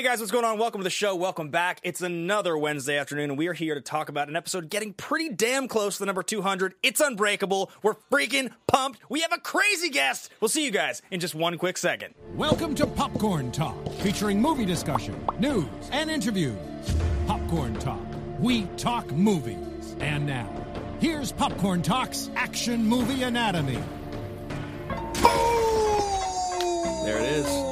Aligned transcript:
Hey 0.00 0.06
guys, 0.06 0.18
what's 0.18 0.32
going 0.32 0.46
on? 0.46 0.56
Welcome 0.56 0.80
to 0.80 0.84
the 0.84 0.88
show. 0.88 1.14
Welcome 1.14 1.50
back. 1.50 1.78
It's 1.82 2.00
another 2.00 2.56
Wednesday 2.56 2.96
afternoon, 2.96 3.32
and 3.32 3.38
we 3.38 3.48
are 3.48 3.52
here 3.52 3.74
to 3.74 3.82
talk 3.82 4.08
about 4.08 4.30
an 4.30 4.34
episode 4.34 4.70
getting 4.70 4.94
pretty 4.94 5.28
damn 5.28 5.68
close 5.68 5.96
to 5.96 5.98
the 5.98 6.06
number 6.06 6.22
200. 6.22 6.72
It's 6.82 7.00
Unbreakable. 7.00 7.70
We're 7.82 7.96
freaking 8.10 8.50
pumped. 8.66 9.00
We 9.10 9.20
have 9.20 9.34
a 9.34 9.38
crazy 9.38 9.90
guest. 9.90 10.30
We'll 10.40 10.48
see 10.48 10.64
you 10.64 10.70
guys 10.70 11.02
in 11.10 11.20
just 11.20 11.34
one 11.34 11.58
quick 11.58 11.76
second. 11.76 12.14
Welcome 12.34 12.74
to 12.76 12.86
Popcorn 12.86 13.52
Talk, 13.52 13.76
featuring 13.96 14.40
movie 14.40 14.64
discussion, 14.64 15.22
news, 15.38 15.68
and 15.92 16.10
interviews. 16.10 16.56
Popcorn 17.26 17.74
Talk, 17.74 18.00
we 18.38 18.62
talk 18.78 19.12
movies. 19.12 19.96
And 20.00 20.24
now, 20.24 20.48
here's 20.98 21.30
Popcorn 21.30 21.82
Talk's 21.82 22.30
Action 22.36 22.86
Movie 22.86 23.22
Anatomy. 23.22 23.82
There 27.04 27.18
it 27.18 27.32
is. 27.32 27.69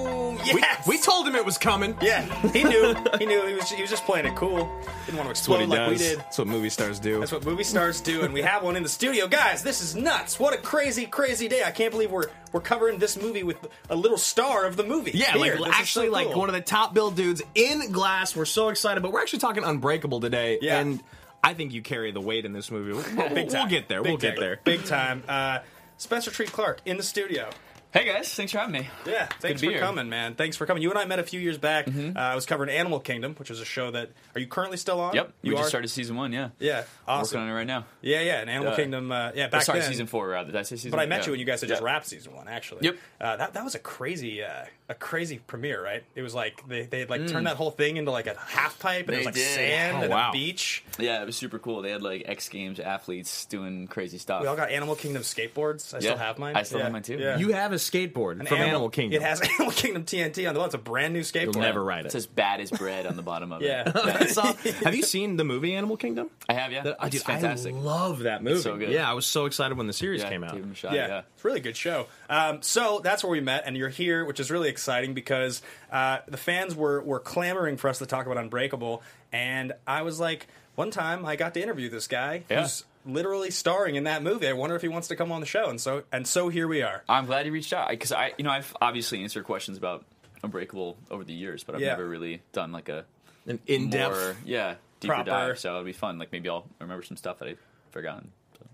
Yes. 0.56 0.86
We 0.86 0.98
told 0.98 1.26
him 1.28 1.34
it 1.34 1.44
was 1.44 1.58
coming. 1.58 1.96
yeah, 2.00 2.22
he 2.52 2.64
knew. 2.64 2.94
He 3.18 3.26
knew. 3.26 3.46
He 3.46 3.54
was. 3.54 3.70
He 3.70 3.80
was 3.82 3.90
just 3.90 4.04
playing 4.04 4.26
it 4.26 4.36
cool. 4.36 4.70
Didn't 5.06 5.16
want 5.18 5.26
to 5.26 5.30
explode 5.30 5.68
like 5.68 5.78
does. 5.78 5.90
we 5.90 5.98
did. 5.98 6.18
That's 6.18 6.38
what 6.38 6.46
movie 6.46 6.70
stars 6.70 6.98
do. 6.98 7.20
That's 7.20 7.32
what 7.32 7.44
movie 7.44 7.64
stars 7.64 8.00
do, 8.00 8.22
and 8.22 8.32
we 8.34 8.42
have 8.42 8.62
one 8.62 8.76
in 8.76 8.82
the 8.82 8.88
studio, 8.88 9.26
guys. 9.26 9.62
This 9.62 9.80
is 9.80 9.94
nuts! 9.96 10.38
What 10.38 10.54
a 10.54 10.58
crazy, 10.58 11.06
crazy 11.06 11.48
day! 11.48 11.62
I 11.64 11.70
can't 11.70 11.90
believe 11.90 12.10
we're 12.10 12.26
we're 12.52 12.60
covering 12.60 12.98
this 12.98 13.20
movie 13.20 13.42
with 13.42 13.58
a 13.90 13.96
little 13.96 14.18
star 14.18 14.64
of 14.66 14.76
the 14.76 14.84
movie. 14.84 15.12
yeah, 15.14 15.32
Here, 15.36 15.56
like 15.56 15.74
actually, 15.78 16.06
so 16.06 16.12
like 16.12 16.28
cool. 16.28 16.38
one 16.40 16.48
of 16.48 16.54
the 16.54 16.60
top 16.60 16.94
build 16.94 17.16
dudes 17.16 17.42
in 17.54 17.90
Glass. 17.92 18.34
We're 18.36 18.44
so 18.44 18.68
excited, 18.68 19.02
but 19.02 19.12
we're 19.12 19.20
actually 19.20 19.40
talking 19.40 19.64
Unbreakable 19.64 20.20
today. 20.20 20.58
Yeah. 20.62 20.78
and 20.80 21.02
I 21.44 21.54
think 21.54 21.72
you 21.72 21.82
carry 21.82 22.10
the 22.10 22.20
weight 22.20 22.44
in 22.44 22.52
this 22.52 22.70
movie. 22.70 22.92
We'll, 22.92 23.04
we'll- 23.34 23.46
we'll 23.46 23.66
get 23.66 23.88
there. 23.88 24.02
Big 24.02 24.10
we'll 24.10 24.16
get 24.18 24.30
time. 24.36 24.40
there. 24.40 24.60
Big 24.64 24.84
time. 24.84 25.22
Uh, 25.28 25.58
Spencer 25.98 26.30
Treat 26.30 26.52
Clark 26.52 26.80
in 26.84 26.96
the 26.96 27.02
studio. 27.02 27.48
Hey 27.90 28.04
guys, 28.04 28.32
thanks 28.34 28.52
for 28.52 28.58
having 28.58 28.72
me. 28.82 28.88
Yeah, 29.06 29.26
thanks 29.40 29.62
for 29.62 29.70
here. 29.70 29.78
coming, 29.78 30.10
man. 30.10 30.34
Thanks 30.34 30.58
for 30.58 30.66
coming. 30.66 30.82
You 30.82 30.90
and 30.90 30.98
I 30.98 31.06
met 31.06 31.20
a 31.20 31.22
few 31.22 31.40
years 31.40 31.56
back. 31.56 31.86
Mm-hmm. 31.86 32.18
Uh, 32.18 32.20
I 32.20 32.34
was 32.34 32.44
covering 32.44 32.68
Animal 32.68 33.00
Kingdom, 33.00 33.34
which 33.36 33.50
is 33.50 33.60
a 33.60 33.64
show 33.64 33.90
that. 33.92 34.10
Are 34.34 34.40
you 34.40 34.46
currently 34.46 34.76
still 34.76 35.00
on? 35.00 35.14
Yep, 35.14 35.32
you 35.40 35.52
we 35.52 35.56
are. 35.56 35.60
just 35.60 35.70
started 35.70 35.88
season 35.88 36.14
one. 36.14 36.30
Yeah, 36.34 36.50
Yeah, 36.58 36.80
working 36.80 36.86
awesome. 37.06 37.40
on 37.40 37.48
it 37.48 37.52
right 37.54 37.66
now. 37.66 37.86
Yeah, 38.02 38.20
yeah. 38.20 38.40
And 38.42 38.50
Animal 38.50 38.74
Uh, 38.74 38.76
Kingdom. 38.76 39.10
Uh, 39.10 39.30
yeah, 39.34 39.48
back 39.48 39.62
sorry, 39.62 39.80
then. 39.80 39.88
season 39.88 40.06
four 40.06 40.28
rather. 40.28 40.52
Did 40.52 40.58
I 40.58 40.62
say 40.62 40.76
season? 40.76 40.90
But 40.90 41.00
I 41.00 41.06
met 41.06 41.20
yeah. 41.20 41.26
you 41.26 41.32
when 41.32 41.40
you 41.40 41.46
guys 41.46 41.62
had 41.62 41.68
just 41.70 41.80
Yeah. 41.80 41.86
wrapped 41.86 42.06
season 42.06 42.34
one. 42.34 42.46
Actually. 42.46 42.80
Yep. 42.84 42.96
Uh, 43.22 43.36
that 43.36 43.54
that 43.54 43.64
was 43.64 43.74
a 43.74 43.78
crazy, 43.78 44.42
uh, 44.42 44.66
a 44.90 44.94
crazy 44.94 45.38
premiere, 45.46 45.82
right? 45.84 46.02
It 46.14 46.22
was 46.22 46.34
like 46.34 46.66
they 46.66 46.82
they 46.86 47.00
had 47.00 47.10
like 47.10 47.20
Mm. 47.22 47.28
turned 47.30 47.46
that 47.46 47.56
whole 47.56 47.70
thing 47.70 47.96
into 47.98 48.10
like 48.10 48.26
a 48.26 48.34
half 48.38 48.78
pipe, 48.78 49.06
and 49.06 49.14
it 49.14 49.18
was 49.18 49.26
like 49.26 49.34
did. 49.34 49.54
sand 49.54 49.96
Oh, 49.98 50.00
and 50.02 50.10
wow. 50.10 50.30
a 50.30 50.32
beach. 50.32 50.82
Yeah, 50.98 51.20
it 51.22 51.26
was 51.26 51.36
super 51.36 51.58
cool. 51.58 51.82
They 51.82 51.90
had 51.90 52.02
like 52.02 52.22
X 52.26 52.48
Games 52.48 52.80
athletes 52.80 53.44
doing 53.46 53.86
crazy 53.86 54.16
stuff. 54.18 54.40
We 54.42 54.48
all 54.48 54.56
got 54.56 54.70
Animal 54.70 54.94
Kingdom 54.96 55.22
skateboards. 55.22 55.92
I 55.94 56.00
still 56.00 56.16
have 56.16 56.38
mine. 56.38 56.56
I 56.56 56.62
still 56.62 56.78
Yeah, 56.78 56.84
have 56.84 56.92
mine 56.92 57.02
too. 57.02 57.18
Yeah. 57.18 57.36
You 57.38 57.52
have 57.52 57.72
a 57.72 57.76
skateboard 57.76 58.40
An 58.40 58.46
from 58.46 58.58
Animal, 58.58 58.88
Kingdom. 58.90 59.20
It 59.20 59.24
has 59.26 59.40
Animal 59.58 59.72
Kingdom 59.72 60.04
TNT 60.04 60.48
on 60.48 60.54
the 60.54 60.60
one. 60.60 60.66
It's 60.68 60.74
a 60.74 60.78
brand 60.78 61.12
new 61.12 61.20
skateboard. 61.20 61.54
You'll 61.54 61.62
never 61.62 61.84
ride 61.84 62.06
It's 62.06 62.14
it. 62.14 62.18
as 62.18 62.26
bad 62.26 62.60
as 62.60 62.70
bread 62.70 63.06
on 63.06 63.16
the 63.16 63.22
bottom 63.22 63.52
of 63.52 63.60
it. 63.62 63.66
Yeah. 63.66 63.92
Have 64.84 64.94
you 64.94 65.02
seen 65.02 65.36
the 65.36 65.44
movie 65.44 65.74
Animal 65.74 65.96
Kingdom? 65.96 66.30
I 66.48 66.54
have. 66.54 66.72
Yeah, 66.72 66.82
That- 66.84 66.96
it's 67.02 67.10
dude, 67.16 67.22
fantastic. 67.22 67.74
I 67.74 67.78
love 67.78 68.20
that 68.20 68.42
movie. 68.42 68.60
so 68.60 68.76
good. 68.76 68.90
Yeah, 68.90 69.08
I 69.10 69.12
was 69.14 69.26
so 69.26 69.44
excited 69.44 69.76
when 69.76 69.86
the 69.86 69.92
series 69.92 70.22
yeah, 70.22 70.28
came 70.30 70.44
out. 70.44 70.54
Give 70.54 70.64
him 70.64 70.72
a 70.72 70.74
shot. 70.74 70.92
yeah, 70.94 71.06
Yeah. 71.08 71.22
it's 71.34 71.44
a 71.44 71.48
really 71.48 71.60
good 71.60 71.76
show. 71.76 72.06
Um, 72.30 72.62
so 72.62 73.00
that's 73.02 73.22
where 73.22 73.30
we 73.30 73.40
met, 73.40 73.64
and 73.66 73.76
you're 73.76 73.88
here, 73.88 74.24
which 74.24 74.40
is 74.40 74.50
really 74.50 74.68
exciting 74.78 75.14
because 75.14 75.60
uh, 75.90 76.18
the 76.28 76.36
fans 76.36 76.74
were 76.74 77.02
were 77.02 77.20
clamoring 77.20 77.76
for 77.76 77.88
us 77.88 77.98
to 77.98 78.06
talk 78.06 78.26
about 78.26 78.38
Unbreakable, 78.38 79.02
and 79.32 79.72
I 79.86 80.02
was 80.02 80.18
like, 80.20 80.46
one 80.76 80.90
time 80.90 81.26
I 81.26 81.36
got 81.36 81.54
to 81.54 81.62
interview 81.62 81.88
this 81.90 82.06
guy 82.06 82.44
Yeah. 82.48 82.62
who's 82.62 82.84
literally 83.04 83.50
starring 83.50 83.96
in 83.96 84.04
that 84.04 84.22
movie. 84.22 84.46
I 84.48 84.52
wonder 84.52 84.76
if 84.76 84.82
he 84.82 84.88
wants 84.88 85.08
to 85.08 85.16
come 85.16 85.32
on 85.32 85.40
the 85.40 85.46
show, 85.46 85.68
and 85.70 85.80
so 85.80 86.04
and 86.12 86.26
so 86.26 86.48
here 86.48 86.68
we 86.68 86.82
are. 86.82 87.02
I'm 87.08 87.26
glad 87.26 87.46
you 87.46 87.52
reached 87.52 87.72
out 87.72 87.88
because 87.90 88.12
I, 88.12 88.32
you 88.38 88.44
know, 88.44 88.50
I've 88.50 88.74
obviously 88.80 89.22
answered 89.22 89.44
questions 89.44 89.76
about 89.78 90.04
Unbreakable 90.44 90.96
over 91.10 91.24
the 91.24 91.32
years, 91.34 91.64
but 91.64 91.74
I've 91.74 91.80
Yeah. 91.80 91.88
never 91.88 92.08
really 92.08 92.42
done 92.52 92.70
like 92.72 92.88
a 92.88 93.04
An 93.46 93.58
in-depth. 93.66 94.42
yeah, 94.44 94.76
deeper 95.00 95.14
Proper. 95.14 95.30
dive. 95.30 95.58
So 95.58 95.70
it'll 95.70 95.84
be 95.84 95.92
fun. 95.92 96.18
Like 96.18 96.30
maybe 96.32 96.48
I'll 96.48 96.66
remember 96.78 97.02
some 97.02 97.16
stuff 97.16 97.38
that 97.40 97.48
I've 97.48 97.60
forgotten. 97.90 98.30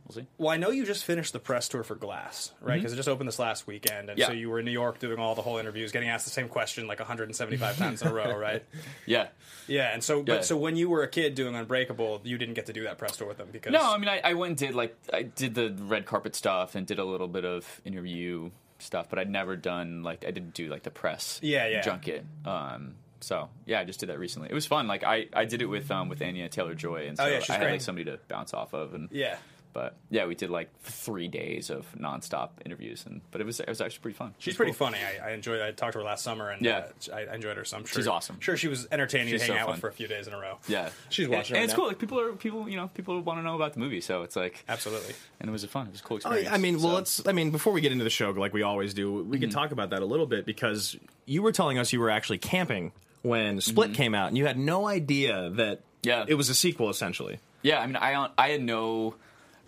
We'll 0.07 0.17
see. 0.17 0.27
Well, 0.37 0.51
I 0.51 0.57
know 0.59 0.71
you 0.71 0.85
just 0.85 1.05
finished 1.05 1.33
the 1.33 1.39
press 1.39 1.67
tour 1.69 1.83
for 1.83 1.95
Glass, 1.95 2.53
right? 2.61 2.75
Because 2.77 2.93
it 2.93 2.97
just 2.97 3.09
opened 3.09 3.27
this 3.27 3.39
last 3.39 3.67
weekend, 3.67 4.11
and 4.11 4.19
Mm-hmm. 4.19 4.21
Yeah. 4.21 4.27
so 4.27 4.33
you 4.33 4.51
were 4.51 4.59
in 4.59 4.65
New 4.67 4.71
York 4.71 4.99
doing 4.99 5.19
all 5.19 5.35
the 5.35 5.41
whole 5.43 5.57
interviews, 5.59 5.93
getting 5.93 6.09
asked 6.11 6.25
the 6.27 6.31
same 6.31 6.49
question 6.49 6.87
like 6.87 6.99
175 6.99 7.79
times 7.79 8.03
in 8.03 8.09
a 8.09 8.13
row, 8.13 8.37
right? 8.37 8.63
Yeah. 9.07 9.29
Yeah, 9.67 9.95
and 9.95 10.05
so 10.05 10.19
Yeah. 10.19 10.25
but 10.27 10.45
so 10.45 10.57
when 10.59 10.77
you 10.77 10.91
were 10.91 11.03
a 11.03 11.09
kid 11.09 11.35
doing 11.35 11.55
Unbreakable, 11.55 12.21
you 12.25 12.37
didn't 12.37 12.55
get 12.55 12.67
to 12.67 12.73
do 12.75 12.83
that 12.85 12.99
press 12.99 13.17
tour 13.17 13.27
with 13.27 13.39
them 13.39 13.49
because 13.51 13.73
No, 13.73 13.81
I 13.83 13.97
mean, 13.97 14.09
I, 14.09 14.21
I 14.23 14.35
went 14.35 14.51
and 14.51 14.59
did 14.59 14.75
like 14.75 14.95
I 15.13 15.23
did 15.23 15.55
the 15.55 15.75
red 15.81 16.05
carpet 16.05 16.35
stuff 16.37 16.75
and 16.75 16.87
did 16.87 16.99
a 16.99 17.05
little 17.05 17.29
bit 17.29 17.45
of 17.47 17.81
interview 17.87 18.51
stuff, 18.79 19.09
but 19.09 19.19
I'd 19.19 19.31
never 19.31 19.57
done 19.57 20.03
like 20.03 20.25
I 20.27 20.31
didn't 20.33 20.53
do 20.53 20.69
like 20.69 20.83
the 20.83 20.91
press 20.91 21.41
Yeah, 21.43 21.67
yeah. 21.67 21.81
junket. 21.81 22.27
Um, 22.45 22.97
so 23.21 23.49
yeah, 23.65 23.81
I 23.81 23.85
just 23.85 24.01
did 24.01 24.11
that 24.11 24.19
recently. 24.19 24.51
It 24.51 24.55
was 24.55 24.67
fun. 24.67 24.87
Like 24.87 25.03
I, 25.03 25.29
I 25.33 25.47
did 25.47 25.63
it 25.63 25.67
with 25.67 25.91
um 25.91 26.11
with 26.11 26.21
Anya 26.21 26.51
Taylor 26.51 26.75
Joy, 26.75 27.07
and 27.09 27.17
so 27.17 27.25
Oh, 27.25 27.27
yeah, 27.27 27.41
I 27.49 27.53
had 27.55 27.71
like 27.71 27.81
somebody 27.81 28.05
to 28.11 28.19
bounce 28.29 28.53
off 28.53 28.75
of, 28.75 28.93
and 28.93 29.09
yeah. 29.11 29.37
But 29.75 29.97
yeah, 30.09 30.25
we 30.27 30.35
did 30.37 30.49
like 30.51 30.71
three 30.83 31.29
days 31.29 31.69
of 31.69 31.85
nonstop 31.99 32.51
interviews, 32.65 33.05
and 33.07 33.21
but 33.33 33.41
it 33.41 33.45
was 33.45 33.59
it 33.61 33.69
was 33.69 33.81
actually 33.83 33.99
pretty 34.01 34.17
fun. 34.17 34.33
She's 34.39 34.55
pretty 34.57 34.71
cool. 34.73 34.87
funny. 34.87 34.99
I, 35.21 35.31
I 35.31 35.33
enjoyed. 35.33 35.61
I 35.61 35.73
talked 35.73 35.93
to 35.95 35.99
her 35.99 36.05
last 36.05 36.23
summer, 36.23 36.49
and 36.49 36.65
Yeah. 36.65 36.87
uh, 37.13 37.15
I 37.17 37.21
I 37.27 37.35
enjoyed 37.35 37.57
her. 37.57 37.65
So 37.65 37.77
I'm 37.77 37.85
sure 37.85 37.97
She's 38.01 38.07
awesome. 38.09 38.39
Sure, 38.41 38.57
she 38.57 38.69
was 38.69 38.87
entertaining 38.93 39.29
She's 39.33 39.41
to 39.43 39.49
hang 39.49 39.57
so 39.57 39.63
out 39.65 39.71
with 39.73 39.81
for 39.81 39.89
a 39.89 39.93
few 39.93 40.07
days 40.07 40.29
in 40.29 40.33
a 40.33 40.39
row. 40.39 40.59
Yeah, 40.69 40.91
She's 41.11 41.29
watching 41.29 41.57
and, 41.57 41.61
right 41.61 41.65
it's 41.65 41.73
now. 41.73 41.77
cool. 41.81 41.89
Like 41.89 41.99
people 41.99 42.21
are 42.21 42.33
people, 42.35 42.69
you 42.69 42.77
know, 42.77 42.89
people 42.95 43.21
want 43.21 43.41
to 43.41 43.43
know 43.43 43.57
about 43.57 43.73
the 43.75 43.81
movie, 43.81 44.01
so 44.01 44.23
it's 44.23 44.37
like 44.37 44.65
Absolutely. 44.69 45.15
and 45.41 45.49
it 45.49 45.53
was 45.53 45.65
a 45.65 45.69
fun, 45.69 45.89
it 45.89 45.91
was 45.93 46.01
a 46.01 46.05
cool 46.05 46.15
Oh, 46.15 46.19
experience. 46.19 46.49
I 46.53 46.57
mean, 46.59 46.75
well, 46.77 46.91
so. 46.91 46.95
let's. 46.95 47.27
I 47.27 47.33
mean, 47.33 47.51
before 47.51 47.73
we 47.73 47.81
get 47.81 47.91
into 47.91 48.05
the 48.05 48.11
show, 48.11 48.31
like 48.31 48.53
we 48.53 48.63
always 48.63 48.95
do, 48.95 49.25
we 49.25 49.41
can 49.41 49.51
talk 49.51 49.73
about 49.73 49.91
that 49.91 50.03
a 50.03 50.07
little 50.07 50.27
bit 50.27 50.47
because 50.47 50.97
you 51.27 51.43
were 51.43 51.51
telling 51.53 51.79
us 51.79 51.93
you 51.93 51.99
were 51.99 52.11
actually 52.11 52.39
camping 52.39 52.93
when 53.23 53.61
Split 53.61 53.93
came 53.95 54.15
out, 54.15 54.29
and 54.29 54.39
you 54.39 54.47
had 54.47 54.57
no 54.57 54.87
idea 54.87 55.51
that 55.55 55.81
Yeah. 56.05 56.27
it 56.29 56.35
was 56.35 56.49
a 56.49 56.55
sequel, 56.55 56.91
essentially. 56.91 57.41
Yeah, 57.63 57.81
I 57.81 57.87
mean, 57.87 57.97
I 57.97 58.29
I 58.39 58.51
had 58.51 58.63
no. 58.63 59.15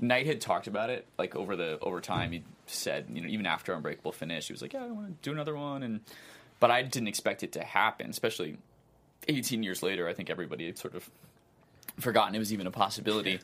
Night 0.01 0.27
had 0.27 0.41
talked 0.41 0.67
about 0.67 0.91
it 0.91 1.07
like 1.19 1.35
over 1.35 1.57
the 1.57 1.79
over 1.81 2.01
time. 2.01 2.33
He 2.33 2.45
said, 2.67 3.07
you 3.13 3.21
know, 3.21 3.29
even 3.29 3.47
after 3.47 3.73
Unbreakable 3.73 4.13
finished, 4.13 4.49
he 4.49 4.53
was 4.53 4.63
like, 4.63 4.73
"Yeah, 4.73 4.85
I 4.85 4.91
want 4.91 5.07
to 5.07 5.29
do 5.29 5.33
another 5.33 5.55
one," 5.55 5.83
and 5.83 6.01
but 6.61 6.71
I 6.71 6.83
didn't 6.83 7.09
expect 7.09 7.43
it 7.43 7.53
to 7.53 7.63
happen, 7.63 8.11
especially 8.11 8.59
18 9.29 9.63
years 9.63 9.83
later. 9.83 10.09
I 10.09 10.15
think 10.15 10.31
everybody 10.31 10.67
had 10.67 10.79
sort 10.79 10.95
of 10.95 11.09
forgotten 11.99 12.35
it 12.35 12.39
was 12.39 12.53
even 12.53 12.67
a 12.67 12.71
possibility. 12.71 13.41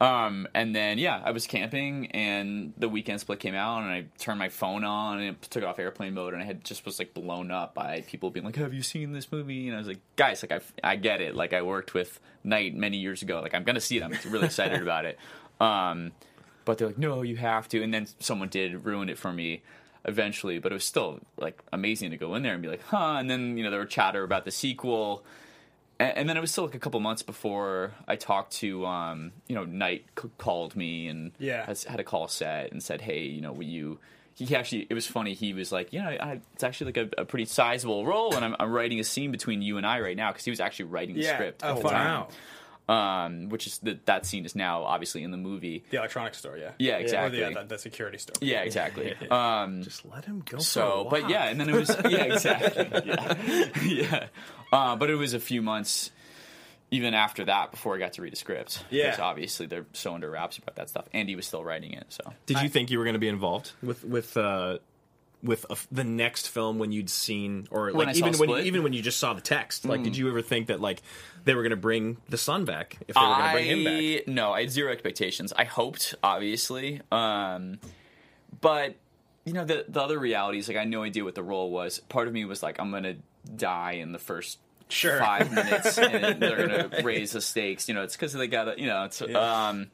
Um, 0.00 0.48
and 0.54 0.74
then 0.74 0.98
yeah, 0.98 1.22
I 1.24 1.30
was 1.30 1.46
camping, 1.46 2.10
and 2.10 2.72
the 2.76 2.88
weekend 2.88 3.20
split 3.20 3.38
came 3.38 3.54
out, 3.54 3.82
and 3.82 3.90
I 3.92 4.06
turned 4.18 4.40
my 4.40 4.48
phone 4.48 4.82
on, 4.82 5.20
and 5.20 5.28
it 5.30 5.42
took 5.42 5.62
off 5.62 5.78
airplane 5.78 6.14
mode, 6.14 6.34
and 6.34 6.42
I 6.42 6.46
had 6.46 6.64
just 6.64 6.84
was 6.84 6.98
like 6.98 7.14
blown 7.14 7.52
up 7.52 7.74
by 7.74 8.02
people 8.08 8.30
being 8.30 8.44
like, 8.44 8.56
"Have 8.56 8.74
you 8.74 8.82
seen 8.82 9.12
this 9.12 9.30
movie?" 9.30 9.68
And 9.68 9.76
I 9.76 9.78
was 9.78 9.86
like, 9.86 10.00
"Guys, 10.16 10.42
like 10.42 10.50
I, 10.50 10.88
I 10.92 10.96
get 10.96 11.20
it. 11.20 11.36
Like 11.36 11.52
I 11.52 11.62
worked 11.62 11.94
with 11.94 12.18
Night 12.42 12.74
many 12.74 12.96
years 12.96 13.22
ago. 13.22 13.40
Like 13.40 13.54
I'm 13.54 13.62
gonna 13.62 13.80
see 13.80 13.96
it. 13.98 14.02
I'm 14.02 14.16
really 14.28 14.46
excited 14.46 14.82
about 14.82 15.04
it." 15.04 15.16
Um, 15.60 16.12
but 16.64 16.78
they're 16.78 16.88
like, 16.88 16.98
"No, 16.98 17.22
you 17.22 17.36
have 17.36 17.68
to." 17.68 17.82
And 17.82 17.92
then 17.92 18.06
someone 18.20 18.48
did 18.48 18.84
ruin 18.84 19.08
it 19.08 19.18
for 19.18 19.32
me 19.32 19.62
eventually, 20.04 20.58
but 20.58 20.72
it 20.72 20.74
was 20.74 20.84
still 20.84 21.20
like 21.36 21.60
amazing 21.72 22.10
to 22.10 22.16
go 22.16 22.34
in 22.34 22.42
there 22.42 22.52
and 22.54 22.62
be 22.62 22.68
like, 22.68 22.82
"Huh?" 22.84 23.16
And 23.18 23.30
then 23.30 23.56
you 23.56 23.64
know 23.64 23.70
there 23.70 23.80
were 23.80 23.86
chatter 23.86 24.22
about 24.24 24.44
the 24.44 24.50
sequel 24.50 25.24
and, 25.98 26.16
and 26.18 26.28
then 26.28 26.36
it 26.36 26.40
was 26.40 26.50
still 26.50 26.64
like 26.64 26.74
a 26.74 26.78
couple 26.78 26.98
months 27.00 27.22
before 27.22 27.92
I 28.08 28.16
talked 28.16 28.52
to, 28.54 28.84
um, 28.84 29.30
you 29.46 29.54
know, 29.54 29.64
Night 29.64 30.04
c- 30.20 30.28
called 30.38 30.74
me 30.74 31.06
and 31.06 31.30
Yeah. 31.38 31.64
has, 31.66 31.84
had 31.84 32.00
a 32.00 32.04
call 32.04 32.26
set 32.28 32.72
and 32.72 32.82
said, 32.82 33.00
hey, 33.00 33.22
you 33.22 33.40
know, 33.40 33.52
will 33.52 33.62
you? 33.62 34.00
He 34.34 34.56
actually, 34.56 34.88
it 34.90 34.94
was 34.94 35.06
funny. 35.06 35.34
He 35.34 35.52
was 35.54 35.70
like, 35.70 35.92
yeah, 35.92 36.08
I, 36.08 36.40
it's 36.54 36.64
actually 36.64 36.92
like 36.92 37.12
a, 37.16 37.22
a 37.22 37.24
pretty 37.24 37.44
sizable 37.44 38.04
role, 38.04 38.34
and 38.34 38.44
I'm, 38.44 38.56
I'm 38.58 38.72
writing 38.72 38.98
a 38.98 39.04
scene 39.04 39.30
between 39.30 39.62
you 39.62 39.76
and 39.76 39.86
I 39.86 40.00
right 40.00 40.16
now 40.16 40.32
because 40.32 40.44
he 40.44 40.50
was 40.50 40.58
actually 40.58 40.86
writing 40.86 41.14
the 41.14 41.22
Yeah. 41.22 41.34
script 41.34 41.62
Oh, 41.62 41.68
at 41.68 41.76
the 41.76 41.84
wow. 41.84 41.90
time. 41.92 42.26
Um, 42.86 43.48
which 43.48 43.66
is 43.66 43.78
that 43.78 44.04
that 44.04 44.26
scene 44.26 44.44
is 44.44 44.54
now 44.54 44.82
obviously 44.82 45.22
in 45.22 45.30
the 45.30 45.38
movie. 45.38 45.84
The 45.88 45.96
electronics 45.96 46.36
store, 46.38 46.58
yeah. 46.58 46.72
Yeah, 46.78 46.96
Or 46.96 47.00
exactly. 47.00 47.40
the, 47.42 47.54
the, 47.54 47.64
the 47.64 47.78
security 47.78 48.18
store. 48.18 48.34
Yeah, 48.42 48.60
exactly. 48.60 49.14
Um, 49.30 49.82
Just 49.82 50.04
let 50.04 50.26
him 50.26 50.42
go. 50.44 50.58
so, 50.58 51.06
but 51.08 51.30
yeah, 51.30 51.44
and 51.48 51.58
then 51.58 51.70
it 51.70 51.74
was 51.74 51.88
yeah, 52.10 52.24
exactly. 52.24 52.86
Yeah, 53.06 53.70
yeah. 53.84 54.26
Uh, 54.70 54.96
but 54.96 55.08
it 55.08 55.14
was 55.14 55.32
a 55.32 55.40
few 55.40 55.62
months 55.62 56.10
even 56.90 57.14
after 57.14 57.46
that 57.46 57.70
before 57.70 57.96
I 57.96 57.98
got 57.98 58.12
to 58.14 58.22
read 58.22 58.34
a 58.34 58.36
script. 58.36 58.84
Yeah. 58.90 59.06
because 59.06 59.20
obviously 59.20 59.64
they're 59.66 59.86
so 59.94 60.14
under 60.14 60.30
wraps 60.30 60.58
about 60.58 60.76
that 60.76 60.90
stuff. 60.90 61.06
Andy 61.14 61.34
was 61.36 61.46
still 61.46 61.64
writing 61.64 61.92
it, 61.94 62.04
so 62.10 62.34
Did 62.44 62.60
you 62.60 62.68
think 62.68 62.90
you 62.90 62.98
were 62.98 63.04
going 63.04 63.14
to 63.14 63.18
be 63.20 63.28
involved 63.28 63.72
with 63.82 64.04
with 64.04 64.36
uh, 64.36 64.76
with 65.44 65.66
a 65.70 65.76
the 65.92 66.02
next 66.04 66.48
film 66.48 66.78
when 66.78 66.90
you'd 66.90 67.10
seen, 67.10 67.68
or 67.70 67.92
When 67.92 68.06
like 68.08 68.16
even 68.16 68.32
when 68.38 68.48
you, 68.48 68.58
even 68.58 68.82
when 68.82 68.92
you 68.92 69.02
just 69.02 69.18
saw 69.18 69.34
the 69.34 69.40
text? 69.40 69.84
Like, 69.84 70.02
did 70.02 70.16
you 70.16 70.28
ever 70.28 70.42
think 70.42 70.68
that 70.68 70.80
like 70.80 71.02
they 71.44 71.54
were 71.54 71.62
going 71.62 71.70
to 71.70 71.76
bring 71.76 72.16
the 72.28 72.38
son 72.38 72.64
back 72.64 72.96
if 73.06 73.14
they 73.14 73.20
were 73.20 73.26
going 73.26 73.46
to 73.46 73.52
bring 73.52 73.66
him 73.66 73.84
back? 74.24 74.26
No, 74.28 74.52
I 74.52 74.60
had 74.62 74.70
zero 74.70 74.90
expectations. 74.90 75.52
I 75.54 75.64
hoped, 75.64 76.14
obviously, 76.22 77.02
um, 77.12 77.78
but 78.60 78.94
you 79.44 79.52
know 79.52 79.64
the 79.64 79.84
the 79.86 80.00
other 80.00 80.18
reality 80.18 80.58
is 80.58 80.68
like 80.68 80.76
I 80.76 80.80
had 80.80 80.88
no 80.88 81.02
idea 81.02 81.22
what 81.24 81.34
the 81.34 81.42
role 81.42 81.70
was. 81.70 82.00
Part 82.08 82.26
of 82.26 82.34
me 82.34 82.44
was 82.46 82.62
like, 82.62 82.80
I'm 82.80 82.90
gonna 82.90 83.16
die 83.54 83.92
in 83.92 84.12
the 84.12 84.18
first 84.18 84.58
Sure. 84.88 85.18
five 85.18 85.52
minutes, 85.52 85.96
and 85.98 86.40
they're 86.42 86.66
gonna 86.66 87.02
raise 87.02 87.32
the 87.32 87.40
stakes. 87.40 87.88
You 87.88 87.94
know, 87.94 88.02
it's 88.02 88.16
because 88.16 88.32
they 88.32 88.46
got 88.46 88.64
to 88.64 88.80
you 88.80 88.86
know 88.86 89.04
it's 89.04 89.20
um. 89.22 89.90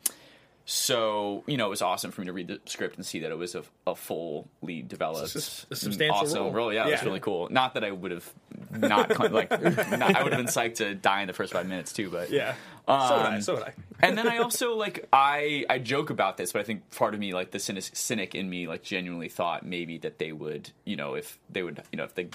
So 0.66 1.42
you 1.46 1.56
know, 1.56 1.66
it 1.66 1.70
was 1.70 1.82
awesome 1.82 2.10
for 2.12 2.20
me 2.20 2.26
to 2.26 2.32
read 2.32 2.48
the 2.48 2.60
script 2.66 2.96
and 2.96 3.04
see 3.04 3.20
that 3.20 3.30
it 3.30 3.38
was 3.38 3.54
a, 3.54 3.62
a 3.86 3.94
full 3.96 4.48
lead 4.62 4.88
developed, 4.88 5.34
a 5.34 5.40
substantial 5.40 6.16
awesome 6.16 6.52
role. 6.52 6.72
Yeah, 6.72 6.86
it 6.86 6.92
was 6.92 7.02
really 7.04 7.20
cool. 7.20 7.48
Not 7.50 7.74
that 7.74 7.84
I 7.84 7.90
would 7.90 8.10
have 8.12 8.32
not 8.70 9.18
like 9.32 9.50
not, 9.90 10.14
I 10.16 10.22
would 10.22 10.32
have 10.32 10.38
been 10.38 10.46
psyched 10.46 10.76
to 10.76 10.94
die 10.94 11.22
in 11.22 11.26
the 11.26 11.32
first 11.32 11.52
five 11.52 11.66
minutes 11.66 11.92
too. 11.92 12.08
But 12.10 12.30
Yeah. 12.30 12.54
so 12.86 13.16
would 13.16 13.26
I. 13.26 13.34
Um, 13.36 13.42
So 13.42 13.54
would 13.54 13.62
I. 13.64 13.74
and 14.00 14.16
then 14.16 14.28
I 14.28 14.38
also 14.38 14.76
like 14.76 15.08
I 15.12 15.64
I 15.68 15.78
joke 15.78 16.10
about 16.10 16.36
this, 16.36 16.52
but 16.52 16.60
I 16.60 16.64
think 16.64 16.88
part 16.90 17.14
of 17.14 17.20
me, 17.20 17.32
like 17.34 17.50
the 17.50 17.58
cynic, 17.58 17.84
cynic 17.92 18.34
in 18.34 18.48
me, 18.48 18.68
like 18.68 18.82
genuinely 18.82 19.28
thought 19.28 19.64
maybe 19.66 19.98
that 19.98 20.18
they 20.18 20.30
would, 20.32 20.70
you 20.84 20.96
know, 20.96 21.14
if 21.14 21.38
they 21.50 21.62
would, 21.62 21.82
you 21.90 21.96
know, 21.96 22.04
if 22.04 22.14
they 22.14 22.28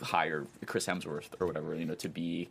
hire 0.00 0.46
Chris 0.66 0.86
Hemsworth 0.86 1.28
or 1.40 1.46
whatever, 1.46 1.74
you 1.74 1.84
know, 1.84 1.94
to 1.96 2.08
be 2.08 2.48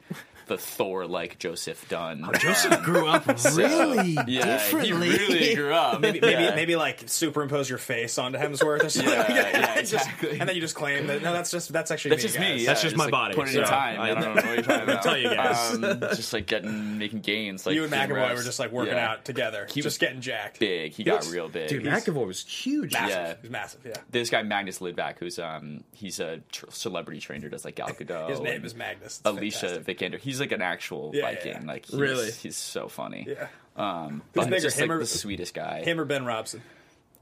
the 0.47 0.57
Thor 0.57 1.05
like 1.07 1.39
Joseph 1.39 1.87
Dunn. 1.89 2.29
Joseph 2.39 2.83
grew 2.83 3.07
up 3.07 3.25
really 3.55 4.13
yeah, 4.27 4.45
differently. 4.57 4.87
he 4.87 5.17
really 5.17 5.55
grew 5.55 5.73
up. 5.73 6.01
Maybe, 6.01 6.19
maybe, 6.19 6.43
yeah. 6.43 6.55
maybe 6.55 6.75
like 6.75 7.03
superimpose 7.07 7.69
your 7.69 7.77
face 7.77 8.17
onto 8.17 8.37
Hemsworth 8.37 8.83
or 8.83 8.89
something. 8.89 9.13
Yeah, 9.13 9.29
yeah, 9.51 9.81
Just- 9.81 9.93
exactly. 9.93 10.39
and 10.39 10.47
then 10.49 10.55
you 10.55 10.61
just 10.61 10.75
claim 10.75 11.07
that 11.07 11.21
no, 11.21 11.31
that's 11.33 11.51
just 11.51 11.71
that's 11.71 11.91
actually 11.91 12.09
That's 12.11 12.23
me, 12.23 12.27
just 12.27 12.37
guys. 12.37 12.57
me. 12.59 12.65
That's 12.65 12.79
yeah, 12.83 12.89
just 12.89 12.95
my 12.97 13.03
like, 13.05 13.11
body, 13.11 13.35
Put 13.35 13.47
it 13.49 13.53
so 13.53 13.61
in 13.61 13.65
time. 13.67 13.99
I- 13.99 14.11
I, 14.11 14.13
don't 14.13 14.35
know 14.35 14.41
what 14.41 14.45
you're 14.55 14.61
talking 14.63 14.83
about. 14.83 15.03
tell 15.03 15.17
you 15.17 15.29
guys. 15.29 15.73
Um, 15.75 15.81
just 16.15 16.33
like 16.33 16.45
getting 16.47 16.97
making 16.97 17.21
gains. 17.21 17.65
Like 17.65 17.75
you 17.75 17.83
and 17.83 17.91
McAvoy 17.93 18.15
reps. 18.15 18.37
were 18.37 18.43
just 18.43 18.59
like 18.59 18.71
working 18.71 18.93
Yeah. 18.95 19.11
out 19.11 19.25
together, 19.25 19.67
He 19.71 19.79
was 19.79 19.85
just 19.85 19.99
getting 19.99 20.21
jacked. 20.21 20.59
Big. 20.59 20.91
He, 20.91 20.97
He 20.97 21.03
got 21.03 21.13
looks- 21.21 21.29
real 21.31 21.49
big. 21.49 21.69
Dude, 21.69 21.83
McAvoy 21.83 22.27
was 22.27 22.45
huge. 22.45 22.93
Massive. 22.93 23.09
Yeah. 23.17 23.33
He's 23.41 23.51
massive. 23.51 23.81
Yeah. 23.85 23.93
this 24.09 24.29
guy 24.29 24.43
Magnus 24.43 24.79
Lygdbäck, 24.79 25.15
who's 25.19 25.39
um 25.39 25.83
he's 25.93 26.19
a 26.19 26.39
tr- 26.51 26.65
celebrity 26.69 27.19
trainer, 27.31 27.49
does 27.49 27.65
like 27.65 27.75
Gal 27.75 27.87
Gadot. 27.99 28.29
His 28.29 28.39
name 28.39 28.63
is 28.65 28.75
Magnus. 28.75 29.19
It's 29.19 29.21
Alicia 29.25 29.67
fantastic. 29.67 29.97
Vikander. 29.99 30.19
He's 30.19 30.39
like 30.39 30.51
an 30.51 30.61
actual 30.61 31.11
Yeah, 31.13 31.23
Viking. 31.23 31.51
yeah. 31.53 31.61
Like 31.65 31.85
he's, 31.85 31.99
Really? 31.99 32.31
he's 32.31 32.57
so 32.57 32.87
funny. 32.87 33.25
Yeah. 33.29 33.47
Um, 33.75 34.21
but 34.33 34.45
bigger, 34.49 34.59
just 34.61 34.79
like 34.79 34.89
or- 34.89 34.99
the 34.99 35.05
sweetest 35.05 35.53
guy. 35.53 35.83
Him 35.83 35.99
or 35.99 36.05
Ben 36.05 36.25
Robson? 36.25 36.61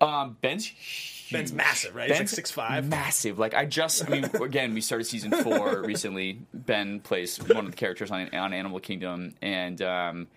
Um, 0.02 0.38
Ben's 0.42 0.66
huge. 0.66 1.16
Ben's 1.32 1.54
massive, 1.54 1.94
right? 1.94 2.10
He's 2.10 2.20
like 2.20 2.20
Ben's 2.20 2.34
6'5". 2.52 2.88
Massive. 2.90 3.38
Like 3.38 3.54
I 3.54 3.66
just, 3.66 4.08
I 4.08 4.10
mean, 4.10 4.24
again, 4.42 4.74
we 4.74 4.82
started 4.82 5.04
season 5.04 5.32
four 5.32 5.82
recently. 5.86 6.40
Ben 6.54 7.02
plays 7.02 7.38
one 7.38 7.66
of 7.66 7.72
the 7.72 7.78
characters 7.78 8.10
on 8.10 8.34
on 8.34 8.52
Animal 8.54 8.80
Kingdom, 8.80 9.36
and 9.44 9.80
um, 9.84 10.28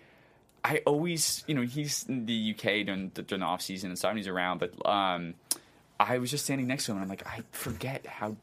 I 0.63 0.81
always, 0.85 1.43
you 1.47 1.55
know, 1.55 1.61
he's 1.63 2.05
in 2.07 2.25
the 2.27 2.53
UK 2.55 2.85
during 2.85 3.09
the, 3.15 3.23
during 3.23 3.39
the 3.39 3.45
off 3.47 3.61
season 3.63 3.89
and 3.89 3.97
stuff. 3.97 4.15
He's 4.15 4.27
around, 4.27 4.59
but 4.59 4.73
um, 4.87 5.33
I 5.99 6.19
was 6.19 6.29
just 6.29 6.43
standing 6.43 6.67
next 6.67 6.85
to 6.85 6.91
him, 6.91 6.97
and 6.97 7.03
I'm 7.05 7.09
like, 7.09 7.25
I 7.25 7.39
forget 7.51 8.05
how 8.05 8.35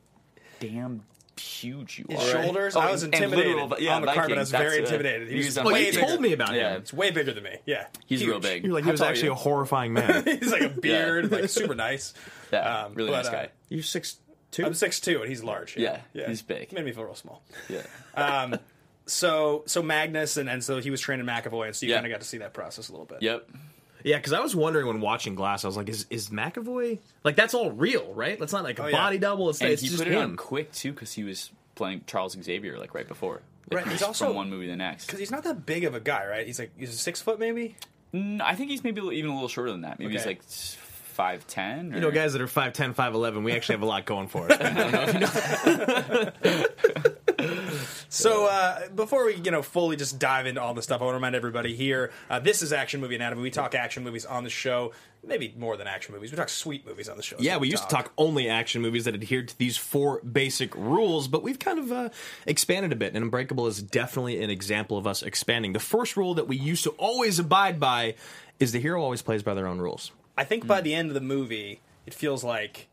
damn 0.58 1.02
huge 1.40 1.98
you 1.98 2.06
His 2.08 2.20
are. 2.34 2.42
shoulders. 2.42 2.76
Oh, 2.76 2.80
I 2.80 2.90
was 2.92 3.02
and 3.02 3.14
intimidated 3.14 3.56
literal- 3.56 3.80
yeah, 3.82 3.96
on 3.96 4.02
the 4.02 4.06
carpet. 4.08 4.22
Viking, 4.22 4.36
I 4.36 4.40
was 4.40 4.50
that's, 4.50 4.62
very 4.64 4.78
uh, 4.78 4.82
intimidated. 4.84 5.28
He 5.28 5.34
he 5.34 5.38
was 5.38 5.46
was 5.46 5.58
on 5.58 5.64
way 5.66 5.86
you 5.86 5.92
bigger. 5.92 6.06
told 6.06 6.20
me 6.20 6.32
about 6.32 6.54
Yeah. 6.54 6.70
him. 6.74 6.80
It's 6.82 6.92
way 6.92 7.10
bigger 7.10 7.32
than 7.32 7.44
me. 7.44 7.56
Yeah, 7.66 7.86
He's 8.06 8.24
real 8.24 8.34
Huge. 8.34 8.42
big. 8.42 8.64
You're 8.64 8.74
like 8.74 8.84
he 8.84 8.88
How 8.88 8.92
was 8.92 9.00
tall 9.00 9.08
are 9.08 9.10
actually 9.12 9.26
you? 9.26 9.32
a 9.32 9.36
horrifying 9.36 9.92
man. 9.94 10.24
He's 10.26 10.52
like 10.52 10.62
a 10.62 10.68
beard, 10.68 11.30
like 11.32 11.48
super 11.48 11.74
nice. 11.74 12.14
Yeah, 12.52 12.84
Um, 12.84 12.94
really 12.94 13.10
but, 13.10 13.16
nice 13.16 13.26
uh, 13.28 13.32
guy. 13.32 13.48
You're 13.68 13.82
six 13.82 14.16
two. 14.50 14.64
I'm 14.66 14.74
six 14.74 15.00
two, 15.00 15.20
and 15.20 15.28
he's 15.28 15.42
large. 15.44 15.76
Yeah, 15.76 16.00
he's 16.12 16.42
big. 16.42 16.68
He 16.70 16.76
made 16.76 16.84
me 16.84 16.92
feel 16.92 17.04
real 17.04 17.14
small. 17.14 17.42
Yeah. 17.68 17.82
Um, 18.14 18.58
so 19.06 19.62
so 19.66 19.82
Magnus 19.82 20.36
and, 20.36 20.48
and 20.48 20.62
so 20.62 20.78
he 20.80 20.90
was 20.90 21.00
training 21.00 21.26
McAvoy, 21.26 21.66
and 21.66 21.76
so 21.76 21.86
you 21.86 21.90
Yeah. 21.90 21.96
kind 21.96 22.06
of 22.06 22.12
got 22.12 22.20
to 22.20 22.26
see 22.26 22.38
that 22.38 22.52
process 22.52 22.88
a 22.88 22.92
little 22.92 23.06
bit. 23.06 23.22
Yep. 23.22 23.48
Yeah, 24.04 24.16
because 24.16 24.32
I 24.32 24.40
was 24.40 24.54
wondering 24.56 24.86
when 24.86 25.00
watching 25.00 25.34
Glass, 25.34 25.64
I 25.64 25.68
was 25.68 25.76
like, 25.76 25.88
is 25.88 26.06
is 26.10 26.30
McAvoy 26.30 26.98
like 27.24 27.36
that's 27.36 27.54
all 27.54 27.70
real, 27.70 28.12
right? 28.14 28.38
That's 28.38 28.52
not 28.52 28.64
like 28.64 28.78
a 28.78 28.84
Oh, 28.84 28.86
yeah. 28.88 28.96
body 28.96 29.18
double. 29.18 29.50
It's, 29.50 29.60
And 29.60 29.70
it's 29.70 29.82
he 29.82 29.88
just 29.88 29.98
put 30.02 30.08
it 30.08 30.16
on 30.16 30.24
him. 30.30 30.36
quick 30.36 30.72
too 30.72 30.92
because 30.92 31.12
he 31.12 31.24
was 31.24 31.50
playing 31.74 32.02
Charles 32.06 32.36
Xavier 32.42 32.78
like 32.78 32.94
right 32.94 33.06
before. 33.08 33.40
Like, 33.70 33.84
Right, 33.84 33.88
he's 33.92 34.00
from 34.00 34.08
also- 34.08 34.32
one 34.32 34.50
movie 34.50 34.64
to 34.66 34.70
the 34.72 34.76
next. 34.76 35.06
because 35.06 35.18
he's 35.20 35.30
not 35.30 35.44
that 35.44 35.64
big 35.66 35.84
of 35.84 35.94
a 35.94 36.00
guy, 36.00 36.26
right? 36.26 36.46
He's 36.46 36.58
like 36.58 36.70
he's 36.78 36.98
six 36.98 37.20
foot 37.20 37.38
maybe. 37.38 37.76
Mm, 38.14 38.40
I 38.40 38.54
think 38.56 38.70
he's 38.70 38.82
maybe 38.82 39.00
even 39.00 39.30
a 39.30 39.34
little 39.34 39.48
shorter 39.48 39.70
than 39.70 39.82
that. 39.82 39.98
Maybe 40.00 40.12
he's 40.12 40.22
Okay. 40.22 40.30
like 40.30 40.42
five 40.42 41.46
ten. 41.46 41.92
You 41.92 42.00
know, 42.00 42.10
guys 42.10 42.32
that 42.32 42.40
are 42.42 42.46
5'10", 42.46 42.94
5'11", 42.94 43.44
we 43.44 43.52
actually 43.52 43.74
have 43.74 43.82
a 43.82 43.86
lot 43.86 44.06
going 44.06 44.26
for 44.26 44.50
us. 44.50 44.58
I 44.60 44.72
don't 44.72 44.92
know 44.92 45.02
if 45.06 45.14
you 46.44 47.04
know. 47.04 47.14
So 48.10 48.46
uh, 48.46 48.88
before 48.88 49.24
we 49.24 49.36
you 49.36 49.52
know 49.52 49.62
fully 49.62 49.96
just 49.96 50.18
dive 50.18 50.46
into 50.46 50.60
all 50.60 50.74
the 50.74 50.82
stuff, 50.82 51.00
I 51.00 51.04
want 51.04 51.12
to 51.12 51.18
remind 51.18 51.36
everybody 51.36 51.76
here: 51.76 52.10
uh, 52.28 52.40
this 52.40 52.60
is 52.60 52.72
Action 52.72 53.00
Movie 53.00 53.14
Anatomy. 53.14 53.40
We 53.40 53.52
talk 53.52 53.72
action 53.76 54.02
movies 54.02 54.26
on 54.26 54.42
the 54.42 54.50
show, 54.50 54.90
maybe 55.24 55.54
more 55.56 55.76
than 55.76 55.86
action 55.86 56.12
movies. 56.12 56.32
We 56.32 56.36
talk 56.36 56.48
sweet 56.48 56.84
movies 56.84 57.08
on 57.08 57.16
the 57.16 57.22
show. 57.22 57.36
Yeah, 57.38 57.54
what 57.54 57.62
we 57.62 57.70
used 57.70 57.84
to 57.84 57.88
talk 57.88 58.12
only 58.18 58.48
action 58.48 58.82
movies 58.82 59.04
that 59.04 59.14
adhered 59.14 59.46
to 59.48 59.58
these 59.58 59.76
four 59.76 60.20
basic 60.22 60.74
rules, 60.74 61.28
but 61.28 61.44
we've 61.44 61.60
kind 61.60 61.78
of 61.78 61.92
uh, 61.92 62.08
expanded 62.46 62.92
a 62.92 62.96
bit, 62.96 63.14
and 63.14 63.22
Unbreakable 63.22 63.68
is 63.68 63.80
definitely 63.80 64.42
an 64.42 64.50
example 64.50 64.98
of 64.98 65.06
us 65.06 65.22
expanding. 65.22 65.72
The 65.72 65.78
first 65.78 66.16
rule 66.16 66.34
that 66.34 66.48
we 66.48 66.56
used 66.56 66.82
to 66.84 66.90
always 66.98 67.38
abide 67.38 67.78
by 67.78 68.16
is 68.58 68.72
the 68.72 68.80
hero 68.80 69.00
always 69.00 69.22
plays 69.22 69.44
by 69.44 69.54
their 69.54 69.68
own 69.68 69.78
rules. 69.78 70.10
I 70.36 70.42
think 70.42 70.66
by 70.66 70.80
the 70.80 70.94
end 70.94 71.10
of 71.10 71.14
the 71.14 71.20
movie, 71.20 71.80
it 72.06 72.14
feels 72.14 72.42
like 72.42 72.88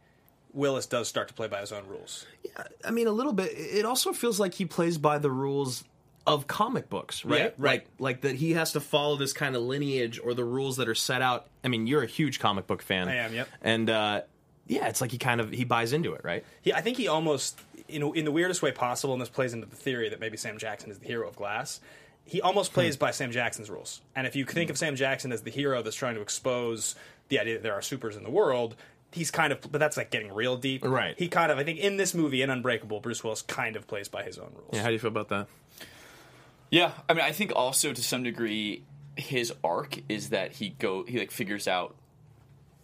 Willis 0.57 0.85
does 0.85 1.07
start 1.07 1.27
to 1.29 1.33
play 1.33 1.47
by 1.47 1.61
his 1.61 1.71
own 1.71 1.87
rules. 1.87 2.25
Yeah, 2.43 2.63
I 2.83 2.91
mean, 2.91 3.07
a 3.07 3.11
little 3.11 3.31
bit. 3.33 3.51
It 3.53 3.85
also 3.85 4.11
feels 4.11 4.39
like 4.39 4.53
he 4.55 4.65
plays 4.65 4.97
by 4.97 5.17
the 5.19 5.31
rules 5.31 5.83
of 6.25 6.45
comic 6.47 6.89
books, 6.89 7.23
right? 7.23 7.37
Yeah, 7.37 7.43
right. 7.45 7.53
Like, 7.57 7.87
like 7.99 8.21
that 8.21 8.35
he 8.35 8.51
has 8.53 8.73
to 8.73 8.81
follow 8.81 9.15
this 9.15 9.31
kind 9.31 9.55
of 9.55 9.61
lineage 9.61 10.19
or 10.21 10.33
the 10.33 10.43
rules 10.43 10.75
that 10.77 10.89
are 10.89 10.95
set 10.95 11.21
out. 11.21 11.47
I 11.63 11.69
mean, 11.69 11.87
you're 11.87 12.03
a 12.03 12.07
huge 12.07 12.39
comic 12.39 12.67
book 12.67 12.81
fan. 12.81 13.07
I 13.07 13.15
am, 13.15 13.33
yep. 13.33 13.47
And 13.61 13.89
uh, 13.89 14.21
yeah, 14.67 14.87
it's 14.89 14.99
like 14.99 15.11
he 15.11 15.17
kind 15.17 15.39
of 15.39 15.51
he 15.51 15.63
buys 15.63 15.93
into 15.93 16.13
it, 16.13 16.21
right? 16.25 16.43
He, 16.61 16.73
I 16.73 16.81
think 16.81 16.97
he 16.97 17.07
almost, 17.07 17.61
in, 17.87 18.03
in 18.15 18.25
the 18.25 18.31
weirdest 18.33 18.61
way 18.61 18.71
possible, 18.73 19.13
and 19.13 19.21
this 19.21 19.29
plays 19.29 19.53
into 19.53 19.67
the 19.67 19.75
theory 19.77 20.09
that 20.09 20.19
maybe 20.19 20.35
Sam 20.35 20.57
Jackson 20.57 20.91
is 20.91 20.99
the 20.99 21.07
hero 21.07 21.27
of 21.29 21.35
Glass. 21.37 21.79
He 22.25 22.41
almost 22.41 22.73
plays 22.73 22.95
Hmm. 22.97 22.99
by 22.99 23.11
Sam 23.11 23.31
Jackson's 23.31 23.69
rules. 23.69 24.01
And 24.13 24.27
if 24.27 24.35
you 24.35 24.43
think 24.43 24.69
of 24.69 24.77
Sam 24.77 24.97
Jackson 24.97 25.31
as 25.31 25.43
the 25.43 25.51
hero 25.51 25.81
that's 25.81 25.95
trying 25.95 26.15
to 26.15 26.21
expose 26.21 26.95
the 27.29 27.39
idea 27.39 27.53
that 27.53 27.63
there 27.63 27.73
are 27.73 27.81
supers 27.81 28.17
in 28.17 28.23
the 28.23 28.29
world, 28.29 28.75
he's 29.13 29.31
kind 29.31 29.51
of, 29.53 29.61
but 29.71 29.79
that's 29.79 29.97
like 29.97 30.11
getting 30.11 30.31
real 30.33 30.57
deep. 30.57 30.83
Right. 30.85 31.15
He 31.17 31.27
kind 31.27 31.51
of, 31.51 31.57
I 31.57 31.63
think, 31.63 31.79
in 31.79 31.97
this 31.97 32.13
movie, 32.13 32.41
in 32.41 32.49
Unbreakable, 32.49 32.99
Bruce 32.99 33.23
Willis 33.23 33.41
kind 33.41 33.75
of 33.75 33.87
plays 33.87 34.07
by 34.07 34.23
his 34.23 34.37
own 34.37 34.51
rules. 34.55 34.69
Yeah, 34.73 34.81
how 34.81 34.87
do 34.87 34.93
you 34.93 34.99
feel 34.99 35.09
about 35.09 35.29
that? 35.29 35.47
Yeah, 36.69 36.91
I 37.07 37.13
mean, 37.13 37.23
I 37.23 37.31
think 37.31 37.51
also 37.55 37.93
to 37.93 38.03
some 38.03 38.23
degree, 38.23 38.83
his 39.15 39.53
arc 39.63 39.99
is 40.09 40.29
that 40.29 40.51
he 40.53 40.69
go 40.69 41.03
he 41.05 41.17
like 41.17 41.31
figures 41.31 41.67
out 41.67 41.95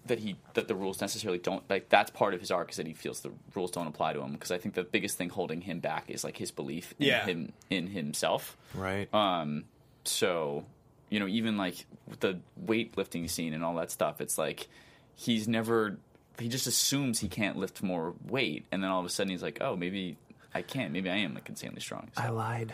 that 0.06 0.20
he 0.20 0.36
that 0.56 0.68
the 0.68 0.74
rules 0.76 1.00
necessarily 1.00 1.38
don't 1.38 1.64
like 1.70 1.90
that's 1.90 2.10
part 2.12 2.34
of 2.34 2.40
his 2.40 2.50
arc 2.50 2.72
is 2.72 2.78
that 2.78 2.88
he 2.88 2.94
feels 2.94 3.22
the 3.22 3.32
rules 3.54 3.70
don't 3.72 3.88
apply 3.88 4.14
to 4.14 4.22
him 4.22 4.32
because 4.34 4.52
I 4.52 4.58
think 4.58 4.74
the 4.76 4.84
biggest 4.84 5.18
thing 5.18 5.30
holding 5.30 5.62
him 5.62 5.80
back 5.80 6.10
is 6.10 6.24
like 6.24 6.38
his 6.38 6.50
belief 6.52 6.94
in 7.00 7.06
Yeah. 7.08 7.26
him 7.26 7.54
in 7.70 7.88
himself. 7.88 8.58
Right. 8.74 9.14
Um, 9.14 9.66
so 10.06 10.66
you 11.10 11.20
know, 11.20 11.28
even 11.28 11.58
like 11.58 11.86
with 12.08 12.22
the 12.22 12.40
weightlifting 12.66 13.30
scene 13.30 13.54
and 13.54 13.64
all 13.64 13.76
that 13.76 13.92
stuff, 13.92 14.20
it's 14.20 14.38
like 14.38 14.68
he's 15.16 15.48
never 15.48 15.98
he 16.40 16.48
just 16.50 16.68
assumes 16.68 17.20
he 17.20 17.28
can't 17.28 17.58
lift 17.58 17.84
more 17.84 18.14
weight, 18.28 18.66
and 18.72 18.84
then 18.84 18.90
all 18.90 19.00
of 19.00 19.06
a 19.06 19.10
sudden 19.10 19.30
he's 19.32 19.44
like, 19.44 19.60
oh, 19.62 19.76
maybe 19.76 20.18
I 20.54 20.62
can, 20.62 20.92
maybe 20.92 21.10
I 21.10 21.18
am 21.18 21.34
like 21.34 21.50
insanely 21.50 21.82
strong. 21.82 22.10
So, 22.18 22.24
I 22.24 22.30
lied. 22.30 22.74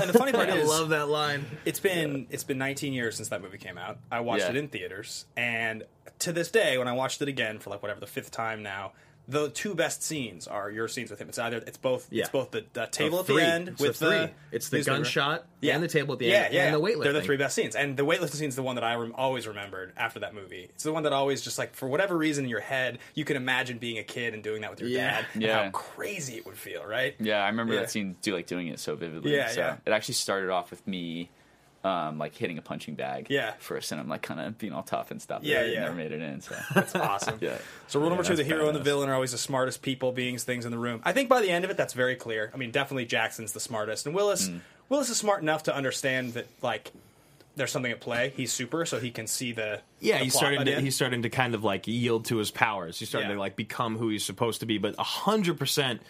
And 0.00 0.08
the 0.10 0.18
funny 0.18 0.32
part 0.32 0.48
I 0.50 0.58
is, 0.58 0.68
love 0.68 0.90
that 0.90 1.08
line. 1.08 1.44
It's 1.64 1.80
been 1.80 2.26
it's 2.30 2.44
been 2.44 2.58
19 2.58 2.92
years 2.92 3.16
since 3.16 3.28
that 3.30 3.42
movie 3.42 3.58
came 3.58 3.78
out. 3.78 3.98
I 4.10 4.20
watched 4.20 4.44
Yeah. 4.44 4.50
it 4.50 4.56
in 4.56 4.68
theaters, 4.68 5.26
and 5.36 5.84
to 6.20 6.32
this 6.32 6.50
day, 6.50 6.78
when 6.78 6.88
I 6.88 6.92
watched 6.92 7.22
it 7.22 7.28
again 7.28 7.58
for 7.58 7.70
like 7.70 7.82
whatever 7.82 8.00
the 8.00 8.06
fifth 8.06 8.30
time 8.30 8.62
now, 8.62 8.92
the 9.30 9.50
two 9.50 9.74
best 9.74 10.02
scenes 10.02 10.46
are 10.48 10.70
your 10.70 10.88
scenes 10.88 11.10
with 11.10 11.20
him. 11.20 11.28
It's 11.28 11.38
either 11.38 11.58
it's 11.58 11.76
both 11.76 12.08
Yeah. 12.10 12.22
it's 12.22 12.30
both 12.30 12.50
the, 12.50 12.64
the 12.72 12.86
table 12.86 13.20
at 13.20 13.26
three. 13.26 13.36
the 13.42 13.46
end 13.46 13.68
It's 13.68 13.80
with 13.80 13.98
the 13.98 14.06
three. 14.06 14.16
the 14.16 14.30
It's 14.52 14.68
the 14.70 14.78
newspaper. 14.78 14.96
gunshot 14.96 15.46
and 15.62 15.82
the 15.82 15.88
table 15.88 16.14
at 16.14 16.18
the 16.18 16.34
end 16.34 16.54
yeah, 16.54 16.64
and 16.64 16.74
the 16.74 16.80
weightlifting. 16.80 17.02
They're 17.02 17.12
the 17.12 17.22
three 17.22 17.36
best 17.36 17.54
scenes, 17.54 17.76
and 17.76 17.96
the 17.96 18.04
weightlifting 18.06 18.36
scene 18.36 18.48
is 18.48 18.56
the 18.56 18.62
one 18.62 18.76
that 18.76 18.84
I 18.84 18.94
rem- 18.94 19.12
always 19.16 19.46
remembered 19.46 19.92
after 19.96 20.20
that 20.20 20.34
movie. 20.34 20.64
It's 20.74 20.82
the 20.84 20.92
one 20.92 21.02
that 21.02 21.12
always 21.12 21.42
just 21.42 21.58
like 21.58 21.74
for 21.74 21.88
whatever 21.88 22.16
reason 22.16 22.44
in 22.44 22.50
your 22.50 22.60
head 22.60 22.98
you 23.14 23.24
can 23.26 23.36
imagine 23.36 23.78
being 23.78 23.98
a 23.98 24.02
kid 24.04 24.32
and 24.34 24.42
doing 24.42 24.62
that 24.62 24.70
with 24.70 24.80
your 24.80 24.88
Yeah. 24.88 25.10
dad. 25.10 25.26
and 25.34 25.42
Yeah. 25.42 25.64
how 25.64 25.70
crazy 25.70 26.36
it 26.36 26.46
would 26.46 26.56
feel, 26.56 26.84
right? 26.86 27.14
Yeah, 27.20 27.42
I 27.44 27.48
remember 27.48 27.74
Yeah. 27.74 27.80
that 27.80 27.90
scene. 27.90 28.16
Do 28.22 28.34
like 28.34 28.46
doing 28.46 28.68
it 28.68 28.78
so 28.80 28.96
vividly. 28.96 29.34
Yeah, 29.34 29.48
so 29.48 29.60
yeah. 29.60 29.76
It 29.84 29.90
actually 29.92 30.14
started 30.14 30.48
off 30.50 30.70
with 30.70 30.86
me, 30.86 31.30
um, 31.88 32.18
like 32.18 32.34
hitting 32.34 32.58
a 32.58 32.62
punching 32.62 32.94
bag. 32.94 33.28
Yeah. 33.30 33.52
First, 33.58 33.92
and 33.92 34.00
I'm 34.00 34.08
like 34.08 34.22
kind 34.22 34.40
of 34.40 34.58
being 34.58 34.72
all 34.72 34.82
tough 34.82 35.10
and 35.10 35.20
stuff. 35.22 35.42
Yeah, 35.42 35.60
I 35.60 35.64
yeah. 35.64 35.80
Never 35.80 35.94
made 35.94 36.12
it 36.12 36.20
in. 36.20 36.40
So 36.40 36.54
That's 36.74 36.94
awesome. 36.94 37.38
Yeah. 37.40 37.58
So 37.86 37.98
rule 38.00 38.08
number 38.10 38.24
two: 38.24 38.36
the 38.36 38.44
hero 38.44 38.66
and 38.66 38.76
the 38.76 38.82
villain 38.82 39.08
are 39.08 39.14
always 39.14 39.32
the 39.32 39.38
smartest 39.38 39.82
people, 39.82 40.12
beings, 40.12 40.44
things 40.44 40.64
in 40.64 40.70
the 40.70 40.78
room. 40.78 41.00
I 41.04 41.12
think 41.12 41.28
by 41.28 41.40
the 41.40 41.50
end 41.50 41.64
of 41.64 41.70
it, 41.70 41.76
that's 41.76 41.94
very 41.94 42.16
clear. 42.16 42.50
I 42.52 42.56
mean, 42.56 42.70
definitely 42.70 43.06
Jackson's 43.06 43.52
the 43.52 43.60
smartest, 43.60 44.06
and 44.06 44.14
Willis. 44.14 44.48
Mm. 44.48 44.60
Willis 44.88 45.10
is 45.10 45.16
smart 45.18 45.42
enough 45.42 45.64
to 45.64 45.74
understand 45.74 46.32
that 46.34 46.46
like 46.62 46.92
there's 47.56 47.70
something 47.72 47.90
at 47.92 48.00
play. 48.00 48.32
He's 48.36 48.52
super, 48.52 48.86
so 48.86 49.00
he 49.00 49.10
can 49.10 49.26
see 49.26 49.52
the 49.52 49.80
Yeah, 50.00 50.18
the 50.18 50.24
he's 50.24 50.32
plot 50.32 50.40
starting 50.40 50.64
to 50.64 50.72
end. 50.74 50.84
he's 50.84 50.94
starting 50.94 51.22
to 51.22 51.28
kind 51.30 51.54
of 51.54 51.64
like 51.64 51.86
yield 51.88 52.24
to 52.26 52.36
his 52.36 52.50
powers. 52.50 52.98
He's 52.98 53.08
starting 53.08 53.30
Yeah. 53.30 53.34
to 53.34 53.40
like 53.40 53.56
become 53.56 53.98
who 53.98 54.08
he's 54.10 54.24
supposed 54.24 54.60
to 54.60 54.66
be. 54.66 54.78
But 54.78 54.94
hundred 54.98 55.58
percent, 55.58 56.00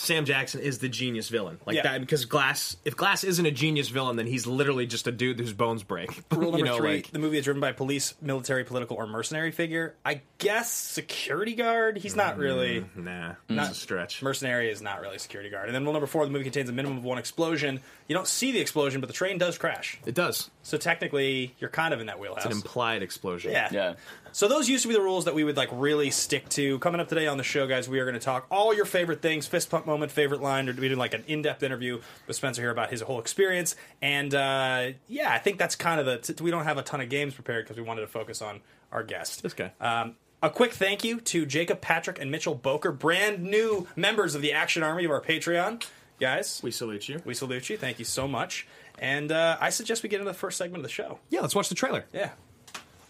Sam 0.00 0.24
Jackson 0.24 0.62
is 0.62 0.78
the 0.78 0.88
genius 0.88 1.28
villain. 1.28 1.60
Like 1.66 1.76
Yeah. 1.76 1.82
that 1.82 2.00
because 2.00 2.24
Glass. 2.24 2.74
If 2.86 2.96
Glass 2.96 3.22
isn't 3.22 3.44
a 3.44 3.50
genius 3.50 3.90
villain, 3.90 4.16
then 4.16 4.26
he's 4.26 4.46
literally 4.46 4.86
just 4.86 5.06
a 5.06 5.12
dude 5.12 5.38
whose 5.38 5.52
bones 5.52 5.82
break. 5.82 6.10
Rule 6.32 6.52
number 6.52 6.58
you 6.58 6.64
know, 6.64 6.78
three: 6.78 6.96
like 6.96 7.10
the 7.10 7.18
movie 7.18 7.36
is 7.36 7.44
driven 7.44 7.60
by 7.60 7.72
police, 7.72 8.14
military, 8.22 8.64
political, 8.64 8.96
or 8.96 9.06
mercenary 9.06 9.50
figure. 9.50 9.94
I 10.04 10.22
guess 10.38 10.72
security 10.72 11.54
guard. 11.54 11.98
He's 11.98 12.16
not 12.16 12.36
mm, 12.36 12.40
really. 12.40 12.86
nah, 12.96 13.34
Not- 13.50 13.72
a 13.72 13.74
stretch. 13.74 14.22
Mercenary 14.22 14.70
is 14.70 14.80
not 14.80 15.02
really 15.02 15.18
security 15.18 15.50
guard. 15.50 15.66
And 15.66 15.74
then 15.74 15.84
rule 15.84 15.92
number 15.92 16.06
four: 16.06 16.24
the 16.24 16.30
movie 16.32 16.44
contains 16.44 16.70
a 16.70 16.72
minimum 16.72 16.98
of 16.98 17.04
one 17.04 17.18
explosion. 17.18 17.80
You 18.08 18.14
don't 18.14 18.26
see 18.26 18.52
the 18.52 18.60
explosion, 18.60 19.00
but 19.02 19.06
the 19.08 19.12
train 19.12 19.36
does 19.36 19.58
crash. 19.58 20.00
It 20.06 20.14
does. 20.14 20.50
So 20.62 20.78
technically, 20.78 21.54
you're 21.58 21.70
kind 21.70 21.92
of 21.92 22.00
in 22.00 22.06
that 22.06 22.18
wheelhouse. 22.18 22.46
It's 22.46 22.54
an 22.54 22.60
implied 22.62 23.02
explosion. 23.02 23.52
Yeah. 23.52 23.68
yeah. 23.70 23.94
So 24.32 24.48
those 24.48 24.68
used 24.68 24.82
to 24.82 24.88
be 24.88 24.94
the 24.94 25.00
rules 25.00 25.24
that 25.24 25.34
we 25.34 25.44
would 25.44 25.56
like 25.56 25.68
really 25.72 26.10
stick 26.10 26.48
to. 26.50 26.78
Coming 26.78 27.00
up 27.00 27.08
today 27.08 27.26
on 27.26 27.36
the 27.36 27.42
show, 27.42 27.66
guys, 27.66 27.88
we 27.88 27.98
are 27.98 28.04
going 28.04 28.14
to 28.18 28.20
talk 28.24 28.46
all 28.50 28.72
your 28.74 28.84
favorite 28.84 29.22
things: 29.22 29.46
fist 29.46 29.70
pump 29.70 29.86
moment, 29.86 30.12
favorite 30.12 30.40
line. 30.40 30.68
Or 30.68 30.72
we 30.72 30.88
did 30.88 30.98
like 30.98 31.14
an 31.14 31.24
in-depth 31.26 31.62
interview 31.62 32.00
with 32.26 32.36
Spencer 32.36 32.62
here 32.62 32.70
about 32.70 32.90
his 32.90 33.00
whole 33.02 33.18
experience. 33.20 33.76
And 34.00 34.34
uh, 34.34 34.90
yeah, 35.08 35.32
I 35.32 35.38
think 35.38 35.58
that's 35.58 35.76
kind 35.76 36.00
of 36.00 36.06
the. 36.06 36.18
T- 36.18 36.42
we 36.44 36.50
don't 36.50 36.64
have 36.64 36.78
a 36.78 36.82
ton 36.82 37.00
of 37.00 37.08
games 37.08 37.34
prepared 37.34 37.64
because 37.64 37.76
we 37.76 37.82
wanted 37.82 38.02
to 38.02 38.06
focus 38.06 38.40
on 38.42 38.60
our 38.92 39.02
guest. 39.02 39.42
This 39.42 39.54
guy. 39.54 39.72
Um, 39.80 40.16
a 40.42 40.48
quick 40.48 40.72
thank 40.72 41.04
you 41.04 41.20
to 41.20 41.44
Jacob 41.44 41.80
Patrick 41.82 42.18
and 42.18 42.30
Mitchell 42.30 42.54
Boker, 42.54 42.92
brand 42.92 43.42
new 43.42 43.86
members 43.94 44.34
of 44.34 44.40
the 44.42 44.52
Action 44.52 44.82
Army 44.82 45.04
of 45.04 45.10
our 45.10 45.20
Patreon. 45.20 45.84
Guys, 46.18 46.60
We 46.62 46.70
salute 46.70 47.08
you. 47.08 47.20
we 47.24 47.34
salute 47.34 47.68
you. 47.70 47.76
Thank 47.76 47.98
you 47.98 48.04
so 48.04 48.26
much. 48.28 48.66
And 48.98 49.32
uh, 49.32 49.56
I 49.60 49.70
suggest 49.70 50.02
we 50.02 50.08
get 50.08 50.20
into 50.20 50.30
the 50.30 50.36
first 50.38 50.56
segment 50.58 50.78
of 50.78 50.82
the 50.84 50.92
show. 50.92 51.18
Yeah, 51.30 51.40
let's 51.40 51.54
watch 51.54 51.68
the 51.70 51.74
trailer. 51.74 52.04
Yeah. 52.12 52.30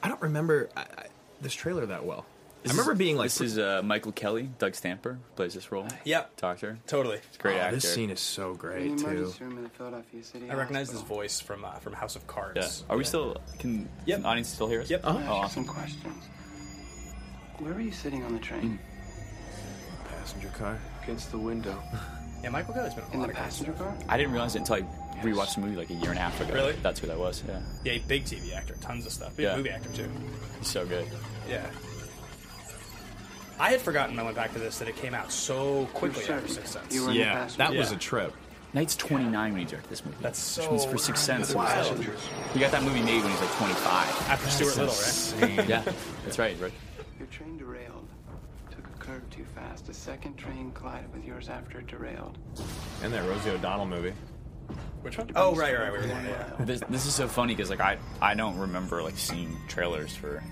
I 0.02 0.08
don't 0.08 0.20
remember 0.22 0.68
I, 0.76 0.80
I, 0.80 1.06
this 1.40 1.54
trailer 1.54 1.86
that 1.86 2.04
well. 2.04 2.24
I 2.66 2.70
remember 2.70 2.94
being 2.94 3.16
like, 3.16 3.26
This 3.26 3.40
is 3.40 3.58
uh, 3.58 3.80
Michael 3.82 4.12
Kelly, 4.12 4.50
Doug 4.58 4.74
Stamper 4.74 5.18
plays 5.34 5.54
this 5.54 5.72
role. 5.72 5.88
Yep. 6.04 6.36
Doctor. 6.36 6.78
Totally. 6.86 7.18
Great 7.38 7.56
oh, 7.56 7.60
actor. 7.60 7.76
this 7.76 7.94
scene 7.94 8.10
is 8.10 8.20
so 8.20 8.50
In 8.50 8.56
great 8.56 8.98
the 8.98 9.02
too. 9.04 9.32
room 9.40 9.56
in 9.56 9.62
the 9.64 9.70
Philadelphia 9.70 10.22
City 10.22 10.50
I 10.50 10.54
recognize 10.54 10.88
this 10.88 10.98
Hospital. 10.98 11.16
voice 11.16 11.40
from 11.40 11.64
uh, 11.64 11.72
from 11.76 11.94
House 11.94 12.16
of 12.16 12.22
Yeah. 12.22 12.32
Cards. 12.34 12.84
Are 12.90 12.98
we 12.98 13.04
still? 13.04 13.36
Can 13.58 13.88
Yep. 14.04 14.16
can 14.16 14.22
the 14.22 14.28
audience 14.28 14.48
still 14.48 14.68
hear 14.68 14.82
us? 14.82 14.90
Yep. 14.90 15.00
Oh, 15.04 15.08
I'll 15.08 15.16
ask 15.16 15.26
you 15.26 15.32
awesome. 15.32 15.64
some 15.64 15.74
questions. 15.74 16.24
Where 17.60 17.72
were 17.72 17.80
you 17.80 17.92
sitting 17.92 18.22
on 18.24 18.34
the 18.34 18.40
train? 18.40 18.78
Passenger 20.08 20.48
car. 20.50 20.78
Against 21.02 21.30
the 21.30 21.38
window. 21.38 21.80
Yeah, 22.42 22.48
Michael 22.48 22.72
Kelly's 22.72 22.94
been 22.94 23.04
in 23.04 23.10
a 23.10 23.12
In 23.12 23.20
lot 23.20 23.26
the 23.26 23.32
of 23.32 23.36
passenger 23.38 23.74
stuff. 23.74 23.86
car? 23.98 24.06
I 24.08 24.16
didn't 24.16 24.32
realize 24.32 24.54
it 24.54 24.60
until 24.60 24.76
I 24.76 24.84
rewatched 25.22 25.54
the 25.56 25.60
movie 25.60 25.76
like 25.76 25.90
a 25.90 25.94
year 25.94 26.10
and 26.10 26.18
a 26.18 26.22
half 26.22 26.40
ago. 26.40 26.52
Really? 26.54 26.72
That's 26.82 27.00
who 27.00 27.06
that 27.06 27.18
was. 27.18 27.42
Yeah. 27.46 27.60
Yeah, 27.84 27.98
big 28.08 28.24
TV 28.24 28.54
actor, 28.54 28.74
tons 28.80 29.06
of 29.06 29.12
stuff. 29.12 29.36
Big 29.36 29.44
Yeah. 29.44 29.56
movie 29.56 29.70
actor 29.70 29.90
too. 29.90 30.10
He's 30.58 30.68
so 30.68 30.86
good. 30.86 31.06
Yeah. 31.48 31.66
I 33.58 33.70
had 33.72 33.80
forgotten. 33.80 34.18
I 34.18 34.22
went 34.22 34.36
back 34.36 34.52
to 34.54 34.58
this 34.58 34.78
that 34.78 34.88
it 34.88 34.96
came 34.96 35.14
out 35.14 35.30
so 35.30 35.86
quickly 35.92 36.24
Sure. 36.24 36.36
after 36.36 36.48
Sixth 36.48 36.72
Sense. 36.72 36.94
You 36.94 37.02
were 37.04 37.08
in 37.10 37.14
the 37.14 37.20
Yeah, 37.20 37.34
passenger 37.34 37.58
that 37.58 37.74
was 37.78 37.92
a 37.92 37.96
trip. 37.96 38.34
Night's 38.72 38.94
29 38.96 39.52
when 39.52 39.60
he 39.60 39.66
directed 39.66 39.90
this 39.90 40.04
movie. 40.04 40.16
That's 40.22 40.56
Which 40.56 40.70
means 40.70 40.82
so 40.84 40.88
for 40.90 40.96
Sixth 40.98 41.22
Sense. 41.24 41.50
it 41.50 41.56
wild. 41.56 41.98
was- 41.98 42.06
He 42.54 42.60
got 42.60 42.70
that 42.70 42.82
movie 42.82 43.02
made 43.02 43.22
when 43.22 43.26
he 43.26 43.32
was 43.32 43.40
like 43.40 43.50
25. 43.58 44.30
after 44.30 44.48
Stuart 44.48 44.76
Little, 44.76 44.94
right? 45.58 45.68
yeah, 45.68 45.82
that's 46.24 46.38
right. 46.38 46.56
Right. 46.60 46.72
Your 47.18 47.26
train 47.28 47.58
derailed. 47.58 48.08
Took 48.70 48.86
a 48.86 48.98
curve 48.98 49.28
too 49.30 49.44
fast. 49.54 49.88
A 49.88 49.92
second 49.94 50.36
train 50.36 50.70
collided 50.72 51.12
with 51.12 51.24
yours 51.24 51.48
after 51.50 51.80
it 51.80 51.88
derailed. 51.88 52.38
And 53.02 53.12
that 53.12 53.28
Rosie 53.28 53.50
O'Donnell 53.50 53.86
movie. 53.86 54.14
Which 55.02 55.16
one? 55.18 55.30
Oh, 55.34 55.54
right, 55.54 55.78
right, 55.78 55.92
right. 55.92 56.00
right, 56.00 56.24
yeah. 56.24 56.64
This, 56.64 56.80
this 56.88 57.06
is 57.06 57.14
so 57.14 57.26
funny 57.28 57.54
because 57.54 57.70
like 57.70 57.80
I 57.80 57.98
I 58.20 58.34
don't 58.34 58.58
remember 58.58 59.02
like 59.02 59.16
seeing 59.16 59.56
trailers 59.68 60.14
for, 60.14 60.42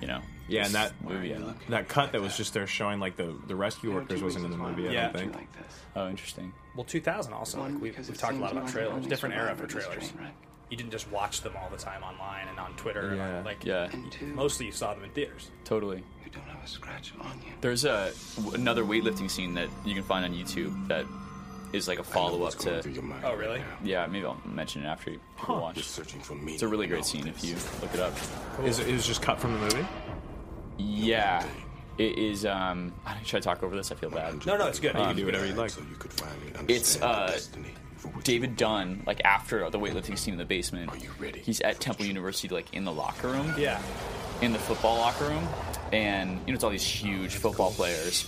you 0.00 0.06
know. 0.08 0.20
Yeah, 0.48 0.66
and 0.66 0.74
that 0.74 0.92
movie. 1.02 1.34
that 1.70 1.88
cut 1.88 2.12
that 2.12 2.20
was 2.20 2.36
just 2.36 2.52
there 2.54 2.66
showing 2.66 3.00
like 3.00 3.16
the 3.16 3.34
the 3.46 3.56
rescue 3.56 3.94
workers 3.94 4.22
wasn't 4.22 4.44
in 4.44 4.50
the 4.50 4.56
movie. 4.58 4.88
I 4.88 4.92
Yeah. 4.92 5.02
don't 5.08 5.16
think. 5.20 5.34
like 5.34 5.52
this. 5.52 5.72
Oh, 5.96 6.08
interesting. 6.08 6.52
Well, 6.74 6.84
2000 6.84 7.32
also. 7.32 7.58
One, 7.60 7.74
Like 7.74 7.82
we, 7.82 7.90
we've 7.92 8.18
talked 8.18 8.34
a 8.34 8.40
lot 8.40 8.52
about 8.52 8.62
you 8.62 8.62
are 8.62 8.66
the 8.66 8.72
trailers. 8.72 9.06
Different 9.06 9.34
era 9.36 9.54
for 9.54 9.68
survivor 9.68 9.92
of 9.94 10.00
this 10.00 10.08
trailers. 10.10 10.10
train. 10.12 10.30
You 10.70 10.76
didn't 10.76 10.90
just 10.92 11.10
watch 11.10 11.42
them 11.42 11.54
all 11.56 11.70
the 11.70 11.76
time 11.76 12.02
online 12.02 12.48
and 12.48 12.58
on 12.58 12.74
Twitter. 12.74 13.14
Yeah. 13.14 13.38
on, 13.38 13.44
like, 13.44 13.64
Yeah, 13.64 13.88
two, 14.10 14.26
mostly 14.26 14.66
you 14.66 14.72
saw 14.72 14.92
them 14.92 15.04
in 15.04 15.10
theaters. 15.10 15.50
totally. 15.64 15.98
you 16.24 16.30
don't 16.32 16.42
have 16.48 16.64
a 16.64 16.66
scratch 16.66 17.12
on 17.20 17.38
you. 17.46 17.52
There's 17.60 17.84
a 17.84 18.12
another 18.54 18.82
weightlifting 18.84 19.30
scene 19.30 19.54
that 19.54 19.68
you 19.84 19.94
can 19.94 20.02
find 20.02 20.24
on 20.24 20.32
YouTube 20.32 20.88
that 20.88 21.06
is 21.74 21.88
like 21.88 21.98
a 21.98 22.04
follow 22.04 22.44
up 22.44 22.54
to. 22.58 22.82
Oh, 23.24 23.34
really? 23.34 23.60
Yeah, 23.82 24.06
maybe 24.06 24.24
I'll 24.24 24.40
mention 24.44 24.82
it 24.84 24.86
after 24.86 25.10
you 25.10 25.20
people 25.38 25.60
watch. 25.60 25.82
searching 25.82 26.20
for 26.20 26.34
me. 26.34 26.54
It's 26.54 26.62
a 26.62 26.68
really 26.68 26.86
great 26.86 27.04
scene 27.04 27.26
if 27.26 27.42
you 27.44 27.56
look 27.82 27.92
it 27.94 28.00
up. 28.00 28.14
Is 28.64 28.78
it, 28.78 28.88
it 28.88 28.92
was 28.92 29.06
just 29.06 29.20
cut 29.22 29.38
from 29.40 29.52
the 29.54 29.58
movie? 29.60 29.86
Yeah, 30.78 31.44
it 31.98 32.18
is. 32.18 32.44
Um, 32.46 32.92
should 33.24 33.38
I 33.38 33.40
talk 33.40 33.62
over 33.62 33.76
this? 33.76 33.92
I 33.92 33.94
feel 33.94 34.10
bad. 34.10 34.44
No, 34.46 34.56
no, 34.56 34.66
it's 34.68 34.80
good. 34.80 34.94
You 34.94 35.00
can 35.00 35.16
do 35.16 35.24
whatever 35.26 35.46
you'd 35.46 35.56
like. 35.56 35.70
So 35.70 35.80
you 35.88 35.96
could 35.96 36.12
finally 36.12 36.48
It's, 36.68 36.96
understand 36.96 37.04
uh, 37.04 37.26
the 37.26 37.32
destiny 37.32 37.68
David 38.22 38.56
Dunn, 38.56 39.02
like 39.06 39.22
after 39.24 39.68
the 39.70 39.78
weightlifting 39.78 40.18
scene 40.18 40.34
in 40.34 40.38
the 40.38 40.44
basement, 40.44 40.90
Are 40.90 40.96
you 40.96 41.10
ready 41.18 41.40
he's 41.40 41.60
at 41.62 41.80
Temple 41.80 42.04
University, 42.04 42.54
like 42.54 42.72
in 42.74 42.84
the 42.84 42.92
locker 42.92 43.28
room, 43.28 43.54
Yeah. 43.56 43.80
in 44.42 44.52
the 44.52 44.58
football 44.58 44.98
locker 44.98 45.24
room, 45.26 45.46
and 45.92 46.32
you 46.46 46.52
know 46.52 46.54
it's 46.54 46.64
all 46.64 46.70
these 46.70 46.84
huge 46.84 47.34
football 47.36 47.70
players, 47.70 48.24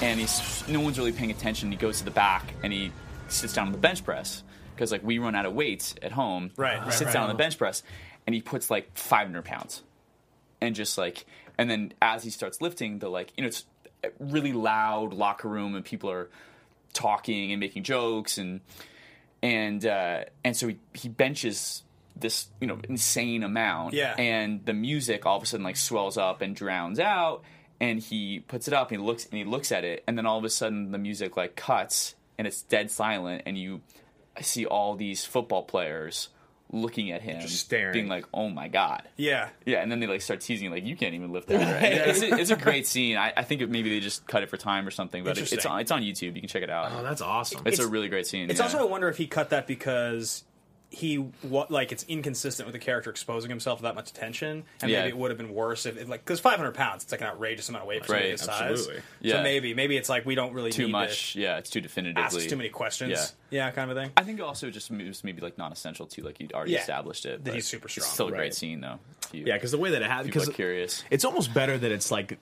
and 0.00 0.20
he's 0.20 0.66
no 0.68 0.80
one's 0.80 0.98
really 0.98 1.12
paying 1.12 1.30
attention. 1.30 1.70
He 1.70 1.76
goes 1.76 1.98
to 1.98 2.04
the 2.04 2.10
back 2.10 2.54
and 2.62 2.72
he 2.72 2.92
sits 3.28 3.52
down 3.52 3.66
on 3.66 3.72
the 3.72 3.78
bench 3.78 4.04
press 4.04 4.42
because 4.74 4.92
like 4.92 5.02
we 5.02 5.18
run 5.18 5.34
out 5.34 5.46
of 5.46 5.54
weights 5.54 5.94
at 6.02 6.12
home. 6.12 6.50
Right, 6.56 6.74
He 6.78 6.84
right, 6.84 6.92
sits 6.92 7.06
right. 7.06 7.14
down 7.14 7.22
on 7.24 7.28
the 7.30 7.34
bench 7.34 7.58
press 7.58 7.82
and 8.26 8.34
he 8.34 8.40
puts 8.42 8.70
like 8.70 8.96
500 8.96 9.44
pounds, 9.44 9.82
and 10.60 10.74
just 10.74 10.98
like 10.98 11.24
and 11.56 11.68
then 11.70 11.92
as 12.00 12.22
he 12.24 12.30
starts 12.30 12.60
lifting, 12.60 12.98
the 13.00 13.08
like 13.08 13.32
you 13.36 13.42
know 13.42 13.48
it's 13.48 13.64
a 14.04 14.10
really 14.20 14.52
loud 14.52 15.12
locker 15.12 15.48
room 15.48 15.74
and 15.74 15.84
people 15.84 16.10
are 16.10 16.28
talking 16.92 17.50
and 17.52 17.58
making 17.60 17.82
jokes 17.82 18.38
and 18.38 18.60
and 19.42 19.84
uh, 19.86 20.24
and 20.44 20.56
so 20.56 20.68
he, 20.68 20.78
he 20.94 21.08
benches 21.08 21.82
this 22.16 22.48
you 22.60 22.66
know 22.66 22.78
insane 22.88 23.42
amount 23.44 23.94
Yeah. 23.94 24.14
and 24.18 24.64
the 24.64 24.72
music 24.72 25.24
all 25.26 25.36
of 25.36 25.42
a 25.42 25.46
sudden 25.46 25.62
like 25.64 25.76
swells 25.76 26.16
up 26.18 26.40
and 26.42 26.54
drowns 26.56 26.98
out 26.98 27.42
and 27.80 28.00
he 28.00 28.40
puts 28.40 28.68
it 28.68 28.74
up 28.74 28.90
and 28.90 29.00
he 29.00 29.06
looks 29.06 29.24
and 29.26 29.34
he 29.34 29.44
looks 29.44 29.72
at 29.72 29.84
it 29.84 30.02
and 30.06 30.16
then 30.18 30.26
all 30.26 30.38
of 30.38 30.44
a 30.44 30.50
sudden 30.50 30.90
the 30.90 30.98
music 30.98 31.36
like 31.36 31.56
cuts 31.56 32.14
and 32.36 32.46
it's 32.46 32.62
dead 32.62 32.90
silent 32.90 33.42
and 33.46 33.58
you 33.58 33.80
see 34.40 34.66
all 34.66 34.94
these 34.94 35.24
football 35.24 35.62
players 35.62 36.28
looking 36.70 37.10
at 37.12 37.22
him 37.22 37.40
Just 37.40 37.60
staring. 37.60 37.92
being 37.94 38.08
like 38.08 38.26
oh 38.34 38.48
my 38.48 38.68
god 38.68 39.02
Yeah. 39.16 39.48
yeah, 39.64 39.80
and 39.80 39.90
then 39.90 40.00
they 40.00 40.06
like 40.06 40.20
start 40.20 40.40
teasing 40.42 40.70
like 40.70 40.84
you 40.84 40.96
can't 40.96 41.14
even 41.14 41.32
lift 41.32 41.48
that. 41.48 41.80
Right? 41.80 41.92
it's, 42.08 42.20
a, 42.20 42.38
it's 42.38 42.50
a 42.50 42.56
great 42.56 42.86
scene. 42.86 43.16
I, 43.16 43.32
I 43.36 43.42
think 43.42 43.62
it, 43.62 43.70
maybe 43.70 43.88
they 43.88 44.00
just 44.00 44.26
cut 44.26 44.42
it 44.42 44.50
for 44.50 44.58
time 44.58 44.86
or 44.86 44.90
something, 44.90 45.24
but 45.24 45.38
it, 45.38 45.50
it's 45.50 45.64
on 45.64 45.80
it's 45.80 45.90
on 45.90 46.02
YouTube. 46.02 46.34
You 46.34 46.40
can 46.42 46.48
check 46.48 46.62
it 46.62 46.70
out. 46.70 46.92
Oh, 46.94 47.02
that's 47.02 47.22
awesome. 47.22 47.62
it's, 47.64 47.78
a 47.78 47.88
really 47.88 48.08
great 48.08 48.26
scene. 48.26 48.50
It's 48.50 48.58
yeah. 48.58 48.66
also 48.66 48.78
I 48.78 48.84
wonder 48.84 49.08
if 49.08 49.16
he 49.16 49.26
cut 49.26 49.50
that 49.50 49.66
because 49.66 50.44
he 50.90 51.16
what 51.42 51.70
like 51.70 51.92
it's 51.92 52.04
inconsistent 52.08 52.66
with 52.66 52.72
the 52.72 52.78
character 52.78 53.10
exposing 53.10 53.50
himself 53.50 53.78
to 53.80 53.82
that 53.82 53.94
much 53.94 54.10
attention, 54.10 54.64
and 54.80 54.90
Yeah. 54.90 55.00
maybe 55.00 55.08
it 55.10 55.18
would 55.18 55.30
have 55.30 55.36
been 55.36 55.52
worse 55.52 55.84
if, 55.84 55.98
if 55.98 56.08
like 56.08 56.24
because 56.24 56.40
500 56.40 56.72
pounds, 56.74 57.02
it's 57.02 57.12
like 57.12 57.20
an 57.20 57.26
outrageous 57.26 57.68
amount 57.68 57.82
of 57.82 57.88
weight 57.88 58.06
for 58.06 58.12
Right, 58.14 58.30
his 58.30 58.40
size. 58.40 58.70
absolutely. 58.70 59.02
So 59.30 59.42
maybe 59.42 59.74
maybe 59.74 59.96
it's 59.98 60.08
like 60.08 60.24
we 60.24 60.34
don't 60.34 60.54
really 60.54 60.70
too 60.72 60.86
need 60.86 60.92
much. 60.92 61.36
Yeah, 61.36 61.58
it's 61.58 61.68
too 61.68 61.80
to 61.80 61.88
definitively. 61.88 62.22
ask 62.22 62.48
too 62.48 62.56
many 62.56 62.70
questions. 62.70 63.10
Yeah. 63.12 63.66
Yeah, 63.66 63.70
kind 63.70 63.90
of 63.90 63.96
a 63.96 64.00
thing. 64.00 64.12
I 64.16 64.22
think 64.24 64.38
it 64.38 64.42
also 64.42 64.70
just 64.70 64.90
moves 64.90 65.22
maybe 65.24 65.40
like 65.42 65.58
non-essential 65.58 66.06
too. 66.06 66.22
Like 66.22 66.40
you'd 66.40 66.52
already 66.54 66.72
Yeah, 66.72 66.80
established 66.80 67.26
it. 67.26 67.44
that 67.44 67.54
he's 67.54 67.66
super 67.66 67.88
strong, 67.88 68.04
It's 68.04 68.12
still 68.14 68.28
a 68.28 68.32
right. 68.32 68.38
great 68.38 68.54
scene 68.54 68.80
though. 68.80 68.98
You, 69.32 69.44
yeah, 69.46 69.54
because 69.54 69.72
the 69.72 69.78
way 69.78 69.90
that 69.90 70.00
it 70.00 70.08
happened, 70.08 70.28
people 70.28 70.40
because 70.40 70.48
are 70.48 70.52
curious. 70.56 71.04
it's 71.10 71.24
almost 71.26 71.52
better 71.52 71.76
that 71.76 71.92
it's 71.92 72.10
like 72.10 72.38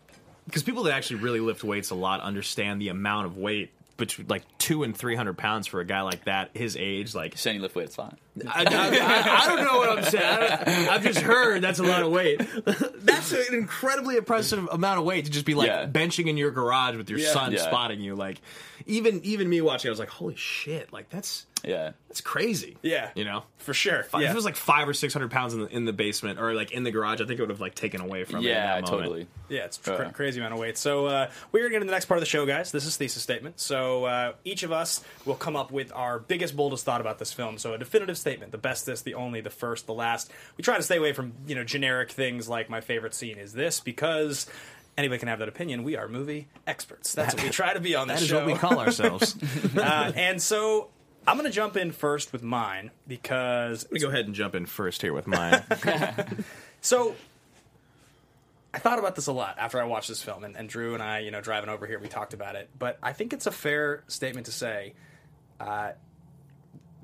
because 0.46 0.62
people 0.62 0.84
that 0.84 0.94
actually 0.94 1.20
really 1.20 1.40
lift 1.40 1.64
weights 1.64 1.90
a 1.90 1.96
lot 1.96 2.20
understand 2.20 2.80
the 2.80 2.88
amount 2.90 3.26
of 3.26 3.36
weight 3.36 3.72
between 3.96 4.28
like 4.28 4.44
two 4.58 4.84
and 4.84 4.96
three 4.96 5.16
hundred 5.16 5.36
pounds 5.36 5.66
for 5.66 5.80
a 5.80 5.84
guy 5.84 6.02
like 6.02 6.24
that, 6.26 6.50
his 6.54 6.76
age. 6.76 7.14
Like 7.14 7.36
Saying 7.36 7.56
you 7.56 7.62
lift 7.62 7.74
weights 7.74 7.96
a 7.96 8.02
lot. 8.02 8.18
I, 8.48 8.64
I- 8.64 9.44
I- 9.44 9.46
don't 9.56 9.64
know 9.64 9.78
what 9.78 9.98
I'm 9.98 10.04
saying. 10.04 10.24
I, 10.24 10.88
I've 10.90 11.02
just 11.02 11.20
heard 11.20 11.62
that's 11.62 11.78
a 11.78 11.82
lot 11.84 12.02
of 12.02 12.10
weight. 12.12 12.40
That's 13.06 13.30
an 13.32 13.54
incredibly 13.54 14.16
impressive 14.16 14.68
amount 14.70 14.98
of 14.98 15.04
weight 15.04 15.24
to 15.26 15.30
just 15.30 15.46
be 15.46 15.54
like 15.54 15.68
Yeah. 15.68 15.86
benching 15.86 16.26
in 16.26 16.36
your 16.36 16.50
garage 16.50 16.96
with 16.96 17.08
your 17.08 17.18
Yeah. 17.20 17.30
son 17.32 17.52
Yeah. 17.52 17.62
spotting 17.62 18.00
you. 18.00 18.14
Like 18.16 18.40
even 18.86 19.20
even 19.24 19.48
me 19.48 19.60
watching, 19.60 19.88
I 19.88 19.90
was 19.90 19.98
like, 19.98 20.08
holy 20.10 20.34
shit! 20.36 20.92
Like 20.92 21.08
that's 21.08 21.46
Yeah, 21.64 21.92
that's 22.08 22.20
crazy. 22.20 22.76
Yeah. 22.82 23.10
you 23.14 23.24
know. 23.24 23.44
For 23.58 23.72
sure. 23.74 24.00
If 24.00 24.10
Yeah. 24.12 24.30
it 24.30 24.34
was 24.34 24.44
like 24.44 24.56
five 24.56 24.88
or 24.88 24.92
six 24.94 25.12
hundred 25.14 25.30
pounds 25.30 25.54
in 25.54 25.60
the, 25.60 25.66
in 25.68 25.84
the 25.86 25.92
basement 25.92 26.38
or 26.40 26.52
like 26.54 26.72
in 26.72 26.82
the 26.84 26.90
garage, 26.90 27.20
I 27.20 27.26
think 27.26 27.38
it 27.38 27.42
would 27.42 27.50
have 27.50 27.60
like 27.60 27.74
taken 27.74 28.00
away 28.00 28.24
from 28.24 28.40
it. 28.40 28.42
yeah, 28.48 28.80
totally. 28.82 29.26
Yeah, 29.48 29.64
it's 29.66 29.80
a 29.86 29.92
Uh. 29.92 29.96
cra- 29.96 30.12
crazy 30.12 30.40
amount 30.40 30.54
of 30.54 30.60
weight. 30.60 30.76
So 30.76 31.06
uh, 31.06 31.30
we're 31.52 31.60
going 31.60 31.70
to 31.70 31.74
get 31.74 31.76
into 31.82 31.86
the 31.86 31.92
next 31.96 32.04
part 32.06 32.18
of 32.18 32.22
the 32.22 32.26
show, 32.28 32.44
guys. 32.46 32.70
This 32.72 32.84
is 32.86 32.96
thesis 32.96 33.22
statement. 33.22 33.60
So 33.60 34.04
uh, 34.04 34.32
each 34.44 34.62
of 34.64 34.72
us 34.72 35.02
will 35.24 35.34
come 35.36 35.54
up 35.56 35.70
with 35.70 35.92
our 35.94 36.18
biggest, 36.18 36.56
boldest 36.56 36.84
thought 36.84 37.00
about 37.00 37.18
this 37.18 37.32
film. 37.32 37.56
So 37.58 37.72
a 37.74 37.78
definitive 37.78 38.18
statement: 38.26 38.50
the 38.52 38.58
best, 38.58 38.86
this, 38.86 39.02
the 39.02 39.14
only, 39.14 39.40
the 39.40 39.50
first, 39.50 39.86
the 39.86 39.94
last. 39.94 40.30
We 40.56 40.64
try 40.64 40.76
to 40.76 40.82
stay 40.82 40.96
away 40.96 41.12
from 41.12 41.32
you 41.46 41.54
know 41.54 41.62
generic 41.64 42.10
things 42.10 42.48
like 42.48 42.68
my 42.68 42.80
favorite 42.80 43.14
scene 43.14 43.38
is 43.38 43.52
this 43.52 43.80
because. 43.80 44.46
Anybody 44.98 45.18
can 45.18 45.28
have 45.28 45.40
that 45.40 45.48
opinion. 45.48 45.84
We 45.84 45.94
are 45.98 46.08
movie 46.08 46.48
experts. 46.66 47.12
That's 47.12 47.34
what 47.34 47.44
we 47.44 47.50
try 47.50 47.74
to 47.74 47.80
be 47.80 47.94
on 47.94 48.08
this 48.08 48.20
That 48.20 48.22
is 48.22 48.28
show. 48.30 48.36
what 48.38 48.46
we 48.46 48.54
call 48.54 48.78
ourselves. 48.80 49.36
Uh, 49.76 50.10
and 50.16 50.40
so 50.40 50.88
I'm 51.26 51.36
going 51.36 51.44
to 51.44 51.54
jump 51.54 51.76
in 51.76 51.92
first 51.92 52.32
with 52.32 52.42
mine 52.42 52.90
because 53.06 53.84
gonna 53.84 54.00
go 54.00 54.08
ahead 54.08 54.24
and 54.24 54.34
jump 54.34 54.54
in 54.54 54.64
first 54.64 55.02
here 55.02 55.12
with 55.12 55.26
mine. 55.26 55.62
So 56.80 57.14
I 58.72 58.78
thought 58.78 58.98
about 58.98 59.16
this 59.16 59.26
a 59.26 59.32
lot 59.32 59.56
after 59.58 59.80
I 59.80 59.84
watched 59.84 60.08
this 60.08 60.22
film, 60.22 60.44
and, 60.44 60.56
and 60.56 60.66
Drew 60.66 60.94
and 60.94 61.02
I, 61.02 61.18
you 61.20 61.30
know, 61.30 61.42
driving 61.42 61.68
over 61.68 61.86
here, 61.86 61.98
we 61.98 62.08
talked 62.08 62.32
about 62.32 62.56
it. 62.56 62.70
But 62.78 62.98
I 63.02 63.12
think 63.12 63.34
it's 63.34 63.46
a 63.46 63.50
fair 63.52 64.02
statement 64.06 64.46
to 64.46 64.52
say 64.52 64.94
uh, 65.60 65.92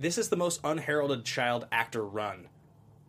this 0.03 0.19
is 0.19 0.29
the 0.29 0.37
most 0.37 0.61
unheralded 0.65 1.25
child 1.25 1.67
actor 1.73 2.05
run 2.05 2.49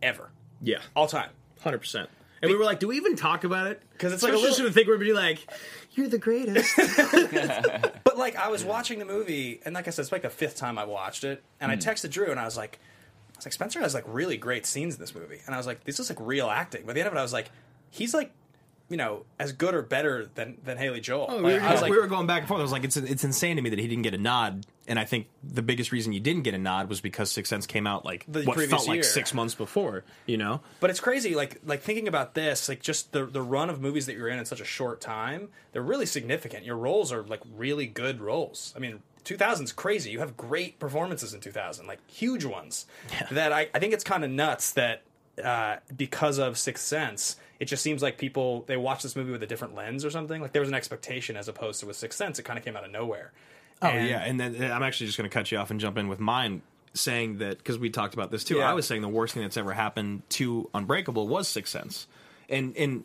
ever, 0.02 0.30
yeah, 0.62 0.78
all 0.94 1.06
time. 1.06 1.30
hundred 1.60 1.78
percent. 1.78 2.08
And 2.40 2.50
we 2.50 2.58
were 2.58 2.64
like, 2.64 2.78
do 2.78 2.88
we 2.88 2.96
even 2.96 3.16
talk 3.16 3.44
about 3.44 3.68
it? 3.68 3.82
Because 3.92 4.12
it's 4.12 4.22
like 4.22 4.32
a 4.32 4.36
Especially 4.36 4.64
little- 4.64 4.68
to 4.68 4.74
think 4.74 4.88
we'd 4.88 5.00
be 5.00 5.14
like, 5.14 5.50
you're 5.92 6.08
the 6.08 6.18
greatest. 6.18 6.78
But 8.04 8.18
like, 8.18 8.36
I 8.36 8.48
was 8.48 8.64
watching 8.64 8.98
the 8.98 9.06
movie, 9.06 9.60
and 9.64 9.74
like 9.74 9.88
I 9.88 9.90
said, 9.90 10.02
it's 10.02 10.12
like 10.12 10.22
the 10.22 10.30
fifth 10.30 10.56
time 10.56 10.78
I 10.78 10.84
watched 10.84 11.24
it, 11.24 11.42
and 11.58 11.72
I 11.72 11.76
hmm. 11.76 11.80
texted 11.80 12.10
Drew, 12.10 12.30
and 12.30 12.38
I 12.38 12.44
was 12.44 12.56
like, 12.56 12.78
I 13.34 13.38
was 13.38 13.46
like, 13.46 13.52
Spencer 13.54 13.80
has 13.80 13.94
like 13.94 14.04
really 14.06 14.36
great 14.36 14.66
scenes 14.66 14.94
in 14.94 15.00
this 15.00 15.14
movie, 15.14 15.40
and 15.46 15.54
I 15.54 15.58
was 15.58 15.66
like, 15.66 15.84
this 15.84 15.98
is 15.98 16.10
like 16.10 16.18
real 16.20 16.48
acting. 16.48 16.84
By 16.86 16.92
the 16.92 17.00
end 17.00 17.08
of 17.08 17.14
it, 17.14 17.18
I 17.18 17.22
was 17.22 17.32
like, 17.32 17.50
he's 17.90 18.14
like 18.14 18.30
you 18.88 18.96
know, 18.96 19.24
as 19.38 19.52
good 19.52 19.74
or 19.74 19.82
better 19.82 20.30
than 20.34 20.58
than 20.62 20.76
Haley 20.76 21.00
Joel. 21.00 21.26
Oh, 21.28 21.36
Like, 21.36 21.44
we, 21.44 21.52
were, 21.54 21.60
I 21.60 21.72
was 21.72 21.82
like, 21.82 21.90
we 21.90 21.98
were 21.98 22.06
going 22.06 22.26
back 22.26 22.40
and 22.40 22.48
forth. 22.48 22.60
I 22.60 22.62
was 22.62 22.72
like, 22.72 22.84
it's 22.84 22.96
it's 22.96 23.24
insane 23.24 23.56
to 23.56 23.62
me 23.62 23.70
that 23.70 23.78
he 23.78 23.88
didn't 23.88 24.02
get 24.02 24.14
a 24.14 24.18
nod. 24.18 24.66
And 24.86 24.98
I 24.98 25.04
think 25.04 25.28
the 25.42 25.62
biggest 25.62 25.92
reason 25.92 26.12
you 26.12 26.20
didn't 26.20 26.42
get 26.42 26.52
a 26.54 26.58
nod 26.58 26.88
was 26.88 27.00
because 27.00 27.30
Sixth 27.30 27.48
Sense 27.48 27.66
came 27.66 27.86
out 27.86 28.04
like 28.04 28.24
The 28.28 28.42
what 28.44 28.58
felt 28.68 28.86
like 28.86 29.04
six 29.04 29.32
months 29.32 29.54
before. 29.54 30.04
You 30.26 30.36
know, 30.36 30.60
But 30.80 30.90
it's 30.90 31.00
crazy, 31.00 31.34
like 31.34 31.60
like 31.64 31.80
thinking 31.80 32.08
about 32.08 32.34
this, 32.34 32.68
like 32.68 32.82
just 32.82 33.12
the 33.12 33.24
the 33.24 33.42
run 33.42 33.70
of 33.70 33.80
movies 33.80 34.06
that 34.06 34.16
you're 34.16 34.28
in 34.28 34.38
in 34.38 34.44
such 34.44 34.60
a 34.60 34.64
short 34.64 35.00
time. 35.00 35.48
They're 35.72 35.82
really 35.82 36.06
significant. 36.06 36.64
Your 36.64 36.76
roles 36.76 37.12
are 37.12 37.22
like 37.22 37.40
really 37.56 37.86
good 37.86 38.20
roles. 38.20 38.74
I 38.76 38.78
mean, 38.78 39.00
2000's 39.24 39.72
crazy. 39.72 40.10
You 40.10 40.18
have 40.20 40.36
great 40.36 40.78
performances 40.78 41.32
in 41.32 41.40
2000, 41.40 41.86
like 41.86 41.98
huge 42.10 42.44
ones. 42.44 42.86
That 43.30 43.52
I 43.52 43.68
I 43.74 43.78
think 43.78 43.94
it's 43.94 44.04
kind 44.04 44.24
of 44.24 44.30
nuts 44.30 44.72
that 44.72 45.02
uh, 45.42 45.76
because 45.96 46.38
of 46.38 46.58
Sixth 46.58 46.84
Sense, 46.84 47.36
it 47.58 47.64
just 47.64 47.82
seems 47.82 48.02
like 48.02 48.18
people 48.18 48.64
they 48.66 48.76
watch 48.76 49.02
this 49.02 49.16
movie 49.16 49.32
with 49.32 49.42
a 49.42 49.46
different 49.46 49.74
lens 49.74 50.04
or 50.04 50.10
something. 50.10 50.42
Like 50.42 50.52
there 50.52 50.60
was 50.62 50.68
an 50.68 50.74
expectation 50.74 51.36
as 51.36 51.48
opposed 51.48 51.80
to 51.80 51.86
with 51.86 51.96
Sixth 51.96 52.18
Sense, 52.18 52.38
it 52.38 52.42
kind 52.44 52.58
of 52.58 52.64
came 52.64 52.76
out 52.76 52.84
of 52.84 52.90
nowhere. 52.90 53.32
Oh 53.84 53.92
yeah, 53.94 54.22
and 54.24 54.38
then 54.40 54.62
uh, 54.62 54.74
I'm 54.74 54.82
actually 54.82 55.06
just 55.06 55.18
going 55.18 55.28
to 55.28 55.34
cut 55.34 55.50
you 55.52 55.58
off 55.58 55.70
and 55.70 55.78
jump 55.80 55.98
in 55.98 56.08
with 56.08 56.20
mine, 56.20 56.62
saying 56.94 57.38
that 57.38 57.58
because 57.58 57.78
we 57.78 57.90
talked 57.90 58.14
about 58.14 58.30
this 58.30 58.44
too. 58.44 58.56
Yeah. 58.56 58.70
I 58.70 58.74
was 58.74 58.86
saying 58.86 59.02
the 59.02 59.08
worst 59.08 59.34
thing 59.34 59.42
that's 59.42 59.56
ever 59.56 59.72
happened 59.72 60.22
to 60.30 60.68
Unbreakable 60.74 61.28
was 61.28 61.48
Sixth 61.48 61.72
Sense, 61.72 62.06
and 62.48 62.76
and 62.76 63.04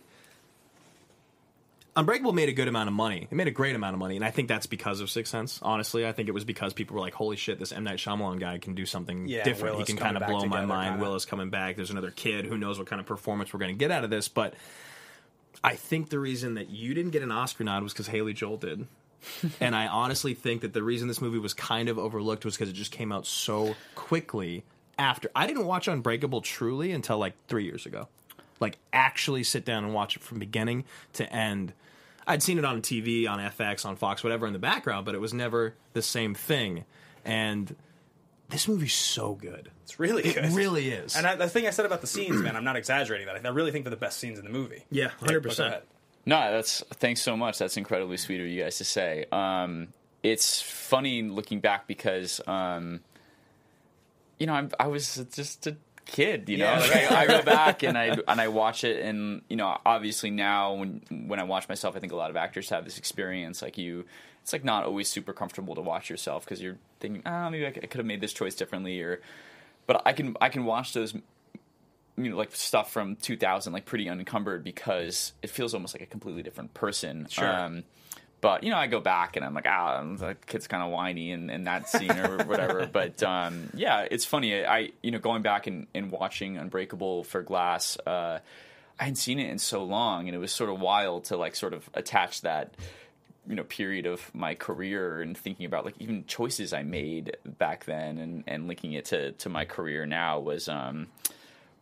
Unbreakable 1.95 2.31
made 2.33 2.47
a 2.47 2.53
good 2.53 2.67
amount 2.67 2.87
of 2.87 2.93
money. 2.93 3.27
It 3.29 3.35
made 3.35 3.47
a 3.47 3.51
great 3.51 3.75
amount 3.75 3.93
of 3.93 3.99
money, 3.99 4.15
and 4.15 4.23
I 4.23 4.31
think 4.31 4.47
that's 4.47 4.67
because 4.67 5.01
of 5.01 5.09
Sixth 5.09 5.31
Sense. 5.31 5.59
Honestly, 5.61 6.07
I 6.07 6.13
think 6.13 6.29
it 6.29 6.33
was 6.33 6.45
because 6.45 6.71
people 6.71 6.93
were 6.95 7.01
like, 7.01 7.13
"Holy 7.13 7.35
shit, 7.35 7.59
this 7.59 7.71
M 7.73 7.83
Night 7.83 7.97
Shyamalan 7.97 8.39
guy 8.39 8.57
can 8.59 8.73
do 8.73 8.85
something 8.85 9.27
Yeah, 9.27 9.43
different. 9.43 9.77
He 9.79 9.83
can 9.83 9.97
kind 9.97 10.15
of 10.15 10.25
blow 10.25 10.45
my 10.45 10.65
mind. 10.65 10.91
kinda. 10.91 11.03
Willis 11.03 11.25
coming 11.25 11.49
back. 11.49 11.75
There's 11.75 11.89
another 11.89 12.11
kid. 12.11 12.45
Who 12.45 12.57
knows 12.57 12.77
what 12.77 12.87
kind 12.87 12.99
of 13.01 13.05
performance 13.05 13.53
we're 13.53 13.59
going 13.59 13.73
to 13.73 13.77
get 13.77 13.91
out 13.91 14.03
of 14.03 14.09
this?" 14.09 14.29
But 14.29 14.53
I 15.61 15.75
think 15.75 16.09
the 16.09 16.19
reason 16.19 16.53
that 16.53 16.69
you 16.69 16.93
didn't 16.93 17.11
get 17.11 17.21
an 17.23 17.31
Oscar 17.31 17.65
nod 17.65 17.83
was 17.83 17.91
because 17.91 18.07
Haley 18.07 18.33
Joel 18.33 18.57
did. 18.57 18.87
and 19.59 19.75
I 19.75 19.87
honestly 19.87 20.33
think 20.33 20.61
that 20.61 20.73
the 20.73 20.83
reason 20.83 21.07
this 21.07 21.21
movie 21.21 21.39
was 21.39 21.53
kind 21.53 21.89
of 21.89 21.97
overlooked 21.99 22.45
was 22.45 22.55
because 22.55 22.69
it 22.69 22.73
just 22.73 22.91
came 22.91 23.11
out 23.11 23.25
so 23.25 23.75
quickly 23.95 24.63
after. 24.97 25.29
I 25.35 25.47
didn't 25.47 25.65
watch 25.65 25.87
Unbreakable 25.87 26.41
truly 26.41 26.91
until 26.91 27.17
like 27.17 27.33
three 27.47 27.65
years 27.65 27.85
ago. 27.85 28.07
Like, 28.59 28.77
actually 28.91 29.43
sit 29.43 29.63
down 29.63 29.85
and 29.85 29.93
watch 29.93 30.17
it 30.17 30.21
from 30.23 30.39
beginning 30.39 30.83
to 31.13 31.31
end. 31.33 31.71
I'd 32.27 32.43
seen 32.43 32.57
it 32.57 32.65
on 32.65 32.81
TV, 32.81 33.27
on 33.27 33.39
FX, 33.39 33.85
on 33.85 33.95
Fox, 33.95 34.23
whatever 34.23 34.45
in 34.47 34.53
the 34.53 34.59
background, 34.59 35.05
but 35.05 35.15
it 35.15 35.21
was 35.21 35.33
never 35.33 35.73
the 35.93 36.01
same 36.01 36.35
thing. 36.35 36.83
And 37.23 37.73
this 38.49 38.67
movie's 38.67 38.93
so 38.93 39.33
good. 39.35 39.71
It's 39.83 39.99
really 39.99 40.23
good. 40.23 40.37
It 40.37 40.41
good. 40.41 40.51
really 40.53 40.89
is. 40.89 41.15
And 41.15 41.25
I, 41.25 41.35
the 41.35 41.47
thing 41.47 41.67
I 41.67 41.69
said 41.69 41.85
about 41.85 42.01
the 42.01 42.07
scenes, 42.07 42.41
man, 42.41 42.55
I'm 42.55 42.63
not 42.65 42.75
exaggerating 42.75 43.27
that. 43.27 43.45
I 43.45 43.49
really 43.49 43.71
think 43.71 43.85
they're 43.85 43.91
the 43.91 43.95
best 43.97 44.17
scenes 44.19 44.37
in 44.37 44.45
the 44.45 44.51
movie. 44.51 44.83
Yeah, 44.91 45.11
But 45.21 45.29
go 45.29 45.39
100%. 45.39 45.59
ahead. 45.67 45.83
No, 46.25 46.51
that's 46.51 46.81
thanks 46.95 47.21
so 47.21 47.35
much. 47.35 47.57
That's 47.57 47.77
incredibly 47.77 48.17
sweet 48.17 48.41
of 48.41 48.47
you 48.47 48.61
guys 48.63 48.77
to 48.77 48.83
say. 48.85 49.25
Um, 49.31 49.87
it's 50.21 50.61
funny 50.61 51.23
looking 51.23 51.59
back 51.59 51.87
because 51.87 52.41
um, 52.47 52.99
you 54.39 54.45
know 54.47 54.53
I'm, 54.53 54.69
I 54.79 54.87
was 54.87 55.15
just 55.33 55.65
a 55.67 55.77
kid. 56.05 56.49
You 56.49 56.57
know, 56.57 56.65
Yeah. 56.65 56.79
like 56.79 57.11
I, 57.11 57.21
I 57.23 57.27
go 57.27 57.41
back 57.45 57.83
and 57.83 57.97
I 57.97 58.17
and 58.27 58.41
I 58.41 58.47
watch 58.49 58.83
it, 58.83 59.03
and 59.03 59.41
you 59.49 59.55
know, 59.55 59.77
obviously 59.85 60.29
now 60.29 60.73
when 60.75 61.01
when 61.27 61.39
I 61.39 61.43
watch 61.43 61.67
myself, 61.69 61.95
I 61.95 61.99
think 61.99 62.11
a 62.11 62.15
lot 62.17 62.29
of 62.29 62.35
actors 62.35 62.69
have 62.69 62.83
this 62.85 62.97
experience. 62.97 63.61
Like 63.61 63.77
you, 63.77 64.05
it's 64.43 64.53
like 64.53 64.63
not 64.63 64.83
always 64.85 65.07
super 65.09 65.33
comfortable 65.33 65.73
to 65.75 65.81
watch 65.81 66.09
yourself 66.09 66.45
because 66.45 66.61
you're 66.61 66.77
thinking, 66.99 67.23
ah, 67.25 67.49
maybe 67.49 67.65
I 67.65 67.71
could, 67.71 67.83
I 67.83 67.87
could 67.87 67.99
have 67.99 68.05
made 68.05 68.21
this 68.21 68.33
choice 68.33 68.55
differently, 68.55 69.01
or 69.01 69.21
but 69.87 70.01
I 70.05 70.13
can 70.13 70.35
I 70.41 70.49
can 70.49 70.65
watch 70.65 70.93
those 70.93 71.15
you 72.23 72.31
know 72.31 72.37
like 72.37 72.55
stuff 72.55 72.91
from 72.91 73.15
2000 73.17 73.73
like 73.73 73.85
pretty 73.85 74.09
unencumbered 74.09 74.63
because 74.63 75.33
it 75.41 75.49
feels 75.49 75.73
almost 75.73 75.93
like 75.93 76.01
a 76.01 76.05
completely 76.05 76.43
different 76.43 76.73
person. 76.73 77.27
Sure. 77.29 77.47
um 77.47 77.83
but 78.41 78.63
you 78.63 78.69
know 78.69 78.77
i 78.77 78.87
go 78.87 79.01
back 79.01 79.35
and 79.35 79.43
i'm 79.45 79.53
like 79.53 79.67
ah 79.67 80.03
that 80.17 80.45
kid's 80.45 80.67
kind 80.67 80.81
of 80.81 80.91
whiny 80.91 81.31
in, 81.31 81.49
in 81.49 81.65
that 81.65 81.89
scene 81.89 82.11
or 82.11 82.37
whatever. 82.45 82.87
But 82.91 83.21
um 83.23 83.69
yeah 83.73 84.07
it's 84.09 84.25
funny. 84.25 84.65
I 84.65 84.91
you 85.01 85.11
know 85.11 85.19
going 85.19 85.41
back 85.41 85.67
and, 85.67 85.87
and 85.93 86.11
watching 86.11 86.57
unbreakable 86.57 87.23
for 87.23 87.41
glass 87.41 87.97
uh 88.05 88.39
i 88.99 89.03
hadn't 89.03 89.15
seen 89.15 89.39
it 89.39 89.49
in 89.49 89.59
so 89.59 89.83
long 89.83 90.27
and 90.27 90.35
it 90.35 90.39
was 90.39 90.51
sort 90.51 90.69
of 90.69 90.79
wild 90.79 91.25
to 91.25 91.37
like 91.37 91.55
sort 91.55 91.73
of 91.73 91.89
attach 91.93 92.41
that 92.41 92.73
you 93.49 93.55
know 93.55 93.63
period 93.63 94.05
of 94.05 94.33
my 94.33 94.53
career 94.53 95.21
and 95.21 95.37
thinking 95.37 95.65
about 95.65 95.83
like 95.83 95.95
even 95.99 96.23
choices 96.25 96.71
I 96.71 96.83
made 96.83 97.35
back 97.45 97.85
then 97.85 98.19
and 98.19 98.43
and 98.47 98.67
linking 98.67 98.93
it 98.93 99.05
to 99.05 99.31
to 99.33 99.49
my 99.49 99.65
career 99.65 100.05
now 100.05 100.39
was 100.39 100.69
um 100.69 101.07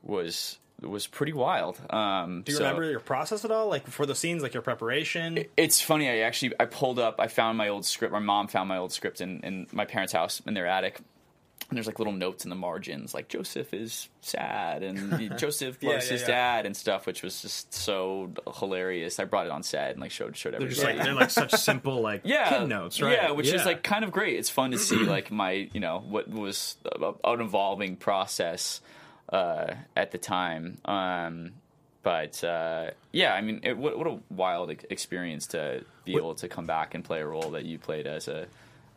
was 0.07 0.57
was 0.81 1.07
pretty 1.07 1.33
wild. 1.33 1.79
Um, 1.91 2.43
Do 2.43 2.51
you 2.51 2.57
so- 2.59 2.63
remember 2.63 2.89
your 2.89 2.99
process 2.99 3.43
at 3.45 3.51
all? 3.51 3.67
Like 3.67 3.87
for 3.87 4.05
the 4.05 4.15
scenes, 4.15 4.41
like 4.43 4.53
your 4.53 4.61
preparation? 4.63 5.45
It's 5.57 5.81
funny. 5.81 6.09
I 6.09 6.19
actually 6.19 6.53
I 6.59 6.65
pulled 6.65 6.99
up. 6.99 7.15
I 7.19 7.27
found 7.27 7.57
my 7.57 7.67
old 7.69 7.85
script. 7.85 8.13
My 8.13 8.19
mom 8.19 8.47
found 8.47 8.69
my 8.69 8.77
old 8.77 8.91
script 8.91 9.19
in, 9.21 9.39
in 9.41 9.67
my 9.71 9.85
parents' 9.85 10.13
house 10.13 10.41
in 10.45 10.53
their 10.53 10.67
attic. 10.67 10.99
And 11.69 11.75
there's 11.75 11.87
like 11.87 11.97
little 11.99 12.13
notes 12.13 12.45
in 12.45 12.49
the 12.49 12.55
margins, 12.55 13.13
like 13.13 13.27
Joseph 13.27 13.73
is 13.73 14.07
sad 14.21 14.83
and 14.83 15.37
Joseph 15.37 15.79
Yeah, 15.81 15.89
loves 15.93 16.05
yeah, 16.05 16.11
his 16.13 16.21
yeah. 16.21 16.27
dad 16.27 16.65
and 16.65 16.77
stuff, 16.77 17.05
which 17.05 17.23
was 17.23 17.41
just 17.41 17.73
so 17.73 18.31
hilarious. 18.57 19.19
I 19.19 19.25
brought 19.25 19.47
it 19.47 19.51
on 19.51 19.63
set 19.63 19.91
and 19.91 19.99
like 19.99 20.11
showed 20.11 20.37
showed 20.37 20.53
everybody. 20.53 20.75
They're 20.75 20.85
just 20.93 20.97
like 20.97 21.03
they're 21.03 21.13
like 21.15 21.29
such 21.31 21.51
simple 21.59 21.99
like 22.01 22.21
yeah, 22.23 22.47
kid 22.59 22.69
notes, 22.69 23.01
right? 23.01 23.13
Yeah, 23.13 23.31
which 23.31 23.47
is 23.49 23.65
like 23.65 23.83
kind 23.83 24.05
of 24.05 24.11
great. 24.11 24.37
It's 24.39 24.49
fun 24.51 24.71
to 24.71 24.77
see 24.77 24.97
like 24.97 25.29
my 25.31 25.69
you 25.73 25.81
know 25.81 26.03
what 26.07 26.29
was 26.29 26.77
an 27.01 27.41
evolving 27.41 27.97
process 27.97 28.79
uh, 29.31 29.73
at 29.95 30.11
the 30.11 30.17
time. 30.17 30.77
Um, 30.85 31.51
but 32.03 32.41
uh, 32.43 32.91
yeah, 33.11 33.33
I 33.33 33.41
mean, 33.41 33.59
it, 33.63 33.77
what, 33.77 33.97
what 33.97 34.07
a 34.07 34.19
wild 34.29 34.71
experience 34.89 35.47
to 35.47 35.83
be 36.05 36.15
able 36.15 36.35
to 36.35 36.47
come 36.47 36.65
back 36.65 36.95
and 36.95 37.03
play 37.03 37.19
a 37.21 37.25
role 37.27 37.51
that 37.51 37.65
you 37.65 37.77
played 37.79 38.07
as 38.07 38.27
a 38.27 38.47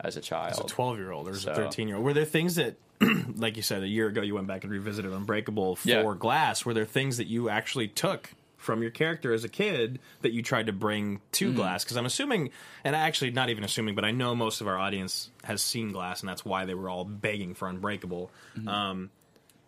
as 0.02 0.16
a 0.16 0.20
child. 0.20 0.52
as 0.52 0.58
a 0.60 0.64
12 0.64 0.98
year 0.98 1.10
old 1.10 1.28
or 1.28 1.32
as 1.32 1.42
So- 1.42 1.52
a 1.52 1.54
13 1.54 1.86
year 1.88 1.96
old 1.96 2.04
were 2.06 2.14
there 2.14 2.24
things 2.24 2.54
that 2.54 2.76
like 3.36 3.56
you 3.56 3.62
said 3.62 3.82
a 3.82 3.88
year 3.88 4.06
ago 4.08 4.22
you 4.22 4.34
went 4.34 4.46
back 4.46 4.62
and 4.64 4.72
revisited 4.72 5.12
unbreakable 5.12 5.76
for 5.76 5.88
Yeah. 5.88 6.14
glass 6.18 6.64
were 6.64 6.72
there 6.72 6.86
things 6.86 7.16
that 7.18 7.26
you 7.26 7.48
actually 7.50 7.88
took 7.88 8.30
from 8.56 8.80
your 8.82 8.90
character 8.90 9.32
as 9.34 9.42
a 9.44 9.48
kid 9.48 9.98
that 10.22 10.32
you 10.32 10.42
tried 10.42 10.66
to 10.66 10.72
bring 10.72 11.20
to 11.32 11.48
Mm-hmm. 11.48 11.56
glass 11.56 11.82
because 11.84 11.96
i'm 11.98 12.06
assuming 12.06 12.50
and 12.84 12.94
actually 12.96 13.30
not 13.30 13.50
even 13.50 13.64
assuming 13.64 13.94
but 13.94 14.04
i 14.06 14.10
know 14.10 14.34
most 14.34 14.60
of 14.62 14.68
our 14.68 14.78
audience 14.78 15.30
has 15.44 15.60
seen 15.60 15.92
glass 15.92 16.20
and 16.20 16.28
that's 16.28 16.44
why 16.44 16.64
they 16.66 16.74
were 16.74 16.88
all 16.88 17.04
begging 17.04 17.54
for 17.54 17.68
unbreakable 17.68 18.30
Mm-hmm. 18.56 18.68
um, 18.68 19.10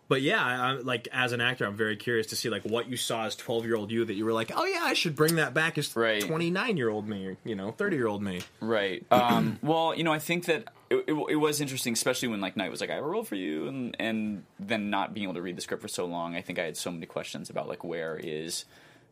but 0.07 0.21
yeah, 0.21 0.43
I, 0.43 0.51
I'm 0.69 0.83
like 0.85 1.07
as 1.11 1.31
an 1.31 1.41
actor, 1.41 1.65
I'm 1.65 1.75
very 1.77 1.95
curious 1.95 2.27
to 2.27 2.35
see 2.35 2.49
like 2.49 2.63
what 2.63 2.87
you 2.89 2.97
saw 2.97 3.25
as 3.25 3.35
12 3.35 3.65
year 3.65 3.75
old 3.75 3.91
you 3.91 4.05
that 4.05 4.13
you 4.13 4.25
were 4.25 4.33
like, 4.33 4.51
oh 4.55 4.65
yeah, 4.65 4.81
I 4.83 4.93
should 4.93 5.15
bring 5.15 5.35
that 5.37 5.53
back 5.53 5.77
as 5.77 5.95
Right. 5.95 6.21
29 6.21 6.77
year 6.77 6.89
old 6.89 7.07
me, 7.07 7.27
or, 7.27 7.37
you 7.43 7.55
know, 7.55 7.71
30 7.71 7.95
year 7.95 8.07
old 8.07 8.21
me. 8.21 8.41
Right. 8.61 9.05
Um, 9.11 9.59
well, 9.61 9.95
you 9.95 10.03
know, 10.03 10.11
I 10.13 10.19
think 10.19 10.45
that 10.45 10.67
it, 10.89 11.05
it, 11.07 11.13
it 11.29 11.35
was 11.35 11.61
interesting, 11.61 11.93
especially 11.93 12.27
when 12.27 12.41
like 12.41 12.55
Night 12.57 12.69
was 12.69 12.79
like, 12.81 12.89
"I 12.91 12.95
have 12.95 13.03
a 13.03 13.07
role 13.07 13.23
for 13.23 13.35
you," 13.35 13.67
and 13.67 13.95
and 13.99 14.43
then 14.59 14.89
not 14.91 15.13
being 15.13 15.23
able 15.23 15.33
to 15.35 15.41
read 15.41 15.55
the 15.57 15.61
script 15.61 15.81
for 15.81 15.87
so 15.87 16.05
long. 16.05 16.35
I 16.35 16.41
think 16.41 16.59
I 16.59 16.65
had 16.65 16.77
so 16.77 16.91
many 16.91 17.05
questions 17.07 17.49
about 17.49 17.67
like 17.67 17.83
where 17.83 18.15
is 18.21 18.65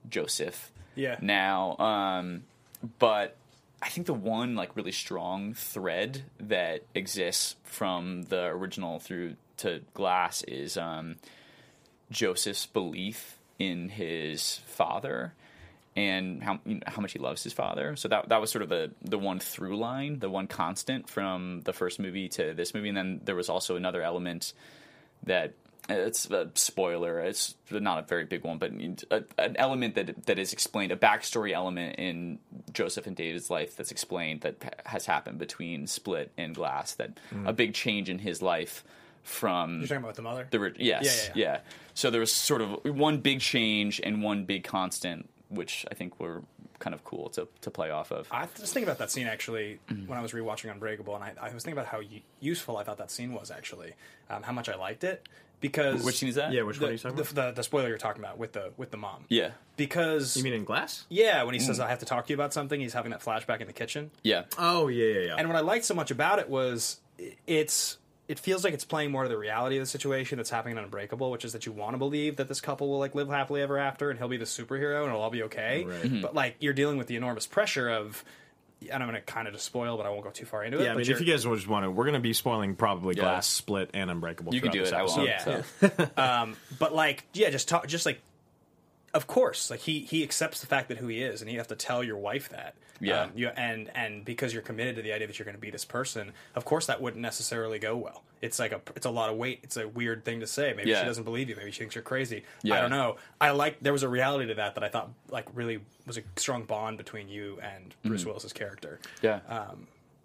Joseph 0.09 0.71
Yeah. 0.95 1.17
now. 1.21 1.77
Um, 1.77 2.43
but 2.99 3.35
I 3.81 3.89
think 3.89 4.05
the 4.07 4.13
one 4.13 4.55
like 4.55 4.75
really 4.75 4.91
strong 4.91 5.53
thread 5.53 6.23
that 6.39 6.83
exists 6.93 7.55
from 7.63 8.23
the 8.23 8.45
original 8.45 8.99
through 8.99 9.35
to 9.61 9.81
Glass 9.93 10.43
is 10.43 10.77
um, 10.77 11.15
Joseph's 12.11 12.65
belief 12.65 13.37
in 13.59 13.89
his 13.89 14.59
father 14.65 15.33
and 15.95 16.41
how 16.41 16.59
you 16.65 16.75
know, 16.75 16.81
how 16.87 17.01
much 17.01 17.13
he 17.13 17.19
loves 17.19 17.43
his 17.43 17.53
father. 17.53 17.95
So 17.95 18.07
that 18.07 18.29
that 18.29 18.39
was 18.39 18.49
sort 18.49 18.61
of 18.61 18.69
the 18.69 18.91
the 19.01 19.19
one 19.19 19.39
through 19.39 19.77
line, 19.77 20.19
the 20.19 20.29
one 20.29 20.47
constant 20.47 21.09
from 21.09 21.61
the 21.61 21.73
first 21.73 21.99
movie 21.99 22.29
to 22.29 22.53
this 22.53 22.73
movie, 22.73 22.89
and 22.89 22.97
then 22.97 23.21
there 23.23 23.35
was 23.35 23.49
also 23.49 23.75
another 23.75 24.01
element 24.01 24.53
that 25.23 25.53
it's 25.89 26.29
a 26.29 26.49
spoiler. 26.55 27.19
It's 27.19 27.55
not 27.69 27.99
a 27.99 28.01
very 28.03 28.25
big 28.25 28.43
one, 28.43 28.57
but 28.57 28.71
a, 29.09 29.23
an 29.37 29.57
element 29.57 29.95
that 29.95 30.25
that 30.27 30.39
is 30.39 30.53
explained, 30.53 30.91
a 30.91 30.97
backstory 30.97 31.51
element 31.51 31.95
in 31.97 32.39
Joseph 32.71 33.07
and 33.07 33.15
David's 33.15 33.49
life 33.49 33.75
that's 33.75 33.91
explained 33.91 34.41
that 34.41 34.81
has 34.85 35.05
happened 35.05 35.39
between 35.39 35.87
Split 35.87 36.31
and 36.37 36.55
Glass. 36.55 36.93
That 36.93 37.19
a 37.45 37.53
big 37.53 37.73
change 37.73 38.09
in 38.09 38.19
his 38.19 38.41
life 38.41 38.83
from 39.23 39.79
You're 39.79 39.87
talking 39.87 40.03
about 40.03 40.15
the 40.15 40.21
mother? 40.21 40.47
the 40.49 40.59
ri- 40.59 40.73
yes, 40.79 41.29
Yeah, 41.35 41.41
yeah, 41.45 41.51
yeah, 41.53 41.59
So 41.93 42.09
there 42.09 42.21
was 42.21 42.31
sort 42.31 42.61
of 42.61 42.79
one 42.85 43.17
big 43.19 43.39
change 43.39 43.99
and 44.03 44.23
one 44.23 44.45
big 44.45 44.63
constant, 44.63 45.29
which 45.49 45.85
I 45.91 45.93
think 45.95 46.19
were 46.19 46.43
kind 46.79 46.95
of 46.95 47.03
cool 47.03 47.29
to 47.29 47.47
to 47.61 47.69
play 47.69 47.91
off 47.91 48.11
of. 48.11 48.27
I 48.31 48.41
was 48.59 48.71
thinking 48.73 48.83
about 48.83 48.97
that 48.97 49.11
scene 49.11 49.27
actually 49.27 49.79
Mm-hmm. 49.89 50.07
when 50.07 50.17
I 50.17 50.21
was 50.21 50.31
rewatching 50.31 50.71
Unbreakable, 50.71 51.13
and 51.15 51.23
I, 51.23 51.33
I 51.39 51.53
was 51.53 51.63
thinking 51.63 51.77
about 51.77 51.87
how 51.91 51.99
u- 51.99 52.21
useful 52.39 52.77
I 52.77 52.83
thought 52.83 52.97
that 52.97 53.11
scene 53.11 53.33
was 53.33 53.51
actually, 53.51 53.93
um, 54.29 54.41
how 54.43 54.51
much 54.51 54.67
I 54.69 54.75
liked 54.75 55.03
it 55.03 55.27
because 55.59 56.03
Which 56.03 56.15
scene 56.17 56.29
is 56.29 56.35
that? 56.35 56.51
Yeah, 56.53 56.63
which 56.63 56.77
the, 56.79 56.85
one 56.85 56.89
are 56.89 56.93
you 56.93 56.97
talking 56.97 57.17
the, 57.17 57.21
about? 57.21 57.35
the, 57.35 57.51
the 57.51 57.63
spoiler 57.63 57.89
you're 57.89 57.99
talking 57.99 58.23
about 58.23 58.39
with 58.39 58.53
the 58.53 58.71
with 58.77 58.89
the 58.89 58.97
mom. 58.97 59.25
Yeah, 59.29 59.51
because 59.77 60.35
You 60.35 60.43
mean 60.43 60.53
in 60.53 60.63
glass? 60.63 61.05
yeah, 61.09 61.43
when 61.43 61.53
he 61.53 61.59
Mm. 61.59 61.65
says 61.67 61.79
I 61.79 61.87
have 61.89 61.99
to 61.99 62.05
talk 62.05 62.25
to 62.25 62.29
you 62.33 62.35
about 62.35 62.51
something, 62.51 62.79
he's 62.81 62.93
having 62.93 63.11
that 63.11 63.21
flashback 63.21 63.61
in 63.61 63.67
the 63.67 63.73
kitchen. 63.73 64.09
yeah, 64.23 64.45
Oh 64.57 64.87
yeah, 64.87 65.05
yeah, 65.05 65.19
yeah. 65.27 65.35
And 65.37 65.47
what 65.47 65.55
I 65.57 65.61
liked 65.61 65.85
so 65.85 65.93
much 65.93 66.09
about 66.09 66.39
it 66.39 66.49
was 66.49 66.99
it's 67.45 67.97
it 68.31 68.39
feels 68.39 68.63
like 68.63 68.73
it's 68.73 68.85
playing 68.85 69.11
more 69.11 69.23
to 69.23 69.29
the 69.29 69.37
reality 69.37 69.75
of 69.75 69.81
the 69.81 69.85
situation 69.87 70.37
that's 70.37 70.49
happening 70.49 70.77
in 70.77 70.83
Unbreakable, 70.85 71.29
which 71.31 71.43
is 71.43 71.51
that 71.51 71.65
you 71.65 71.73
want 71.73 71.95
to 71.95 71.97
believe 71.97 72.37
that 72.37 72.47
this 72.47 72.61
couple 72.61 72.89
will 72.89 72.99
like 72.99 73.13
live 73.13 73.27
happily 73.27 73.61
ever 73.61 73.77
after, 73.77 74.09
and 74.09 74.17
he'll 74.17 74.29
be 74.29 74.37
the 74.37 74.45
superhero, 74.45 74.99
and 75.01 75.09
it'll 75.09 75.21
all 75.21 75.29
be 75.29 75.43
okay. 75.43 75.83
Right. 75.83 76.21
But 76.21 76.33
like 76.33 76.55
you're 76.59 76.73
dealing 76.73 76.97
with 76.97 77.07
the 77.07 77.17
enormous 77.17 77.45
pressure 77.45 77.89
of, 77.89 78.23
and 78.89 79.03
I'm 79.03 79.09
going 79.09 79.21
to 79.21 79.25
kind 79.25 79.47
of 79.49 79.53
just 79.53 79.65
spoil, 79.65 79.97
but 79.97 80.05
I 80.05 80.09
won't 80.09 80.23
go 80.23 80.29
too 80.29 80.45
far 80.45 80.63
into 80.63 80.79
it. 80.79 80.83
Yeah, 80.85 80.91
I 80.91 80.93
but 80.93 80.99
mean, 80.99 81.11
if 81.11 81.19
you're- 81.19 81.25
guys 81.31 81.43
just 81.43 81.67
want 81.67 81.83
to, 81.83 81.91
we're 81.91 82.05
going 82.05 82.13
to 82.13 82.19
be 82.21 82.31
spoiling 82.33 82.75
probably 82.75 83.15
Yeah. 83.15 83.23
Glass, 83.23 83.47
Split, 83.47 83.89
and 83.93 84.09
Unbreakable. 84.09 84.55
You 84.55 84.61
can 84.61 84.71
do 84.71 84.79
this 84.79 84.89
it. 84.89 84.95
I 84.95 85.03
won't. 85.03 85.27
Yeah. 85.27 85.61
so. 85.81 86.09
um, 86.17 86.55
but 86.79 86.95
like, 86.95 87.25
yeah, 87.33 87.49
just 87.49 87.67
talk, 87.67 87.85
just 87.87 88.05
like, 88.05 88.21
of 89.13 89.27
course, 89.27 89.69
like 89.69 89.81
he 89.81 89.99
he 90.01 90.23
accepts 90.23 90.61
the 90.61 90.67
fact 90.67 90.87
that 90.89 90.97
who 90.97 91.07
he 91.07 91.21
is, 91.21 91.41
and 91.41 91.51
you 91.51 91.57
have 91.57 91.67
to 91.67 91.75
tell 91.75 92.03
your 92.03 92.17
wife 92.17 92.49
that. 92.49 92.75
Yeah. 92.99 93.21
Um, 93.23 93.31
you, 93.35 93.47
and 93.49 93.89
and 93.95 94.23
because 94.23 94.53
you're 94.53 94.61
committed 94.61 94.95
to 94.97 95.01
the 95.01 95.11
idea 95.11 95.25
that 95.27 95.39
you're 95.39 95.45
going 95.45 95.55
to 95.55 95.61
be 95.61 95.71
this 95.71 95.85
person, 95.85 96.33
of 96.55 96.65
course 96.65 96.85
that 96.85 97.01
wouldn't 97.01 97.21
necessarily 97.21 97.79
go 97.79 97.97
well. 97.97 98.23
It's 98.41 98.59
like 98.59 98.71
a 98.71 98.81
it's 98.95 99.07
a 99.07 99.09
lot 99.09 99.29
of 99.31 99.37
weight. 99.37 99.59
It's 99.63 99.75
a 99.75 99.87
weird 99.87 100.23
thing 100.23 100.39
to 100.41 100.47
say. 100.47 100.73
Maybe 100.77 100.93
she 100.93 101.03
doesn't 101.03 101.23
believe 101.23 101.49
you. 101.49 101.55
Maybe 101.55 101.71
she 101.71 101.79
thinks 101.79 101.95
you're 101.95 102.03
crazy. 102.03 102.43
Yeah. 102.61 102.75
I 102.75 102.81
don't 102.81 102.91
know. 102.91 103.15
I 103.39 103.51
like 103.51 103.79
there 103.81 103.93
was 103.93 104.03
a 104.03 104.09
reality 104.09 104.47
to 104.47 104.53
that 104.55 104.75
that 104.75 104.83
I 104.83 104.89
thought 104.89 105.09
like 105.29 105.47
really 105.53 105.79
was 106.05 106.17
a 106.17 106.21
strong 106.37 106.63
bond 106.65 106.97
between 106.97 107.27
you 107.27 107.59
and 107.61 107.89
Mm-hmm. 107.89 108.09
Bruce 108.09 108.25
Willis's 108.25 108.53
character. 108.53 108.99
Yeah. 109.21 109.39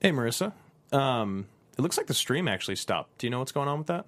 Hey, 0.01 0.11
Marissa. 0.13 0.53
Um, 0.93 1.47
it 1.79 1.81
looks 1.83 1.97
like 1.97 2.07
the 2.07 2.15
stream 2.15 2.47
actually 2.47 2.77
stopped. 2.77 3.19
Do 3.19 3.27
you 3.27 3.31
know 3.31 3.39
what's 3.39 3.53
going 3.53 3.69
on 3.69 3.79
with 3.79 3.87
that? 3.89 4.05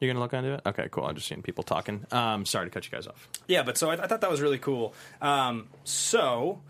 You're 0.00 0.12
gonna 0.12 0.22
look 0.22 0.32
into 0.32 0.54
it. 0.54 0.60
Okay, 0.64 0.88
cool. 0.90 1.04
I'm 1.04 1.14
just 1.14 1.26
seeing 1.26 1.42
people 1.42 1.64
talking. 1.64 2.06
Um, 2.12 2.46
sorry 2.46 2.66
to 2.66 2.70
cut 2.70 2.84
you 2.84 2.90
guys 2.90 3.06
off. 3.06 3.28
Yeah, 3.48 3.62
but 3.62 3.76
so 3.76 3.90
I, 3.90 3.94
I 3.94 4.06
thought 4.06 4.20
that 4.20 4.30
was 4.30 4.40
really 4.40 4.58
cool. 4.58 4.94
Um, 5.20 5.66
so, 5.84 6.60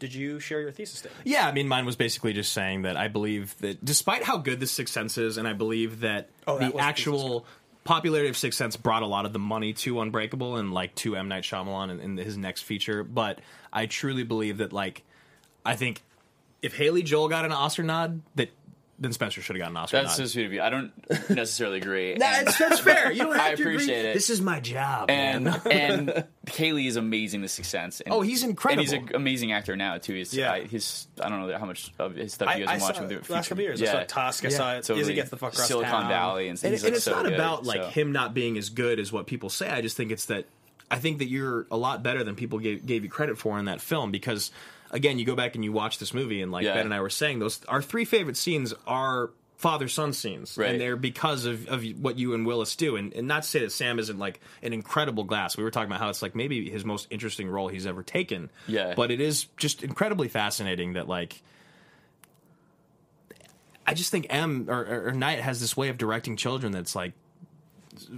did 0.00 0.12
you 0.12 0.40
share 0.40 0.60
your 0.60 0.72
thesis 0.72 0.98
statement? 0.98 1.26
Yeah, 1.26 1.46
I 1.46 1.52
mean, 1.52 1.68
mine 1.68 1.86
was 1.86 1.94
basically 1.96 2.32
just 2.32 2.52
saying 2.52 2.82
that 2.82 2.96
I 2.96 3.08
believe 3.08 3.56
that 3.60 3.84
despite 3.84 4.24
how 4.24 4.38
good 4.38 4.58
the 4.58 4.66
Sixth 4.66 4.92
Sense 4.92 5.18
is, 5.18 5.36
and 5.36 5.46
I 5.46 5.52
believe 5.52 6.00
that 6.00 6.30
Oh, 6.46 6.58
that 6.58 6.66
the 6.70 6.72
was 6.72 6.80
the 6.82 6.88
actual 6.88 7.46
popularity 7.84 8.28
of 8.28 8.36
Sixth 8.36 8.58
Sense 8.58 8.76
brought 8.76 9.02
a 9.02 9.06
lot 9.06 9.24
of 9.24 9.32
the 9.32 9.38
money 9.38 9.72
to 9.74 10.00
Unbreakable 10.00 10.56
and 10.56 10.74
like 10.74 10.94
to 10.96 11.14
M 11.16 11.28
Night 11.28 11.44
Shyamalan 11.44 11.90
in, 11.92 12.00
in 12.00 12.16
his 12.16 12.36
next 12.36 12.62
feature. 12.62 13.04
But 13.04 13.40
I 13.72 13.86
truly 13.86 14.24
believe 14.24 14.58
that 14.58 14.72
like 14.72 15.04
I 15.64 15.76
think 15.76 16.02
if 16.60 16.76
Haley 16.76 17.02
Joel 17.04 17.28
got 17.28 17.44
an 17.44 17.52
Oscar 17.52 17.84
nod, 17.84 18.20
that 18.34 18.50
then 19.00 19.12
Spencer 19.12 19.40
should 19.40 19.54
have 19.56 19.60
gotten 19.60 19.76
an 19.76 19.82
Oscar 19.84 19.98
That's 20.02 20.18
nod. 20.18 20.24
so 20.24 20.32
sweet 20.32 20.46
of 20.46 20.52
you. 20.52 20.60
I 20.62 20.70
don't 20.70 20.92
necessarily 21.30 21.78
agree. 21.78 22.12
And- 22.12 22.20
that's, 22.20 22.58
that's 22.58 22.80
fair. 22.80 23.12
You 23.12 23.22
don't 23.24 23.32
I 23.38 23.48
have 23.50 23.56
to 23.58 23.62
agree. 23.62 23.74
appreciate 23.76 24.04
it. 24.06 24.14
This 24.14 24.28
is 24.30 24.40
my 24.40 24.60
job, 24.60 25.10
and 25.10 25.44
man. 25.44 25.60
and 25.70 26.24
Haley 26.50 26.86
is 26.86 26.96
amazing. 26.96 27.42
The 27.42 27.48
Sixth 27.48 27.70
Sense. 27.70 28.00
And, 28.00 28.12
Oh, 28.12 28.20
he's 28.22 28.42
incredible. 28.42 28.82
And 28.82 28.90
he's 28.90 29.10
an 29.10 29.14
amazing 29.14 29.52
actor 29.52 29.76
now 29.76 29.98
too. 29.98 30.14
He's, 30.14 30.34
Yeah. 30.34 30.52
I, 30.52 30.64
his 30.64 31.06
I 31.22 31.28
don't 31.28 31.46
know 31.46 31.56
how 31.58 31.66
much 31.66 31.92
of 31.98 32.14
his 32.16 32.32
stuff 32.34 32.56
you 32.58 32.66
guys 32.66 32.68
I 32.68 32.72
been 32.72 32.80
saw 32.80 32.86
watching. 32.86 33.10
it 33.10 33.14
with 33.18 33.26
the 33.28 33.32
last 33.32 33.48
couple 33.48 33.62
years. 33.64 33.82
I 33.82 33.86
saw 33.86 34.02
Tusk. 34.04 34.44
I 34.44 34.48
Yeah, 34.48 34.56
saw 34.56 34.72
it. 34.72 34.76
Totally. 34.82 35.00
Izzy 35.00 35.14
gets 35.14 35.30
the 35.30 35.36
fuck 35.36 35.52
across 35.52 35.68
Silicon 35.68 35.90
town. 35.90 36.08
Valley 36.08 36.48
and, 36.48 36.58
and, 36.64 36.74
and 36.74 36.82
like 36.82 36.92
it's 36.94 37.04
so 37.04 37.12
not 37.12 37.24
good, 37.24 37.34
about 37.34 37.64
like 37.64 37.82
so. 37.82 37.88
him 37.90 38.12
not 38.12 38.34
being 38.34 38.58
as 38.58 38.68
good 38.70 38.98
as 38.98 39.12
what 39.12 39.26
people 39.26 39.48
say. 39.50 39.68
I 39.70 39.80
just 39.80 39.96
think 39.96 40.10
it's 40.10 40.26
that 40.26 40.46
I 40.90 40.98
think 40.98 41.18
that 41.18 41.26
you're 41.28 41.66
a 41.70 41.76
lot 41.76 42.02
better 42.02 42.24
than 42.24 42.34
people 42.34 42.58
gave, 42.58 42.84
gave 42.86 43.04
you 43.04 43.10
credit 43.10 43.36
for 43.38 43.58
in 43.58 43.66
that 43.66 43.80
film 43.80 44.10
because 44.10 44.50
again, 44.90 45.18
you 45.18 45.24
go 45.24 45.34
back 45.36 45.54
and 45.54 45.64
you 45.64 45.72
watch 45.72 45.98
this 45.98 46.12
movie 46.14 46.40
and 46.42 46.50
like 46.52 46.64
Yeah. 46.64 46.74
Ben 46.74 46.86
and 46.86 46.94
I 46.94 47.00
were 47.00 47.10
saying, 47.10 47.38
those 47.38 47.60
our 47.66 47.82
three 47.82 48.04
favorite 48.04 48.36
scenes 48.36 48.72
are 48.86 49.30
father 49.56 49.88
son 49.88 50.12
scenes 50.12 50.56
Right. 50.56 50.70
and 50.70 50.80
they're 50.80 50.94
because 50.96 51.44
of, 51.44 51.66
of 51.66 51.84
what 52.00 52.16
you 52.16 52.32
and 52.34 52.46
Willis 52.46 52.76
do 52.76 52.94
and, 52.94 53.12
and 53.12 53.26
not 53.26 53.42
to 53.42 53.48
say 53.48 53.58
that 53.58 53.72
Sam 53.72 53.98
isn't 53.98 54.16
like 54.16 54.38
an 54.62 54.72
incredible 54.72 55.24
glass 55.24 55.56
we 55.56 55.64
were 55.64 55.72
talking 55.72 55.88
about 55.90 55.98
how 56.00 56.08
it's 56.10 56.22
like 56.22 56.36
maybe 56.36 56.70
his 56.70 56.84
most 56.84 57.08
interesting 57.10 57.48
role 57.50 57.66
he's 57.66 57.84
ever 57.84 58.04
taken 58.04 58.50
Yeah. 58.68 58.94
but 58.94 59.10
it 59.10 59.20
is 59.20 59.46
just 59.56 59.82
incredibly 59.82 60.28
fascinating 60.28 60.92
that 60.92 61.08
like 61.08 61.42
I 63.86 63.94
just 63.94 64.10
think 64.10 64.26
M 64.30 64.66
or, 64.68 64.78
or, 64.84 65.08
or 65.08 65.12
Night 65.12 65.40
has 65.40 65.60
this 65.60 65.76
way 65.76 65.88
of 65.88 65.98
directing 65.98 66.36
children 66.36 66.72
that's 66.72 66.94
like 66.94 67.14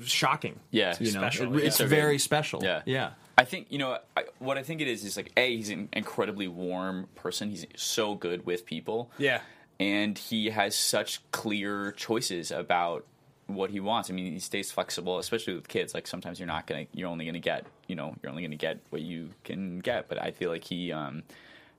shocking. 0.04 0.58
Yeah. 0.70 0.96
you 1.00 1.12
know, 1.12 1.20
Special, 1.20 1.54
It- 1.54 1.60
yeah. 1.60 1.66
it's 1.68 1.76
So 1.76 1.86
very 1.86 2.18
special. 2.18 2.62
Yeah. 2.62 2.82
yeah. 2.84 3.10
I 3.38 3.44
think 3.44 3.68
you 3.70 3.78
know 3.78 3.98
I, 4.16 4.24
what 4.38 4.58
I 4.58 4.62
think 4.62 4.80
it 4.80 4.88
is 4.88 5.04
is 5.04 5.16
like 5.16 5.32
a 5.36 5.56
he's 5.56 5.70
an 5.70 5.88
incredibly 5.92 6.48
warm 6.48 7.08
person. 7.14 7.50
He's 7.50 7.66
so 7.76 8.14
good 8.14 8.44
with 8.46 8.66
people. 8.66 9.10
Yeah. 9.18 9.40
and 9.78 10.16
he 10.18 10.50
has 10.50 10.74
such 10.74 11.20
clear 11.32 11.92
choices 11.92 12.50
about 12.50 13.06
what 13.46 13.70
he 13.70 13.80
wants. 13.80 14.10
I 14.10 14.12
mean, 14.12 14.32
he 14.32 14.38
stays 14.38 14.70
flexible, 14.70 15.18
especially 15.18 15.54
with 15.54 15.66
kids. 15.68 15.92
Like 15.94 16.06
sometimes 16.06 16.38
you're 16.38 16.46
not 16.46 16.66
gonna, 16.66 16.86
you're 16.92 17.08
only 17.08 17.24
gonna 17.26 17.40
get, 17.40 17.66
you 17.88 17.96
know, 17.96 18.14
you're 18.22 18.30
only 18.30 18.42
gonna 18.42 18.56
get 18.56 18.78
what 18.90 19.02
you 19.02 19.30
can 19.42 19.80
get. 19.80 20.08
But 20.08 20.22
I 20.22 20.30
feel 20.30 20.50
like 20.50 20.64
he 20.64 20.92
um, 20.92 21.22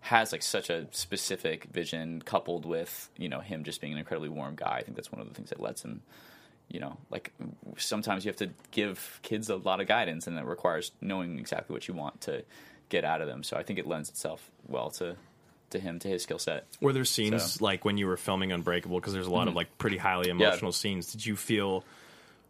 has 0.01 0.31
like 0.31 0.41
such 0.41 0.69
a 0.69 0.87
specific 0.91 1.65
vision, 1.65 2.21
coupled 2.23 2.65
with 2.65 3.09
you 3.17 3.29
know 3.29 3.39
him 3.39 3.63
just 3.63 3.79
being 3.81 3.93
an 3.93 3.99
incredibly 3.99 4.29
warm 4.29 4.55
guy. 4.55 4.77
I 4.79 4.83
think 4.83 4.97
that's 4.97 5.11
one 5.11 5.21
of 5.21 5.27
the 5.27 5.33
things 5.33 5.49
that 5.49 5.59
lets 5.61 5.83
him. 5.83 6.01
You 6.71 6.79
know, 6.79 6.97
like 7.09 7.33
sometimes 7.77 8.23
you 8.23 8.29
have 8.29 8.37
to 8.37 8.49
give 8.71 9.19
kids 9.23 9.49
a 9.49 9.57
lot 9.57 9.81
of 9.81 9.87
guidance, 9.87 10.25
and 10.27 10.37
that 10.37 10.45
requires 10.45 10.91
knowing 11.01 11.37
exactly 11.37 11.73
what 11.73 11.87
you 11.87 11.93
want 11.93 12.21
to 12.21 12.43
get 12.87 13.03
out 13.03 13.21
of 13.21 13.27
them. 13.27 13.43
So 13.43 13.57
I 13.57 13.63
think 13.63 13.77
it 13.77 13.85
lends 13.85 14.07
itself 14.09 14.49
well 14.67 14.89
to 14.91 15.15
to 15.71 15.79
him, 15.79 15.99
to 15.99 16.07
his 16.07 16.23
skill 16.23 16.39
set. 16.39 16.65
Were 16.81 16.93
there 16.93 17.05
scenes 17.05 17.43
So- 17.43 17.55
Mm-hmm. 17.57 17.63
like 17.63 17.85
when 17.85 17.97
you 17.97 18.07
were 18.07 18.17
filming 18.17 18.51
Unbreakable? 18.51 18.99
Because 18.99 19.13
there's 19.13 19.27
a 19.27 19.31
lot 19.31 19.47
of 19.47 19.53
like 19.55 19.77
pretty 19.77 19.97
highly 19.97 20.29
emotional 20.29 20.71
scenes. 20.71 21.11
Did 21.11 21.25
you 21.25 21.35
feel? 21.35 21.83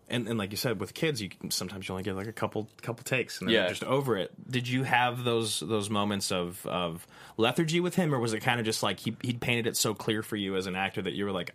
And, 0.10 0.28
and 0.28 0.38
like 0.38 0.52
you 0.52 0.58
said, 0.58 0.80
with 0.80 0.94
kids, 0.94 1.22
you 1.22 1.30
can, 1.30 1.52
sometimes 1.52 1.88
you 1.88 1.94
only 1.94 2.04
get 2.04 2.16
like 2.16 2.28
a 2.28 2.34
couple 2.34 2.68
couple 2.82 3.04
takes, 3.04 3.40
and 3.40 3.48
then 3.48 3.54
Yeah. 3.56 3.62
you're 3.62 3.70
just 3.70 3.84
over 3.86 4.18
it. 4.18 4.32
Did 4.52 4.68
you 4.68 4.84
have 4.84 5.24
those 5.24 5.62
those 5.62 5.90
moments 5.90 6.32
of 6.32 6.64
of 6.68 7.08
lethargy 7.38 7.80
with 7.80 7.96
him, 7.96 8.14
or 8.14 8.20
was 8.20 8.34
it 8.34 8.42
kind 8.42 8.60
of 8.60 8.66
just 8.68 8.84
like 8.84 9.00
he 9.00 9.16
he 9.24 9.34
painted 9.34 9.66
it 9.68 9.78
so 9.78 9.94
clear 9.96 10.22
for 10.22 10.36
you 10.36 10.56
as 10.58 10.68
an 10.68 10.76
actor 10.76 11.02
that 11.02 11.14
you 11.14 11.26
were 11.26 11.32
like, 11.32 11.52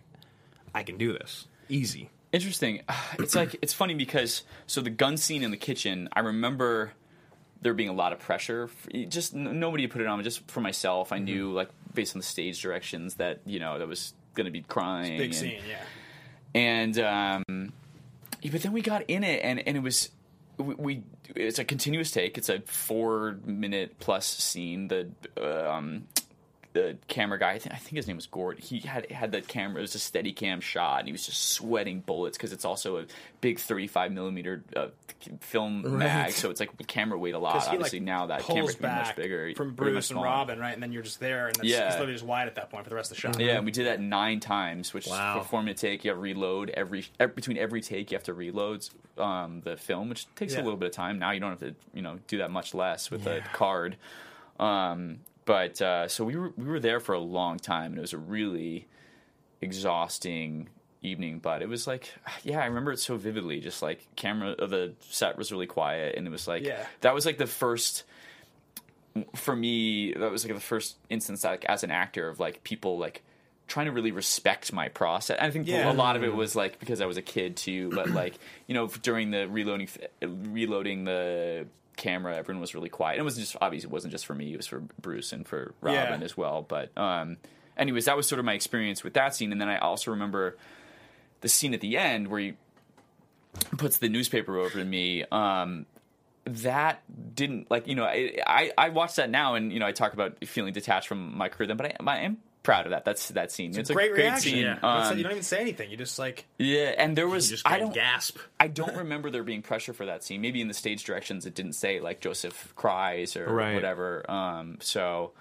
I 0.75 0.83
can 0.83 0.97
do 0.97 1.13
this 1.13 1.47
easy. 1.69 2.09
Interesting. 2.31 2.81
It's 3.19 3.35
like 3.35 3.55
it's 3.61 3.73
funny 3.73 3.93
because 3.93 4.43
so 4.67 4.81
the 4.81 4.89
gun 4.89 5.17
scene 5.17 5.43
in 5.43 5.51
the 5.51 5.57
kitchen, 5.57 6.09
I 6.13 6.19
remember 6.19 6.93
there 7.61 7.73
being 7.73 7.89
a 7.89 7.93
lot 7.93 8.13
of 8.13 8.19
pressure. 8.19 8.69
Just 9.09 9.33
n- 9.33 9.59
nobody 9.59 9.87
put 9.87 10.01
it 10.01 10.07
on, 10.07 10.21
just 10.23 10.49
for 10.49 10.61
myself, 10.61 11.07
Mm-hmm. 11.07 11.15
I 11.15 11.19
knew 11.19 11.51
like 11.51 11.69
based 11.93 12.15
on 12.15 12.19
the 12.19 12.25
stage 12.25 12.61
directions 12.61 13.15
that 13.15 13.39
you 13.45 13.59
know 13.59 13.79
that 13.79 13.87
was 13.87 14.13
going 14.35 14.45
to 14.45 14.51
be 14.51 14.61
crying. 14.61 15.17
Big 15.17 15.31
and, 15.31 15.35
scene, 15.35 15.61
yeah. 15.67 15.79
and 16.53 16.99
um, 16.99 17.73
but 18.51 18.61
then 18.61 18.71
we 18.71 18.81
got 18.81 19.03
in 19.09 19.23
it, 19.23 19.41
and 19.43 19.59
and 19.67 19.77
it 19.77 19.81
was 19.81 20.09
we, 20.57 20.75
we 20.75 21.03
it's 21.35 21.59
a 21.59 21.65
continuous 21.65 22.11
take. 22.11 22.37
It's 22.37 22.49
a 22.49 22.59
four 22.61 23.37
minute 23.45 23.99
plus 23.99 24.25
scene. 24.25 24.87
The 24.87 25.09
um, 25.41 26.07
the 26.77 26.97
camera 27.07 27.39
guy, 27.39 27.51
I 27.53 27.59
think, 27.59 27.73
I 27.75 27.77
think 27.77 27.95
his 27.95 28.07
name 28.07 28.15
was 28.17 28.27
Gord. 28.27 28.59
He 28.59 28.79
had 28.79 29.11
had 29.11 29.31
the 29.31 29.41
camera. 29.41 29.79
It 29.79 29.81
was 29.81 29.95
a 29.95 29.99
steady 29.99 30.33
cam 30.33 30.61
shot, 30.61 30.99
and 30.99 31.07
he 31.07 31.11
was 31.11 31.25
just 31.25 31.49
sweating 31.49 32.01
bullets 32.01 32.37
because 32.37 32.53
it's 32.53 32.65
also 32.65 32.97
a 32.97 33.05
big 33.41 33.59
thirty 33.59 33.87
five 33.87 34.11
millimeter 34.11 34.63
uh, 34.75 34.87
film 35.41 35.97
mag, 35.97 36.31
so 36.31 36.49
it's 36.49 36.59
like 36.59 36.75
the 36.77 36.83
camera 36.83 37.17
weight 37.17 37.33
a 37.33 37.39
lot. 37.39 37.55
Obviously 37.67 37.99
like, 37.99 38.05
now 38.05 38.27
that 38.27 38.43
camera's 38.43 38.75
been 38.75 38.91
much 38.91 39.15
bigger 39.15 39.53
from 39.55 39.73
Bruce 39.73 40.11
and. 40.11 40.21
Robin, 40.21 40.59
right? 40.59 40.73
And 40.73 40.83
then 40.83 40.91
you're 40.91 41.03
just 41.03 41.19
there, 41.19 41.47
and 41.47 41.57
it's, 41.57 41.65
Yeah. 41.65 41.87
it's 41.87 41.95
literally 41.95 42.13
just 42.13 42.25
wide 42.25 42.47
at 42.47 42.55
that 42.55 42.69
point 42.69 42.83
for 42.83 42.89
the 42.89 42.95
rest 42.95 43.11
of 43.11 43.17
the 43.17 43.21
shot. 43.21 43.39
Yeah, 43.39 43.55
and 43.57 43.65
we 43.65 43.71
did 43.71 43.87
that 43.87 43.99
nine 43.99 44.39
times, 44.39 44.93
which 44.93 45.07
Wow. 45.07 45.37
is 45.39 45.43
for 45.43 45.49
four 45.49 45.63
minute 45.63 45.77
take. 45.77 46.03
You 46.05 46.11
have 46.11 46.17
to 46.17 46.21
reload 46.21 46.69
every, 46.71 47.05
every 47.19 47.33
between 47.33 47.57
every 47.57 47.81
take. 47.81 48.11
You 48.11 48.15
have 48.17 48.23
to 48.25 48.33
reload 48.33 48.87
um, 49.17 49.61
the 49.61 49.77
film, 49.77 50.09
which 50.09 50.27
takes 50.35 50.53
Yeah. 50.53 50.61
a 50.61 50.63
little 50.63 50.77
bit 50.77 50.87
of 50.87 50.93
time. 50.93 51.17
Now 51.19 51.31
you 51.31 51.39
don't 51.39 51.49
have 51.51 51.59
to, 51.59 51.75
you 51.93 52.01
know, 52.01 52.19
do 52.27 52.37
that 52.39 52.51
much 52.51 52.73
less 52.73 53.09
with 53.09 53.25
a 53.25 53.41
card. 53.53 53.97
Um, 54.59 55.19
but 55.47 55.81
uh, 55.81 56.07
so 56.07 56.23
we 56.23 56.35
were 56.35 56.53
we 56.55 56.65
were 56.65 56.79
there 56.79 56.99
for 56.99 57.13
a 57.15 57.19
long 57.19 57.57
time, 57.57 57.93
and 57.93 57.97
it 57.97 58.01
was 58.01 58.13
a 58.13 58.19
really 58.19 58.87
exhausting 59.61 60.69
evening. 61.01 61.39
But 61.39 61.61
it 61.61 61.69
was 61.69 61.87
like, 61.87 62.13
yeah, 62.43 62.59
I 62.61 62.65
remember 62.65 62.91
it 62.91 62.99
so 62.99 63.17
vividly. 63.17 63.59
Just 63.59 63.81
like 63.81 64.07
camera, 64.15 64.51
uh, 64.59 64.67
the 64.67 64.93
set 65.01 65.37
was 65.37 65.51
really 65.51 65.67
quiet, 65.67 66.15
and 66.15 66.27
it 66.27 66.29
was 66.29 66.47
like 66.47 66.63
Yeah. 66.63 66.85
that 67.01 67.13
was 67.15 67.25
like 67.25 67.37
the 67.39 67.47
first 67.47 68.03
for 69.35 69.55
me, 69.55 70.13
that 70.13 70.29
was 70.31 70.45
like 70.45 70.53
the 70.53 70.59
first 70.59 70.97
instance, 71.09 71.43
like 71.43 71.65
as 71.65 71.83
an 71.83 71.89
actor, 71.89 72.29
of 72.29 72.39
like 72.39 72.63
people 72.63 72.99
like 72.99 73.23
trying 73.67 73.87
to 73.87 73.91
really 73.91 74.11
respect 74.11 74.71
my 74.71 74.89
process. 74.89 75.37
I 75.41 75.49
think 75.49 75.67
Yeah. 75.67 75.91
a 75.91 75.93
lot 75.93 76.15
of 76.15 76.23
it 76.23 76.33
was 76.35 76.55
like 76.55 76.79
because 76.79 77.01
I 77.01 77.05
was 77.07 77.17
a 77.17 77.21
kid 77.23 77.57
too, 77.57 77.89
but 77.89 78.09
like 78.11 78.35
you 78.67 78.75
know 78.75 78.87
during 78.87 79.31
the 79.31 79.47
reloading, 79.47 79.89
reloading 80.21 81.05
the 81.05 81.65
camera, 81.97 82.35
everyone 82.37 82.61
was 82.61 82.73
really 82.73 82.89
quiet. 82.89 83.13
And 83.15 83.21
it 83.21 83.23
wasn't 83.23 83.45
just 83.47 83.57
obviously 83.59 83.87
it 83.87 83.91
wasn't 83.91 84.11
just 84.11 84.25
for 84.25 84.33
me; 84.35 84.53
it 84.53 84.57
was 84.57 84.67
for 84.67 84.79
Bruce 85.01 85.33
and 85.33 85.45
for 85.47 85.73
Robin 85.81 86.19
Yeah. 86.21 86.25
as 86.25 86.37
well. 86.37 86.61
But 86.61 86.97
um, 86.97 87.37
anyways, 87.75 88.05
that 88.05 88.15
was 88.15 88.27
sort 88.27 88.39
of 88.39 88.45
my 88.45 88.53
experience 88.53 89.03
with 89.03 89.13
that 89.15 89.35
scene. 89.35 89.51
And 89.51 89.59
then 89.59 89.67
I 89.69 89.77
also 89.79 90.11
remember 90.11 90.55
the 91.41 91.49
scene 91.49 91.73
at 91.73 91.81
the 91.81 91.97
end 91.97 92.29
where 92.29 92.39
he 92.39 92.53
puts 93.77 93.97
the 93.97 94.09
newspaper 94.09 94.57
over 94.57 94.77
to 94.79 94.85
me. 94.85 95.23
Um, 95.31 95.85
that 96.45 97.03
didn't 97.35 97.69
like 97.69 97.87
you 97.87 97.95
know 97.95 98.05
I, 98.05 98.37
I 98.47 98.71
I 98.77 98.89
watch 98.89 99.15
that 99.15 99.29
now 99.29 99.55
and 99.55 99.73
you 99.73 99.79
know 99.79 99.85
I 99.85 99.91
talk 99.91 100.13
about 100.13 100.45
feeling 100.45 100.71
detached 100.71 101.07
from 101.09 101.37
my 101.37 101.49
career 101.49 101.67
then 101.67 101.75
but 101.75 101.87
I, 101.87 101.95
I 102.07 102.19
am 102.19 102.37
proud 102.67 102.85
of 102.85 102.89
that 102.91 103.05
that's 103.05 103.29
that 103.29 103.49
scene 103.51 103.69
it's, 103.77 103.89
Great 103.89 104.11
a 104.11 104.13
great 104.13 104.23
reaction. 104.25 104.51
scene 104.51 104.61
Yeah. 104.63 104.75
You 104.75 104.81
don't 104.81 105.05
Um, 105.11 105.17
you 105.17 105.23
don't 105.23 105.31
even 105.31 105.43
say 105.43 105.59
anything. 105.61 105.89
You 105.89 105.95
just 105.97 106.19
like 106.19 106.45
yeah 106.59 106.93
and 106.97 107.17
there 107.17 107.27
was 107.27 107.49
You 107.49 107.55
just 107.55 107.65
I 107.67 107.79
don't 107.79 107.93
gasp. 107.93 108.37
I 108.59 108.67
don't 108.67 108.95
remember 108.97 109.31
there 109.31 109.43
being 109.43 109.61
pressure 109.61 109.93
for 109.93 110.05
that 110.05 110.23
scene 110.23 110.41
maybe 110.41 110.59
in 110.59 110.67
the 110.67 110.73
stage 110.73 111.05
directions 111.05 111.45
it 111.45 111.55
didn't 111.55 111.73
say 111.73 111.99
like 112.01 112.19
Joseph 112.19 112.73
cries 112.75 113.35
or 113.37 113.45
Right. 113.51 113.73
whatever 113.73 114.29
um 114.29 114.77
so 114.81 115.31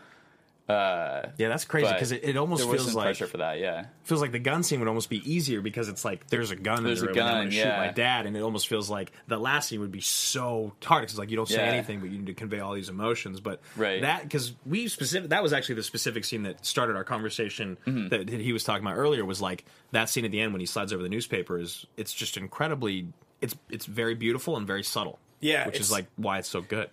yeah, 0.68 1.30
that's 1.38 1.64
crazy 1.64 1.92
because 1.92 2.12
it, 2.12 2.24
it 2.24 2.36
almost 2.36 2.68
feels 2.68 2.94
like 2.94 3.04
pressure 3.06 3.26
for 3.26 3.38
that. 3.38 3.58
Yeah, 3.60 3.86
feels 4.02 4.20
like 4.20 4.32
the 4.32 4.38
gun 4.38 4.62
scene 4.62 4.80
would 4.80 4.88
almost 4.88 5.08
be 5.08 5.18
easier 5.30 5.60
because 5.60 5.88
it's 5.88 6.04
like 6.04 6.26
there's 6.28 6.50
a 6.50 6.56
gun 6.56 6.82
There's 6.84 7.02
in 7.02 7.08
a 7.08 7.12
the 7.12 7.18
room 7.20 7.26
and 7.28 7.28
I'm 7.28 7.34
gun, 7.44 7.44
gonna 7.50 7.62
shoot 7.62 7.76
my 7.76 7.88
dad, 7.92 8.26
and 8.26 8.36
it 8.36 8.40
almost 8.40 8.68
feels 8.68 8.90
like 8.90 9.12
the 9.28 9.38
last 9.38 9.68
scene 9.68 9.80
would 9.80 9.92
be 9.92 10.00
so 10.00 10.72
hard 10.84 11.02
because 11.02 11.18
like 11.18 11.30
you 11.30 11.36
don't 11.36 11.48
say 11.48 11.64
Yeah. 11.64 11.72
anything, 11.72 12.00
but 12.00 12.10
you 12.10 12.18
need 12.18 12.26
to 12.26 12.34
convey 12.34 12.60
all 12.60 12.74
these 12.74 12.88
emotions. 12.88 13.40
But 13.40 13.60
Right. 13.76 14.02
that 14.02 14.22
because 14.24 14.54
we 14.64 14.88
specific 14.88 15.30
that 15.30 15.42
was 15.42 15.52
actually 15.52 15.76
the 15.76 15.82
specific 15.84 16.24
scene 16.24 16.42
that 16.44 16.64
started 16.66 16.96
our 16.96 17.04
conversation 17.04 17.78
Mm-hmm. 17.86 18.08
that 18.08 18.28
he 18.28 18.52
was 18.52 18.64
talking 18.64 18.84
about 18.84 18.96
earlier 18.96 19.24
was 19.24 19.40
like 19.40 19.64
that 19.92 20.08
scene 20.08 20.24
at 20.24 20.30
the 20.30 20.40
end 20.40 20.52
when 20.52 20.60
he 20.60 20.66
slides 20.66 20.92
over 20.92 21.02
the 21.02 21.08
newspaper 21.08 21.58
is 21.58 21.86
it's 21.96 22.12
just 22.12 22.36
incredibly 22.36 23.06
it's 23.40 23.54
it's 23.70 23.86
very 23.86 24.14
beautiful 24.14 24.56
and 24.56 24.66
very 24.66 24.82
subtle. 24.82 25.18
Yeah, 25.40 25.66
which 25.66 25.78
is 25.78 25.92
like 25.92 26.06
why 26.16 26.38
it's 26.38 26.48
so 26.48 26.60
good. 26.62 26.88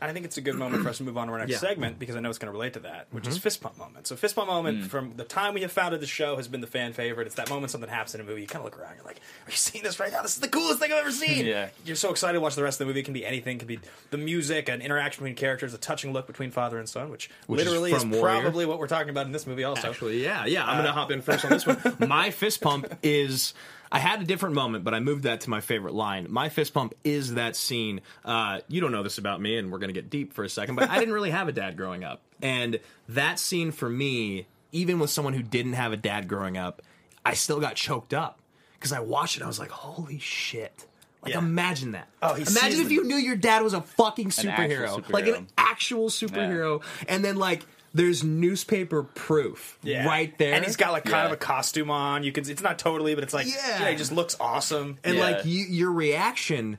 I 0.00 0.12
think 0.12 0.24
it's 0.24 0.36
a 0.36 0.40
good 0.40 0.54
moment 0.56 0.82
for 0.82 0.88
us 0.88 0.98
to 0.98 1.04
move 1.04 1.16
on 1.18 1.26
to 1.28 1.32
our 1.34 1.38
next 1.38 1.50
Yeah. 1.52 1.58
segment 1.58 1.98
because 1.98 2.16
I 2.16 2.20
know 2.20 2.28
it's 2.28 2.38
going 2.38 2.46
to 2.48 2.52
relate 2.52 2.72
to 2.74 2.80
that, 2.80 3.06
which 3.10 3.24
Mm-hmm. 3.24 3.32
is 3.32 3.38
fist 3.38 3.60
pump 3.60 3.76
moment. 3.78 4.06
So 4.06 4.16
fist 4.16 4.34
pump 4.36 4.48
moment 4.48 4.84
Mm. 4.84 4.88
from 4.88 5.12
the 5.16 5.24
time 5.24 5.54
we 5.54 5.62
have 5.62 5.72
founded 5.72 6.00
the 6.00 6.06
show 6.06 6.36
has 6.36 6.48
been 6.48 6.60
the 6.60 6.66
fan 6.66 6.92
favorite. 6.92 7.26
It's 7.26 7.36
that 7.36 7.48
moment 7.50 7.70
something 7.70 7.88
happens 7.90 8.14
in 8.14 8.20
a 8.20 8.24
movie. 8.24 8.40
You 8.42 8.46
kind 8.46 8.64
of 8.64 8.72
look 8.72 8.78
around, 8.80 8.96
you're 8.96 9.04
like, 9.04 9.16
"Are 9.46 9.50
you 9.50 9.56
seeing 9.56 9.84
this 9.84 9.98
right 10.00 10.12
now? 10.12 10.22
This 10.22 10.34
is 10.34 10.40
the 10.40 10.48
coolest 10.48 10.78
thing 10.80 10.92
I've 10.92 10.98
ever 11.00 11.10
seen." 11.12 11.46
Yeah. 11.46 11.68
You're 11.84 11.96
so 11.96 12.10
excited 12.10 12.34
to 12.34 12.40
watch 12.40 12.54
the 12.54 12.62
rest 12.62 12.76
of 12.80 12.86
the 12.86 12.90
movie. 12.90 13.00
It 13.00 13.04
can 13.04 13.14
be 13.14 13.24
anything. 13.26 13.56
It 13.56 13.60
can 13.60 13.68
be 13.68 13.80
the 14.10 14.18
music, 14.18 14.68
an 14.68 14.80
interaction 14.82 15.22
between 15.24 15.36
characters, 15.36 15.72
a 15.74 15.78
touching 15.78 16.12
look 16.12 16.26
between 16.26 16.50
father 16.50 16.78
and 16.78 16.88
son, 16.88 17.10
which, 17.10 17.30
Which 17.46 17.60
is 17.60 17.66
literally 17.66 17.92
is, 17.92 18.02
from 18.02 18.10
Warrior. 18.12 18.40
probably 18.42 18.66
what 18.66 18.78
we're 18.78 18.86
talking 18.88 19.10
about 19.10 19.26
in 19.26 19.32
this 19.32 19.46
movie. 19.46 19.64
Also, 19.64 19.88
Actually, 19.90 20.22
yeah, 20.22 20.44
yeah. 20.46 20.64
I'm 20.66 20.76
gonna 20.78 20.92
hop 20.92 21.10
in 21.10 21.22
first 21.22 21.44
on 21.44 21.50
this 21.50 21.66
one. 21.66 21.78
My 22.06 22.30
fist 22.30 22.60
pump 22.60 22.86
is. 23.02 23.54
I 23.90 23.98
had 23.98 24.20
a 24.20 24.24
different 24.24 24.54
moment, 24.54 24.84
but 24.84 24.94
I 24.94 25.00
moved 25.00 25.22
that 25.24 25.40
to 25.42 25.50
my 25.50 25.60
favorite 25.60 25.94
line. 25.94 26.26
My 26.30 26.48
fist 26.48 26.74
pump 26.74 26.94
is 27.04 27.34
that 27.34 27.56
scene. 27.56 28.00
Uh, 28.24 28.60
you 28.68 28.80
don't 28.80 28.92
know 28.92 29.02
this 29.02 29.18
about 29.18 29.40
me, 29.40 29.56
and 29.56 29.72
we're 29.72 29.78
gonna 29.78 29.92
get 29.92 30.10
deep 30.10 30.32
for 30.32 30.44
a 30.44 30.48
second, 30.48 30.74
but 30.76 30.90
I 30.90 30.98
didn't 30.98 31.14
really 31.14 31.30
have 31.30 31.48
a 31.48 31.52
dad 31.52 31.76
growing 31.76 32.04
up, 32.04 32.20
and 32.42 32.80
that 33.08 33.38
scene 33.38 33.72
for 33.72 33.88
me, 33.88 34.46
even 34.72 34.98
with 34.98 35.10
someone 35.10 35.32
who 35.34 35.42
didn't 35.42 35.72
have 35.74 35.92
a 35.92 35.96
dad 35.96 36.28
growing 36.28 36.56
up, 36.58 36.82
I 37.24 37.34
still 37.34 37.60
got 37.60 37.76
choked 37.76 38.12
up 38.12 38.38
because 38.74 38.92
I 38.92 39.00
watched 39.00 39.36
it. 39.38 39.42
I 39.42 39.46
was 39.46 39.58
like, 39.58 39.70
"Holy 39.70 40.18
shit!" 40.18 40.86
Like, 41.22 41.32
Yeah. 41.32 41.38
imagine 41.38 41.92
that. 41.92 42.08
Oh, 42.22 42.34
imagine 42.34 42.80
if 42.80 42.92
you 42.92 43.02
knew 43.04 43.16
your 43.16 43.34
dad 43.36 43.62
was 43.62 43.72
a 43.74 43.80
fucking 43.80 44.28
actual 44.28 44.46
superhero, 44.46 45.12
like 45.12 45.26
an 45.26 45.48
actual 45.56 46.10
superhero, 46.10 46.82
and 47.08 47.24
then 47.24 47.36
like. 47.36 47.64
There's 47.94 48.22
newspaper 48.22 49.02
proof 49.02 49.78
Yeah. 49.82 50.06
right 50.06 50.36
there. 50.38 50.54
and 50.54 50.64
he's 50.64 50.76
got 50.76 50.92
like 50.92 51.04
kind 51.04 51.16
Yeah. 51.22 51.26
of 51.26 51.32
a 51.32 51.36
costume 51.36 51.90
on. 51.90 52.22
You 52.22 52.32
can, 52.32 52.48
it's 52.48 52.62
not 52.62 52.78
totally, 52.78 53.14
but 53.14 53.24
it's 53.24 53.34
like, 53.34 53.46
Yeah. 53.46 53.80
yeah, 53.82 53.90
he 53.90 53.96
just 53.96 54.12
looks 54.12 54.36
awesome. 54.38 54.98
and 55.04 55.16
Yeah. 55.16 55.22
like 55.22 55.44
you, 55.46 55.64
your 55.64 55.90
reaction 55.92 56.78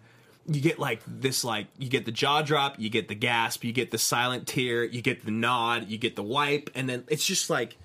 you 0.52 0.62
get 0.62 0.80
like 0.80 1.02
this 1.06 1.43
like 1.43 1.67
you 1.78 1.89
get 1.89 2.06
the 2.06 2.12
jaw 2.12 2.41
drop 2.41 2.80
you 2.80 2.89
get 2.89 3.08
the 3.08 3.13
gasp 3.13 3.63
you 3.63 3.72
get 3.72 3.91
the 3.91 4.00
silent 4.00 4.48
tear 4.48 4.84
you 4.84 5.00
get 5.00 5.24
the 5.24 5.30
nod 5.30 5.88
you 5.89 5.98
get 5.98 6.15
the 6.15 6.24
wipe 6.24 6.72
and 6.74 6.89
then 6.89 7.04
it's 7.08 7.24
just 7.24 7.52
like 7.52 7.78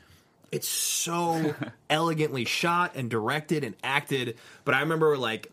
it's 0.50 0.66
so 0.68 1.54
elegantly 1.90 2.46
shot 2.46 2.92
and 2.94 3.10
directed 3.10 3.64
and 3.64 3.74
acted 3.84 4.38
but 4.64 4.74
i 4.74 4.80
remember 4.80 5.18
like 5.18 5.52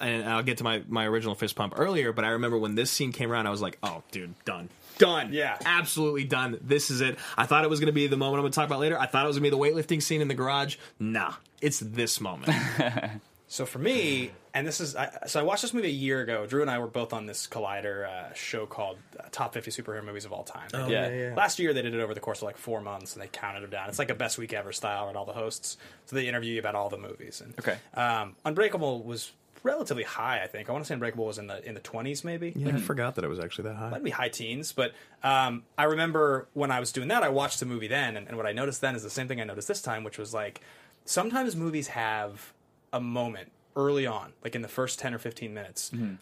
and 0.00 0.24
i'll 0.24 0.42
get 0.42 0.58
to 0.58 0.64
my 0.64 0.82
my 0.88 1.04
original 1.06 1.36
fist 1.36 1.54
pump 1.54 1.74
earlier 1.76 2.12
but 2.12 2.24
i 2.24 2.30
remember 2.30 2.58
when 2.58 2.74
this 2.74 2.90
scene 2.90 3.12
came 3.12 3.30
around 3.30 3.46
i 3.46 3.50
was 3.50 3.62
like 3.62 3.78
oh 3.84 4.02
dude 4.10 4.34
done 4.44 4.68
done 4.98 5.32
Yeah. 5.32 5.56
absolutely 5.64 6.24
done 6.24 6.58
this 6.60 6.90
is 6.90 7.00
it 7.00 7.18
i 7.36 7.46
thought 7.46 7.64
it 7.64 7.70
was 7.70 7.80
going 7.80 7.86
to 7.86 7.92
be 7.92 8.06
the 8.06 8.16
moment 8.16 8.38
i'm 8.38 8.42
going 8.42 8.52
to 8.52 8.56
talk 8.56 8.66
about 8.66 8.80
later 8.80 8.98
i 8.98 9.06
thought 9.06 9.24
it 9.24 9.28
was 9.28 9.38
going 9.38 9.50
to 9.50 9.56
be 9.56 9.62
the 9.72 9.72
weightlifting 9.82 10.02
scene 10.02 10.20
in 10.20 10.28
the 10.28 10.34
garage 10.34 10.76
nah 10.98 11.34
it's 11.60 11.80
this 11.80 12.20
moment 12.20 12.52
So 13.50 13.64
for 13.64 13.78
me, 13.78 14.30
and 14.52 14.66
this 14.66 14.78
is, 14.78 14.94
I, 14.94 15.08
so 15.26 15.40
I 15.40 15.42
watched 15.42 15.62
this 15.62 15.72
movie 15.72 15.88
a 15.88 15.90
year 15.90 16.20
ago. 16.20 16.44
Drew 16.46 16.60
and 16.60 16.70
I 16.70 16.78
were 16.80 16.86
both 16.86 17.14
on 17.14 17.24
this 17.24 17.46
Collider 17.46 18.06
uh, 18.06 18.34
show 18.34 18.66
called 18.66 18.98
uh, 19.18 19.22
Top 19.32 19.54
50 19.54 19.70
Superhero 19.70 20.04
Movies 20.04 20.26
of 20.26 20.34
All 20.34 20.44
Time. 20.44 20.68
They 20.70 20.78
did- 20.80 20.90
yeah, 20.90 21.08
yeah. 21.08 21.34
Last 21.34 21.58
year 21.58 21.72
they 21.72 21.80
did 21.80 21.94
it 21.94 22.00
over 22.00 22.12
the 22.12 22.20
course 22.20 22.40
of 22.40 22.42
like 22.42 22.58
four 22.58 22.82
months, 22.82 23.14
and 23.14 23.22
they 23.22 23.26
counted 23.28 23.62
them 23.62 23.70
down. 23.70 23.88
It's 23.88 23.98
like 23.98 24.10
a 24.10 24.14
best 24.14 24.36
week 24.36 24.52
ever 24.52 24.70
style, 24.70 25.08
and 25.08 25.16
all 25.16 25.24
the 25.24 25.32
hosts, 25.32 25.78
so 26.04 26.14
they 26.16 26.28
interview 26.28 26.52
you 26.52 26.58
about 26.60 26.74
all 26.74 26.90
the 26.90 26.98
movies. 26.98 27.40
And, 27.42 27.54
Okay. 27.58 27.78
um, 27.94 28.36
Unbreakable 28.44 29.02
was 29.02 29.32
relatively 29.62 30.02
high. 30.04 30.42
I 30.42 30.46
think 30.46 30.68
I 30.68 30.72
want 30.72 30.84
to 30.84 30.88
say 30.88 30.94
Unbreakable 30.94 31.26
was 31.26 31.38
in 31.38 31.46
the 31.46 31.66
in 31.66 31.74
the 31.74 31.80
20s, 31.80 32.24
maybe. 32.24 32.52
yeah 32.56 32.74
i 32.76 32.78
forgot 32.78 33.14
that 33.16 33.24
it 33.24 33.28
was 33.28 33.38
actually 33.40 33.68
that 33.68 33.76
high 33.76 33.90
might 33.90 34.04
be 34.04 34.10
high 34.10 34.28
teens, 34.28 34.72
but 34.72 34.92
um, 35.22 35.64
I 35.76 35.84
remember 35.84 36.48
when 36.54 36.70
I 36.70 36.80
was 36.80 36.92
doing 36.92 37.08
that, 37.08 37.22
I 37.22 37.28
watched 37.28 37.60
the 37.60 37.66
movie 37.66 37.88
then, 37.88 38.16
and, 38.16 38.28
and 38.28 38.36
what 38.36 38.46
I 38.46 38.52
noticed 38.52 38.80
then 38.80 38.94
is 38.94 39.02
the 39.02 39.10
same 39.10 39.28
thing 39.28 39.40
I 39.40 39.44
noticed 39.44 39.68
this 39.68 39.82
time, 39.82 40.04
which 40.04 40.18
was 40.18 40.32
like 40.34 40.60
sometimes 41.04 41.56
movies 41.56 41.88
have 41.88 42.52
a 42.92 43.00
moment 43.00 43.50
early 43.76 44.06
on, 44.06 44.32
like 44.42 44.54
in 44.54 44.62
the 44.62 44.68
first 44.68 44.98
10 44.98 45.14
or 45.14 45.18
15 45.18 45.52
minutes, 45.54 45.90
Mm-hmm. 45.90 46.14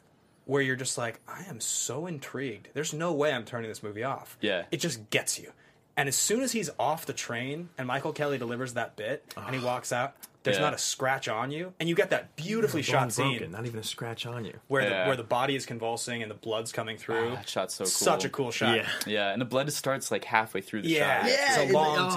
where 0.44 0.62
you're 0.62 0.76
just 0.76 0.96
like, 0.98 1.20
I 1.26 1.42
am 1.48 1.60
so 1.60 2.06
intrigued. 2.06 2.68
There's 2.74 2.92
no 2.94 3.12
way 3.12 3.32
I'm 3.32 3.44
turning 3.44 3.68
this 3.68 3.82
movie 3.82 4.04
off. 4.04 4.36
Yeah. 4.40 4.64
It 4.70 4.78
just 4.78 5.10
gets 5.10 5.38
you. 5.38 5.52
And 5.96 6.08
as 6.08 6.16
soon 6.16 6.42
as 6.42 6.52
he's 6.52 6.68
off 6.78 7.06
the 7.06 7.14
train 7.14 7.70
and 7.78 7.86
Michael 7.88 8.12
Kelly 8.12 8.36
delivers 8.38 8.74
that 8.74 8.96
bit 8.96 9.24
and 9.36 9.54
he 9.56 9.64
walks 9.64 9.92
out, 9.92 10.14
there's 10.46 10.56
Yeah. 10.56 10.62
not 10.62 10.74
a 10.74 10.78
scratch 10.78 11.28
on 11.28 11.50
you. 11.50 11.74
And 11.78 11.88
you 11.88 11.94
get 11.94 12.10
that 12.10 12.34
beautifully 12.36 12.82
shot 12.82 13.02
Bone 13.02 13.10
scene 13.10 13.30
broken, 13.38 13.52
not 13.52 13.66
even 13.66 13.78
a 13.78 13.84
scratch 13.84 14.24
on 14.24 14.44
you. 14.44 14.58
where 14.68 14.88
the 14.88 14.94
where 15.06 15.16
the 15.16 15.22
body 15.24 15.54
is 15.54 15.66
convulsing 15.66 16.22
and 16.22 16.30
the 16.30 16.34
blood's 16.36 16.72
coming 16.72 16.96
through. 16.96 17.32
Ah, 17.32 17.34
that 17.36 17.48
shot's 17.48 17.74
so 17.74 17.84
Such 17.84 18.24
a 18.24 18.28
cool 18.28 18.50
shot. 18.50 18.76
Yeah. 18.76 18.88
Yeah, 19.06 19.32
and 19.32 19.40
the 19.40 19.46
blood 19.46 19.70
starts 19.72 20.10
like 20.10 20.24
halfway 20.24 20.60
through 20.62 20.82
the 20.82 20.88
Yeah, 20.88 21.20
shot. 21.22 21.30
Yeah, 21.30 21.62
it's 21.62 21.70
a 21.70 21.74
long 21.74 21.96
oh. 21.98 22.16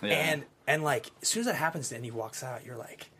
take. 0.00 0.10
Yeah. 0.10 0.16
And 0.16 0.44
and 0.66 0.84
like 0.84 1.10
as 1.22 1.28
soon 1.28 1.40
as 1.40 1.46
that 1.46 1.56
happens, 1.56 1.90
and 1.92 2.04
he 2.04 2.10
walks 2.10 2.42
out, 2.42 2.64
you're 2.64 2.76
like, 2.76 3.10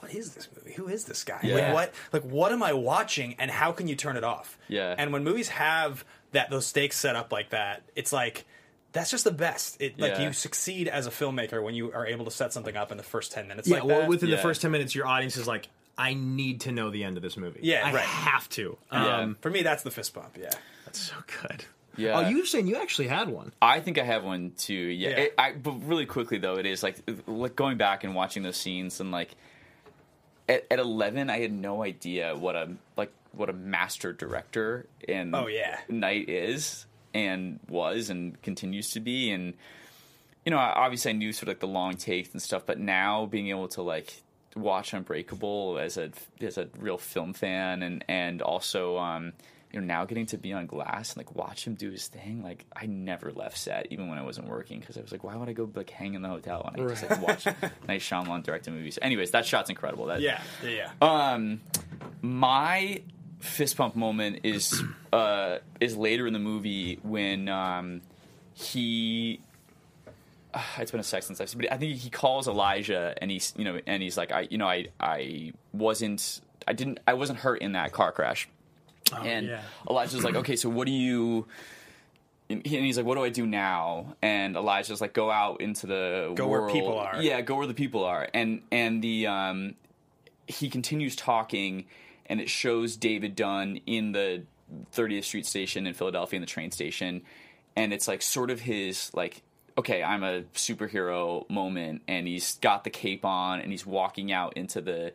"What 0.00 0.12
is 0.12 0.34
this 0.34 0.48
movie? 0.56 0.72
Who 0.72 0.88
is 0.88 1.04
this 1.04 1.22
guy? 1.24 1.40
Yeah. 1.42 1.54
Like 1.54 1.74
what? 1.74 1.94
Like 2.12 2.22
what 2.22 2.52
am 2.52 2.62
I 2.62 2.72
watching? 2.72 3.36
And 3.38 3.50
how 3.50 3.72
can 3.72 3.86
you 3.88 3.94
turn 3.94 4.16
it 4.16 4.24
off? 4.24 4.58
Yeah. 4.68 4.94
And 4.98 5.12
when 5.12 5.22
movies 5.24 5.48
have 5.50 6.04
that 6.32 6.50
those 6.50 6.66
stakes 6.66 6.96
set 6.96 7.16
up 7.16 7.32
like 7.32 7.50
that, 7.50 7.82
it's 7.94 8.12
like 8.12 8.44
that's 8.92 9.10
just 9.10 9.24
the 9.24 9.30
best. 9.30 9.80
It 9.80 9.98
like 9.98 10.12
Yeah. 10.12 10.22
you 10.28 10.32
succeed 10.32 10.88
as 10.88 11.06
a 11.06 11.10
filmmaker 11.10 11.62
when 11.62 11.74
you 11.74 11.92
are 11.92 12.06
able 12.06 12.24
to 12.24 12.30
set 12.30 12.52
something 12.52 12.76
up 12.76 12.90
in 12.90 12.96
the 12.96 13.02
first 13.04 13.32
ten 13.32 13.46
minutes. 13.48 13.68
Yeah, 13.68 13.76
like 13.76 13.84
well, 13.84 14.00
that. 14.00 14.08
within 14.08 14.30
the 14.30 14.36
Yeah. 14.36 14.42
first 14.42 14.62
ten 14.62 14.70
minutes, 14.70 14.94
your 14.94 15.06
audience 15.06 15.36
is 15.36 15.46
like, 15.46 15.68
"I 15.96 16.14
need 16.14 16.62
to 16.62 16.72
know 16.72 16.90
the 16.90 17.04
end 17.04 17.16
of 17.16 17.22
this 17.22 17.36
movie. 17.36 17.60
Yeah, 17.62 17.82
I 17.86 17.92
right. 17.92 18.02
have 18.04 18.48
to." 18.50 18.78
Yeah. 18.92 19.16
Um, 19.18 19.36
for 19.40 19.50
me, 19.50 19.62
that's 19.62 19.82
the 19.82 19.90
fist 19.90 20.14
bump. 20.14 20.36
Yeah. 20.40 20.50
that's 20.86 21.00
so 21.00 21.14
good. 21.42 21.64
Yeah. 21.98 22.16
Oh, 22.18 22.28
you 22.28 22.38
were 22.38 22.46
saying 22.46 22.66
you 22.68 22.76
actually 22.76 23.08
had 23.08 23.28
one. 23.28 23.52
I 23.60 23.80
think 23.80 23.98
I 23.98 24.04
have 24.04 24.24
one 24.24 24.52
too. 24.56 24.72
Yeah. 24.74 25.10
Yeah. 25.10 25.16
It, 25.16 25.34
I, 25.36 25.52
but 25.52 25.72
really 25.86 26.06
quickly 26.06 26.38
though, 26.38 26.56
it 26.56 26.64
is 26.64 26.82
like, 26.82 26.96
like 27.26 27.56
going 27.56 27.76
back 27.76 28.04
and 28.04 28.14
watching 28.14 28.42
those 28.44 28.56
scenes 28.56 29.00
and 29.00 29.10
like 29.10 29.34
at, 30.48 30.64
at 30.70 30.78
eleven, 30.78 31.28
I 31.28 31.40
had 31.40 31.52
no 31.52 31.82
idea 31.82 32.36
what 32.36 32.54
a 32.56 32.70
like 32.96 33.12
what 33.32 33.50
a 33.50 33.52
master 33.52 34.12
director 34.12 34.86
and 35.08 35.34
Oh, 35.36 35.46
yeah. 35.48 35.80
Night 35.88 36.28
is 36.30 36.86
and 37.26 37.60
was 37.68 38.10
and 38.10 38.40
continues 38.42 38.90
to 38.92 39.00
be 39.00 39.30
and 39.30 39.54
you 40.44 40.50
know 40.50 40.58
obviously 40.58 41.10
I 41.10 41.14
knew 41.14 41.32
sort 41.32 41.44
of 41.44 41.48
like 41.48 41.60
the 41.60 41.66
long 41.68 41.96
takes 41.96 42.32
and 42.32 42.40
stuff, 42.40 42.62
but 42.66 42.78
now 42.78 43.26
being 43.26 43.48
able 43.48 43.68
to 43.68 43.82
like 43.82 44.22
watch 44.56 44.92
Unbreakable 44.92 45.78
as 45.78 45.96
a 45.98 46.10
as 46.40 46.58
a 46.58 46.68
real 46.78 46.98
film 46.98 47.32
fan 47.32 47.82
and 47.82 48.04
and 48.08 48.42
also 48.42 48.96
um 48.98 49.32
you 49.72 49.78
know 49.78 49.86
now 49.86 50.04
getting 50.06 50.24
to 50.26 50.38
be 50.38 50.52
on 50.54 50.66
glass 50.66 51.10
and 51.10 51.18
like 51.18 51.36
watch 51.36 51.66
him 51.66 51.74
do 51.74 51.90
his 51.90 52.08
thing 52.08 52.42
like 52.42 52.64
I 52.74 52.86
never 52.86 53.30
left 53.30 53.58
set 53.58 53.86
even 53.90 54.08
when 54.08 54.18
I 54.18 54.22
wasn't 54.22 54.48
working 54.48 54.80
because 54.80 54.96
I 54.96 55.02
was 55.02 55.12
like 55.12 55.22
why 55.22 55.36
would 55.36 55.48
I 55.48 55.52
go 55.52 55.70
like 55.74 55.90
hang 55.90 56.14
in 56.14 56.22
the 56.22 56.28
hotel 56.28 56.68
and 56.74 56.82
I 56.82 56.88
just 56.88 57.08
like 57.08 57.20
watch 57.20 57.44
Night 57.86 58.00
Shyamalan 58.00 58.42
directed 58.42 58.72
movies 58.72 58.98
anyways 59.02 59.30
that 59.32 59.44
shot's 59.44 59.68
incredible 59.68 60.06
that 60.06 60.22
Yeah. 60.22 60.40
Yeah. 60.64 60.90
um, 61.02 61.60
my 62.22 63.02
fist 63.38 63.76
pump 63.76 63.94
moment 63.96 64.40
is 64.42 64.82
uh 65.12 65.58
is 65.80 65.96
later 65.96 66.26
in 66.26 66.32
the 66.32 66.38
movie 66.38 66.98
when 67.02 67.48
um 67.48 68.00
he. 68.54 69.40
uh, 70.52 70.60
it's 70.78 70.90
been 70.90 71.00
a 71.00 71.04
sec 71.04 71.22
since 71.22 71.40
I've 71.40 71.48
seen, 71.48 71.60
but 71.60 71.72
I 71.72 71.76
think 71.76 71.96
he 71.96 72.10
calls 72.10 72.48
Elijah 72.48 73.14
and 73.20 73.30
he's 73.30 73.54
you 73.56 73.64
know 73.64 73.80
and 73.86 74.02
he's 74.02 74.16
like 74.16 74.32
I 74.32 74.48
you 74.50 74.58
know 74.58 74.68
I 74.68 74.86
I 75.00 75.52
wasn't 75.72 76.40
I 76.66 76.72
didn't 76.72 76.98
I 77.06 77.14
wasn't 77.14 77.38
hurt 77.38 77.62
in 77.62 77.72
that 77.72 77.92
car 77.92 78.12
crash, 78.12 78.48
and 79.24 79.46
yeah. 79.46 79.62
Elijah's 79.88 80.24
like 80.24 80.34
okay 80.34 80.56
so 80.56 80.68
what 80.68 80.86
do 80.86 80.92
you. 80.92 81.46
And 82.50 82.64
he's 82.64 82.96
like, 82.96 83.04
"What 83.04 83.16
do 83.16 83.24
I 83.24 83.28
do 83.28 83.46
now?" 83.46 84.16
And 84.22 84.56
Elijah's 84.56 85.02
like, 85.02 85.12
"Go 85.12 85.30
out 85.30 85.60
into 85.60 85.86
the 85.86 86.32
Go 86.34 86.48
where 86.48 86.66
people 86.70 86.98
are. 86.98 87.20
Yeah, 87.20 87.42
go 87.42 87.56
where 87.56 87.66
the 87.66 87.74
people 87.74 88.04
are." 88.04 88.26
And 88.32 88.62
and 88.72 89.02
the 89.02 89.26
um, 89.26 89.74
he 90.46 90.70
continues 90.70 91.14
talking, 91.14 91.84
and 92.28 92.40
it 92.40 92.48
shows 92.48 92.96
David 92.96 93.34
Dunn 93.34 93.80
in 93.86 94.12
the 94.12 94.44
30th 94.94 95.24
Street 95.24 95.46
station 95.46 95.86
in 95.86 95.94
Philadelphia, 95.94 96.36
in 96.36 96.40
the 96.42 96.46
train 96.46 96.70
station, 96.70 97.22
and 97.76 97.92
it's 97.92 98.08
like 98.08 98.22
sort 98.22 98.50
of 98.50 98.60
his 98.60 99.10
like, 99.14 99.42
okay, 99.76 100.02
I'm 100.02 100.22
a 100.22 100.42
superhero 100.54 101.48
moment, 101.48 102.02
and 102.08 102.26
he's 102.26 102.56
got 102.56 102.84
the 102.84 102.90
cape 102.90 103.24
on, 103.24 103.60
and 103.60 103.70
he's 103.70 103.86
walking 103.86 104.32
out 104.32 104.56
into 104.56 104.80
the 104.80 105.12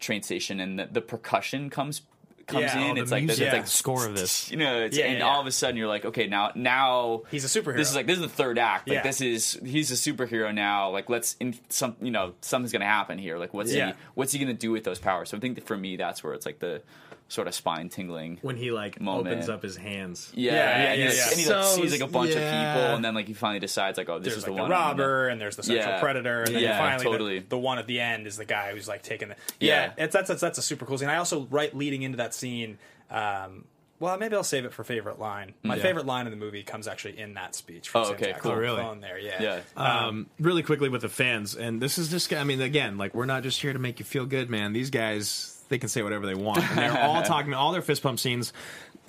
train 0.00 0.22
station, 0.22 0.60
and 0.60 0.78
the, 0.78 0.88
the 0.90 1.00
percussion 1.00 1.70
comes 1.70 2.02
comes 2.48 2.62
Yeah. 2.64 2.80
in. 2.80 2.94
The 2.96 3.02
it's 3.02 3.10
like 3.10 3.26
this, 3.26 3.38
music. 3.38 3.46
it's 3.46 3.52
Yeah. 3.54 3.58
like 3.60 3.68
score 3.68 4.06
of 4.06 4.16
this. 4.16 4.50
you 4.50 4.56
know, 4.56 4.80
it's, 4.82 4.96
Yeah, 4.96 5.04
and 5.06 5.18
yeah, 5.18 5.24
all 5.28 5.40
of 5.40 5.46
a 5.46 5.52
sudden 5.52 5.76
you're 5.76 5.86
like, 5.88 6.04
okay, 6.06 6.26
now 6.26 6.50
now 6.54 7.22
He's 7.30 7.44
a 7.44 7.60
superhero. 7.62 7.76
This 7.76 7.88
is 7.90 7.94
like 7.96 8.06
this 8.06 8.16
is 8.16 8.22
the 8.22 8.28
third 8.28 8.58
act. 8.58 8.88
Like 8.88 8.96
Yeah. 8.96 9.02
this 9.02 9.20
is 9.20 9.58
he's 9.64 9.90
a 9.90 9.94
superhero 9.94 10.52
now. 10.54 10.90
Like 10.90 11.08
let's 11.08 11.36
in 11.38 11.54
some 11.68 11.96
you 12.00 12.10
know 12.10 12.34
something's 12.40 12.72
gonna 12.72 12.84
happen 12.86 13.18
here. 13.18 13.38
Like 13.38 13.54
what's 13.54 13.72
Yeah. 13.72 13.88
he 13.88 13.92
what's 14.14 14.32
he 14.32 14.38
gonna 14.38 14.54
do 14.54 14.70
with 14.72 14.84
those 14.84 14.98
powers? 14.98 15.28
So 15.30 15.36
I 15.36 15.40
think 15.40 15.54
that 15.54 15.66
for 15.66 15.76
me 15.76 15.96
that's 15.96 16.24
where 16.24 16.32
it's 16.34 16.46
like 16.46 16.58
the 16.58 16.82
sort 17.30 17.46
of 17.46 17.54
spine 17.54 17.88
tingling. 17.90 18.38
when 18.42 18.56
he 18.56 18.70
like 18.70 19.00
Moment. 19.00 19.28
opens 19.28 19.48
up 19.50 19.62
his 19.62 19.76
hands. 19.76 20.32
Yeah, 20.34 20.52
Yeah, 20.52 20.58
yeah, 20.58 20.70
and, 20.92 20.94
he, 20.94 21.00
yeah, 21.02 21.08
like, 21.08 21.16
yeah. 21.18 21.28
and 21.30 21.40
he 21.40 21.46
like 21.46 21.64
So- 21.64 21.82
sees 21.82 21.92
like 21.92 22.00
a 22.00 22.06
bunch 22.12 22.30
yeah. 22.30 22.36
of 22.38 22.74
people, 22.76 22.94
and 22.96 23.04
then 23.04 23.14
like 23.14 23.26
he 23.26 23.34
finally 23.34 23.60
decides 23.60 23.98
like, 23.98 24.08
oh, 24.08 24.18
this 24.18 24.28
there's 24.28 24.38
is 24.38 24.42
like 24.44 24.52
the 24.52 24.56
the, 24.56 24.62
one. 24.62 24.72
I'm 24.72 24.78
robber 24.96 25.28
and 25.28 25.40
there's 25.40 25.56
the 25.56 25.62
sexual 25.62 25.84
Yeah. 25.92 26.00
predator 26.00 26.42
and 26.44 26.54
then 26.54 26.62
Yeah, 26.62 26.78
finally 26.78 27.04
the- 27.04 27.10
totally. 27.10 27.38
the, 27.40 27.58
one 27.58 27.78
at 27.78 27.86
the 27.86 28.00
end 28.00 28.26
is 28.26 28.36
the 28.38 28.44
guy 28.46 28.72
who's 28.72 28.88
like 28.88 29.02
taking 29.02 29.28
the 29.28 29.36
Yeah. 29.60 29.92
yeah, 29.98 30.04
it's 30.04 30.14
that's, 30.14 30.28
that's 30.28 30.40
that's 30.40 30.58
a 30.58 30.62
super 30.62 30.86
cool 30.86 30.96
scene. 30.98 31.08
I 31.10 31.16
also 31.18 31.46
right 31.50 31.74
leading 31.76 32.00
into 32.02 32.16
that 32.16 32.34
scene. 32.34 32.78
Um, 33.10 33.64
well, 34.00 34.16
maybe 34.16 34.36
I'll 34.36 34.44
save 34.44 34.64
it 34.64 34.72
for 34.72 34.84
favorite 34.84 35.18
line. 35.18 35.54
My 35.64 35.74
Yeah. 35.74 35.82
favorite 35.82 36.06
line 36.06 36.26
in 36.26 36.30
the 36.30 36.36
movie 36.36 36.62
comes 36.62 36.86
actually 36.86 37.18
in 37.18 37.34
that 37.34 37.54
speech. 37.56 37.88
From 37.88 38.02
Oh, 38.02 38.04
Sam 38.04 38.14
okay, 38.14 38.24
Jackson 38.26 38.42
cool. 38.42 38.50
on 38.52 38.56
the 38.56 38.62
Really? 38.62 38.80
phone 38.82 39.00
there, 39.00 39.18
yeah, 39.18 39.42
Yeah. 39.42 39.60
um, 40.06 40.26
really 40.38 40.62
quickly 40.62 40.88
with 40.88 41.02
the 41.02 41.08
fans, 41.08 41.56
and 41.56 41.82
this 41.82 41.98
is 41.98 42.08
just, 42.08 42.32
I 42.32 42.44
mean, 42.44 42.60
again, 42.60 42.96
like 42.96 43.12
we're 43.14 43.26
not 43.26 43.42
just 43.42 43.60
here 43.60 43.72
to 43.72 43.78
make 43.80 43.98
you 43.98 44.04
feel 44.04 44.24
good, 44.24 44.48
man. 44.50 44.72
These 44.72 44.90
guys, 44.90 45.57
they 45.68 45.78
can 45.78 45.88
say 45.88 46.02
whatever 46.02 46.26
they 46.26 46.34
want. 46.34 46.58
And 46.70 46.78
they're 46.78 46.98
all 47.04 47.22
talking, 47.24 47.54
all 47.54 47.72
their 47.72 47.82
fist 47.82 48.02
pump 48.02 48.18
scenes. 48.18 48.52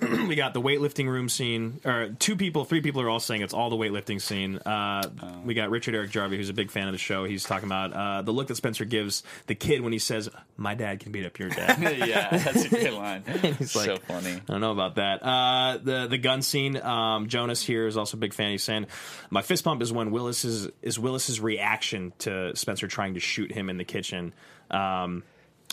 we 0.00 0.34
got 0.34 0.54
the 0.54 0.62
weightlifting 0.62 1.06
room 1.06 1.28
scene, 1.28 1.78
or 1.84 2.08
two 2.18 2.34
people, 2.34 2.64
three 2.64 2.80
people 2.80 3.02
are 3.02 3.10
all 3.10 3.20
saying 3.20 3.42
it's 3.42 3.52
all 3.52 3.68
the 3.68 3.76
weightlifting 3.76 4.18
scene. 4.18 4.56
Uh, 4.56 5.02
We 5.44 5.52
got 5.52 5.68
Richard 5.68 5.94
Eric 5.94 6.10
Jarvie, 6.10 6.38
who's 6.38 6.48
a 6.48 6.54
big 6.54 6.70
fan 6.70 6.88
of 6.88 6.92
the 6.92 6.98
show. 6.98 7.24
He's 7.24 7.44
talking 7.44 7.66
about 7.68 7.92
uh, 7.92 8.22
the 8.22 8.32
look 8.32 8.46
that 8.48 8.54
Spencer 8.54 8.86
gives 8.86 9.22
the 9.46 9.54
kid 9.54 9.82
when 9.82 9.92
he 9.92 9.98
says, 9.98 10.30
"My 10.56 10.74
dad 10.74 11.00
can 11.00 11.12
beat 11.12 11.26
up 11.26 11.38
your 11.38 11.50
dad." 11.50 11.78
yeah, 11.98 12.30
that's 12.34 12.64
a 12.64 12.68
good 12.70 12.92
line. 12.94 13.24
He's 13.58 13.72
so 13.72 13.96
funny. 13.98 14.32
I 14.36 14.40
don't 14.46 14.62
know 14.62 14.72
about 14.72 14.94
that. 14.94 15.22
Uh, 15.22 15.78
the 15.82 16.06
the 16.06 16.18
gun 16.18 16.40
scene. 16.40 16.78
Um, 16.78 17.28
Jonas 17.28 17.62
here 17.62 17.86
is 17.86 17.98
also 17.98 18.16
a 18.16 18.20
big 18.20 18.32
fan. 18.32 18.52
He's 18.52 18.62
saying, 18.62 18.86
"My 19.28 19.42
fist 19.42 19.64
pump 19.64 19.82
is 19.82 19.92
when 19.92 20.12
Willis 20.12 20.46
is 20.46 20.68
is 20.80 20.98
Willis's 20.98 21.40
reaction 21.40 22.14
to 22.20 22.56
Spencer 22.56 22.88
trying 22.88 23.14
to 23.14 23.20
shoot 23.20 23.52
him 23.52 23.68
in 23.68 23.76
the 23.76 23.84
kitchen." 23.84 24.32
Um, 24.70 25.24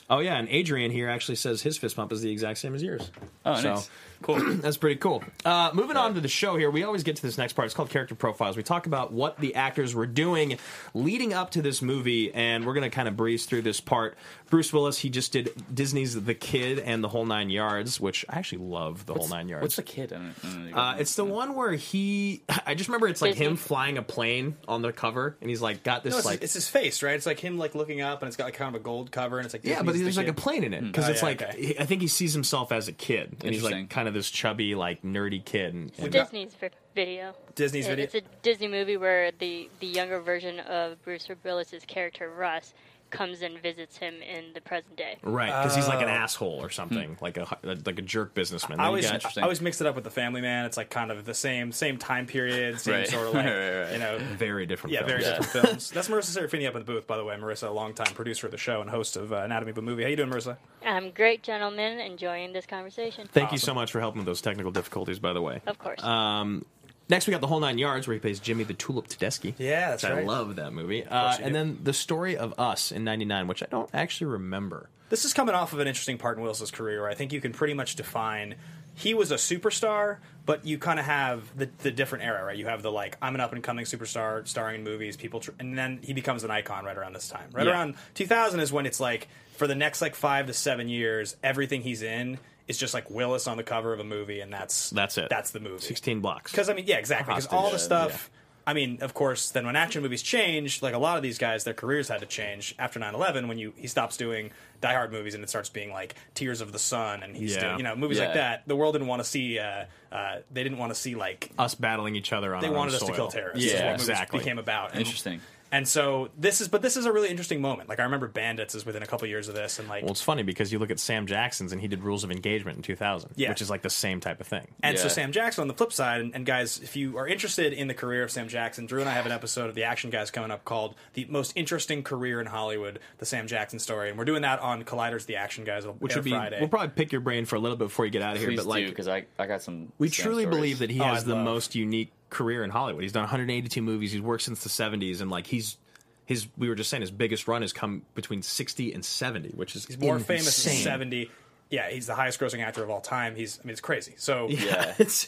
oh 0.10 0.20
yeah, 0.20 0.38
and 0.38 0.48
Adrian 0.50 0.92
here 0.92 1.10
actually 1.10 1.36
says 1.36 1.62
his 1.62 1.78
fist 1.78 1.96
pump 1.96 2.12
is 2.12 2.22
the 2.22 2.32
exact 2.32 2.60
same 2.60 2.76
as 2.76 2.84
yours. 2.84 3.12
Oh, 3.46 3.56
So- 3.62 3.74
nice. 3.76 3.90
Cool. 4.22 4.40
That's 4.56 4.78
pretty 4.78 4.96
cool. 4.98 5.24
Uh, 5.46 5.72
moving 5.74 5.98
on 5.98 6.14
to 6.16 6.22
the 6.22 6.28
show 6.28 6.58
here, 6.58 6.70
we 6.72 6.84
always 6.84 7.04
get 7.04 7.16
to 7.18 7.22
this 7.22 7.38
next 7.38 7.54
part. 7.54 7.66
It's 7.68 7.76
called 7.76 7.90
character 7.90 8.16
profiles. 8.16 8.58
We 8.58 8.64
talk 8.64 8.86
about 8.88 9.12
what 9.14 9.38
the 9.40 9.56
actors 9.56 9.94
were 9.96 10.06
doing 10.08 10.58
leading 10.94 11.34
up 11.34 11.52
to 11.52 11.62
this 11.62 11.82
movie, 11.82 12.34
and 12.34 12.66
we're 12.66 12.74
going 12.74 12.90
to 12.90 12.96
kind 12.96 13.08
of 13.08 13.16
breeze 13.16 13.46
through 13.46 13.62
this 13.64 13.80
part. 13.80 14.18
Bruce 14.50 14.72
Willis, 14.72 14.98
he 14.98 15.10
just 15.10 15.32
did 15.34 15.52
Disney's 15.74 16.22
The 16.24 16.34
Kid 16.34 16.80
and 16.80 17.04
the 17.04 17.10
whole 17.10 17.26
nine 17.26 17.50
yards, 17.50 18.00
which 18.00 18.26
I 18.30 18.38
actually 18.40 18.64
love 18.66 19.06
the 19.06 19.14
whole 19.14 19.28
nine 19.28 19.50
yards. 19.50 19.62
What's 19.64 19.76
the 19.76 19.84
kid? 19.84 20.14
I 20.14 20.18
don't, 20.18 20.36
I 20.44 20.48
don't 20.48 20.72
know. 20.72 20.78
Uh, 20.78 20.96
it's 21.00 21.16
the 21.16 21.26
one 21.26 21.54
where 21.56 21.74
he. 21.74 22.44
I 22.66 22.74
just 22.76 22.88
remember 22.90 23.08
it's 23.08 23.22
like 23.22 23.32
Disney. 23.34 23.46
him 23.46 23.56
flying 23.58 23.98
a 23.98 24.02
plane 24.02 24.56
on 24.68 24.82
the 24.82 24.94
cover, 24.94 25.36
and 25.42 25.50
he's 25.50 25.62
like 25.62 25.84
got 25.84 26.04
this 26.04 26.12
No, 26.14 26.18
it's, 26.18 26.26
like 26.26 26.42
it's 26.44 26.54
his 26.54 26.68
face, 26.70 27.04
right? 27.04 27.16
It's 27.16 27.26
like 27.26 27.40
him 27.40 27.58
like 27.58 27.76
looking 27.76 28.02
up, 28.02 28.22
and 28.22 28.28
it's 28.28 28.38
got 28.38 28.46
like 28.46 28.54
kind 28.54 28.74
of 28.74 28.80
a 28.82 28.84
gold 28.84 29.12
cover, 29.12 29.38
and 29.38 29.46
it's 29.46 29.54
like 29.54 29.66
yeah, 29.66 29.82
but 29.84 29.92
Disney's 29.92 30.04
there's 30.04 30.16
the 30.16 30.22
like 30.22 30.28
a 30.30 30.34
kid. 30.34 30.42
plane 30.42 30.64
in 30.64 30.74
it 30.74 30.82
because 30.84 31.08
Oh, 31.08 31.12
it's 31.12 31.22
yeah, 31.22 31.28
like 31.28 31.42
okay. 31.42 31.62
he- 31.66 31.80
I 31.80 31.86
think 31.86 32.02
he 32.02 32.08
sees 32.08 32.34
himself 32.34 32.72
as 32.72 32.88
a 32.88 32.94
kid, 32.94 33.36
and 33.44 33.54
he's 33.54 33.64
like 33.64 33.74
Interesting. 33.74 33.88
kind 33.88 34.07
of 34.07 34.07
this 34.14 34.30
chubby, 34.30 34.76
like 34.76 35.02
nerdy 35.04 35.44
kid. 35.44 35.74
And, 35.74 35.92
and- 35.98 36.12
Disney's 36.12 36.54
vi- 36.56 36.70
video. 36.96 37.34
Disney's 37.56 37.86
It- 37.86 37.90
video. 37.90 38.04
It's 38.06 38.16
a 38.16 38.22
Disney 38.42 38.68
movie 38.68 38.98
where 38.98 39.32
the 39.32 39.70
the 39.80 39.88
younger 39.88 40.20
version 40.20 40.60
of 40.62 41.02
Bruce 41.04 41.28
Willis's 41.44 41.84
character 41.86 42.30
Russ 42.30 42.74
comes 43.10 43.42
and 43.42 43.58
visits 43.62 43.98
him 43.98 44.16
in 44.22 44.54
the 44.54 44.62
present 44.62 44.96
day. 44.96 45.18
Right, 45.24 45.48
because 45.48 45.76
he's 45.76 45.88
like 45.88 46.02
an 46.02 46.10
Oh. 46.10 46.12
asshole 46.24 46.60
or 46.62 46.70
something, 46.70 47.18
like 47.22 47.38
a 47.38 47.48
like 47.64 48.00
a 48.00 48.02
jerk 48.02 48.34
businessman. 48.34 48.80
I 48.80 48.84
Then 48.84 48.86
you 48.86 48.88
always, 48.88 49.06
got- 49.06 49.14
Interesting. 49.16 49.44
I 49.44 49.46
always 49.46 49.62
mix 49.62 49.82
it 49.82 49.88
up 49.88 49.96
with 49.96 50.04
the 50.04 50.10
Family 50.12 50.42
Man. 50.42 50.66
It's 50.66 50.78
like 50.78 50.90
kind 50.90 51.12
of 51.12 51.26
the 51.26 51.34
same 51.34 51.72
same 51.72 51.98
time 51.98 52.26
period, 52.28 52.80
same 52.80 52.94
Right. 52.96 53.08
sort 53.08 53.28
of 53.28 53.34
like 53.36 53.46
Right, 53.46 53.80
right. 53.84 53.92
you 53.94 54.00
know. 54.00 54.18
very 54.20 54.66
different. 54.66 54.94
Yeah, 54.94 55.04
very 55.04 55.22
films. 55.24 55.38
different 55.46 55.68
films. 55.68 55.90
That's 55.92 56.08
Marissa 56.08 56.38
Serafini 56.38 56.68
up 56.68 56.74
in 56.76 56.80
the 56.82 56.86
booth, 56.86 57.08
by 57.08 57.18
the 57.18 57.24
way. 57.24 57.36
Marissa, 57.36 57.68
a 57.68 57.72
longtime 57.72 58.14
producer 58.14 58.48
of 58.48 58.52
the 58.52 58.58
show 58.58 58.82
and 58.82 58.90
host 58.90 59.16
of 59.18 59.32
uh, 59.34 59.38
Anatomy 59.38 59.72
of 59.72 59.78
a 59.78 59.82
Movie. 59.82 60.04
How 60.04 60.10
you 60.10 60.16
doing, 60.16 60.30
Marissa? 60.30 60.58
Um, 60.86 61.12
great 61.12 61.44
gentlemen, 61.44 62.00
enjoying 62.00 62.54
this 62.54 62.66
conversation. 62.66 63.28
Thank 63.32 63.52
you 63.52 63.58
so 63.58 63.74
much 63.74 63.92
for 63.92 64.00
helping 64.00 64.20
with 64.20 64.26
those 64.28 64.42
technical 64.42 64.72
difficulties, 64.72 65.20
by 65.20 65.34
the 65.34 65.42
way. 65.42 65.62
Of 65.68 65.78
course. 65.80 66.02
Um, 66.04 66.66
next, 67.10 67.28
we 67.28 67.32
got 67.32 67.42
the 67.42 67.48
whole 67.48 67.60
nine 67.60 67.78
yards, 67.78 68.08
where 68.08 68.14
he 68.14 68.20
plays 68.20 68.40
Jimmy 68.40 68.64
the 68.64 68.74
Tulip 68.74 69.08
Tedeschi. 69.08 69.54
Yeah, 69.58 69.92
that's 69.92 70.04
which 70.04 70.12
I 70.12 70.22
love 70.24 70.56
that 70.58 70.74
movie. 70.74 71.04
Uh, 71.06 71.36
and 71.38 71.48
do. 71.48 71.54
then 71.54 71.80
the 71.84 71.94
story 71.94 72.38
of 72.38 72.54
Us 72.60 72.92
in 72.92 73.04
'99, 73.04 73.48
which 73.48 73.64
I 73.64 73.68
don't 73.70 73.90
actually 73.94 74.28
remember. 74.28 74.90
This 75.10 75.24
is 75.24 75.34
coming 75.34 75.56
off 75.56 75.72
of 75.74 75.80
an 75.80 75.88
interesting 75.88 76.18
part 76.18 76.38
in 76.38 76.44
Willis's 76.44 76.70
career 76.72 77.02
where 77.02 77.10
I 77.10 77.14
think 77.14 77.32
you 77.32 77.40
can 77.40 77.54
pretty 77.54 77.74
much 77.74 77.96
define 77.96 78.56
he 78.94 79.14
was 79.14 79.32
a 79.32 79.36
superstar, 79.36 80.18
but 80.48 80.66
you 80.66 80.80
kind 80.80 80.98
of 81.00 81.06
have 81.06 81.56
the, 81.56 81.70
the 81.84 81.92
different 81.92 82.26
era, 82.26 82.44
right? 82.44 82.58
You 82.58 82.66
have 82.66 82.82
the 82.82 82.92
like 82.92 83.16
I'm 83.22 83.36
an 83.36 83.42
up 83.42 83.54
and 83.54 83.64
coming 83.64 83.86
superstar 83.86 84.46
starring 84.48 84.78
in 84.80 84.84
movies, 84.84 85.16
people, 85.16 85.40
tr- 85.40 85.52
and 85.60 85.78
then 85.78 86.00
he 86.02 86.14
becomes 86.14 86.44
an 86.44 86.50
icon 86.52 86.84
right 86.84 86.98
around 86.98 87.14
this 87.14 87.30
time. 87.30 87.48
Right 87.54 87.68
Yeah. 87.68 87.74
around 87.74 87.96
2000 88.16 88.60
is 88.60 88.74
when 88.74 88.86
it's 88.88 89.00
like 89.00 89.28
for 89.56 89.68
the 89.68 89.76
next 89.76 90.02
like 90.02 90.16
five 90.16 90.48
to 90.48 90.54
seven 90.54 90.90
years, 90.90 91.36
everything 91.44 91.84
he's 91.84 92.02
in 92.02 92.40
is 92.68 92.78
just 92.78 92.94
like 92.94 93.10
Willis 93.10 93.48
on 93.48 93.58
the 93.58 93.64
cover 93.64 93.94
of 93.94 94.00
a 94.00 94.04
movie, 94.04 94.40
and 94.42 94.54
that's 94.54 94.90
That's 94.90 95.18
it. 95.18 95.30
That's 95.30 95.52
the 95.52 95.60
movie. 95.60 95.82
Sixteen 95.84 96.20
blocks. 96.22 96.52
Because 96.52 96.70
I 96.70 96.74
mean, 96.74 96.86
yeah, 96.88 96.98
exactly. 96.98 97.34
Because 97.34 97.48
all 97.48 97.72
the 97.72 97.80
stuff. 97.80 98.30
I 98.66 98.74
mean, 98.74 98.98
of 99.00 99.14
course, 99.14 99.52
then 99.52 99.66
when 99.66 99.78
action 99.78 100.04
movies 100.04 100.22
changed, 100.22 100.82
like 100.84 100.94
a 100.94 100.98
lot 100.98 101.16
of 101.16 101.24
these 101.24 101.38
guys, 101.38 101.64
their 101.64 101.74
careers 101.74 102.10
had 102.10 102.20
to 102.20 102.26
change 102.26 102.76
after 102.78 103.00
9-11 103.00 103.48
when 103.48 103.58
you 103.58 103.72
he 103.78 103.88
stops 103.88 104.18
doing 104.18 104.52
Die 104.82 104.92
Hard 104.94 105.14
movies 105.14 105.36
and 105.36 105.42
it 105.42 105.48
starts 105.48 105.70
being 105.70 105.90
like 105.94 106.16
Tears 106.34 106.60
of 106.60 106.74
the 106.74 106.78
Sun 106.80 107.24
and 107.24 107.34
he's 107.34 107.56
Yeah. 107.56 107.62
doing, 107.62 107.78
you 107.78 107.84
know 107.86 107.96
movies 107.96 108.20
like 108.20 108.34
that. 108.34 108.64
The 108.68 108.76
world 108.76 108.94
didn't 108.94 109.08
want 109.08 109.22
to 109.24 109.30
see. 109.30 109.58
Uh, 109.58 109.86
uh, 110.12 110.40
they 110.52 110.64
didn't 110.64 110.80
want 110.80 110.94
to 110.94 111.00
see 111.00 111.16
like 111.16 111.50
us 111.58 111.76
battling 111.76 112.18
each 112.18 112.34
other 112.34 112.54
on 112.54 112.60
they 112.62 112.68
our 112.68 112.74
wanted 112.74 112.92
own 112.96 113.02
us 113.02 113.08
to 113.08 113.14
kill 113.14 113.30
terrorists. 113.30 113.66
Yeah, 113.66 113.72
is 113.78 113.82
what 113.84 113.92
movies 113.92 114.10
exactly. 114.10 114.40
became 114.40 114.60
about. 114.60 114.92
And, 114.92 115.00
Interesting. 115.00 115.40
And 115.72 115.88
so 115.88 116.30
this 116.38 116.62
is, 116.62 116.68
but 116.68 116.82
this 116.82 116.96
is 116.96 117.06
a 117.06 117.12
really 117.12 117.30
interesting 117.30 117.62
moment. 117.62 117.90
Like 117.90 118.00
I 118.00 118.04
remember 118.04 118.28
Bandits 118.28 118.74
is 118.76 118.86
within 118.86 119.04
a 119.04 119.06
couple 119.06 119.28
years 119.28 119.50
of 119.50 119.56
this, 119.56 119.80
and 119.80 119.88
like 119.90 120.04
Well, 120.04 120.12
it's 120.12 120.22
funny 120.22 120.44
because 120.44 120.72
you 120.72 120.80
look 120.80 120.92
at 120.92 121.00
Sam 121.00 121.28
Jackson's 121.28 121.72
and 121.74 121.82
he 121.82 121.88
did 121.88 122.04
Rules 122.04 122.24
of 122.24 122.32
Engagement 122.32 122.78
in 122.78 122.84
2000, 122.84 123.32
Yeah. 123.36 123.50
which 123.50 123.62
is 123.62 123.70
like 123.70 123.82
the 123.82 123.90
same 123.90 124.20
type 124.20 124.40
of 124.40 124.48
thing. 124.48 124.68
And 124.82 124.98
so 124.98 125.08
Sam 125.08 125.32
Jackson 125.32 125.62
on 125.64 125.68
the 125.68 125.74
flip 125.74 125.92
side, 125.92 126.22
and, 126.22 126.34
and 126.36 126.46
guys, 126.46 126.80
if 126.80 126.96
you 126.96 127.18
are 127.18 127.28
interested 127.28 127.74
in 127.74 127.88
the 127.88 127.94
career 127.94 128.24
of 128.24 128.32
Sam 128.32 128.48
Jackson, 128.48 128.86
Drew 128.86 129.02
and 129.02 129.10
I 129.10 129.14
have 129.14 129.26
an 129.26 129.32
episode 129.32 129.68
of 129.70 129.76
the 129.76 129.84
Action 129.84 130.10
Guys 130.10 130.32
coming 130.32 130.52
up 130.52 130.64
called 130.66 130.96
"The 131.14 131.26
Most 131.26 131.54
Interesting 131.56 132.04
Career 132.04 132.40
in 132.40 132.48
Hollywood: 132.48 133.00
The 133.18 133.26
Sam 133.26 133.48
Jackson 133.48 133.80
Story," 133.80 134.10
and 134.10 134.18
we're 134.18 134.26
doing 134.26 134.44
that 134.44 134.60
on 134.60 134.84
Collider's 134.84 135.26
The 135.26 135.36
Action 135.36 135.64
Guys, 135.66 135.86
uh, 135.86 135.90
Which 135.90 136.16
would 136.16 136.24
be, 136.24 136.32
Friday. 136.32 136.60
we'll 136.60 136.70
probably 136.70 136.90
pick 136.90 137.12
your 137.12 137.22
brain 137.22 137.46
for 137.46 137.56
a 137.58 137.60
little 137.60 137.78
bit 137.78 137.86
before 137.86 138.06
you 138.06 138.12
get 138.12 138.22
out 138.22 138.34
of 138.36 138.40
here. 138.40 138.50
Please 138.50 138.58
but 138.58 138.68
like, 138.68 138.88
because 138.88 139.08
I, 139.08 139.26
I 139.38 139.48
got 139.48 139.62
some. 139.62 139.92
we 139.98 140.08
Sam 140.10 140.24
truly 140.24 140.44
stories. 140.44 140.56
believe 140.58 140.80
that 140.80 140.90
he 140.90 141.02
Oh, 141.02 141.04
has 141.06 141.24
I'd 141.24 141.28
the 141.30 141.36
love- 141.36 141.44
most 141.46 141.76
unique 141.76 142.12
career 142.30 142.64
in 142.64 142.70
Hollywood. 142.70 143.04
He's 143.04 143.12
done 143.14 143.24
182 143.24 143.82
movies. 143.82 144.12
He's 144.12 144.22
worked 144.22 144.44
since 144.44 144.64
the 144.64 144.70
70s, 144.70 145.22
and 145.22 145.30
like 145.32 145.48
he's 145.48 145.78
his. 146.26 146.48
We 146.58 146.70
were 146.70 146.76
just 146.76 146.90
saying 146.90 147.02
his 147.02 147.12
biggest 147.12 147.48
run 147.48 147.62
has 147.62 147.74
come 147.74 148.04
between 148.16 148.42
60 148.42 148.94
and 148.94 149.04
70, 149.04 149.50
which 149.50 149.76
is 149.76 149.86
he's 149.86 149.98
more 150.00 150.20
famous 150.20 150.48
insane. 150.48 150.74
than 150.76 150.84
seventy. 150.84 151.32
Yeah, 151.70 151.90
he's 151.90 152.08
the 152.08 152.16
highest 152.16 152.40
grossing 152.40 152.64
actor 152.64 152.82
of 152.82 152.90
all 152.90 153.02
time. 153.02 153.36
He's, 153.36 153.60
I 153.62 153.68
mean, 153.68 153.72
it's 153.72 153.82
crazy. 153.82 154.14
So, 154.18 154.48
Yeah. 154.48 154.94
it's 155.00 155.28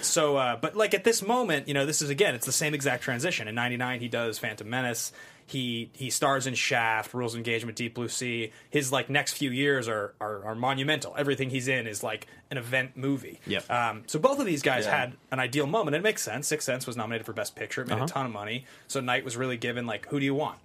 so, 0.00 0.34
uh, 0.38 0.56
but 0.56 0.74
like 0.74 0.94
at 0.94 1.04
this 1.04 1.20
moment, 1.20 1.68
you 1.68 1.74
know, 1.74 1.84
this 1.84 2.00
is 2.00 2.08
again, 2.08 2.34
it's 2.34 2.46
the 2.46 2.52
same 2.52 2.72
exact 2.72 3.02
transition. 3.02 3.48
In 3.48 3.54
'99, 3.54 4.00
he 4.00 4.08
does 4.08 4.38
Phantom 4.38 4.68
Menace. 4.68 5.12
He 5.46 5.90
he 5.92 6.08
stars 6.10 6.46
in 6.46 6.54
Shaft, 6.54 7.12
Rules 7.12 7.34
of 7.34 7.38
Engagement, 7.38 7.76
Deep 7.76 7.94
Blue 7.94 8.08
Sea. 8.08 8.50
His 8.70 8.90
like 8.90 9.10
next 9.10 9.34
few 9.34 9.50
years 9.50 9.88
are 9.88 10.14
are, 10.20 10.44
are 10.44 10.54
monumental. 10.54 11.14
Everything 11.18 11.50
he's 11.50 11.68
in 11.68 11.86
is 11.86 12.02
like 12.02 12.26
an 12.50 12.56
event 12.58 12.96
movie. 12.96 13.40
Yep. 13.46 13.70
Um, 13.70 14.02
so 14.06 14.18
both 14.18 14.38
of 14.40 14.46
these 14.46 14.62
guys 14.62 14.84
Yeah. 14.86 14.96
had 14.98 15.12
an 15.30 15.40
ideal 15.40 15.66
moment. 15.66 15.96
It 15.96 16.02
makes 16.02 16.22
sense. 16.22 16.48
Sixth 16.48 16.64
Sense 16.64 16.86
was 16.86 16.96
nominated 16.96 17.26
for 17.26 17.32
Best 17.34 17.54
Picture. 17.56 17.82
It 17.82 17.88
made 17.88 17.94
Uh-huh. 17.96 18.04
a 18.04 18.08
ton 18.08 18.26
of 18.26 18.32
money. 18.32 18.64
So 18.88 19.00
Night 19.00 19.24
was 19.24 19.36
really 19.36 19.56
given 19.58 19.86
like, 19.86 20.06
who 20.08 20.18
do 20.18 20.24
you 20.24 20.34
want? 20.34 20.58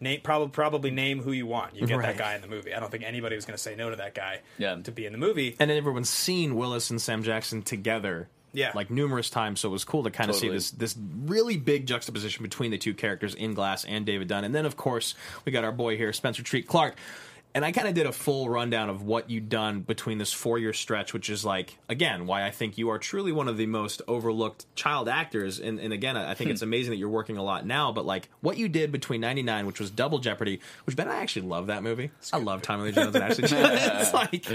Name 0.00 0.20
probably 0.22 0.48
probably 0.48 0.90
name 0.90 1.22
who 1.22 1.32
you 1.32 1.46
want. 1.46 1.74
You 1.76 1.86
get 1.86 1.96
Right. 1.96 2.06
that 2.08 2.18
guy 2.18 2.34
in 2.34 2.42
the 2.42 2.48
movie. 2.48 2.74
I 2.74 2.80
don't 2.80 2.90
think 2.90 3.04
anybody 3.04 3.34
was 3.36 3.44
going 3.46 3.56
to 3.56 3.62
say 3.62 3.76
no 3.76 3.88
to 3.90 3.96
that 3.96 4.14
guy 4.14 4.40
Yeah. 4.58 4.74
to 4.74 4.92
be 4.92 5.06
in 5.06 5.12
the 5.12 5.18
movie. 5.18 5.56
and 5.58 5.70
then 5.70 5.76
everyone's 5.78 6.10
seen 6.10 6.54
Willis 6.56 6.90
and 6.90 7.00
Sam 7.00 7.22
Jackson 7.22 7.62
together. 7.62 8.28
Yeah. 8.52 8.72
like 8.74 8.90
numerous 8.90 9.28
times, 9.28 9.60
so 9.60 9.68
it 9.68 9.72
was 9.72 9.84
cool 9.84 10.04
to 10.04 10.10
kind 10.10 10.30
of 10.30 10.36
see 10.36 10.48
this 10.48 10.70
this 10.70 10.96
really 11.24 11.56
big 11.56 11.86
juxtaposition 11.86 12.42
between 12.42 12.70
the 12.70 12.78
two 12.78 12.94
characters 12.94 13.34
in 13.34 13.54
Glass 13.54 13.84
and 13.84 14.06
David 14.06 14.28
Dunn, 14.28 14.44
and 14.44 14.54
then 14.54 14.64
of 14.64 14.76
course 14.76 15.14
we 15.44 15.52
got 15.52 15.64
our 15.64 15.72
boy 15.72 15.96
here, 15.96 16.12
Spencer 16.12 16.42
Treat 16.42 16.66
Clark, 16.66 16.96
and 17.56 17.64
I 17.64 17.72
kind 17.72 17.88
of 17.88 17.94
did 17.94 18.04
a 18.04 18.12
full 18.12 18.50
rundown 18.50 18.90
of 18.90 19.02
what 19.02 19.30
you'd 19.30 19.48
done 19.48 19.80
between 19.80 20.18
this 20.18 20.30
four 20.30 20.58
year 20.58 20.74
stretch, 20.74 21.14
which 21.14 21.30
is 21.30 21.42
like 21.42 21.78
again 21.88 22.26
why 22.26 22.44
I 22.44 22.50
think 22.50 22.76
you 22.76 22.90
are 22.90 22.98
truly 22.98 23.32
one 23.32 23.48
of 23.48 23.56
the 23.56 23.64
most 23.64 24.02
overlooked 24.06 24.66
child 24.76 25.08
actors, 25.08 25.58
and, 25.58 25.80
and 25.80 25.90
again 25.90 26.18
I 26.18 26.34
think 26.34 26.50
it's 26.50 26.60
amazing 26.60 26.90
that 26.90 26.98
you're 26.98 27.08
working 27.08 27.38
a 27.38 27.42
lot 27.42 27.64
now, 27.64 27.92
but 27.92 28.04
like 28.04 28.28
what 28.42 28.58
you 28.58 28.68
did 28.68 28.92
between 28.92 29.22
'99, 29.22 29.66
which 29.66 29.80
was 29.80 29.90
Double 29.90 30.18
Jeopardy, 30.18 30.60
which 30.84 30.96
Ben 30.96 31.08
I 31.08 31.16
actually 31.16 31.46
love 31.48 31.68
that 31.68 31.82
movie. 31.82 32.10
I 32.30 32.36
love 32.36 32.60
Tommy 32.60 32.84
Lee 32.84 32.92
Jones 32.92 33.14
and 33.14 33.24
Ashley 33.24 33.44
it's 33.50 34.12
like, 34.12 34.50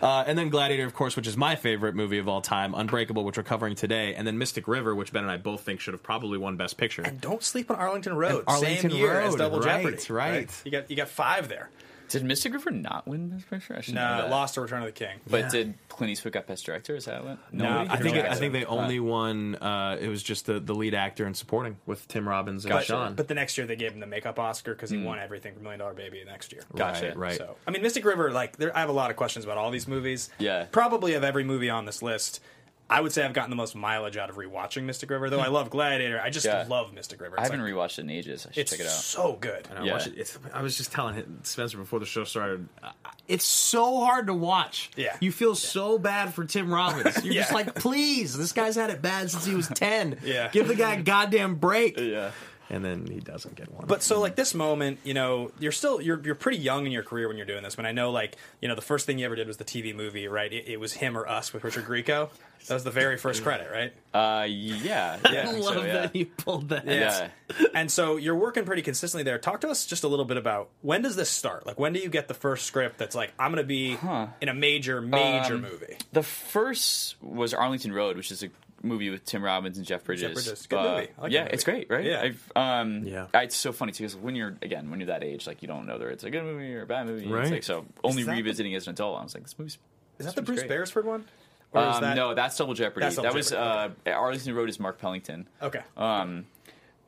uh, 0.00 0.24
and 0.28 0.38
then 0.38 0.48
Gladiator, 0.48 0.86
of 0.86 0.94
course, 0.94 1.16
which 1.16 1.26
is 1.26 1.36
my 1.36 1.56
favorite 1.56 1.96
movie 1.96 2.18
of 2.18 2.28
all 2.28 2.42
time, 2.42 2.74
Unbreakable, 2.76 3.24
which 3.24 3.36
we're 3.36 3.42
covering 3.42 3.74
today, 3.74 4.14
and 4.14 4.24
then 4.24 4.38
Mystic 4.38 4.68
River, 4.68 4.94
which 4.94 5.12
Ben 5.12 5.24
and 5.24 5.32
I 5.32 5.36
both 5.36 5.62
think 5.62 5.80
should 5.80 5.94
have 5.94 6.02
probably 6.04 6.38
won 6.38 6.56
Best 6.56 6.76
Picture. 6.76 7.02
And 7.02 7.20
don't 7.20 7.42
sleep 7.42 7.72
on 7.72 7.76
Arlington 7.76 8.14
Road. 8.14 8.44
Arlington 8.46 8.90
Same 8.92 9.00
year 9.00 9.20
as 9.20 9.34
Double 9.34 9.58
right, 9.58 9.82
Jeopardy. 9.82 10.12
right. 10.12 10.62
You 10.64 10.70
got 10.70 10.88
you 10.88 10.96
got 10.96 11.08
five 11.08 11.48
there. 11.48 11.70
Did 12.08 12.24
Mystic 12.24 12.52
River 12.52 12.70
not 12.70 13.06
win 13.06 13.28
Best 13.28 13.48
Picture? 13.50 13.74
I 13.76 13.80
should 13.80 13.94
know 13.94 14.16
No, 14.16 14.22
that. 14.22 14.30
lost 14.30 14.54
to 14.54 14.60
Return 14.60 14.80
of 14.80 14.86
the 14.86 14.92
King. 14.92 15.18
But 15.28 15.40
Yeah. 15.40 15.48
did 15.50 15.74
Clint 15.88 16.10
Eastwood 16.12 16.32
got 16.32 16.46
Best 16.46 16.64
Director? 16.66 16.94
Is 16.96 17.06
that 17.06 17.24
what? 17.24 17.38
No, 17.52 17.86
I 17.88 17.96
think 17.96 18.14
Peter 18.14 18.26
I 18.28 18.34
think 18.34 18.52
they 18.52 18.60
Jackson. 18.60 18.78
only 18.78 19.00
won. 19.00 19.54
Uh, 19.56 19.96
it 20.00 20.08
was 20.08 20.22
just 20.22 20.46
the, 20.46 20.60
the 20.60 20.74
lead 20.74 20.94
actor 20.94 21.24
and 21.26 21.36
supporting 21.36 21.76
with 21.86 22.06
Tim 22.08 22.28
Robbins 22.28 22.64
and 22.64 22.72
But, 22.72 22.84
Sean. 22.84 23.14
but 23.14 23.28
the 23.28 23.34
next 23.34 23.56
year 23.58 23.66
they 23.66 23.76
gave 23.76 23.92
him 23.92 24.00
the 24.00 24.06
makeup 24.06 24.38
Oscar 24.38 24.74
because 24.74 24.90
he 24.90 24.98
won 25.02 25.18
everything 25.18 25.54
for 25.54 25.60
Million 25.60 25.80
Dollar 25.80 25.94
Baby 25.94 26.22
next 26.26 26.52
year. 26.52 26.62
Gotcha. 26.74 27.06
Right, 27.08 27.16
right. 27.16 27.36
So 27.38 27.56
I 27.66 27.70
mean, 27.70 27.82
Mystic 27.82 28.04
River, 28.04 28.30
like 28.30 28.56
there, 28.56 28.76
I 28.76 28.80
have 28.80 28.88
a 28.88 28.92
lot 28.92 29.10
of 29.10 29.16
questions 29.16 29.44
about 29.44 29.58
all 29.58 29.70
these 29.70 29.88
movies. 29.88 30.30
Yeah. 30.38 30.66
probably 30.70 31.14
of 31.14 31.24
every 31.24 31.44
movie 31.44 31.70
on 31.70 31.84
this 31.86 32.02
list. 32.02 32.40
I 32.88 33.00
would 33.00 33.10
say 33.12 33.24
I've 33.24 33.32
gotten 33.32 33.50
the 33.50 33.56
most 33.56 33.74
mileage 33.74 34.16
out 34.16 34.30
of 34.30 34.36
rewatching 34.36 34.84
Mystic 34.84 35.10
River, 35.10 35.28
though 35.28 35.40
I 35.40 35.48
love 35.48 35.70
Gladiator. 35.70 36.20
I 36.20 36.30
just 36.30 36.46
Yeah. 36.46 36.64
love 36.68 36.92
Mystic 36.94 37.20
River. 37.20 37.34
I 37.38 37.42
haven't 37.42 37.60
like, 37.60 37.72
rewatched 37.72 37.98
it 37.98 38.02
in 38.02 38.10
ages. 38.10 38.46
I 38.48 38.52
should 38.52 38.60
It's 38.60 38.70
check 38.70 38.80
it 38.80 38.86
out. 38.86 38.92
so 38.92 39.32
good. 39.40 39.66
And 39.68 39.78
I, 39.80 39.84
Yeah. 39.84 39.92
watched 39.94 40.06
it. 40.06 40.14
It's, 40.16 40.38
I 40.54 40.62
was 40.62 40.76
just 40.76 40.92
telling 40.92 41.40
Spencer 41.42 41.78
before 41.78 41.98
the 41.98 42.06
show 42.06 42.22
started. 42.22 42.68
uh, 42.84 42.90
It's 43.26 43.44
so 43.44 43.98
hard 44.04 44.28
to 44.28 44.34
watch. 44.34 44.90
Yeah. 44.94 45.16
you 45.20 45.32
feel 45.32 45.56
so 45.56 45.98
bad 45.98 46.32
for 46.32 46.44
Tim 46.44 46.72
Robbins. 46.72 47.16
You're 47.24 47.34
just 47.34 47.52
like, 47.52 47.74
please, 47.74 48.38
this 48.38 48.52
guy's 48.52 48.76
had 48.76 48.90
it 48.90 49.02
bad 49.02 49.32
since 49.32 49.44
he 49.44 49.54
was 49.56 49.66
ten. 49.68 50.18
Yeah. 50.22 50.48
give 50.52 50.68
the 50.68 50.76
guy 50.76 50.94
a 50.94 51.02
goddamn 51.02 51.56
break. 51.56 51.98
Yeah. 51.98 52.30
And 52.68 52.84
then 52.84 53.06
he 53.06 53.20
doesn't 53.20 53.54
get 53.54 53.70
one. 53.72 53.86
But 53.86 54.02
so 54.02 54.20
like 54.20 54.34
this 54.34 54.52
moment, 54.52 54.98
you 55.04 55.14
know, 55.14 55.52
you're 55.60 55.70
still 55.72 56.00
you're 56.00 56.20
you're 56.24 56.34
pretty 56.34 56.58
young 56.58 56.84
in 56.84 56.90
your 56.92 57.04
career 57.04 57.28
when 57.28 57.36
you're 57.36 57.46
doing 57.46 57.62
this. 57.62 57.76
When 57.76 57.86
I 57.86 57.92
know 57.92 58.10
like 58.10 58.36
you 58.60 58.66
know 58.68 58.74
the 58.74 58.82
first 58.82 59.06
thing 59.06 59.18
you 59.18 59.26
ever 59.26 59.36
did 59.36 59.46
was 59.46 59.56
the 59.56 59.64
TV 59.64 59.94
movie, 59.94 60.26
right? 60.26 60.52
It, 60.52 60.66
it 60.66 60.80
was 60.80 60.92
him 60.94 61.16
or 61.16 61.28
us 61.28 61.52
with 61.52 61.62
Richard 61.62 61.84
Grieco. 61.84 62.28
That 62.66 62.74
was 62.74 62.82
the 62.82 62.90
very 62.90 63.16
first 63.18 63.44
credit, 63.44 63.68
right? 63.70 63.92
Uh, 64.12 64.44
yeah. 64.46 65.18
Yeah. 65.32 65.48
I 65.48 65.52
love 65.52 65.74
so, 65.74 65.84
yeah. 65.84 65.92
that 65.92 66.16
you 66.16 66.26
pulled 66.26 66.70
that. 66.70 66.86
Yeah. 66.86 67.28
and 67.74 67.88
so 67.90 68.16
you're 68.16 68.34
working 68.34 68.64
pretty 68.64 68.82
consistently 68.82 69.22
there. 69.22 69.38
Talk 69.38 69.60
to 69.60 69.68
us 69.68 69.86
just 69.86 70.02
a 70.02 70.08
little 70.08 70.24
bit 70.24 70.36
about 70.36 70.68
when 70.82 71.02
does 71.02 71.14
this 71.14 71.30
start? 71.30 71.66
Like 71.66 71.78
when 71.78 71.92
do 71.92 72.00
you 72.00 72.08
get 72.08 72.26
the 72.26 72.34
first 72.34 72.66
script 72.66 72.98
that's 72.98 73.14
like 73.14 73.32
I'm 73.38 73.52
going 73.52 73.62
to 73.62 73.66
be 73.68 73.96
in 74.40 74.48
a 74.48 74.54
major 74.54 75.00
major 75.00 75.54
Um, 75.54 75.62
movie? 75.62 75.96
The 76.12 76.22
first 76.24 77.14
was 77.22 77.54
Arlington 77.54 77.92
Road, 77.92 78.16
which 78.16 78.32
is 78.32 78.42
a 78.42 78.48
movie 78.86 79.10
with 79.10 79.24
Tim 79.24 79.42
Robbins 79.42 79.76
and 79.78 79.86
Jeff 79.86 80.04
Bridges. 80.04 80.32
Bridges. 80.34 80.66
Good 80.66 80.78
Uh, 80.78 80.82
movie. 80.82 81.08
I 81.18 81.22
like 81.22 81.32
yeah, 81.32 81.38
that 81.40 81.44
movie. 81.44 81.54
it's 81.54 81.64
great, 81.64 81.90
right? 81.90 82.04
Yeah. 82.04 82.22
I've, 82.22 82.52
um, 82.56 83.04
Yeah. 83.04 83.26
I- 83.34 83.42
It's 83.42 83.56
so 83.56 83.72
funny 83.72 83.92
too 83.92 84.04
because 84.04 84.16
when 84.16 84.34
you're 84.34 84.56
again 84.62 84.90
when 84.90 85.00
you're 85.00 85.08
that 85.08 85.22
age, 85.24 85.46
like 85.46 85.62
you 85.62 85.68
don't 85.68 85.86
know 85.86 85.94
whether 85.94 86.10
it's 86.10 86.24
a 86.24 86.30
good 86.30 86.44
movie 86.44 86.74
or 86.74 86.82
a 86.82 86.86
bad 86.86 87.06
movie. 87.06 87.26
Right. 87.26 87.42
It's 87.42 87.50
like 87.50 87.62
so 87.64 87.84
only 88.04 88.22
that 88.22 88.30
the- 88.32 88.36
revisiting 88.38 88.72
it 88.72 88.76
as 88.76 88.86
an 88.86 88.92
adult, 88.94 89.20
I 89.20 89.22
was 89.24 89.34
like, 89.34 89.42
this 89.44 89.58
movie's. 89.58 89.74
Is 89.74 89.78
that 90.18 90.24
this 90.24 90.34
the 90.34 90.42
Bruce 90.42 90.60
great. 90.60 90.68
Beresford 90.70 91.04
one? 91.04 91.24
Or 91.72 91.82
is 91.88 91.96
Um, 91.96 92.02
that 92.02 92.16
No, 92.16 92.32
that's 92.34 92.56
Double 92.56 92.74
Jeopardy. 92.74 93.04
That's 93.04 93.16
Double 93.16 93.28
that 93.30 93.34
was 93.34 93.50
Jeopardy, 93.50 94.10
uh, 94.10 94.14
Arlington 94.14 94.54
Road 94.54 94.68
is 94.70 94.80
Mark 94.80 94.98
Pellington. 94.98 95.46
okay? 95.60 95.82
Um, 95.96 96.46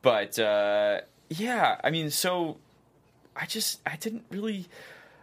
but 0.02 0.38
uh, 0.38 1.00
yeah, 1.30 1.80
I 1.82 1.90
mean, 1.90 2.10
so 2.10 2.58
I 3.36 3.46
just 3.46 3.80
I 3.86 3.96
didn't 3.96 4.24
really, 4.30 4.66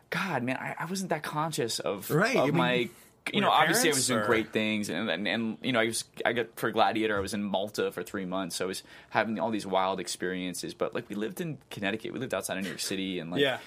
God, 0.10 0.42
man, 0.44 0.58
I, 0.58 0.76
I 0.80 0.86
wasn't 0.86 1.10
that 1.10 1.22
conscious 1.24 1.80
of 1.80 2.10
Right, 2.10 2.36
of 2.38 2.44
I 2.44 2.46
mean, 2.46 2.56
my. 2.56 2.90
You 3.34 3.42
know, 3.42 3.50
obviously, 3.50 3.90
I 3.90 3.94
was 3.94 4.06
doing 4.08 4.20
or- 4.20 4.26
great 4.26 4.54
things, 4.54 4.90
and, 4.90 5.10
and 5.10 5.28
and 5.28 5.58
you 5.64 5.72
know, 5.72 5.80
I 5.80 5.86
was 5.86 6.04
I 6.26 6.34
got 6.34 6.48
for 6.58 6.70
Gladiator. 6.72 7.18
I 7.18 7.22
was 7.22 7.34
in 7.34 7.44
Malta 7.44 7.92
for 7.92 8.04
three 8.04 8.26
months, 8.26 8.56
so 8.58 8.66
I 8.66 8.68
was 8.68 8.84
having 9.10 9.40
all 9.40 9.50
these 9.50 9.66
wild 9.66 10.00
experiences. 10.00 10.74
But 10.76 10.94
like, 10.94 11.10
we 11.10 11.16
lived 11.16 11.42
in 11.42 11.58
Connecticut, 11.72 12.14
we 12.14 12.20
lived 12.20 12.34
outside 12.36 12.58
of 12.58 12.64
New 12.64 12.70
York 12.70 12.80
City, 12.82 13.18
and 13.20 13.32
like, 13.32 13.42
Yeah. 13.42 13.58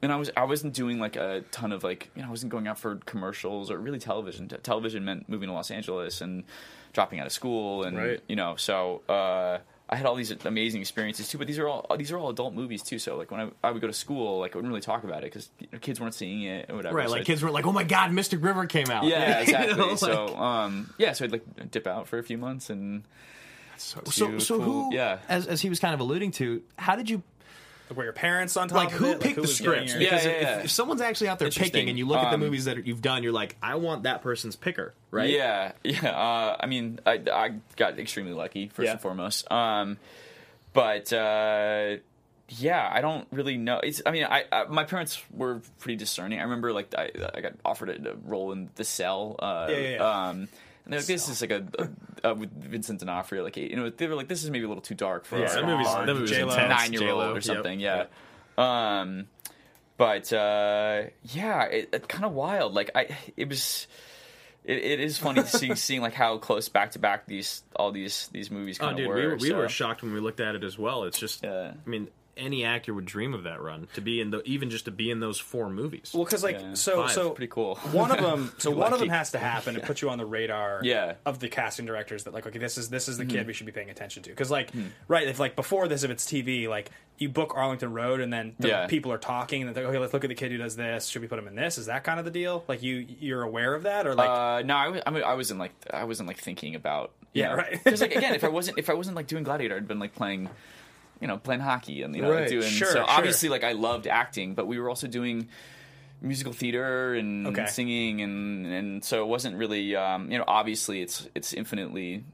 and 0.00 0.12
I 0.12 0.16
was 0.16 0.30
I 0.36 0.44
wasn't 0.44 0.74
doing 0.74 1.00
like 1.00 1.16
a 1.16 1.42
ton 1.50 1.72
of 1.72 1.82
like 1.82 2.10
you 2.14 2.22
know 2.22 2.28
I 2.28 2.30
wasn't 2.30 2.52
going 2.52 2.68
out 2.68 2.78
for 2.78 2.96
commercials 3.04 3.70
or 3.70 3.78
really 3.78 3.98
television. 3.98 4.48
Te- 4.48 4.56
television 4.58 5.04
meant 5.04 5.28
moving 5.28 5.48
to 5.48 5.54
Los 5.54 5.70
Angeles 5.72 6.20
and 6.20 6.44
dropping 6.92 7.18
out 7.20 7.26
of 7.26 7.32
school 7.32 7.82
and 7.82 7.96
Right. 7.96 8.20
you 8.28 8.36
know 8.36 8.54
so 8.56 9.02
uh, 9.08 9.58
I 9.92 9.96
had 9.96 10.06
all 10.06 10.14
these 10.14 10.30
amazing 10.44 10.80
experiences 10.80 11.28
too. 11.28 11.36
But 11.36 11.48
these 11.48 11.58
are 11.58 11.66
all 11.66 11.84
these 11.98 12.12
are 12.12 12.16
all 12.18 12.30
adult 12.30 12.54
movies 12.54 12.80
too. 12.82 13.00
So 13.00 13.16
like 13.16 13.30
when 13.32 13.40
I, 13.40 13.50
I 13.66 13.70
would 13.72 13.80
go 13.82 13.88
to 13.88 13.92
school, 13.92 14.38
like 14.38 14.54
I 14.54 14.58
wouldn't 14.58 14.70
really 14.70 14.80
talk 14.80 15.02
about 15.02 15.18
it 15.24 15.32
because 15.32 15.50
you 15.58 15.66
know, 15.72 15.78
kids 15.80 16.00
weren't 16.00 16.14
seeing 16.14 16.42
it 16.42 16.70
or 16.70 16.76
whatever. 16.76 16.96
Right, 16.96 17.06
So 17.08 17.12
like 17.12 17.20
I'd- 17.22 17.26
kids 17.26 17.42
were 17.42 17.50
like, 17.50 17.66
"Oh 17.66 17.72
my 17.72 17.82
god, 17.84 18.12
Mystic 18.12 18.40
River 18.42 18.66
came 18.66 18.88
out." 18.88 19.02
Yeah, 19.04 19.36
You 19.38 19.42
exactly. 19.42 19.76
know, 19.76 19.94
so 19.96 20.36
um, 20.36 20.94
yeah, 20.96 21.12
so 21.12 21.24
I'd 21.24 21.32
like 21.32 21.70
dip 21.72 21.88
out 21.88 22.06
for 22.06 22.18
a 22.18 22.22
few 22.22 22.38
months 22.38 22.70
and 22.70 23.02
so 23.78 24.00
to 24.02 24.38
so 24.40 24.58
cool- 24.58 24.90
who? 24.90 24.94
yeah. 24.94 25.18
as 25.28 25.46
as 25.48 25.60
he 25.60 25.68
was 25.68 25.80
kind 25.80 25.92
of 25.94 26.00
alluding 26.00 26.30
to, 26.32 26.62
how 26.78 26.94
did 26.96 27.10
you 27.10 27.22
Were 27.94 28.04
your 28.04 28.12
parents 28.12 28.56
on 28.56 28.68
top 28.68 28.76
like 28.78 28.86
of 28.92 28.98
who 28.98 29.10
it? 29.10 29.20
picked 29.20 29.34
who 29.36 29.42
the 29.42 29.48
was 29.48 29.56
scripts? 29.56 29.92
your- 29.92 30.02
Yeah, 30.02 30.10
Because 30.10 30.24
yeah, 30.24 30.30
if, 30.32 30.42
yeah. 30.42 30.58
if 30.60 30.70
someone's 30.70 31.00
actually 31.00 31.28
out 31.28 31.38
there 31.38 31.50
picking, 31.50 31.88
and 31.88 31.98
you 31.98 32.06
look 32.06 32.18
at 32.18 32.28
the 32.30 32.34
Um, 32.34 32.40
movies 32.40 32.66
that 32.66 32.86
you've 32.86 33.02
done, 33.02 33.22
you're 33.22 33.32
like, 33.32 33.56
I 33.62 33.74
want 33.76 34.04
that 34.04 34.22
person's 34.22 34.54
picker, 34.56 34.94
right? 35.10 35.28
Yeah, 35.30 35.72
yeah. 35.82 36.08
Uh, 36.10 36.56
I 36.60 36.66
mean, 36.66 37.00
I, 37.04 37.20
I 37.32 37.54
got 37.76 37.98
extremely 37.98 38.32
lucky 38.32 38.68
first 38.68 38.86
Yeah. 38.86 38.92
and 38.92 39.00
foremost. 39.00 39.50
Um, 39.50 39.98
but 40.72 41.12
uh, 41.12 41.96
yeah, 42.48 42.88
I 42.92 43.00
don't 43.00 43.26
really 43.32 43.56
know. 43.56 43.78
It's. 43.82 44.02
I 44.06 44.10
mean, 44.12 44.24
I, 44.24 44.44
I 44.52 44.64
my 44.64 44.84
parents 44.84 45.20
were 45.32 45.60
pretty 45.78 45.96
discerning. 45.96 46.38
I 46.38 46.42
remember 46.42 46.72
like 46.72 46.94
I, 46.96 47.10
I 47.34 47.40
got 47.40 47.52
offered 47.64 47.90
a, 47.90 48.12
a 48.12 48.14
role 48.24 48.52
in 48.52 48.70
The 48.76 48.84
Cell. 48.84 49.36
Uh, 49.38 49.66
Yeah, 49.70 49.76
yeah, 49.76 49.88
yeah. 49.90 50.28
Um, 50.28 50.48
and 50.92 51.00
like, 51.00 51.06
this 51.06 51.28
is 51.28 51.40
like 51.40 51.50
a, 51.50 51.66
a, 52.24 52.30
a 52.30 52.34
with 52.34 52.50
Vincent 52.52 53.00
D'Onofrio. 53.00 53.42
Like 53.42 53.56
you 53.56 53.76
know, 53.76 53.90
they 53.90 54.06
were 54.06 54.14
like, 54.14 54.28
this 54.28 54.42
is 54.44 54.50
maybe 54.50 54.64
a 54.64 54.68
little 54.68 54.82
too 54.82 54.94
dark 54.94 55.24
for 55.24 55.38
Yeah, 55.38 55.48
our 55.48 55.54
that 55.54 55.66
movie's- 55.66 55.88
our 55.88 56.06
that 56.06 56.14
movie's 56.14 56.30
J-Lo. 56.30 56.50
intense. 56.52 56.68
nine 56.70 56.92
year 56.92 57.10
old 57.10 57.36
or 57.36 57.40
something. 57.40 57.80
yep. 57.80 58.10
Yeah. 58.58 59.00
Um, 59.00 59.26
but 59.96 60.32
uh, 60.32 61.02
yeah, 61.24 61.64
it, 61.64 61.90
it 61.92 62.08
kind 62.08 62.24
of 62.24 62.32
wild. 62.32 62.74
Like 62.74 62.90
I, 62.94 63.16
it 63.36 63.48
was. 63.48 63.86
It, 64.62 64.76
it 64.76 65.00
is 65.00 65.16
funny 65.16 65.40
to 65.40 65.48
see 65.48 65.74
seeing 65.76 66.02
like 66.02 66.12
how 66.12 66.36
close 66.36 66.68
back 66.68 66.90
to 66.92 66.98
back 66.98 67.26
these 67.26 67.62
all 67.74 67.92
these 67.92 68.28
these 68.32 68.50
movies 68.50 68.78
Oh, 68.78 68.84
kind 68.84 68.92
of 68.92 68.96
dude, 68.98 69.08
were. 69.08 69.14
we 69.14 69.26
were, 69.26 69.36
we 69.36 69.48
so- 69.48 69.56
were 69.56 69.68
shocked 69.70 70.02
when 70.02 70.12
we 70.12 70.20
looked 70.20 70.40
at 70.40 70.54
it 70.54 70.64
as 70.64 70.78
well. 70.78 71.04
It's 71.04 71.18
just, 71.18 71.42
Yeah. 71.42 71.72
I 71.86 71.88
mean, 71.88 72.08
any 72.36 72.64
actor 72.64 72.94
would 72.94 73.04
dream 73.04 73.34
of 73.34 73.42
that 73.44 73.60
run 73.60 73.88
to 73.94 74.00
be 74.00 74.20
in 74.20 74.30
the 74.30 74.42
even 74.44 74.70
just 74.70 74.86
to 74.86 74.90
be 74.90 75.10
in 75.10 75.20
those 75.20 75.38
four 75.38 75.68
movies. 75.70 76.12
Well, 76.14 76.24
because 76.24 76.42
like 76.42 76.58
Yeah. 76.60 76.74
so 76.74 77.02
Five. 77.02 77.12
so 77.12 77.30
Pretty 77.30 77.50
cool. 77.50 77.74
One 77.92 78.10
of 78.10 78.20
them, 78.20 78.52
so 78.58 78.70
one 78.70 78.92
of 78.92 79.00
them 79.00 79.08
has 79.10 79.32
to 79.32 79.38
happen 79.38 79.74
to 79.74 79.80
put 79.80 80.00
you 80.02 80.10
on 80.10 80.18
the 80.18 80.26
radar. 80.26 80.80
Yeah. 80.84 81.14
Of 81.26 81.38
the 81.40 81.48
casting 81.48 81.86
directors 81.86 82.24
that 82.24 82.34
like 82.34 82.46
okay 82.46 82.58
this 82.58 82.78
is 82.78 82.88
this 82.88 83.08
is 83.08 83.16
the 83.18 83.24
Mm-hmm. 83.24 83.36
kid 83.36 83.46
we 83.46 83.52
should 83.52 83.66
be 83.66 83.72
paying 83.72 83.90
attention 83.90 84.22
to 84.24 84.30
because 84.30 84.50
like 84.50 84.70
right 85.08 85.26
if 85.28 85.38
like 85.38 85.56
before 85.56 85.86
this 85.88 86.02
if 86.02 86.10
it's 86.10 86.24
TV 86.26 86.68
like 86.68 86.90
you 87.18 87.28
book 87.28 87.52
Arlington 87.54 87.92
Road 87.92 88.20
and 88.20 88.32
then 88.32 88.54
the 88.58 88.68
Yeah. 88.68 88.86
people 88.86 89.12
are 89.12 89.18
talking 89.18 89.62
and 89.62 89.74
they're 89.74 89.84
like 89.84 89.90
okay 89.90 89.98
let's 89.98 90.12
look 90.14 90.24
at 90.24 90.28
the 90.28 90.34
kid 90.34 90.50
who 90.52 90.56
does 90.58 90.76
this 90.76 91.06
should 91.06 91.20
we 91.22 91.28
put 91.28 91.38
him 91.38 91.46
in 91.48 91.54
this 91.54 91.76
is 91.78 91.86
that 91.86 92.02
kind 92.04 92.18
of 92.18 92.24
the 92.24 92.30
deal 92.30 92.64
like 92.68 92.82
you 92.82 93.06
you're 93.20 93.42
aware 93.42 93.74
of 93.74 93.82
that 93.82 94.06
or 94.06 94.14
like 94.14 94.28
uh, 94.30 94.62
no, 94.62 94.74
I, 94.76 94.88
was, 94.88 95.02
I, 95.06 95.10
mean, 95.10 95.22
I 95.22 95.34
wasn't 95.34 95.60
like 95.60 95.72
I 95.92 96.04
wasn't 96.04 96.28
like 96.28 96.38
thinking 96.38 96.74
about 96.74 97.12
Yeah, 97.32 97.48
know, 97.50 97.56
right. 97.56 97.72
Because 97.84 98.00
like 98.00 98.14
again, 98.16 98.34
if 98.34 98.42
I 98.44 98.48
wasn't 98.58 98.78
if 98.78 98.88
I 98.90 98.94
wasn't 98.94 99.16
like 99.16 99.26
doing 99.26 99.44
Gladiator, 99.44 99.76
I'd 99.76 99.86
been 99.86 99.98
like 100.00 100.14
playing, 100.14 100.48
you 101.20 101.26
know, 101.28 101.36
playing 101.38 101.60
hockey 101.60 102.02
and 102.02 102.14
you 102.16 102.22
know 102.22 102.30
Right. 102.30 102.48
doing. 102.48 102.62
Sure, 102.62 102.88
so 102.88 102.94
sure. 102.94 103.04
obviously, 103.08 103.48
like 103.48 103.64
I 103.64 103.72
loved 103.72 104.06
acting, 104.06 104.54
but 104.54 104.66
we 104.66 104.78
were 104.78 104.88
also 104.88 105.06
doing 105.06 105.48
musical 106.22 106.52
theater 106.52 107.14
and 107.14 107.46
Okay. 107.46 107.66
singing 107.66 108.20
and 108.20 108.66
and 108.66 109.04
so 109.04 109.22
it 109.22 109.26
wasn't 109.26 109.56
really 109.56 109.96
um, 109.96 110.30
you 110.30 110.36
know 110.36 110.44
obviously 110.46 111.00
it's 111.00 111.26
it's 111.34 111.54
infinitely 111.54 112.24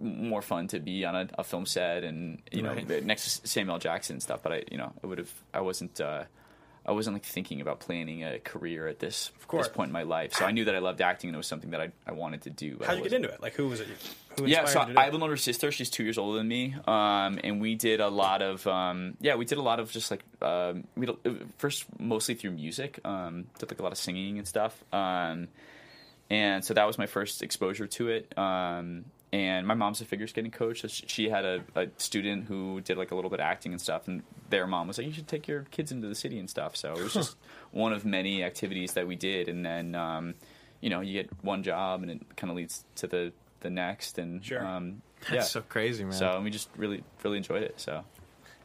more 0.00 0.40
fun 0.42 0.66
to 0.68 0.80
be 0.80 1.04
on 1.04 1.14
a, 1.14 1.28
a 1.38 1.44
film 1.44 1.66
set 1.66 2.04
and 2.04 2.40
you 2.50 2.62
know 2.62 2.72
next 3.04 3.40
to 3.40 3.46
Samuel 3.48 3.78
Jackson 3.78 4.14
and 4.14 4.22
stuff 4.22 4.40
but 4.42 4.50
I 4.52 4.62
you 4.72 4.78
know 4.78 4.92
I 5.02 5.06
would 5.06 5.18
have 5.18 5.30
I 5.52 5.60
wasn't 5.60 6.00
uh, 6.00 6.24
I 6.86 6.92
wasn't 6.92 7.14
like 7.14 7.24
thinking 7.24 7.60
about 7.60 7.80
planning 7.80 8.24
a 8.24 8.38
career 8.38 8.86
at 8.86 8.98
this 8.98 9.30
course. 9.48 9.66
this 9.66 9.74
point 9.74 9.88
in 9.88 9.92
my 9.92 10.02
life 10.02 10.34
so 10.34 10.44
I 10.44 10.50
knew 10.50 10.64
that 10.66 10.74
I 10.74 10.78
loved 10.78 11.00
acting 11.00 11.28
and 11.28 11.34
it 11.34 11.38
was 11.38 11.46
something 11.46 11.70
that 11.70 11.80
I, 11.80 11.90
I 12.06 12.12
wanted 12.12 12.42
to 12.42 12.50
do 12.50 12.78
how'd 12.84 12.98
you 12.98 13.04
get 13.04 13.12
into 13.12 13.28
it 13.28 13.42
like 13.42 13.54
who 13.54 13.68
was 13.68 13.80
it 13.80 13.88
who 13.88 14.14
yeah, 14.46 14.64
so 14.64 14.80
you 14.80 14.86
to 14.86 14.92
do 14.94 14.98
I 14.98 15.04
have 15.04 15.14
an 15.14 15.22
older 15.22 15.36
sister. 15.36 15.70
She's 15.70 15.90
two 15.90 16.02
years 16.02 16.18
older 16.18 16.38
than 16.38 16.48
me, 16.48 16.74
um, 16.86 17.38
and 17.42 17.60
we 17.60 17.74
did 17.74 18.00
a 18.00 18.08
lot 18.08 18.42
of 18.42 18.66
um, 18.66 19.16
yeah, 19.20 19.36
we 19.36 19.44
did 19.44 19.58
a 19.58 19.62
lot 19.62 19.80
of 19.80 19.90
just 19.90 20.10
like 20.10 20.24
um, 20.42 20.84
we 20.96 21.08
uh, 21.08 21.14
first 21.58 21.84
mostly 21.98 22.34
through 22.34 22.52
music, 22.52 22.98
um, 23.04 23.46
did 23.58 23.70
like 23.70 23.80
a 23.80 23.82
lot 23.82 23.92
of 23.92 23.98
singing 23.98 24.38
and 24.38 24.46
stuff, 24.46 24.82
um, 24.92 25.48
and 26.30 26.64
so 26.64 26.74
that 26.74 26.86
was 26.86 26.98
my 26.98 27.06
first 27.06 27.42
exposure 27.42 27.86
to 27.86 28.08
it. 28.08 28.36
Um, 28.36 29.04
and 29.34 29.66
my 29.66 29.74
mom's 29.74 30.00
a 30.00 30.04
figure 30.04 30.26
skating 30.28 30.52
coach, 30.52 30.82
so 30.82 30.88
she, 30.88 31.28
had 31.28 31.44
a, 31.44 31.64
a 31.74 31.86
student 31.96 32.46
who 32.46 32.80
did 32.80 32.96
like 32.96 33.10
a 33.10 33.14
little 33.16 33.30
bit 33.30 33.40
of 33.40 33.44
acting 33.46 33.72
and 33.72 33.80
stuff, 33.80 34.06
and 34.06 34.22
their 34.50 34.66
mom 34.66 34.86
was 34.86 34.96
like, 34.98 35.06
"You 35.08 35.12
should 35.12 35.26
take 35.26 35.48
your 35.48 35.62
kids 35.72 35.90
into 35.90 36.06
the 36.06 36.14
city 36.14 36.38
and 36.38 36.48
stuff." 36.48 36.76
So 36.76 36.92
it 36.92 37.02
was 37.02 37.12
just 37.14 37.36
one 37.72 37.92
of 37.92 38.04
many 38.04 38.44
activities 38.44 38.92
that 38.92 39.06
we 39.08 39.16
did, 39.16 39.48
and 39.48 39.66
then 39.66 39.94
um, 39.96 40.34
you 40.80 40.88
know 40.90 41.00
you 41.00 41.12
get 41.14 41.30
one 41.42 41.62
job, 41.64 42.02
and 42.02 42.10
it 42.12 42.36
kind 42.36 42.50
of 42.50 42.56
leads 42.56 42.84
to 42.96 43.06
the 43.08 43.32
the 43.60 43.70
next, 43.70 44.18
and 44.18 44.44
Sure. 44.44 44.64
um, 44.64 45.02
That's 45.22 45.32
yeah, 45.32 45.40
so 45.42 45.62
crazy, 45.62 46.04
man. 46.04 46.12
so 46.12 46.40
we 46.40 46.50
just 46.50 46.68
really 46.76 47.02
really 47.24 47.38
enjoyed 47.38 47.62
it. 47.64 47.74
So 47.80 48.04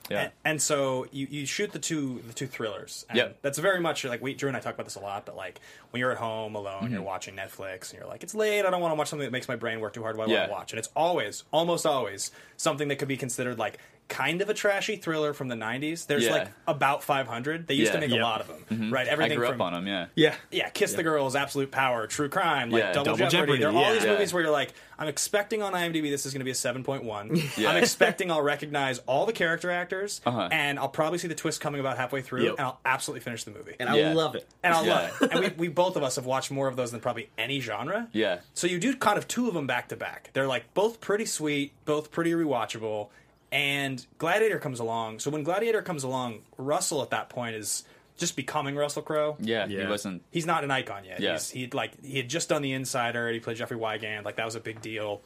yeah, 0.09 0.21
And, 0.23 0.31
and 0.45 0.61
so 0.61 1.05
you, 1.11 1.27
you 1.29 1.45
shoot 1.45 1.71
the 1.71 1.79
two 1.79 2.21
the 2.27 2.33
two 2.33 2.47
thrillers. 2.47 3.05
And 3.09 3.17
Yep. 3.17 3.37
That's 3.41 3.57
very 3.59 3.79
much 3.79 4.03
like 4.05 4.21
we 4.21 4.33
Drew 4.33 4.47
and 4.47 4.57
I 4.57 4.59
talk 4.59 4.73
about 4.73 4.85
this 4.85 4.95
a 4.95 4.99
lot, 4.99 5.25
but 5.25 5.35
like 5.35 5.59
when 5.91 5.99
you're 5.99 6.11
at 6.11 6.17
home 6.17 6.55
alone, 6.55 6.83
Mm-hmm. 6.83 6.93
you're 6.93 7.01
watching 7.01 7.35
Netflix 7.35 7.91
and 7.91 7.99
you're 7.99 8.07
like, 8.07 8.23
it's 8.23 8.35
late, 8.35 8.65
I 8.65 8.69
don't 8.69 8.81
want 8.81 8.91
to 8.91 8.95
watch 8.95 9.07
something 9.09 9.25
that 9.25 9.31
makes 9.31 9.47
my 9.47 9.55
brain 9.55 9.79
work 9.79 9.93
too 9.93 10.01
hard. 10.03 10.17
What 10.17 10.27
do 10.27 10.33
I 10.33 10.37
want 10.39 10.49
to 10.49 10.53
watch? 10.53 10.71
And 10.71 10.79
it's 10.79 10.89
always, 10.95 11.43
almost 11.51 11.85
always, 11.85 12.31
something 12.57 12.87
that 12.89 12.97
could 12.97 13.07
be 13.07 13.17
considered 13.17 13.57
like 13.59 13.77
kind 14.09 14.41
of 14.41 14.49
a 14.49 14.53
trashy 14.53 14.95
thriller 14.97 15.33
from 15.33 15.47
the 15.47 15.55
90s. 15.55 16.05
There's 16.07 16.25
Yeah. 16.25 16.31
like 16.33 16.47
about 16.67 17.03
500. 17.03 17.67
They 17.67 17.75
used 17.75 17.91
to 17.93 17.99
make 17.99 18.09
Yep. 18.09 18.19
a 18.19 18.23
lot 18.23 18.41
of 18.41 18.47
them, 18.47 18.65
Mhm. 18.69 18.91
right? 18.91 19.07
I 19.07 19.11
Everything 19.11 19.37
grew 19.37 19.47
from 19.47 19.61
up 19.61 19.67
on 19.67 19.73
them. 19.73 19.87
Yeah. 19.87 20.07
Yeah. 20.15 20.35
yeah, 20.51 20.69
Kiss 20.69 20.93
the 20.93 21.03
Girls, 21.03 21.35
Absolute 21.35 21.71
Power, 21.71 22.07
True 22.07 22.27
Crime, 22.27 22.71
like 22.71 22.81
Yeah, 22.83 22.91
Double, 22.91 23.05
Double 23.15 23.17
Jeopardy. 23.17 23.31
Jeopardy, 23.31 23.57
There 23.59 23.69
are 23.69 23.75
all 23.75 23.93
these 23.93 24.03
Yeah. 24.03 24.11
movies 24.11 24.33
where 24.33 24.43
you're 24.43 24.51
like, 24.51 24.73
I'm 24.97 25.07
expecting 25.07 25.61
on 25.61 25.73
IMDb 25.75 26.09
this 26.09 26.25
is 26.25 26.33
going 26.33 26.39
to 26.41 26.45
be 26.45 26.51
a 26.51 26.55
7.1. 26.55 27.41
Yeah. 27.55 27.69
I'm 27.69 27.77
expecting 27.83 28.31
I'll 28.31 28.41
recognize 28.41 28.99
all 29.07 29.25
the 29.25 29.31
character 29.31 29.71
actors, 29.71 30.19
Uh-huh. 30.25 30.49
and 30.51 30.77
I'll 30.79 30.89
probably 30.89 31.19
see 31.19 31.27
the 31.29 31.35
twist 31.35 31.61
coming 31.61 31.79
about 31.79 31.97
halfway 31.97 32.21
through, 32.21 32.43
Yep. 32.45 32.55
and 32.57 32.61
I'll 32.61 32.79
absolutely 32.83 33.21
finish 33.21 33.43
the 33.43 33.51
movie. 33.51 33.75
And 33.79 33.95
Yeah. 33.95 34.09
I 34.09 34.13
love 34.13 34.35
it. 34.35 34.45
And 34.63 34.73
I'll 34.73 34.85
Yeah. 34.85 34.93
love 34.95 35.21
it. 35.21 35.31
And 35.31 35.39
we, 35.41 35.49
we 35.49 35.67
both 35.67 35.95
of 35.95 36.03
us 36.03 36.15
have 36.15 36.25
watched 36.25 36.49
more 36.51 36.67
of 36.67 36.75
those 36.75 36.91
than 36.91 36.99
probably 36.99 37.29
any 37.37 37.59
genre. 37.61 38.07
Yeah. 38.11 38.39
So 38.55 38.65
you 38.67 38.79
do 38.79 38.95
kind 38.95 39.17
of 39.19 39.27
two 39.27 39.47
of 39.47 39.53
them 39.53 39.67
back 39.67 39.87
to 39.89 39.95
back. 39.95 40.31
They're 40.33 40.47
like 40.47 40.73
both 40.73 40.99
pretty 40.99 41.25
sweet, 41.25 41.71
both 41.85 42.11
pretty 42.11 42.31
rewatchable. 42.31 43.09
And 43.51 44.05
Gladiator 44.17 44.59
comes 44.59 44.79
along. 44.79 45.19
So 45.19 45.31
when 45.31 45.43
Gladiator 45.43 45.81
comes 45.81 46.03
along, 46.03 46.39
Russell 46.57 47.01
at 47.01 47.09
that 47.09 47.29
point 47.29 47.55
is 47.55 47.83
just 48.17 48.35
becoming 48.35 48.75
Russell 48.75 49.01
Crowe. 49.01 49.37
Yeah. 49.39 49.65
Yeah. 49.67 49.83
He 49.83 49.87
wasn't. 49.87 50.21
He's 50.31 50.45
not 50.45 50.63
an 50.63 50.71
icon 50.71 51.05
yet. 51.05 51.19
Yeah. 51.19 51.33
He's, 51.33 51.49
he'd 51.49 51.73
like 51.73 52.03
he 52.03 52.17
had 52.17 52.29
just 52.29 52.49
done 52.49 52.61
The 52.61 52.73
Insider. 52.73 53.29
He 53.31 53.39
played 53.39 53.57
Jeffrey 53.57 53.77
Wigand. 53.77 54.23
Like 54.25 54.35
that 54.35 54.45
was 54.45 54.55
a 54.55 54.59
big 54.59 54.81
deal. 54.81 55.21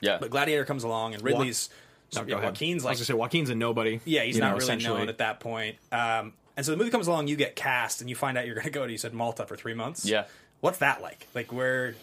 Yeah. 0.00 0.18
But 0.18 0.30
Gladiator 0.30 0.64
comes 0.64 0.84
along, 0.84 1.14
and 1.14 1.22
Ridley's 1.22 1.70
No, 2.14 2.22
yeah, 2.22 2.36
ahead. 2.36 2.50
Joaquin's 2.50 2.84
I 2.84 2.88
like 2.88 2.92
was 2.98 3.00
gonna 3.00 3.16
say 3.16 3.20
Joaquin's 3.20 3.50
a 3.50 3.54
nobody. 3.54 4.00
yeah, 4.04 4.22
he's 4.22 4.38
not 4.38 4.52
know, 4.52 4.66
really 4.66 4.82
known 4.82 5.08
at 5.08 5.18
that 5.18 5.40
point. 5.40 5.76
Um, 5.90 6.34
and 6.56 6.64
so 6.64 6.72
the 6.72 6.78
movie 6.78 6.90
comes 6.90 7.06
along, 7.06 7.28
you 7.28 7.36
get 7.36 7.56
cast, 7.56 8.00
and 8.00 8.08
you 8.08 8.16
find 8.16 8.38
out 8.38 8.46
you're 8.46 8.54
going 8.54 8.64
to 8.64 8.70
go 8.70 8.86
to 8.86 8.90
you 8.90 8.96
said 8.96 9.12
Malta 9.12 9.44
for 9.44 9.56
three 9.56 9.74
months. 9.74 10.06
Yeah. 10.06 10.24
What's 10.60 10.78
that 10.78 11.02
like? 11.02 11.26
Like 11.34 11.52
where? 11.52 11.94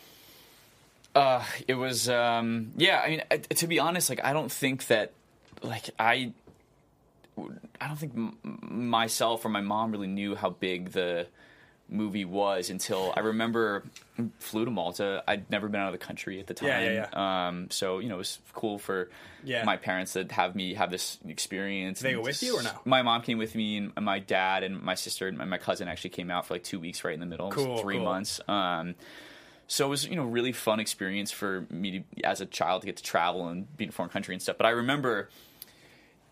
Uh, 1.16 1.44
it 1.68 1.74
was 1.76 2.10
um, 2.10 2.72
yeah. 2.78 3.02
I 3.04 3.10
mean, 3.10 3.24
uh, 3.32 3.38
to 3.38 3.68
be 3.68 3.80
honest, 3.80 4.10
like 4.10 4.24
I 4.24 4.34
don't 4.34 4.52
think 4.52 4.88
that 4.88 5.12
like 5.64 5.90
I 5.98 6.34
I 7.82 7.88
don't 7.88 7.98
think 7.98 8.14
myself 8.44 9.44
or 9.46 9.50
my 9.50 9.62
mom 9.62 9.92
really 9.92 10.08
knew 10.08 10.36
how 10.36 10.52
big 10.52 10.92
the 10.92 11.28
movie 11.90 12.26
was 12.26 12.70
until 12.70 13.14
I 13.16 13.20
remember 13.22 13.84
flew 14.40 14.66
to 14.66 14.72
Malta. 14.72 15.24
I'd 15.28 15.50
never 15.52 15.68
been 15.68 15.82
out 15.82 15.94
of 15.94 16.00
the 16.00 16.04
country 16.06 16.40
at 16.40 16.48
the 16.48 16.54
time. 16.54 16.70
Yeah, 16.70 17.08
yeah, 17.14 17.48
Um, 17.48 17.68
so 17.72 18.00
you 18.00 18.08
know, 18.10 18.16
it 18.16 18.20
was 18.20 18.40
cool 18.54 18.78
for 18.80 19.10
Yeah. 19.44 19.64
my 19.64 19.78
parents 19.78 20.14
to 20.14 20.26
have 20.32 20.56
me 20.56 20.76
have 20.76 20.92
this 20.92 21.18
experience. 21.28 22.00
Did 22.00 22.08
they 22.10 22.14
go 22.14 22.22
with 22.22 22.42
you 22.42 22.58
or 22.58 22.64
no? 22.64 22.72
My 22.86 23.02
mom 23.02 23.22
came 23.22 23.38
with 23.38 23.54
me, 23.56 23.78
and 23.78 23.94
my 24.06 24.20
dad 24.20 24.64
and 24.64 24.82
my 24.82 24.96
sister 24.96 25.28
and 25.28 25.38
my, 25.38 25.46
my 25.46 25.58
cousin 25.58 25.88
actually 25.88 26.12
came 26.12 26.32
out 26.32 26.46
for 26.46 26.54
like 26.56 26.64
two 26.64 26.80
weeks, 26.80 27.04
right 27.04 27.14
in 27.14 27.20
the 27.20 27.26
middle. 27.26 27.50
Cool, 27.52 27.78
three 27.80 27.96
cool. 27.98 28.06
months. 28.06 28.40
Um, 28.48 28.96
so 29.68 29.86
it 29.86 29.90
was 29.90 30.08
you 30.08 30.16
know 30.16 30.26
really 30.26 30.52
fun 30.52 30.80
experience 30.80 31.32
for 31.32 31.66
me 31.70 32.06
to, 32.16 32.24
as 32.24 32.42
a 32.42 32.46
child 32.46 32.82
to 32.84 32.86
get 32.86 32.98
to 32.98 33.04
travel 33.04 33.48
and 33.50 33.76
be 33.76 33.84
in 33.86 33.90
a 33.90 33.94
foreign 33.94 34.10
country 34.12 34.34
and 34.34 34.42
stuff. 34.42 34.58
But 34.58 34.68
I 34.68 34.72
remember, 34.72 35.30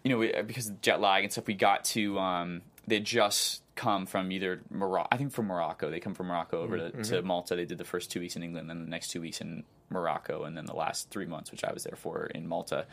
you 0.03 0.11
know, 0.11 0.17
we, 0.17 0.33
because 0.45 0.69
of 0.69 0.81
jet 0.81 0.99
lag 0.99 1.23
and 1.23 1.31
stuff, 1.31 1.47
we 1.47 1.53
got 1.53 1.85
to 1.85 2.17
um, 2.19 2.61
they 2.87 2.99
just 2.99 3.61
come 3.75 4.05
from 4.05 4.31
either 4.31 4.61
Morocco. 4.69 5.07
I 5.11 5.17
think 5.17 5.31
from 5.31 5.47
Morocco. 5.47 5.89
They 5.89 5.99
come 5.99 6.13
from 6.13 6.27
Morocco 6.27 6.61
over 6.61 6.77
to, 6.77 7.03
to 7.03 7.21
Malta. 7.21 7.55
They 7.55 7.65
did 7.65 7.77
the 7.77 7.85
first 7.85 8.11
two 8.11 8.19
weeks 8.19 8.35
in 8.35 8.43
England, 8.43 8.69
then 8.69 8.83
the 8.83 8.89
next 8.89 9.09
two 9.09 9.21
weeks 9.21 9.41
in 9.41 9.63
Morocco, 9.89 10.43
and 10.43 10.57
then 10.57 10.65
the 10.65 10.75
last 10.75 11.09
three 11.09 11.25
months, 11.25 11.51
which 11.51 11.63
I 11.63 11.73
was 11.73 11.83
there 11.83 11.95
for 11.95 12.25
in 12.25 12.47
Malta. 12.47 12.85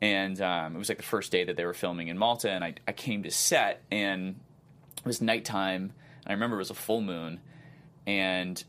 And 0.00 0.40
um, 0.40 0.74
it 0.74 0.78
was 0.78 0.88
like 0.88 0.98
the 0.98 1.04
first 1.04 1.30
day 1.30 1.44
that 1.44 1.56
they 1.56 1.64
were 1.64 1.74
filming 1.74 2.08
in 2.08 2.18
Malta, 2.18 2.50
and 2.50 2.64
I, 2.64 2.74
I 2.86 2.92
came 2.92 3.22
to 3.22 3.30
set, 3.30 3.82
and 3.90 4.40
it 4.98 5.06
was 5.06 5.22
nighttime. 5.22 5.92
And 6.24 6.30
I 6.30 6.32
remember 6.32 6.56
it 6.56 6.60
was 6.60 6.70
a 6.70 6.74
full 6.74 7.00
moon, 7.00 7.40
and 8.06 8.62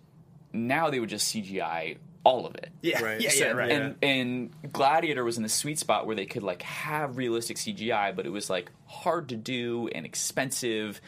now 0.53 0.89
they 0.89 0.99
would 0.99 1.09
just 1.09 1.33
CGI 1.33 1.97
all 2.25 2.45
of 2.45 2.55
it. 2.55 2.69
Yeah, 2.81 3.01
Right. 3.01 3.21
yeah, 3.21 3.29
So- 3.29 3.45
yeah, 3.45 3.51
right. 3.51 3.71
And 3.71 3.95
and 4.01 4.71
Gladiator 4.73 5.23
was 5.23 5.37
in 5.37 5.43
the 5.43 5.49
sweet 5.49 5.79
spot 5.79 6.05
where 6.07 6.15
they 6.15 6.25
could 6.25 6.43
like 6.43 6.63
have 6.63 7.15
realistic 7.17 7.55
CGI, 7.57 8.11
but 8.15 8.25
it 8.25 8.29
was 8.31 8.49
like 8.49 8.69
hard 8.87 9.29
to 9.29 9.37
do 9.37 9.87
and 9.95 10.05
expensive 10.05 10.99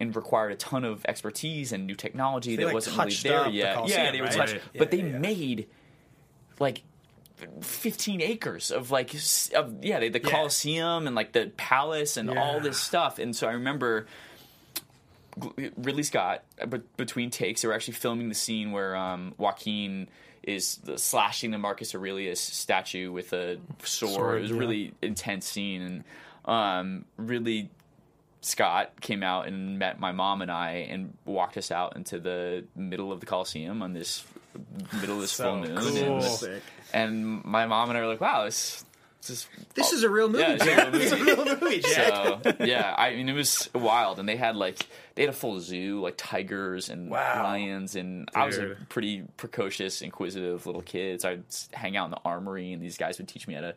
and 0.00 0.16
required 0.16 0.52
a 0.52 0.56
ton 0.56 0.84
of 0.84 1.04
expertise 1.06 1.72
and 1.72 1.86
new 1.86 1.94
technology 1.94 2.56
They, 2.56 2.62
that 2.62 2.66
like, 2.68 2.74
wasn't 2.74 2.96
really 2.96 3.14
there 3.22 3.40
up 3.40 3.46
the 3.46 3.52
yet. 3.52 3.88
Yeah, 3.88 4.10
they 4.12 4.20
were 4.20 4.26
right? 4.28 4.34
touched, 4.36 4.52
Right. 4.54 4.62
but 4.78 4.90
they 4.90 4.98
yeah, 4.98 5.06
yeah. 5.06 5.18
made 5.18 5.68
like 6.58 6.82
15 7.60 8.20
acres 8.20 8.70
of 8.70 8.90
like 8.92 9.12
of 9.54 9.84
yeah, 9.84 9.98
they, 9.98 10.08
the 10.10 10.20
Colosseum 10.20 11.08
and 11.08 11.16
like 11.16 11.32
the 11.32 11.50
palace 11.56 12.16
and 12.16 12.30
all 12.30 12.60
this 12.60 12.78
stuff. 12.80 13.18
And 13.18 13.34
so 13.34 13.48
I 13.48 13.52
remember 13.52 14.06
Ridley 15.76 16.02
Scott, 16.02 16.44
uh, 16.60 16.66
but 16.66 16.96
between 16.96 17.30
takes, 17.30 17.62
they 17.62 17.68
were 17.68 17.74
actually 17.74 17.94
filming 17.94 18.28
the 18.28 18.34
scene 18.34 18.70
where 18.70 18.94
um, 18.94 19.34
Joaquin 19.38 20.08
is 20.42 20.76
the, 20.76 20.98
slashing 20.98 21.50
the 21.50 21.58
Marcus 21.58 21.94
Aurelius 21.94 22.40
statue 22.40 23.12
with 23.12 23.32
a 23.32 23.58
sword. 23.82 24.14
Sword, 24.14 24.38
it 24.38 24.42
was 24.42 24.50
a 24.50 24.54
yeah. 24.54 24.60
really 24.60 24.94
intense 25.02 25.46
scene, 25.46 25.82
and 25.82 26.04
um, 26.44 27.04
Ridley 27.16 27.70
Scott 28.40 29.00
came 29.00 29.22
out 29.22 29.46
and 29.46 29.78
met 29.78 30.00
my 30.00 30.10
mom 30.12 30.42
and 30.42 30.50
I 30.50 30.86
and 30.90 31.16
walked 31.24 31.56
us 31.56 31.70
out 31.70 31.96
into 31.96 32.18
the 32.18 32.64
middle 32.74 33.12
of 33.12 33.20
the 33.20 33.26
Coliseum 33.26 33.82
on 33.82 33.92
this 33.92 34.24
middle 35.00 35.16
of 35.16 35.22
this 35.22 35.32
So 35.32 35.44
full 35.44 35.60
moon. 35.60 35.76
cool. 35.76 36.48
And, 36.48 36.62
and 36.92 37.44
my 37.44 37.66
mom 37.66 37.88
and 37.90 37.98
I 37.98 38.02
were 38.02 38.08
like, 38.08 38.20
"Wow, 38.20 38.44
this." 38.44 38.84
This, 39.26 39.46
This 39.74 39.92
is 39.92 40.02
a 40.02 40.10
real 40.10 40.28
movie. 40.28 40.42
yeah, 40.42 40.56
it's 40.58 40.66
a 40.66 40.76
real 40.76 40.90
movie. 40.90 41.04
It's 41.04 41.12
a 41.12 41.24
real 41.24 41.44
movie, 41.60 41.80
Jack. 41.80 42.14
So 42.58 42.64
yeah, 42.64 42.94
I 42.98 43.14
mean 43.14 43.28
it 43.28 43.34
was 43.34 43.68
wild, 43.74 44.18
and 44.18 44.28
they 44.28 44.36
had 44.36 44.56
like 44.56 44.86
they 45.14 45.22
had 45.22 45.28
a 45.30 45.32
full 45.34 45.60
zoo, 45.60 46.00
like 46.00 46.14
tigers 46.16 46.88
and 46.88 47.10
Wow. 47.10 47.42
lions, 47.44 47.94
and 47.96 48.28
I 48.34 48.46
was 48.46 48.58
a 48.58 48.76
pretty 48.88 49.22
precocious, 49.36 50.02
inquisitive 50.02 50.66
little 50.66 50.82
kid. 50.82 51.20
So 51.20 51.30
I'd 51.30 51.44
hang 51.72 51.96
out 51.96 52.06
in 52.06 52.10
the 52.12 52.20
armory, 52.24 52.72
and 52.72 52.82
these 52.82 52.96
guys 52.96 53.18
would 53.18 53.28
teach 53.28 53.46
me 53.46 53.54
how 53.54 53.60
to 53.60 53.74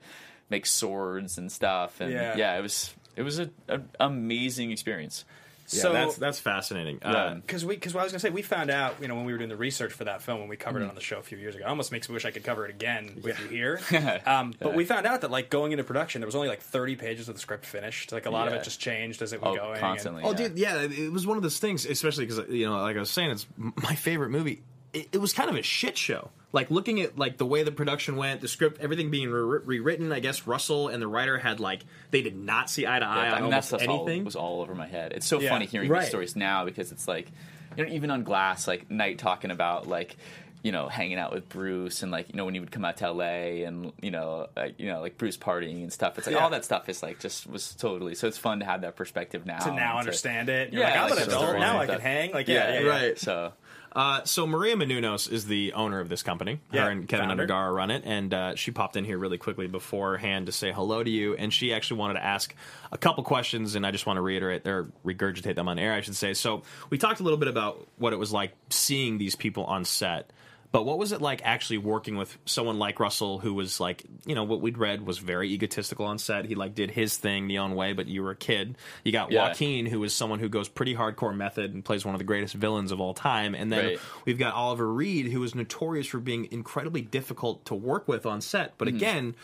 make 0.50 0.66
swords 0.66 1.38
and 1.38 1.52
stuff. 1.52 2.02
And 2.02 2.12
Yeah. 2.12 2.36
yeah, 2.38 2.58
it 2.58 2.62
was 2.62 2.94
it 3.16 3.22
was 3.24 3.40
an 3.40 3.52
amazing 4.00 4.72
experience. 4.72 5.26
Yeah, 5.70 5.82
so 5.82 5.94
that's 5.94 6.16
that's 6.18 6.40
fascinating. 6.40 7.00
Yeah. 7.02 7.12
Uh, 7.12 7.34
because 7.36 7.66
we 7.66 7.76
because 7.76 7.96
I 7.96 8.04
was 8.04 8.12
gonna 8.12 8.20
say 8.20 8.30
we 8.30 8.42
found 8.44 8.70
out 8.70 8.96
you 9.02 9.08
know 9.08 9.16
when 9.16 9.26
we 9.26 9.32
were 9.32 9.38
doing 9.40 9.50
the 9.50 9.56
research 9.56 9.92
for 9.94 10.04
that 10.04 10.22
film 10.22 10.40
when 10.40 10.48
we 10.48 10.56
Mm-hmm. 10.58 10.64
covered 10.64 10.82
it 10.84 10.90
on 10.90 10.96
the 10.96 11.02
show 11.02 11.18
a 11.18 11.24
few 11.24 11.38
years 11.38 11.56
ago. 11.56 11.66
It 11.66 11.68
almost 11.68 11.92
makes 11.92 12.08
me 12.08 12.14
wish 12.14 12.24
I 12.26 12.32
could 12.32 12.44
cover 12.44 12.66
it 12.66 12.70
again 12.72 13.20
with 13.24 13.40
you 13.40 13.48
here. 13.48 13.80
um, 14.26 14.54
but 14.60 14.74
we 14.76 14.86
found 14.86 15.06
out 15.08 15.22
that 15.22 15.32
like 15.32 15.50
going 15.50 15.72
into 15.72 15.84
production 15.84 16.22
there 16.22 16.28
was 16.28 16.36
only 16.36 16.48
like 16.48 16.62
30 16.62 16.96
pages 16.98 17.28
of 17.30 17.36
the 17.36 17.42
script 17.42 17.66
finished. 17.66 18.12
Like 18.12 18.26
a 18.26 18.30
lot 18.30 18.48
of 18.48 18.54
it 18.54 18.64
just 18.64 18.80
changed 18.80 19.22
as 19.22 19.34
it 19.34 19.42
was 19.42 19.54
Oh, 19.54 19.56
going. 19.56 19.72
and- 19.72 19.80
constantly. 19.80 20.24
Oh, 20.24 20.34
dude, 20.34 20.58
yeah, 20.58 20.82
it 20.84 21.12
was 21.12 21.26
one 21.28 21.38
of 21.38 21.44
those 21.44 21.58
things, 21.60 21.86
especially 21.86 22.26
because 22.28 22.48
you 22.50 22.68
know, 22.68 22.78
like 22.82 22.96
I 22.96 23.00
was 23.00 23.10
saying, 23.10 23.32
it's 23.32 23.48
my 23.58 23.96
favorite 23.96 24.30
movie. 24.30 24.62
It, 24.96 25.10
it 25.14 25.18
was 25.20 25.34
kind 25.34 25.50
of 25.50 25.56
a 25.56 25.62
shit 25.62 25.98
show. 25.98 26.30
Like 26.54 26.72
looking 26.72 27.02
at 27.02 27.18
like 27.18 27.38
the 27.38 27.46
way 27.46 27.64
the 27.64 27.72
production 27.72 28.16
went, 28.16 28.40
the 28.42 28.48
script, 28.48 28.80
everything 28.82 29.12
being 29.12 29.30
re- 29.30 29.60
rewritten. 29.66 30.12
I 30.14 30.20
guess 30.22 30.48
Russell 30.48 30.88
and 30.88 31.02
the 31.02 31.08
writer 31.08 31.38
had 31.38 31.60
like 31.60 31.82
they 32.12 32.22
did 32.22 32.36
not 32.38 32.70
see 32.70 32.88
eye 32.88 33.00
to 33.00 33.06
eye 33.06 33.26
Yeah, 33.26 33.32
on 33.34 33.38
I 33.38 33.42
mean, 33.42 33.50
that 33.50 33.56
almost 33.56 33.68
stuff 33.68 33.88
all, 33.90 34.06
anything. 34.08 34.24
was 34.24 34.36
all 34.38 34.62
over 34.62 34.74
my 34.74 34.88
head. 34.88 35.12
It's 35.14 35.28
so 35.28 35.40
Yeah. 35.42 35.50
funny 35.50 35.66
hearing 35.66 35.90
Right. 35.90 36.02
these 36.02 36.10
stories 36.10 36.36
now 36.38 36.64
because 36.64 36.94
it's 36.94 37.08
like, 37.10 37.30
you 37.76 37.86
know, 37.86 37.92
even 37.92 38.10
on 38.10 38.24
Glass, 38.24 38.68
like 38.70 38.90
Night 38.90 39.18
talking 39.20 39.52
about 39.52 39.88
like, 39.88 40.16
you 40.64 40.72
know, 40.72 40.88
hanging 40.88 41.20
out 41.20 41.34
with 41.34 41.48
Bruce 41.50 42.02
and 42.02 42.12
like, 42.12 42.30
you 42.30 42.36
know, 42.38 42.46
when 42.46 42.54
he 42.54 42.60
would 42.62 42.72
come 42.72 42.86
out 42.86 42.98
to 42.98 43.12
LA 43.12 43.66
and 43.68 43.92
you 44.02 44.10
know, 44.12 44.48
like, 44.56 44.80
you 44.80 44.88
know, 44.88 45.02
like 45.02 45.18
Bruce 45.18 45.36
partying 45.38 45.84
and 45.84 45.92
stuff. 45.92 46.18
It's 46.18 46.26
like 46.26 46.38
Yeah. 46.38 46.44
all 46.44 46.50
that 46.52 46.64
stuff 46.64 46.88
is 46.88 47.04
like 47.04 47.20
just 47.20 47.46
was 47.48 47.76
totally. 47.76 48.16
So 48.16 48.28
it's 48.30 48.38
fun 48.38 48.60
to 48.62 48.66
have 48.66 48.80
that 48.82 48.96
perspective 48.96 49.46
now. 49.46 49.60
to 49.60 49.74
now 49.74 49.92
and 49.92 50.00
understand 50.00 50.48
it. 50.48 50.72
You're 50.72 50.84
Yeah, 50.84 50.90
like, 51.04 51.12
I'm 51.12 51.18
like 51.18 51.28
an 51.28 51.30
adult 51.34 51.60
now. 51.60 51.80
I 51.80 51.86
can 51.86 52.00
hang. 52.00 52.32
Like 52.32 52.48
yeah, 52.48 52.76
yeah, 52.76 52.80
yeah. 52.80 52.88
right. 52.90 53.20
So 53.20 53.52
Uh, 53.96 54.22
so 54.26 54.46
Maria 54.46 54.76
Menounos 54.76 55.32
is 55.32 55.46
the 55.46 55.72
owner 55.72 56.02
of 56.02 56.10
this 56.10 56.22
company. 56.22 56.60
Yeah, 56.72 56.84
Her 56.84 56.92
and 56.92 57.08
Kevin 57.08 57.30
founder. 57.30 57.46
Run 57.48 57.92
it, 57.92 58.04
and 58.06 58.34
uh, 58.34 58.56
she 58.56 58.72
popped 58.72 58.98
in 58.98 59.06
here 59.06 59.18
really 59.18 59.38
quickly 59.38 59.68
beforehand 59.68 60.48
to 60.48 60.52
say 60.52 60.74
hello 60.74 61.02
to 61.02 61.10
you. 61.10 61.36
And 61.36 61.54
she 61.54 61.74
actually 61.74 62.00
wanted 62.00 62.16
to 62.16 62.26
ask 62.26 62.54
a 62.92 62.98
couple 62.98 63.24
questions, 63.24 63.76
and 63.76 63.88
I 63.88 63.92
just 63.92 64.06
want 64.06 64.18
to 64.18 64.22
reiterate 64.22 64.68
or 64.68 64.92
regurgitate 65.06 65.56
them 65.56 65.70
on 65.70 65.80
air, 65.80 65.94
I 65.94 66.02
should 66.02 66.18
say. 66.18 66.34
So 66.34 66.64
we 66.90 66.98
talked 66.98 67.22
a 67.22 67.24
little 67.24 67.40
bit 67.40 67.48
about 67.48 67.88
what 67.98 68.12
it 68.12 68.18
was 68.18 68.34
like 68.34 68.52
seeing 68.70 69.18
these 69.18 69.36
people 69.36 69.64
on 69.64 69.86
set. 69.86 70.30
But 70.76 70.86
what 70.86 70.98
was 70.98 71.14
it 71.14 71.22
like 71.22 71.42
actually 71.46 71.78
working 71.78 72.18
with 72.18 72.38
someone 72.44 72.78
like 72.78 73.00
Russell, 73.00 73.40
who 73.40 73.54
was 73.54 73.80
like, 73.80 74.04
you 74.26 74.36
know, 74.36 74.44
what 74.44 74.60
we'd 74.60 74.78
read 74.78 75.06
was 75.06 75.20
very 75.20 75.50
egotistical 75.54 76.06
on 76.06 76.18
set. 76.18 76.44
He 76.44 76.54
like 76.54 76.76
did 76.76 76.92
his 76.92 77.16
thing 77.16 77.48
the 77.48 77.60
own 77.60 77.76
way, 77.76 77.94
but 77.94 78.08
you 78.08 78.22
were 78.22 78.32
a 78.32 78.36
kid. 78.36 78.78
You 79.06 79.14
got 79.14 79.32
Yeah. 79.32 79.48
Joaquin, 79.48 79.86
who 79.86 80.04
is 80.04 80.14
someone 80.14 80.40
who 80.40 80.50
goes 80.50 80.68
pretty 80.68 80.94
hardcore 80.94 81.34
method 81.34 81.74
and 81.74 81.86
plays 81.86 82.04
one 82.04 82.14
of 82.14 82.20
the 82.20 82.26
greatest 82.26 82.56
villains 82.56 82.92
of 82.92 83.00
all 83.00 83.14
time. 83.14 83.56
And 83.56 83.72
then 83.72 83.86
Right. 83.86 84.00
we've 84.26 84.38
got 84.38 84.54
Oliver 84.54 84.92
Reed, 84.92 85.28
who 85.28 85.42
is 85.46 85.56
notorious 85.56 86.08
for 86.08 86.20
being 86.20 86.50
incredibly 86.52 87.02
difficult 87.02 87.64
to 87.68 87.74
work 87.74 88.10
with 88.10 88.26
on 88.26 88.42
set. 88.42 88.74
But 88.78 88.90
mm-hmm. 88.90 88.98
again, 88.98 89.36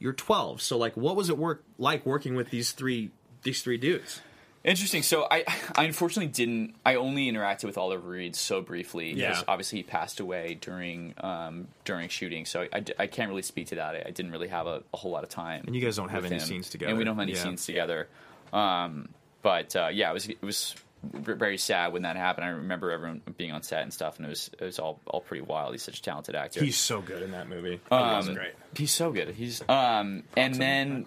you're 0.00 0.12
12, 0.12 0.60
so 0.60 0.76
like, 0.76 0.96
what 0.96 1.14
was 1.14 1.28
it 1.28 1.38
work 1.38 1.62
like 1.78 2.04
working 2.04 2.34
with 2.34 2.50
these 2.50 2.72
three 2.72 3.10
these 3.44 3.62
three 3.62 3.78
dudes? 3.78 4.22
Interesting. 4.62 5.02
So 5.02 5.26
I, 5.30 5.44
I 5.74 5.84
unfortunately 5.84 6.30
didn't. 6.32 6.74
I 6.84 6.96
only 6.96 7.30
interacted 7.30 7.64
with 7.64 7.78
Oliver 7.78 8.08
Reed 8.08 8.36
so 8.36 8.60
briefly 8.60 9.14
because 9.14 9.38
Yeah. 9.38 9.44
obviously 9.48 9.78
he 9.78 9.82
passed 9.84 10.20
away 10.20 10.58
during 10.60 11.14
um, 11.18 11.68
during 11.84 12.08
shooting. 12.08 12.44
So 12.44 12.66
I, 12.72 12.84
I 12.98 13.06
can't 13.06 13.30
really 13.30 13.42
speak 13.42 13.68
to 13.68 13.76
that. 13.76 13.94
I, 13.94 14.02
I 14.06 14.10
didn't 14.10 14.32
really 14.32 14.48
have 14.48 14.66
a, 14.66 14.82
a 14.92 14.96
whole 14.96 15.10
lot 15.12 15.24
of 15.24 15.30
time. 15.30 15.64
And 15.66 15.74
you 15.74 15.80
guys 15.82 15.96
don't 15.96 16.10
have 16.10 16.24
any 16.24 16.34
him. 16.34 16.40
scenes 16.40 16.68
together. 16.70 16.90
and 16.90 16.98
we 16.98 17.04
don't 17.04 17.16
have 17.16 17.22
any 17.22 17.32
Yeah. 17.32 17.42
scenes 17.42 17.64
together. 17.64 18.08
Um, 18.52 19.08
but 19.42 19.74
uh, 19.76 19.88
yeah, 19.92 20.10
it 20.10 20.14
was 20.14 20.28
it 20.28 20.42
was 20.42 20.74
very 21.02 21.56
sad 21.56 21.94
when 21.94 22.02
that 22.02 22.16
happened. 22.16 22.44
I 22.44 22.48
remember 22.50 22.90
everyone 22.90 23.22
being 23.38 23.52
on 23.52 23.62
set 23.62 23.82
and 23.82 23.90
stuff, 23.94 24.18
and 24.18 24.26
it 24.26 24.28
was 24.28 24.50
it 24.58 24.64
was 24.64 24.78
all 24.78 25.00
all 25.06 25.22
pretty 25.22 25.40
wild. 25.42 25.72
He's 25.72 25.82
such 25.82 26.00
a 26.00 26.02
talented 26.02 26.34
actor. 26.34 26.62
He's 26.62 26.76
so 26.76 27.00
good 27.00 27.22
in 27.22 27.30
that 27.30 27.48
movie. 27.48 27.80
um, 27.90 28.34
great. 28.34 28.52
He's 28.76 28.90
so 28.90 29.10
good. 29.10 29.28
He's 29.30 29.62
um, 29.70 30.24
and 30.36 30.54
then 30.54 31.06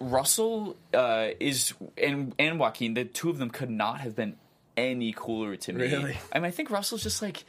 Russell 0.00 0.76
uh, 0.94 1.28
is 1.40 1.74
and 1.96 2.34
and 2.38 2.58
Joaquin, 2.58 2.94
the 2.94 3.04
two 3.04 3.30
of 3.30 3.38
them 3.38 3.50
could 3.50 3.70
not 3.70 4.00
have 4.00 4.14
been 4.16 4.36
any 4.76 5.12
cooler 5.16 5.56
to 5.56 5.72
me. 5.72 5.82
Really? 5.90 6.16
I 6.32 6.38
mean, 6.38 6.46
I 6.46 6.50
think 6.50 6.70
Russell's 6.70 7.02
just 7.02 7.22
like 7.22 7.44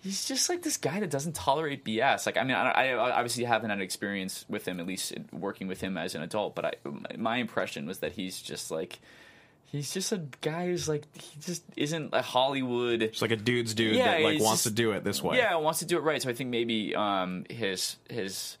he's 0.00 0.26
just 0.26 0.48
like 0.48 0.62
this 0.62 0.76
guy 0.76 1.00
that 1.00 1.10
doesn't 1.10 1.34
tolerate 1.34 1.84
BS. 1.84 2.26
Like, 2.26 2.36
I 2.36 2.44
mean, 2.44 2.56
I, 2.56 2.90
I 2.92 3.12
obviously 3.12 3.44
haven't 3.44 3.70
had 3.70 3.80
experience 3.80 4.44
with 4.48 4.66
him, 4.66 4.78
at 4.80 4.86
least 4.86 5.12
working 5.32 5.66
with 5.68 5.80
him 5.80 5.96
as 5.98 6.14
an 6.14 6.22
adult. 6.22 6.54
But 6.54 6.64
I, 6.64 6.72
my 7.16 7.38
impression 7.38 7.86
was 7.86 7.98
that 8.00 8.12
he's 8.12 8.40
just 8.40 8.70
like. 8.70 8.98
He's 9.70 9.92
just 9.92 10.12
a 10.12 10.22
guy 10.40 10.68
who's 10.68 10.88
like 10.88 11.04
he 11.14 11.38
just 11.40 11.62
isn't 11.76 12.14
a 12.14 12.22
Hollywood. 12.22 13.02
It's 13.02 13.20
like 13.20 13.32
a 13.32 13.36
dude's 13.36 13.74
dude 13.74 13.96
Yeah, 13.96 14.12
that 14.12 14.22
like 14.22 14.40
wants 14.40 14.62
just- 14.62 14.64
to 14.64 14.70
do 14.70 14.92
it 14.92 15.04
this 15.04 15.22
way. 15.22 15.36
Yeah, 15.36 15.56
wants 15.56 15.80
to 15.80 15.84
do 15.84 15.98
it 15.98 16.00
right. 16.00 16.22
So 16.22 16.30
I 16.30 16.32
think 16.32 16.48
maybe 16.48 16.94
um, 16.96 17.44
his 17.50 17.96
his 18.08 18.56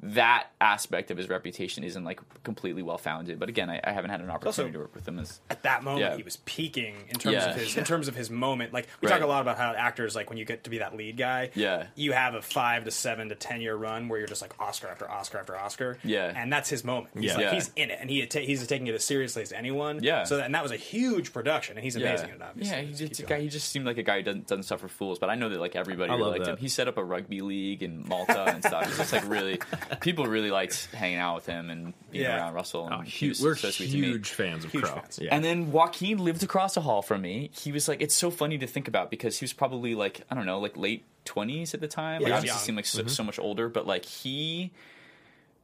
that 0.00 0.46
aspect 0.60 1.10
of 1.10 1.16
his 1.16 1.28
reputation 1.28 1.82
isn't 1.82 2.04
like 2.04 2.20
completely 2.44 2.82
well 2.82 2.98
founded. 2.98 3.38
But 3.40 3.48
again, 3.48 3.68
I, 3.68 3.80
I 3.82 3.90
haven't 3.92 4.10
had 4.10 4.20
an 4.20 4.30
opportunity 4.30 4.72
to 4.74 4.78
work 4.78 4.94
with 4.94 5.08
him 5.08 5.18
as 5.18 5.40
at 5.50 5.64
that 5.64 5.82
moment 5.82 6.00
Yeah. 6.02 6.16
he 6.16 6.22
was 6.22 6.36
peaking 6.44 6.94
in 7.08 7.18
terms 7.18 7.34
Yeah. 7.34 7.50
of 7.50 7.56
his 7.56 7.76
in 7.76 7.82
terms 7.84 8.06
of 8.06 8.14
his 8.14 8.30
moment. 8.30 8.72
Like 8.72 8.86
we 9.00 9.08
Right. 9.08 9.14
talk 9.16 9.22
a 9.24 9.26
lot 9.26 9.42
about 9.42 9.56
how 9.58 9.72
actors 9.72 10.14
like 10.14 10.28
when 10.28 10.38
you 10.38 10.44
get 10.44 10.64
to 10.64 10.70
be 10.70 10.78
that 10.78 10.96
lead 10.96 11.16
guy, 11.16 11.50
Yeah. 11.54 11.86
you 11.96 12.12
have 12.12 12.34
a 12.34 12.42
five 12.42 12.84
to 12.84 12.90
seven 12.92 13.28
to 13.30 13.34
ten 13.34 13.60
year 13.60 13.74
run 13.74 14.08
where 14.08 14.18
you're 14.20 14.28
just 14.28 14.40
like 14.42 14.54
Oscar 14.60 14.86
after 14.88 15.10
Oscar 15.10 15.38
after 15.38 15.56
Oscar, 15.58 15.98
Yeah. 16.04 16.32
and 16.34 16.52
that's 16.52 16.68
his 16.70 16.84
moment. 16.84 17.14
He's 17.14 17.24
Yeah. 17.24 17.34
like, 17.34 17.42
Yeah. 17.46 17.54
he's 17.54 17.70
in 17.74 17.90
it, 17.90 17.98
and 18.00 18.08
he 18.08 18.24
ta- 18.26 18.38
he's 18.40 18.64
taking 18.66 18.86
it 18.86 18.94
as 18.94 19.02
seriously 19.04 19.42
as 19.42 19.52
anyone. 19.52 20.00
Yeah. 20.02 20.22
So 20.24 20.36
that, 20.36 20.46
and 20.46 20.54
that 20.54 20.62
was 20.62 20.70
a 20.72 20.76
huge 20.76 21.32
production, 21.32 21.76
and 21.76 21.82
he's 21.84 21.96
amazing 21.96 22.28
yeah. 22.28 22.34
at 22.34 22.40
it. 22.40 22.42
Obviously, 22.50 22.76
Yeah, 22.76 22.82
he's 22.82 22.98
Just 23.00 23.10
just 23.12 23.20
a 23.22 23.26
guy. 23.26 23.40
He 23.40 23.48
just 23.48 23.68
seemed 23.70 23.84
like 23.86 23.98
a 23.98 24.02
guy 24.04 24.18
who 24.18 24.22
doesn't 24.22 24.46
doesn't 24.46 24.62
suffer 24.64 24.86
fools. 24.88 25.18
But 25.18 25.28
I 25.30 25.34
know 25.34 25.48
that 25.48 25.58
like 25.60 25.74
everybody 25.74 26.10
I 26.12 26.14
really 26.16 26.30
liked 26.30 26.44
that. 26.44 26.50
him. 26.52 26.56
He 26.58 26.68
set 26.68 26.86
up 26.88 26.98
a 26.98 27.04
rugby 27.04 27.40
league 27.40 27.82
in 27.82 28.06
Malta 28.08 28.44
and 28.44 28.64
stuff. 28.64 28.86
He's 28.86 28.96
just 28.96 29.12
like 29.12 29.28
really 29.28 29.58
people 30.00 30.26
really 30.26 30.50
liked 30.50 30.88
hanging 30.94 31.18
out 31.18 31.36
with 31.36 31.46
him 31.46 31.70
and 31.70 31.94
being 32.10 32.24
Yeah. 32.24 32.36
around 32.38 32.54
Russell. 32.54 32.86
And 32.86 32.94
Oh, 32.94 33.00
he 33.00 33.10
huge, 33.10 33.30
was 33.30 33.42
we're 33.42 33.56
so 33.56 33.70
sweet 33.70 33.90
to 33.90 33.96
me. 33.98 34.06
huge 34.08 34.30
fans 34.30 34.64
of 34.64 34.72
Huge 34.72 34.84
Crowe. 34.84 34.94
fans. 35.00 35.18
Yeah. 35.20 35.34
And 35.34 35.44
then 35.44 35.72
Joaquin 35.72 36.18
lived 36.18 36.42
across 36.42 36.74
the 36.74 36.80
hall 36.82 37.02
from 37.02 37.22
me. 37.22 37.50
He 37.52 37.72
was 37.72 37.88
like, 37.88 38.00
it's 38.02 38.14
so 38.14 38.30
funny 38.30 38.58
to 38.58 38.66
think 38.66 38.88
about 38.88 39.10
because 39.10 39.38
he 39.38 39.44
was 39.44 39.52
probably 39.52 39.94
like, 39.94 40.22
I 40.30 40.34
don't 40.34 40.46
know, 40.46 40.58
like 40.60 40.76
late 40.76 41.04
20s 41.26 41.74
at 41.74 41.80
the 41.80 41.88
time. 41.88 42.20
Yeah, 42.22 42.26
like, 42.28 42.32
he 42.32 42.36
obviously 42.38 42.48
young. 42.58 42.64
seemed 42.64 42.76
like 42.76 42.86
so, 42.86 42.98
Mm-hmm. 43.00 43.08
so 43.08 43.24
much 43.24 43.38
older, 43.38 43.68
but 43.68 43.86
like 43.86 44.04
he 44.04 44.72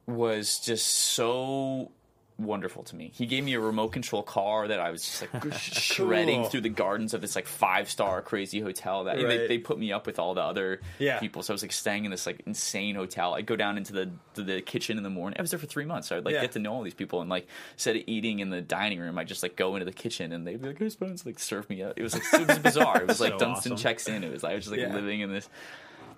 was 0.07 0.59
just 0.59 0.85
so 0.87 1.91
wonderful 2.37 2.83
to 2.83 2.95
me. 2.95 3.11
He 3.15 3.25
gave 3.25 3.43
me 3.43 3.53
a 3.53 3.59
remote 3.59 3.89
control 3.89 4.21
car 4.23 4.67
that 4.67 4.79
I 4.79 4.91
was 4.91 5.03
just 5.03 5.21
like 5.21 5.53
shredding 5.59 6.41
Cool. 6.41 6.49
through 6.49 6.61
the 6.61 6.69
gardens 6.69 7.13
of 7.13 7.21
this 7.21 7.35
like 7.35 7.47
five 7.47 7.89
star 7.89 8.21
crazy 8.21 8.59
hotel 8.59 9.05
that 9.05 9.17
and 9.19 9.29
they, 9.29 9.47
they 9.47 9.57
put 9.57 9.79
me 9.79 9.91
up 9.93 10.05
with 10.05 10.19
all 10.19 10.33
the 10.33 10.41
other 10.41 10.81
Yeah. 10.99 11.19
people. 11.19 11.43
So 11.43 11.53
I 11.53 11.55
was 11.55 11.61
like 11.61 11.71
staying 11.71 12.05
in 12.05 12.11
this 12.11 12.25
like 12.25 12.41
insane 12.45 12.95
hotel. 12.95 13.33
I'd 13.35 13.45
go 13.45 13.55
down 13.55 13.77
into 13.77 13.93
the 13.93 14.11
the 14.33 14.61
kitchen 14.61 14.97
in 14.97 15.03
the 15.03 15.09
morning. 15.09 15.37
I 15.39 15.41
was 15.41 15.51
there 15.51 15.59
for 15.59 15.65
three 15.65 15.85
months. 15.85 16.09
So 16.09 16.17
I'd 16.17 16.25
like 16.25 16.33
Yeah. 16.33 16.41
get 16.41 16.51
to 16.53 16.59
know 16.59 16.73
all 16.73 16.83
these 16.83 16.93
people 16.93 17.21
and 17.21 17.29
like 17.29 17.47
instead 17.73 17.95
of 17.95 18.03
eating 18.05 18.39
in 18.39 18.49
the 18.49 18.61
dining 18.61 18.99
room, 18.99 19.17
I 19.17 19.23
just 19.23 19.41
like 19.41 19.55
go 19.55 19.75
into 19.75 19.85
the 19.85 19.93
kitchen 19.93 20.31
and 20.33 20.45
they'd 20.45 20.61
be 20.61 20.67
like, 20.67 20.79
"Hey, 20.79 20.89
Spence," 20.89 21.25
like 21.25 21.39
serve 21.39 21.69
me 21.69 21.81
up. 21.83 21.93
It 21.97 22.03
was 22.03 22.13
like 22.13 22.23
it 22.41 22.47
was 22.47 22.59
bizarre. 22.59 22.97
It 23.01 23.07
was 23.07 23.19
like 23.21 23.31
So 23.35 23.39
Dunston 23.39 23.71
awesome. 23.73 23.77
checks 23.81 24.07
in. 24.09 24.23
It 24.23 24.31
was 24.31 24.43
like 24.43 24.51
I 24.51 24.55
was 24.55 24.65
just 24.65 24.71
like 24.71 24.81
Yeah. 24.81 24.93
living 24.93 25.21
in 25.21 25.31
this. 25.31 25.47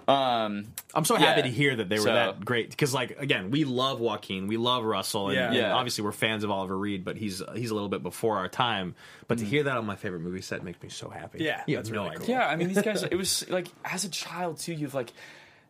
Um, 0.07 0.73
I'm 0.95 1.03
so 1.03 1.15
happy 1.15 1.39
Yeah. 1.41 1.45
to 1.47 1.51
hear 1.51 1.75
that 1.75 1.89
they 1.89 1.97
were 1.97 2.03
So- 2.05 2.13
that 2.13 2.45
great 2.45 2.69
because, 2.69 2.93
like, 2.93 3.19
again, 3.19 3.51
we 3.51 3.65
love 3.65 3.99
Joaquin, 3.99 4.47
we 4.47 4.55
love 4.55 4.85
Russell, 4.85 5.27
and, 5.29 5.35
Yeah. 5.53 5.63
and 5.65 5.73
obviously 5.73 6.03
we're 6.05 6.13
fans 6.13 6.45
of 6.45 6.51
Oliver 6.51 6.77
Reed, 6.77 7.03
but 7.03 7.17
he's 7.17 7.41
he's 7.55 7.71
a 7.71 7.73
little 7.73 7.89
bit 7.89 8.03
before 8.03 8.37
our 8.37 8.47
time. 8.47 8.95
But 9.27 9.39
to 9.39 9.45
hear 9.45 9.63
that 9.63 9.75
on 9.75 9.85
my 9.85 9.97
favorite 9.97 10.21
movie 10.21 10.41
set 10.41 10.63
makes 10.63 10.81
me 10.81 10.87
so 10.89 11.09
happy. 11.09 11.43
Yeah, 11.43 11.61
you 11.67 11.75
that's 11.75 11.89
no 11.89 12.05
really 12.05 12.17
cool. 12.17 12.27
Yeah, 12.29 12.47
I 12.47 12.55
mean 12.55 12.69
these 12.69 12.81
guys. 12.81 13.03
It 13.11 13.15
was 13.15 13.49
like 13.49 13.67
as 13.83 14.05
a 14.05 14.09
child 14.09 14.59
too. 14.59 14.73
You've 14.73 14.93
like 14.93 15.11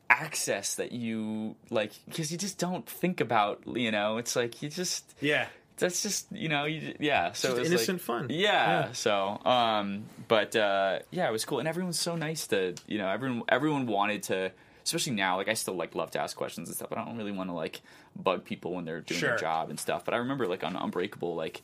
access 0.09 0.75
that 0.75 0.91
you 0.91 1.55
like 1.69 1.91
because 2.05 2.31
you 2.31 2.37
just 2.37 2.57
don't 2.59 2.87
think 2.87 3.19
about. 3.21 3.61
You 3.65 3.91
know, 3.91 4.17
it's 4.17 4.35
like 4.35 4.61
you 4.61 4.69
just 4.69 5.03
yeah. 5.19 5.47
That's 5.77 6.03
just 6.03 6.27
you 6.31 6.49
know 6.49 6.65
you 6.65 6.95
yeah. 6.99 7.31
So 7.33 7.49
just 7.49 7.57
it 7.57 7.59
was 7.61 7.69
innocent 7.71 7.97
like- 7.99 8.05
fun. 8.05 8.27
Yeah, 8.29 8.37
Yeah. 8.87 8.91
So 8.93 9.39
um, 9.45 10.05
but 10.27 10.55
uh, 10.55 10.99
yeah, 11.11 11.27
it 11.27 11.31
was 11.31 11.45
cool, 11.45 11.59
and 11.59 11.67
everyone's 11.67 11.99
so 11.99 12.15
nice 12.15 12.47
to 12.47 12.75
you 12.87 12.97
know 12.97 13.07
everyone 13.09 13.43
everyone 13.49 13.87
wanted 13.87 14.23
to. 14.23 14.51
Especially 14.83 15.11
now, 15.13 15.35
like 15.35 15.49
I 15.49 15.53
still 15.53 15.73
like 15.75 15.95
love 15.95 16.11
to 16.11 16.19
ask 16.21 16.37
questions 16.37 16.69
and 16.69 16.75
stuff, 16.77 16.87
but 16.89 16.97
I 16.97 17.03
don't 17.03 17.17
really 17.17 17.33
want 17.33 17.49
to 17.49 17.53
like 17.53 17.81
bug 18.15 18.45
people 18.45 18.73
when 18.73 18.85
they're 18.85 19.01
doing 19.01 19.19
Sure. 19.19 19.29
their 19.31 19.37
job 19.37 19.69
and 19.69 19.77
stuff. 19.77 20.05
But 20.05 20.13
I 20.13 20.17
remember 20.17 20.47
like 20.47 20.63
on 20.63 20.77
Unbreakable, 20.77 21.35
like 21.35 21.61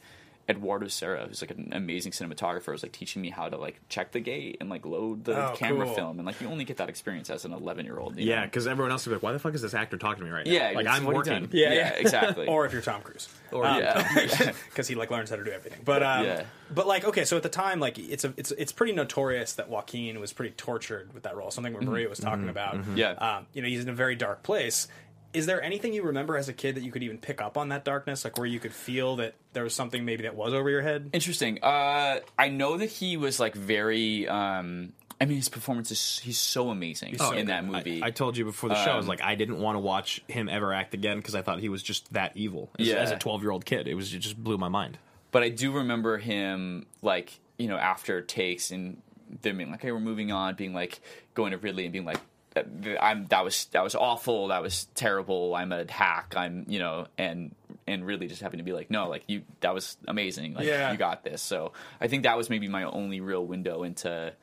Eduardo 0.50 0.88
Serra, 0.90 1.26
who's 1.28 1.42
like 1.42 1.52
an 1.52 1.70
amazing 1.72 2.12
cinematographer, 2.12 2.72
was 2.74 2.84
like 2.84 2.92
teaching 2.92 3.22
me 3.22 3.30
how 3.30 3.48
to 3.48 3.58
like 3.58 3.80
check 3.88 4.12
the 4.12 4.20
gate 4.20 4.58
and 4.60 4.70
like 4.70 4.86
load 4.86 5.24
the 5.24 5.52
Oh, 5.52 5.56
camera 5.56 5.86
cool. 5.86 5.96
film, 5.96 6.20
and 6.20 6.26
like 6.26 6.42
you 6.42 6.48
only 6.50 6.66
get 6.66 6.78
that 6.78 6.90
experience 6.90 7.30
as 7.30 7.46
an 7.46 7.54
11 7.54 7.86
year 7.86 7.98
old. 7.98 8.18
Yeah, 8.18 8.44
because 8.44 8.68
everyone 8.68 8.92
else 8.92 9.08
is 9.08 9.14
like, 9.14 9.24
"Why 9.24 9.32
the 9.32 9.40
fuck 9.40 9.54
is 9.54 9.62
this 9.62 9.74
actor 9.74 9.98
talking 9.98 10.20
to 10.20 10.26
me 10.26 10.32
right 10.36 10.46
now?" 10.46 10.52
yeah, 10.52 10.72
like 10.72 10.82
it's- 10.82 10.96
I'm 10.98 11.06
what 11.06 11.12
are 11.16 11.24
you 11.26 11.32
working. 11.40 11.50
Yeah, 11.54 11.70
yeah, 11.70 11.74
yeah. 11.76 11.90
exactly. 11.94 12.48
Or 12.54 12.66
if 12.66 12.74
you're 12.74 12.82
Tom 12.82 13.02
Cruise, 13.02 13.30
Or- 13.52 13.64
yeah, 13.64 14.52
because 14.70 14.88
he 14.88 14.96
like 14.96 15.12
learns 15.12 15.30
how 15.30 15.38
to 15.38 15.44
do 15.46 15.52
everything. 15.52 15.80
But 15.86 16.04
um, 16.04 16.26
Yeah. 16.26 16.44
but 16.74 16.88
like 16.88 17.06
okay, 17.06 17.24
so 17.24 17.38
at 17.38 17.44
the 17.44 17.50
time, 17.50 17.80
like 17.80 17.98
it's 17.98 18.26
a 18.26 18.34
it's 18.36 18.52
it's 18.52 18.72
pretty 18.74 18.92
notorious 18.94 19.54
that 19.54 19.70
Joaquin 19.70 20.20
was 20.20 20.34
pretty 20.34 20.54
tortured 20.56 21.14
with 21.14 21.24
that 21.24 21.38
role. 21.38 21.52
Something 21.52 21.72
where 21.74 21.82
Maria 21.84 22.10
was 22.10 22.20
talking 22.20 22.50
about. 22.50 22.78
Yeah. 22.98 23.12
um, 23.14 23.48
you 23.54 23.62
know, 23.62 23.68
he's 23.70 23.82
in 23.84 23.90
a 23.90 23.94
very 23.94 24.16
dark 24.16 24.44
place. 24.44 24.88
Is 25.34 25.46
there 25.48 25.62
anything 25.62 25.94
you 25.94 26.04
remember 26.04 26.38
as 26.38 26.48
a 26.50 26.54
kid 26.54 26.76
that 26.76 26.84
you 26.84 26.92
could 26.92 27.04
even 27.04 27.18
pick 27.18 27.42
up 27.42 27.58
on 27.58 27.70
that 27.70 27.84
darkness, 27.84 28.24
like 28.24 28.38
where 28.38 28.46
you 28.48 28.60
could 28.60 28.74
feel 28.74 29.16
that 29.18 29.34
there 29.54 29.64
was 29.64 29.74
something 29.74 30.06
maybe 30.06 30.24
that 30.24 30.36
was 30.36 30.54
over 30.54 30.70
your 30.70 30.82
head? 30.84 31.10
Interesting. 31.14 31.60
Uh, 31.64 32.20
I 32.38 32.50
know 32.50 32.78
that 32.78 32.90
he 32.90 33.18
was 33.18 33.40
like 33.40 33.56
very. 33.56 34.28
Um, 34.28 34.94
I 35.22 35.26
mean, 35.26 35.38
his 35.38 35.48
performance 35.50 35.90
is 35.92 36.20
he's 36.20 36.38
so 36.40 36.70
amazing 36.70 37.18
so 37.18 37.32
in 37.32 37.38
good. 37.38 37.48
that 37.48 37.66
movie. 37.66 38.04
I, 38.04 38.08
I 38.08 38.12
told 38.12 38.36
you 38.36 38.44
before 38.46 38.70
the 38.70 38.76
show, 38.84 38.92
I 38.92 38.98
was 38.98 39.06
Um, 39.06 39.10
like, 39.10 39.22
I 39.22 39.36
didn't 39.36 39.60
want 39.60 39.76
to 39.76 39.80
watch 39.80 40.22
him 40.28 40.50
ever 40.50 40.74
act 40.74 40.94
again 40.94 41.18
because 41.18 41.34
I 41.34 41.42
thought 41.42 41.60
he 41.60 41.70
was 41.70 41.82
just 41.82 42.12
that 42.14 42.34
evil. 42.36 42.70
As, 42.78 42.88
Yeah. 42.88 42.96
as 42.96 43.12
a 43.12 43.18
12 43.18 43.42
year 43.42 43.52
old 43.52 43.64
kid, 43.66 43.88
it 43.88 43.94
was 43.96 44.14
it 44.14 44.20
just 44.20 44.44
blew 44.44 44.58
my 44.58 44.68
mind. 44.70 44.98
but 45.32 45.42
I 45.44 45.50
do 45.50 45.72
remember 45.72 46.18
him 46.18 46.86
like 47.02 47.40
you 47.58 47.68
know 47.68 47.78
after 47.78 48.22
takes 48.22 48.70
and 48.72 49.02
them 49.42 49.58
being 49.58 49.72
like, 49.72 49.82
"Hey, 49.82 49.92
we're 49.92 50.00
moving 50.00 50.32
on," 50.32 50.56
being 50.56 50.74
like 50.74 51.00
going 51.36 51.52
to 51.52 51.58
Ridley 51.58 51.86
and 51.86 51.94
being 51.94 52.06
like, 52.06 52.20
"I'm 52.56 53.26
that 53.28 53.44
was 53.44 53.66
that 53.66 53.84
was 53.84 53.96
awful, 53.96 54.50
that 54.50 54.62
was 54.62 54.86
terrible. 54.96 55.56
I'm 55.56 55.72
a 55.72 55.90
hack. 55.92 56.34
I'm 56.38 56.66
you 56.68 56.80
know," 56.80 57.08
and 57.18 57.56
and 57.88 58.06
really 58.06 58.28
just 58.28 58.42
having 58.42 58.60
to 58.60 58.64
be 58.64 58.72
like, 58.74 58.90
"No, 58.92 59.10
like 59.10 59.24
you, 59.28 59.44
that 59.62 59.74
was 59.74 59.98
amazing. 60.08 60.54
Like 60.54 60.66
Yeah. 60.66 60.92
you 60.92 60.98
got 60.98 61.24
this." 61.24 61.42
So 61.42 61.74
I 62.00 62.08
think 62.08 62.24
that 62.24 62.38
was 62.38 62.50
maybe 62.50 62.68
my 62.68 62.84
only 62.84 63.20
real 63.22 63.46
window 63.46 63.84
into 63.84 64.34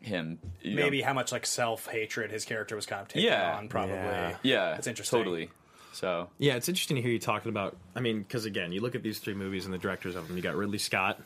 him. 0.00 0.38
you 0.62 0.74
know. 0.76 0.82
Maybe 0.82 1.00
how 1.02 1.12
much 1.12 1.32
like 1.32 1.44
self 1.46 1.86
hatred 1.86 2.30
his 2.30 2.44
character 2.44 2.76
was 2.76 2.86
kind 2.86 3.02
of 3.02 3.08
taking 3.08 3.28
Yeah. 3.28 3.56
on, 3.56 3.68
probably. 3.68 3.94
Yeah. 3.96 4.36
yeah, 4.42 4.70
That's 4.70 4.86
interesting. 4.86 5.18
Totally. 5.18 5.50
So 5.92 6.28
Yeah, 6.38 6.54
it's 6.54 6.68
interesting 6.68 6.96
to 6.96 7.02
hear 7.02 7.10
you 7.10 7.18
talking 7.18 7.48
about. 7.48 7.76
I 7.96 8.00
mean, 8.00 8.20
because 8.22 8.44
again, 8.44 8.70
you 8.72 8.80
look 8.80 8.94
at 8.94 9.02
these 9.02 9.18
three 9.18 9.34
movies 9.34 9.64
and 9.64 9.74
the 9.74 9.78
directors 9.78 10.14
of 10.14 10.28
them. 10.28 10.36
You 10.36 10.42
got 10.42 10.54
Ridley 10.54 10.78
Scott, 10.78 11.20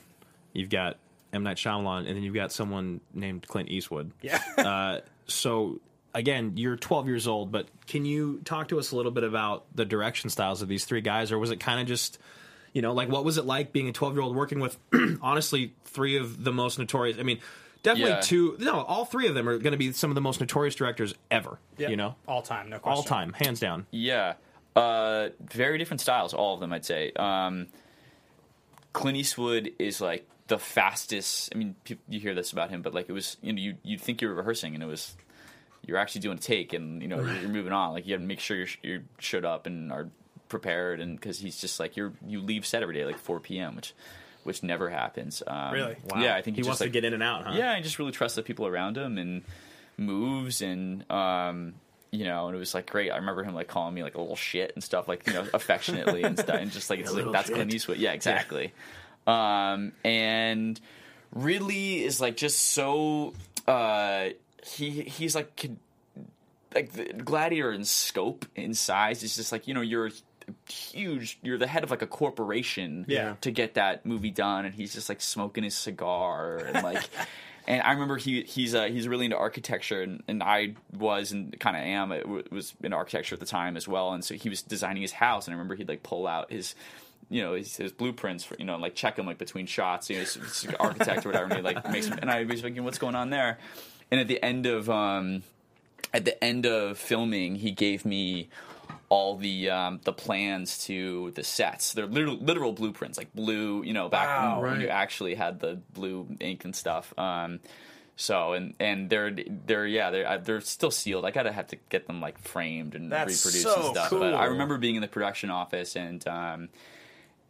you've 0.55 0.71
got 0.71 0.97
M 1.35 1.43
Night 1.43 1.57
Shyamalan, 1.59 2.07
and 2.07 2.17
then 2.17 2.23
you've 2.23 2.35
got 2.35 2.53
someone 2.53 3.01
named 3.13 3.47
Clint 3.47 3.69
Eastwood. 3.69 4.13
Yeah. 4.23 4.41
Uh, 4.57 5.01
so 5.27 5.81
again, 6.15 6.53
you're 6.57 6.77
12 6.77 7.07
years 7.09 7.27
old, 7.27 7.51
but 7.53 7.69
can 7.87 8.05
you 8.05 8.41
talk 8.45 8.69
to 8.69 8.79
us 8.79 8.93
a 8.93 8.97
little 8.97 9.13
bit 9.13 9.25
about 9.25 9.65
the 9.75 9.85
direction 9.85 10.31
styles 10.31 10.63
of 10.63 10.69
these 10.69 10.85
three 10.85 11.01
guys, 11.01 11.33
or 11.33 11.39
was 11.39 11.51
it 11.51 11.59
kind 11.61 11.81
of 11.81 11.87
just, 11.87 12.19
you 12.73 12.83
know, 12.83 12.93
like 12.93 13.09
what 13.09 13.25
was 13.25 13.39
it 13.39 13.45
like 13.47 13.73
being 13.73 13.89
a 13.89 13.93
12 13.93 14.15
year 14.15 14.23
old 14.23 14.37
working 14.37 14.61
with, 14.61 14.77
honestly, 15.23 15.75
three 15.85 16.17
of 16.19 16.43
the 16.45 16.53
most 16.53 16.79
notorious? 16.79 17.19
I 17.19 17.23
mean, 17.23 17.41
definitely 17.83 18.11
Yeah. 18.13 18.21
two. 18.21 18.57
No, 18.59 18.83
all 18.83 19.05
three 19.05 19.27
of 19.27 19.35
them 19.35 19.49
are 19.49 19.59
going 19.59 19.73
to 19.73 19.79
be 19.79 19.93
some 19.93 20.11
of 20.11 20.15
the 20.15 20.21
most 20.21 20.41
notorious 20.41 20.75
directors 20.75 21.15
ever. 21.31 21.59
Yeah. 21.79 21.89
You 21.89 21.97
know, 21.97 22.15
all 22.29 22.43
time, 22.43 22.69
no 22.71 22.79
question. 22.79 22.97
all 22.97 23.03
time, 23.03 23.33
hands 23.33 23.61
down. 23.61 23.87
Yeah, 23.91 24.35
uh, 24.77 25.29
very 25.41 25.79
different 25.79 26.01
styles, 26.01 26.33
all 26.35 26.55
of 26.55 26.61
them. 26.61 26.73
I'd 26.73 26.85
say. 26.85 27.13
Um, 27.17 27.67
Clint 28.93 29.17
Eastwood 29.17 29.73
is 29.79 30.01
like 30.01 30.29
the 30.49 30.59
fastest. 30.59 31.51
I 31.55 31.59
mean, 31.59 31.75
pe- 31.85 31.97
you 32.09 32.21
hear 32.21 32.35
this 32.35 32.53
about 32.53 32.69
him, 32.71 32.83
but 32.83 32.93
like 32.95 33.09
it 33.09 33.13
was, 33.13 33.37
you 33.43 33.53
know, 33.53 33.61
you 33.61 33.77
you 33.83 33.99
think 33.99 34.21
you 34.21 34.29
were 34.29 34.35
rehearsing, 34.35 34.75
and 34.75 34.83
it 34.83 34.87
was 34.87 35.17
you're 35.87 35.99
actually 35.99 36.23
doing 36.23 36.39
a 36.39 36.41
take, 36.41 36.73
and 36.73 37.03
you 37.03 37.09
know 37.09 37.21
you're, 37.21 37.35
you're 37.35 37.49
moving 37.49 37.73
on. 37.73 37.93
Like 37.93 38.07
you 38.07 38.13
have 38.13 38.21
to 38.21 38.27
make 38.27 38.41
sure 38.41 38.57
you're 38.57 38.69
you're 38.83 39.03
showed 39.19 39.45
up 39.45 39.67
and 39.67 39.93
are 39.93 40.09
prepared, 40.49 41.01
and 41.01 41.17
because 41.19 41.39
he's 41.39 41.61
just 41.61 41.81
like 41.81 41.97
you're 41.97 42.13
you 42.27 42.41
leave 42.41 42.67
set 42.67 42.83
every 42.83 42.95
day 42.95 43.05
like 43.05 43.19
4 43.19 43.41
p.m., 43.41 43.77
which 43.77 43.95
which 44.45 44.63
never 44.63 44.89
happens. 44.91 45.43
Um, 45.47 45.73
Really? 45.73 45.97
Yeah, 46.17 46.35
I 46.35 46.43
think 46.43 46.57
he 46.57 46.63
just, 46.63 46.69
wants 46.69 46.81
like, 46.81 46.89
to 46.89 46.93
get 46.93 47.05
in 47.05 47.15
and 47.15 47.23
out. 47.23 47.45
Huh? 47.45 47.55
yeah, 47.57 47.73
I 47.73 47.81
just 47.81 47.99
really 47.99 48.13
trust 48.13 48.37
the 48.37 48.43
people 48.43 48.67
around 48.67 48.97
him 48.97 49.19
and 49.19 49.43
moves 49.97 50.63
and 50.63 51.09
um 51.11 51.75
you 52.13 52.25
know, 52.25 52.47
and 52.47 52.55
it 52.55 52.59
was 52.59 52.75
like 52.75 52.91
great. 52.91 53.11
I 53.11 53.17
remember 53.17 53.43
him 53.43 53.55
like 53.55 53.69
calling 53.69 53.95
me 53.95 54.03
like 54.03 54.17
a 54.17 54.21
little 54.21 54.37
shit 54.37 54.73
and 54.75 54.85
stuff, 54.85 55.09
like 55.09 55.27
you 55.27 55.33
know, 55.33 55.47
affectionately 55.55 56.23
and 56.23 56.39
stuff, 56.39 56.57
and 56.57 56.71
just 56.71 56.91
like 56.91 57.01
it's 57.01 57.13
like 57.13 57.33
that's 57.33 57.47
shit. 57.47 57.57
Clint 57.57 57.75
Eastwood, 57.75 57.97
yeah, 57.97 58.13
exactly. 58.13 58.73
Um, 59.27 59.93
and 60.05 60.79
Ridley 61.35 62.05
is 62.05 62.21
like 62.21 62.37
just 62.37 62.59
so 62.59 63.33
uh, 63.67 64.29
he 64.65 65.03
he's 65.03 65.35
like 65.35 65.57
con- 65.57 65.79
like 66.75 66.93
the 66.93 67.05
Gladiator 67.13 67.73
in 67.73 67.85
scope 67.85 68.47
in 68.55 68.75
size 68.75 69.23
is 69.23 69.37
just 69.37 69.53
like 69.53 69.67
you 69.69 69.75
know 69.75 69.81
you're 69.81 70.11
huge 70.69 71.39
you're 71.43 71.59
the 71.59 71.67
head 71.67 71.85
of 71.85 71.91
like 71.91 72.03
a 72.03 72.07
corporation 72.07 73.05
Yeah. 73.09 73.35
to 73.43 73.51
get 73.51 73.75
that 73.75 74.05
movie 74.05 74.31
done 74.31 74.65
and 74.65 74.75
he's 74.75 74.93
just 74.93 75.09
like 75.09 75.21
smoking 75.21 75.63
his 75.65 75.77
cigar 75.77 76.57
and 76.59 76.83
like 76.83 77.03
And 77.65 77.81
I 77.83 77.93
remember 77.93 78.17
he 78.17 78.43
he's 78.43 78.75
uh, 78.75 78.87
he's 78.87 79.07
really 79.07 79.27
into 79.27 79.37
architecture, 79.37 80.03
and, 80.03 80.21
and 80.27 80.43
I 80.43 80.75
was 80.99 81.31
and 81.31 81.57
kind 81.61 81.77
of 81.77 81.83
am 81.85 82.11
it 82.11 82.23
w- 82.25 82.43
was 82.51 82.75
in 82.83 82.93
architecture 82.93 83.37
at 83.37 83.39
the 83.41 83.47
time 83.47 83.77
as 83.77 83.87
well. 83.87 84.13
And 84.15 84.25
so 84.25 84.35
he 84.35 84.49
was 84.49 84.63
designing 84.63 85.01
his 85.03 85.13
house, 85.13 85.47
and 85.47 85.53
I 85.55 85.55
remember 85.55 85.77
he'd 85.77 85.89
like 85.89 86.03
pull 86.03 86.27
out 86.27 86.51
his 86.51 86.75
you 87.31 87.41
know 87.41 87.55
his, 87.55 87.77
his 87.77 87.93
blueprints 87.93 88.43
for 88.43 88.57
you 88.59 88.65
know 88.65 88.73
and, 88.75 88.83
like 88.83 88.97
check 88.97 89.15
them 89.15 89.27
like 89.27 89.39
between 89.39 89.67
shots. 89.67 90.11
You 90.11 90.17
know, 90.17 90.21
he's, 90.23 90.35
he's 90.35 90.65
an 90.65 90.75
architect 90.81 91.25
or 91.25 91.29
whatever, 91.29 91.45
and 91.45 91.55
he 91.55 91.61
like 91.63 91.89
makes 91.89 92.09
and 92.11 92.29
I 92.29 92.43
was 92.43 92.63
thinking, 92.63 92.83
what's 92.83 92.99
going 92.99 93.15
on 93.15 93.31
there? 93.31 93.59
And 94.13 94.21
at 94.21 94.29
the 94.29 94.41
end 94.45 94.67
of 94.67 94.89
um, 94.91 95.43
at 96.13 96.25
the 96.27 96.43
end 96.45 96.67
of 96.67 96.99
filming, 96.99 97.57
he 97.57 97.71
gave 97.71 98.05
me 98.05 98.51
all 99.09 99.37
the 99.37 99.71
um, 99.71 100.01
the 100.05 100.13
plans 100.13 100.85
to 100.85 101.31
the 101.35 101.43
sets. 101.43 101.95
They're 101.95 102.07
literal, 102.07 102.37
literal 102.37 102.73
blueprints, 102.73 103.17
like 103.17 103.35
blue. 103.35 103.83
You 103.83 103.95
know, 103.95 104.09
back 104.11 104.29
Wow. 104.29 104.61
when, 104.61 104.73
when 104.73 104.81
you 104.83 104.89
actually 104.89 105.35
had 105.35 105.61
the 105.61 105.81
blue 105.95 106.29
ink 106.41 106.65
and 106.67 106.77
stuff. 106.77 107.13
Um, 107.19 107.61
so 108.15 108.53
and 108.53 108.75
and 108.79 109.09
they're 109.09 109.35
they're 109.67 109.87
yeah 109.87 110.11
they're 110.11 110.39
they're 110.39 110.61
still 110.61 110.91
sealed. 110.91 111.25
I 111.25 111.31
gotta 111.31 111.51
have 111.51 111.69
to 111.69 111.77
get 111.89 112.07
them 112.07 112.21
like 112.21 112.39
framed 112.39 112.95
and 112.95 113.11
That's 113.11 113.43
reproduced 113.45 113.63
so 113.63 113.87
and 113.87 113.97
stuff. 113.97 114.11
But 114.11 114.35
I 114.35 114.45
remember 114.45 114.77
being 114.77 114.97
in 114.97 115.01
the 115.01 115.09
production 115.09 115.49
office 115.49 115.97
and 115.97 116.27
um, 116.29 116.69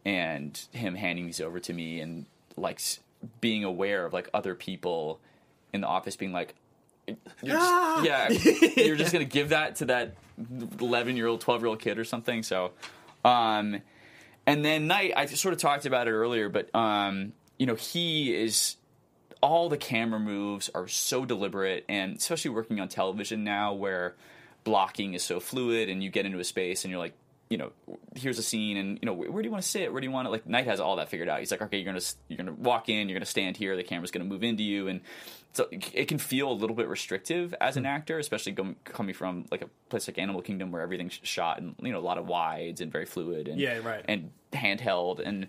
and 0.05 0.59
him 0.71 0.95
handing 0.95 1.25
these 1.25 1.41
over 1.41 1.59
to 1.59 1.73
me 1.73 1.99
and 1.99 2.25
like 2.55 2.79
being 3.41 3.65
aware 3.65 4.05
of 4.05 4.13
like 4.13 4.29
other 4.33 4.55
people 4.55 5.19
in 5.73 5.81
the 5.81 5.87
office 5.87 6.15
being 6.15 6.31
like 6.31 6.55
you're 7.07 7.57
just, 7.57 8.05
yeah 8.05 8.29
you're 8.77 8.95
just 8.95 9.11
gonna 9.11 9.25
give 9.25 9.49
that 9.49 9.75
to 9.77 9.85
that 9.85 10.15
11 10.79 11.17
year 11.17 11.27
old 11.27 11.41
12 11.41 11.61
year 11.61 11.67
old 11.67 11.79
kid 11.79 11.99
or 11.99 12.05
something 12.05 12.43
so 12.43 12.71
um 13.25 13.81
and 14.45 14.63
then 14.63 14.87
night 14.87 15.11
i 15.15 15.25
sort 15.25 15.53
of 15.53 15.59
talked 15.59 15.85
about 15.85 16.07
it 16.07 16.11
earlier 16.11 16.49
but 16.49 16.73
um 16.73 17.33
you 17.57 17.65
know 17.65 17.75
he 17.75 18.33
is 18.33 18.77
all 19.41 19.67
the 19.67 19.77
camera 19.77 20.19
moves 20.19 20.69
are 20.73 20.87
so 20.87 21.25
deliberate 21.25 21.83
and 21.89 22.15
especially 22.15 22.51
working 22.51 22.79
on 22.79 22.87
television 22.87 23.43
now 23.43 23.73
where 23.73 24.15
blocking 24.63 25.13
is 25.13 25.23
so 25.23 25.39
fluid 25.39 25.89
and 25.89 26.01
you 26.01 26.09
get 26.09 26.25
into 26.25 26.39
a 26.39 26.43
space 26.43 26.85
and 26.85 26.91
you're 26.91 26.99
like 26.99 27.13
you 27.53 27.57
know 27.59 27.71
here's 28.15 28.39
a 28.39 28.43
scene 28.51 28.77
and 28.77 28.97
you 29.01 29.05
know 29.05 29.13
where, 29.13 29.29
where 29.31 29.41
do 29.43 29.47
you 29.47 29.51
want 29.51 29.63
to 29.63 29.69
sit 29.69 29.91
where 29.91 30.01
do 30.01 30.07
you 30.07 30.11
want 30.17 30.25
to 30.25 30.31
like 30.31 30.47
Night 30.47 30.65
has 30.65 30.79
all 30.79 30.95
that 30.95 31.07
figured 31.09 31.29
out 31.29 31.39
he's 31.39 31.51
like 31.51 31.61
okay 31.61 31.77
you're 31.77 31.85
gonna 31.93 32.03
you're 32.27 32.37
gonna 32.37 32.53
walk 32.53 32.89
in 32.89 33.07
you're 33.07 33.17
gonna 33.19 33.25
stand 33.37 33.55
here 33.57 33.75
the 33.75 33.83
camera's 33.83 34.09
gonna 34.11 34.25
move 34.33 34.43
into 34.43 34.63
you 34.63 34.87
and 34.87 35.01
so 35.55 35.67
it 35.71 36.07
can 36.07 36.17
feel 36.17 36.49
a 36.51 36.57
little 36.61 36.75
bit 36.75 36.87
restrictive 36.87 37.53
as 37.61 37.75
Hmm. 37.75 37.81
an 37.81 37.85
actor 37.85 38.17
especially 38.17 38.53
com- 38.53 38.75
coming 38.85 39.13
from 39.13 39.45
like 39.51 39.61
a 39.61 39.69
place 39.89 40.07
like 40.07 40.17
Animal 40.17 40.41
Kingdom 40.41 40.71
where 40.71 40.81
everything's 40.81 41.19
shot 41.21 41.59
and 41.61 41.75
you 41.81 41.91
know 41.91 41.99
a 41.99 42.07
lot 42.11 42.17
of 42.17 42.25
wides 42.27 42.81
and 42.81 42.91
very 42.91 43.05
fluid 43.05 43.47
and 43.47 43.59
Yeah, 43.59 43.77
right. 43.83 44.03
and 44.07 44.31
handheld 44.51 45.19
and 45.23 45.47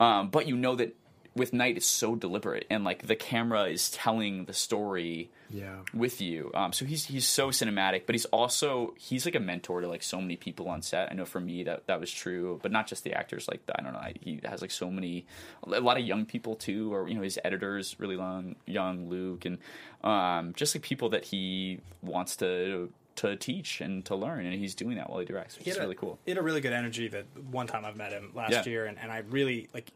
um, 0.00 0.30
but 0.30 0.48
you 0.48 0.56
know 0.56 0.74
that 0.76 0.96
with 1.34 1.52
Night 1.52 1.76
it's 1.78 1.86
so 1.86 2.14
deliberate 2.14 2.66
and 2.68 2.84
like 2.84 3.06
the 3.06 3.16
camera 3.16 3.64
is 3.64 3.90
telling 3.90 4.44
the 4.44 4.52
story 4.52 5.30
Yeah. 5.50 5.76
with 5.94 6.20
you. 6.20 6.50
Um, 6.54 6.72
so 6.74 6.84
he's 6.84 7.06
he's 7.06 7.26
so 7.26 7.48
cinematic, 7.48 8.02
but 8.06 8.14
he's 8.14 8.26
also 8.26 8.94
he's 8.98 9.24
like 9.24 9.34
a 9.34 9.40
mentor 9.40 9.80
to 9.80 9.88
like 9.88 10.02
so 10.02 10.20
many 10.20 10.36
people 10.36 10.68
on 10.68 10.82
set. 10.82 11.10
I 11.10 11.14
know 11.14 11.24
for 11.24 11.40
me 11.40 11.64
that 11.64 11.86
that 11.86 12.00
was 12.00 12.10
true, 12.12 12.60
but 12.62 12.70
not 12.70 12.86
just 12.86 13.02
the 13.04 13.14
actors. 13.14 13.48
Like 13.48 13.62
I 13.74 13.82
don't 13.82 13.92
know, 13.94 13.98
I, 13.98 14.14
he 14.20 14.40
has 14.44 14.60
like 14.60 14.70
so 14.70 14.90
many, 14.90 15.24
a 15.62 15.80
lot 15.80 15.96
of 15.98 16.04
young 16.04 16.26
people 16.26 16.54
too, 16.56 16.92
or 16.92 17.08
you 17.08 17.14
know 17.14 17.22
his 17.22 17.38
editors 17.44 17.96
really 17.98 18.16
long, 18.16 18.56
young 18.66 19.08
Luke, 19.08 19.44
and 19.46 19.56
um, 20.04 20.52
just 20.54 20.74
like 20.74 20.82
people 20.82 21.08
that 21.10 21.24
he 21.24 21.80
wants 22.02 22.36
to 22.36 22.92
to 23.14 23.36
teach 23.36 23.80
and 23.82 24.04
to 24.06 24.14
learn, 24.16 24.46
and 24.46 24.54
he's 24.54 24.74
doing 24.74 24.96
that 24.96 25.10
while 25.10 25.18
he 25.20 25.26
directs, 25.26 25.56
which 25.58 25.64
He 25.66 25.70
is 25.70 25.76
a- 25.76 25.80
really 25.80 25.94
cool. 25.94 26.18
He 26.24 26.30
had 26.30 26.38
a 26.38 26.42
really 26.42 26.62
good 26.62 26.72
energy 26.72 27.08
that 27.08 27.26
one 27.50 27.66
time 27.66 27.84
I've 27.84 27.96
met 27.96 28.10
him 28.10 28.32
last 28.34 28.52
Yeah. 28.52 28.64
year, 28.64 28.86
and, 28.86 28.98
and 28.98 29.10
I 29.12 29.18
really 29.18 29.68
like. 29.74 29.90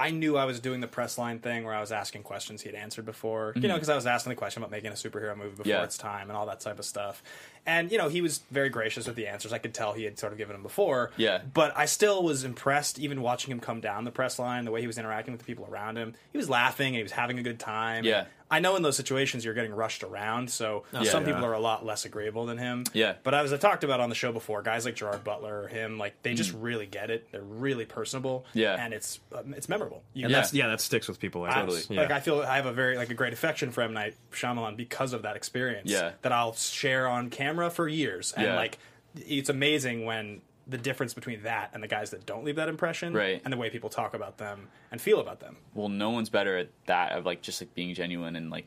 I 0.00 0.10
knew 0.10 0.36
I 0.36 0.44
was 0.46 0.60
doing 0.60 0.80
the 0.80 0.86
press 0.88 1.18
line 1.18 1.38
thing 1.40 1.64
where 1.64 1.74
I 1.74 1.80
was 1.80 1.92
asking 1.92 2.22
questions 2.22 2.62
he 2.62 2.68
had 2.68 2.76
answered 2.76 3.04
before. 3.04 3.52
You 3.54 3.68
know, 3.68 3.74
because 3.74 3.88
I 3.88 3.94
was 3.94 4.06
asking 4.06 4.30
the 4.30 4.36
question 4.36 4.62
about 4.62 4.70
making 4.70 4.90
a 4.90 4.94
superhero 4.94 5.36
movie 5.36 5.50
before 5.50 5.62
Mm-hmm. 5.64 5.68
Yeah. 5.70 5.84
its 5.84 5.98
time 5.98 6.28
and 6.30 6.36
all 6.36 6.46
that 6.46 6.60
type 6.60 6.78
of 6.78 6.84
stuff. 6.84 7.22
And 7.66 7.92
you 7.92 7.98
know, 7.98 8.08
he 8.08 8.20
was 8.22 8.40
very 8.50 8.68
gracious 8.68 9.06
with 9.06 9.16
the 9.16 9.26
answers. 9.28 9.52
I 9.52 9.58
could 9.58 9.74
tell 9.74 9.92
he 9.92 10.04
had 10.04 10.18
sort 10.18 10.32
of 10.32 10.38
given 10.38 10.54
them 10.54 10.62
before. 10.62 11.10
Yeah. 11.16 11.40
But 11.52 11.76
I 11.76 11.86
still 11.86 12.22
was 12.22 12.44
impressed, 12.44 12.98
even 12.98 13.22
watching 13.22 13.50
him 13.52 13.60
come 13.60 13.80
down 13.80 14.04
the 14.04 14.10
press 14.10 14.38
line, 14.38 14.64
the 14.64 14.70
way 14.70 14.80
he 14.80 14.86
was 14.86 14.98
interacting 14.98 15.32
with 15.32 15.40
the 15.40 15.46
people 15.46 15.66
around 15.70 15.96
him. 15.96 16.14
He 16.32 16.38
was 16.38 16.48
laughing 16.50 16.88
and 16.88 16.96
he 16.96 17.02
was 17.02 17.12
having 17.12 17.38
a 17.38 17.42
good 17.42 17.58
time. 17.60 18.04
Yeah. 18.04 18.24
I 18.52 18.58
know 18.58 18.74
in 18.74 18.82
those 18.82 18.96
situations 18.96 19.44
you're 19.44 19.54
getting 19.54 19.72
rushed 19.72 20.02
around, 20.02 20.50
so 20.50 20.82
Yeah. 20.92 21.04
some 21.04 21.24
Yeah. 21.24 21.34
people 21.34 21.44
are 21.46 21.52
a 21.52 21.60
lot 21.60 21.86
less 21.86 22.04
agreeable 22.04 22.46
than 22.46 22.58
him. 22.58 22.82
Yeah. 22.92 23.14
But 23.22 23.32
as 23.32 23.52
I 23.52 23.56
talked 23.58 23.84
about 23.84 24.00
on 24.00 24.08
the 24.08 24.16
show 24.16 24.32
before, 24.32 24.60
guys 24.62 24.84
like 24.84 24.96
Gerard 24.96 25.22
Butler 25.22 25.62
or 25.62 25.68
him, 25.68 25.98
like 25.98 26.20
they 26.24 26.34
just 26.34 26.52
really 26.54 26.86
get 26.86 27.10
it. 27.10 27.28
They're 27.30 27.42
really 27.42 27.84
personable. 27.84 28.44
Mm. 28.54 28.60
Yeah. 28.60 28.84
And 28.84 28.92
it's 28.92 29.20
um, 29.32 29.54
it's 29.54 29.68
memorable. 29.68 30.02
You 30.14 30.24
And 30.24 30.32
Yeah. 30.32 30.40
that's 30.40 30.52
yeah, 30.52 30.66
that 30.66 30.80
sticks 30.80 31.06
with 31.06 31.20
people. 31.20 31.42
Like 31.42 31.56
I- 31.56 31.60
us. 31.62 31.88
Like 31.90 32.10
I 32.10 32.18
feel 32.18 32.40
I 32.42 32.56
have 32.56 32.66
a 32.66 32.72
very 32.72 32.96
like 32.96 33.10
a 33.10 33.14
great 33.14 33.32
affection 33.32 33.70
for 33.70 33.82
M 33.82 33.92
Night 33.92 34.16
Shyamalan 34.32 34.76
because 34.76 35.12
of 35.12 35.22
that 35.22 35.36
experience. 35.36 35.88
Yeah. 35.88 36.12
That 36.22 36.32
I'll 36.32 36.54
share 36.54 37.06
on 37.06 37.30
camera 37.30 37.49
for 37.70 37.88
years, 37.88 38.32
and 38.32 38.46
Yeah. 38.46 38.56
like 38.56 38.78
it's 39.26 39.48
amazing 39.48 40.04
when 40.04 40.40
the 40.66 40.78
difference 40.78 41.14
between 41.14 41.42
that 41.42 41.70
and 41.74 41.82
the 41.82 41.88
guys 41.88 42.10
that 42.10 42.24
don't 42.26 42.44
leave 42.44 42.54
that 42.56 42.68
impression, 42.68 43.12
Right. 43.12 43.40
and 43.44 43.52
the 43.52 43.56
way 43.56 43.70
people 43.70 43.90
talk 43.90 44.14
about 44.14 44.38
them 44.38 44.68
and 44.92 45.00
feel 45.00 45.18
about 45.20 45.40
them. 45.40 45.56
Well, 45.74 45.88
no 45.88 46.10
one's 46.10 46.30
better 46.30 46.56
at 46.58 46.68
that 46.86 47.12
of 47.12 47.26
like 47.26 47.42
just 47.42 47.60
like 47.60 47.74
being 47.74 47.92
genuine 47.94 48.36
and 48.36 48.50
like 48.50 48.66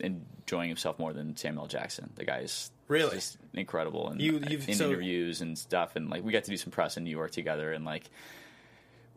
enjoying 0.00 0.68
himself 0.68 0.98
more 0.98 1.12
than 1.12 1.36
Samuel 1.36 1.66
Jackson. 1.68 2.10
The 2.16 2.24
guy 2.24 2.38
is 2.40 2.72
Really? 2.88 3.14
just 3.16 3.38
incredible 3.52 4.08
and 4.08 4.20
You- 4.20 4.38
uh, 4.44 4.48
you've- 4.50 4.70
in 4.72 4.76
so- 4.76 4.88
interviews 4.88 5.40
and 5.40 5.56
stuff. 5.56 5.94
And 5.96 6.10
like 6.10 6.24
we 6.24 6.32
got 6.32 6.42
to 6.44 6.50
do 6.50 6.56
some 6.56 6.72
press 6.72 6.96
in 6.96 7.04
New 7.04 7.10
York 7.10 7.30
together, 7.30 7.72
and 7.72 7.84
like 7.84 8.10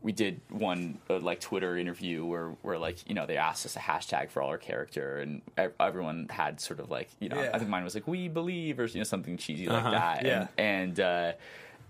we 0.08 0.14
did 0.14 0.40
one 0.50 1.00
uh, 1.10 1.20
like 1.20 1.42
Twitter 1.42 1.78
interview 1.78 2.24
where 2.26 2.50
where 2.62 2.78
like 2.80 2.98
you 3.10 3.14
know 3.14 3.26
they 3.26 3.36
asked 3.36 3.66
us 3.66 3.76
a 3.76 3.80
hashtag 3.80 4.30
for 4.30 4.42
all 4.42 4.48
our 4.50 4.58
character, 4.58 5.18
and 5.20 5.42
everyone 5.82 6.28
had 6.30 6.62
sort 6.62 6.80
of 6.80 6.90
like 6.90 7.10
you 7.20 7.28
know 7.28 7.42
Yeah. 7.44 7.52
I 7.54 7.58
think 7.60 7.70
mine 7.70 7.84
was 7.84 7.94
like 7.94 8.08
we 8.08 8.30
believe 8.30 8.80
or 8.80 8.86
you 8.86 9.00
know 9.00 9.04
something 9.04 9.36
cheesy 9.36 9.68
like 9.68 9.80
Uh-huh. 9.84 9.92
that, 9.92 10.26
Yeah. 10.26 10.48
and. 10.58 10.98
and 10.98 11.00
uh, 11.02 11.32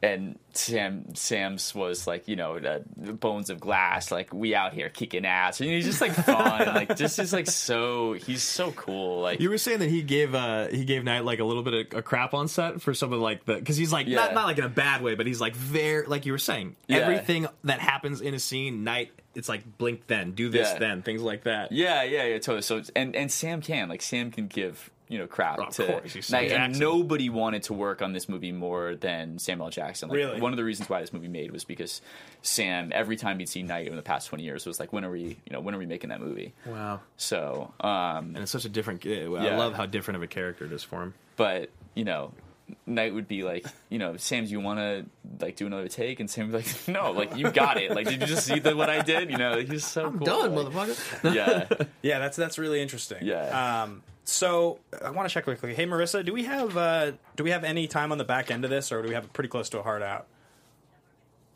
and 0.03 0.37
Sam 0.53 1.15
Sam's 1.15 1.73
was 1.73 2.05
like 2.05 2.27
you 2.27 2.35
know 2.35 2.59
the, 2.59 2.83
the 2.95 3.13
bones 3.13 3.49
of 3.49 3.59
glass 3.59 4.11
like 4.11 4.31
we 4.33 4.53
out 4.53 4.73
here 4.73 4.89
kicking 4.89 5.25
ass 5.25 5.59
and 5.59 5.69
he's 5.71 5.85
just 5.85 6.01
like 6.01 6.13
fun 6.13 6.67
like 6.75 6.95
just 6.95 7.17
is 7.17 7.33
like 7.33 7.47
so 7.47 8.13
he's 8.13 8.43
so 8.43 8.71
cool 8.73 9.21
like 9.21 9.39
You 9.39 9.49
were 9.49 9.57
saying 9.57 9.79
that 9.79 9.89
he 9.89 10.03
gave 10.03 10.35
uh 10.35 10.67
he 10.67 10.85
gave 10.85 11.03
Night 11.03 11.25
like 11.25 11.39
a 11.39 11.43
little 11.43 11.63
bit 11.63 11.73
of 11.93 11.97
a 11.97 12.01
crap 12.03 12.33
on 12.35 12.47
set 12.47 12.79
for 12.81 12.93
some 12.93 13.11
of 13.11 13.19
like 13.19 13.45
the 13.45 13.55
because 13.55 13.75
he's 13.77 13.91
like 13.91 14.07
Yeah. 14.07 14.17
not 14.17 14.33
not 14.35 14.45
like 14.45 14.57
in 14.59 14.63
a 14.65 14.69
bad 14.69 15.01
way, 15.01 15.15
but 15.15 15.25
he's 15.25 15.41
like 15.41 15.55
very 15.55 16.05
like 16.05 16.25
you 16.27 16.31
were 16.31 16.37
saying 16.37 16.75
Yeah. 16.87 16.97
everything 16.97 17.47
that 17.63 17.79
happens 17.79 18.21
in 18.21 18.33
a 18.35 18.39
scene, 18.39 18.83
Night 18.83 19.11
it's 19.33 19.49
like 19.49 19.77
blink 19.77 20.07
then, 20.07 20.31
do 20.31 20.49
this 20.49 20.71
Yeah. 20.73 20.79
then, 20.79 21.01
things 21.01 21.21
like 21.21 21.43
that. 21.43 21.71
yeah 21.71 22.03
yeah 22.03 22.23
yeah 22.25 22.37
totally 22.39 22.61
so 22.61 22.81
and 22.95 23.15
and 23.15 23.31
Sam 23.31 23.61
can 23.61 23.89
like 23.89 24.01
Sam 24.03 24.29
can 24.31 24.47
give 24.47 24.91
you 25.09 25.17
know 25.17 25.27
crap 25.27 25.59
Of 25.59 25.69
to 25.75 25.85
course, 25.87 26.13
he's 26.13 26.25
Sam 26.25 26.43
Night, 26.43 26.51
and 26.51 26.79
nobody 26.79 27.29
wanted 27.29 27.63
to 27.63 27.73
work 27.73 28.01
on 28.01 28.11
this 28.13 28.27
movie 28.27 28.51
more 28.51 28.95
than 28.95 29.39
Samuel 29.39 29.69
Jackson 29.69 30.09
like, 30.09 30.17
Really? 30.17 30.41
one 30.41 30.51
of 30.53 30.57
the 30.57 30.63
reasons 30.63 30.89
why 30.89 30.99
this 31.01 31.13
movie 31.13 31.27
made 31.29 31.51
was 31.51 31.63
because 31.63 32.01
Sam 32.41 32.91
every 32.93 33.15
time 33.15 33.39
he'd 33.39 33.49
see 33.49 33.63
Night 33.63 33.87
in 33.87 33.95
the 33.95 34.01
past 34.01 34.27
20 34.27 34.43
years 34.43 34.65
was 34.65 34.79
like 34.79 34.91
when 34.93 35.05
are 35.05 35.11
we 35.11 35.21
you 35.23 35.51
know 35.51 35.59
when 35.61 35.73
are 35.75 35.77
we 35.77 35.85
making 35.85 36.09
that 36.09 36.19
movie 36.21 36.53
Wow. 36.65 36.99
so 37.15 37.73
um 37.79 38.35
And 38.35 38.39
it's 38.39 38.51
such 38.51 38.65
a 38.65 38.69
different. 38.69 39.05
I 39.05 39.09
Yeah. 39.09 39.57
love 39.57 39.73
how 39.75 39.85
different 39.85 40.17
of 40.17 40.23
a 40.23 40.27
character 40.27 40.65
it 40.65 40.71
is 40.71 40.83
for 40.83 41.03
him. 41.03 41.13
but 41.35 41.69
you 41.95 42.03
know 42.05 42.33
Night 42.85 43.13
would 43.13 43.29
be 43.29 43.43
like, 43.43 43.65
you 43.87 43.97
know, 43.97 44.17
Sam, 44.17 44.43
do 44.43 44.51
you 44.51 44.59
want 44.59 44.79
to 44.79 45.05
like 45.39 45.55
do 45.55 45.65
another 45.67 45.87
take? 45.87 46.19
And 46.19 46.29
Sam 46.29 46.51
would 46.51 46.61
be 46.61 46.67
like, 46.69 46.87
no, 46.89 47.11
like 47.13 47.37
you 47.37 47.49
got 47.49 47.77
it. 47.77 47.91
Like, 47.95 48.09
did 48.09 48.19
you 48.19 48.27
just 48.27 48.45
see 48.45 48.59
the, 48.59 48.75
what 48.75 48.89
I 48.89 49.01
did? 49.01 49.31
You 49.31 49.37
know, 49.37 49.57
he's 49.61 49.85
so 49.85 50.11
cool. 50.11 50.25
Done, 50.25 50.53
like, 50.53 50.65
motherfucker. 50.73 51.33
Yeah, 51.33 51.85
Yeah, 52.01 52.19
that's 52.19 52.35
that's 52.35 52.57
really 52.57 52.81
interesting. 52.81 53.19
Yeah. 53.21 53.83
Um, 53.83 54.03
so 54.27 54.79
I 55.03 55.09
want 55.11 55.27
to 55.27 55.33
check 55.33 55.45
quickly. 55.45 55.73
Hey, 55.73 55.85
Marissa, 55.85 56.23
do 56.23 56.33
we 56.33 56.43
have 56.43 56.75
uh, 56.75 57.11
do 57.35 57.43
we 57.43 57.51
have 57.51 57.63
any 57.63 57.87
time 57.87 58.11
on 58.11 58.17
the 58.17 58.25
back 58.25 58.51
end 58.51 58.63
of 58.65 58.69
this, 58.69 58.91
or 58.91 59.01
do 59.01 59.07
we 59.07 59.13
have 59.13 59.23
it 59.25 59.33
pretty 59.33 59.47
close 59.49 59.69
to 59.69 59.79
a 59.79 59.83
hard 59.83 60.03
out? 60.03 60.27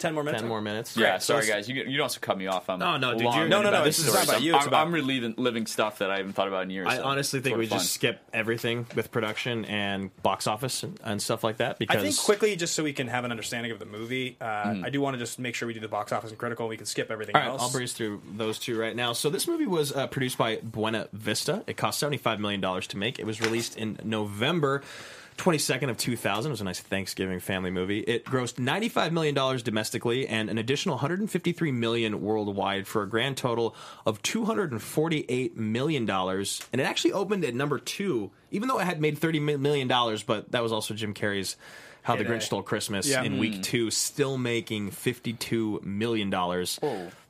Ten 0.01 0.13
more 0.13 0.23
minutes. 0.23 0.41
Ten 0.41 0.49
more 0.49 0.61
minutes. 0.61 0.97
yeah. 0.97 1.17
so 1.19 1.33
Sorry, 1.35 1.43
it's- 1.45 1.67
guys, 1.67 1.69
you 1.69 1.83
you 1.83 1.97
don't 1.97 2.05
have 2.05 2.13
to 2.13 2.19
cut 2.19 2.37
me 2.37 2.47
off. 2.47 2.69
I'm 2.69 2.79
No, 2.79 2.97
no, 2.97 3.13
dude, 3.13 3.23
long 3.23 3.37
you're- 3.37 3.49
No, 3.49 3.57
no, 3.57 3.63
no, 3.63 3.69
about 3.69 3.85
this 3.85 3.99
it's 3.99 4.13
not 4.13 4.23
about 4.23 4.41
you, 4.41 4.55
it's 4.55 4.63
I'm, 4.63 4.67
about- 4.67 4.87
I'm 4.87 4.93
reliving 4.93 5.35
living 5.37 5.65
stuff 5.67 5.99
that 5.99 6.09
I 6.11 6.17
haven't 6.17 6.33
thought 6.33 6.47
about 6.47 6.63
in 6.63 6.71
years. 6.71 6.87
I 6.87 6.97
so 6.97 7.03
honestly 7.03 7.39
think 7.39 7.57
we 7.57 7.65
of 7.65 7.69
just 7.71 7.93
skip 7.93 8.19
everything 8.33 8.87
with 8.95 9.11
production 9.11 9.65
and 9.65 10.09
box 10.23 10.47
office 10.47 10.83
and, 10.83 10.99
and 11.03 11.21
stuff 11.21 11.43
like 11.43 11.57
that 11.57 11.77
because 11.79 11.97
I 11.97 12.01
think 12.01 12.17
quickly, 12.17 12.55
just 12.55 12.73
so 12.73 12.83
we 12.83 12.93
can 12.93 13.07
have 13.07 13.23
an 13.25 13.31
understanding 13.31 13.71
of 13.71 13.79
the 13.79 13.85
movie, 13.85 14.37
uh, 14.41 14.45
Mm. 14.71 14.85
I 14.85 14.89
do 14.89 15.01
want 15.01 15.13
to 15.15 15.19
just 15.19 15.39
make 15.39 15.55
sure 15.55 15.67
we 15.67 15.73
do 15.73 15.79
the 15.79 15.87
box 15.87 16.11
office 16.11 16.29
and 16.29 16.37
critical. 16.39 16.67
We 16.67 16.77
can 16.77 16.85
skip 16.85 17.11
everything 17.11 17.35
All 17.35 17.41
right, 17.41 17.47
else. 17.49 17.61
I'll 17.61 17.71
breeze 17.71 17.93
through 17.93 18.21
those 18.37 18.57
two 18.59 18.77
right 18.79 18.95
now. 18.95 19.13
So 19.13 19.29
this 19.29 19.47
movie 19.47 19.65
was 19.67 19.91
uh, 19.93 20.07
produced 20.07 20.37
by 20.37 20.57
Buena 20.57 21.07
Vista. 21.13 21.63
It 21.67 21.77
cost 21.77 21.99
seventy-five 21.99 22.39
million 22.39 22.61
dollars 22.61 22.87
to 22.87 22.97
make. 22.97 23.19
It 23.19 23.25
was 23.25 23.41
released 23.41 23.77
in 23.77 23.99
November. 24.03 24.81
22nd 25.37 25.89
of 25.89 25.97
2000 25.97 26.49
it 26.49 26.53
was 26.53 26.61
a 26.61 26.63
nice 26.63 26.79
Thanksgiving 26.79 27.39
family 27.39 27.71
movie. 27.71 27.99
It 28.01 28.25
grossed 28.25 28.59
95 28.59 29.11
million 29.11 29.33
dollars 29.33 29.63
domestically 29.63 30.27
and 30.27 30.49
an 30.49 30.57
additional 30.57 30.95
153 30.95 31.71
million 31.71 32.21
worldwide 32.21 32.87
for 32.87 33.01
a 33.01 33.09
grand 33.09 33.37
total 33.37 33.75
of 34.05 34.21
248 34.21 35.57
million 35.57 36.05
dollars. 36.05 36.61
And 36.71 36.79
it 36.79 36.83
actually 36.85 37.13
opened 37.13 37.43
at 37.45 37.55
number 37.55 37.79
2 37.79 38.31
even 38.51 38.67
though 38.67 38.79
it 38.79 38.85
had 38.85 38.99
made 39.01 39.17
$30 39.17 39.59
million, 39.59 39.87
but 40.27 40.51
that 40.51 40.61
was 40.61 40.71
also 40.71 40.93
Jim 40.93 41.13
Carrey's 41.13 41.55
How 42.03 42.15
the 42.15 42.25
Grinch 42.25 42.43
Stole 42.43 42.61
Christmas 42.63 43.07
Yeah. 43.07 43.23
in 43.23 43.37
week 43.37 43.55
mm. 43.55 43.63
2 43.63 43.91
still 43.91 44.37
making 44.37 44.91
52 44.91 45.81
million 45.83 46.29
dollars. 46.29 46.77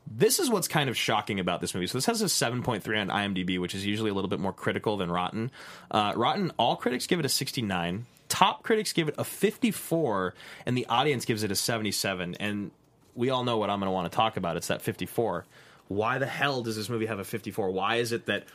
This 0.08 0.39
is 0.39 0.49
what's 0.49 0.68
kind 0.68 0.89
of 0.89 0.97
shocking 0.97 1.39
about 1.39 1.62
this 1.62 1.74
movie. 1.74 1.88
So 1.88 1.97
this 1.97 2.06
has 2.06 2.22
a 2.22 2.26
7.3 2.26 3.02
on 3.02 3.08
IMDb, 3.08 3.60
which 3.60 3.76
is 3.76 3.86
usually 3.86 4.10
a 4.10 4.14
little 4.14 4.30
bit 4.30 4.39
more 4.39 4.54
critical 4.54 4.97
than 4.97 5.12
Rotten. 5.12 5.52
Uh, 5.89 6.14
Rotten, 6.16 6.52
all 6.58 6.76
critics 6.76 7.08
give 7.08 7.20
it 7.20 7.26
a 7.26 7.30
69. 7.30 8.06
Top 8.28 8.64
critics 8.64 8.93
give 8.93 9.10
it 9.10 9.16
a 9.18 9.24
54, 9.24 10.34
and 10.66 10.78
the 10.78 10.86
audience 10.88 11.26
gives 11.26 11.43
it 11.43 11.52
a 11.52 11.56
77. 11.56 12.36
And 12.39 12.72
we 13.16 13.30
all 13.30 13.43
know 13.43 13.58
what 13.58 13.70
I'm 13.70 13.80
going 13.80 13.88
to 13.88 13.91
want 13.91 14.12
to 14.12 14.16
talk 14.16 14.38
about. 14.38 14.58
It's 14.58 14.68
that 14.68 14.82
54. 14.82 15.45
Why 15.88 16.18
the 16.18 16.26
hell 16.26 16.62
does 16.62 16.76
this 16.76 16.89
movie 16.89 17.06
have 17.06 17.20
a 17.20 17.26
54? 17.26 17.70
Why 17.72 17.97
is 17.97 18.12
it 18.12 18.26
that 18.28 18.45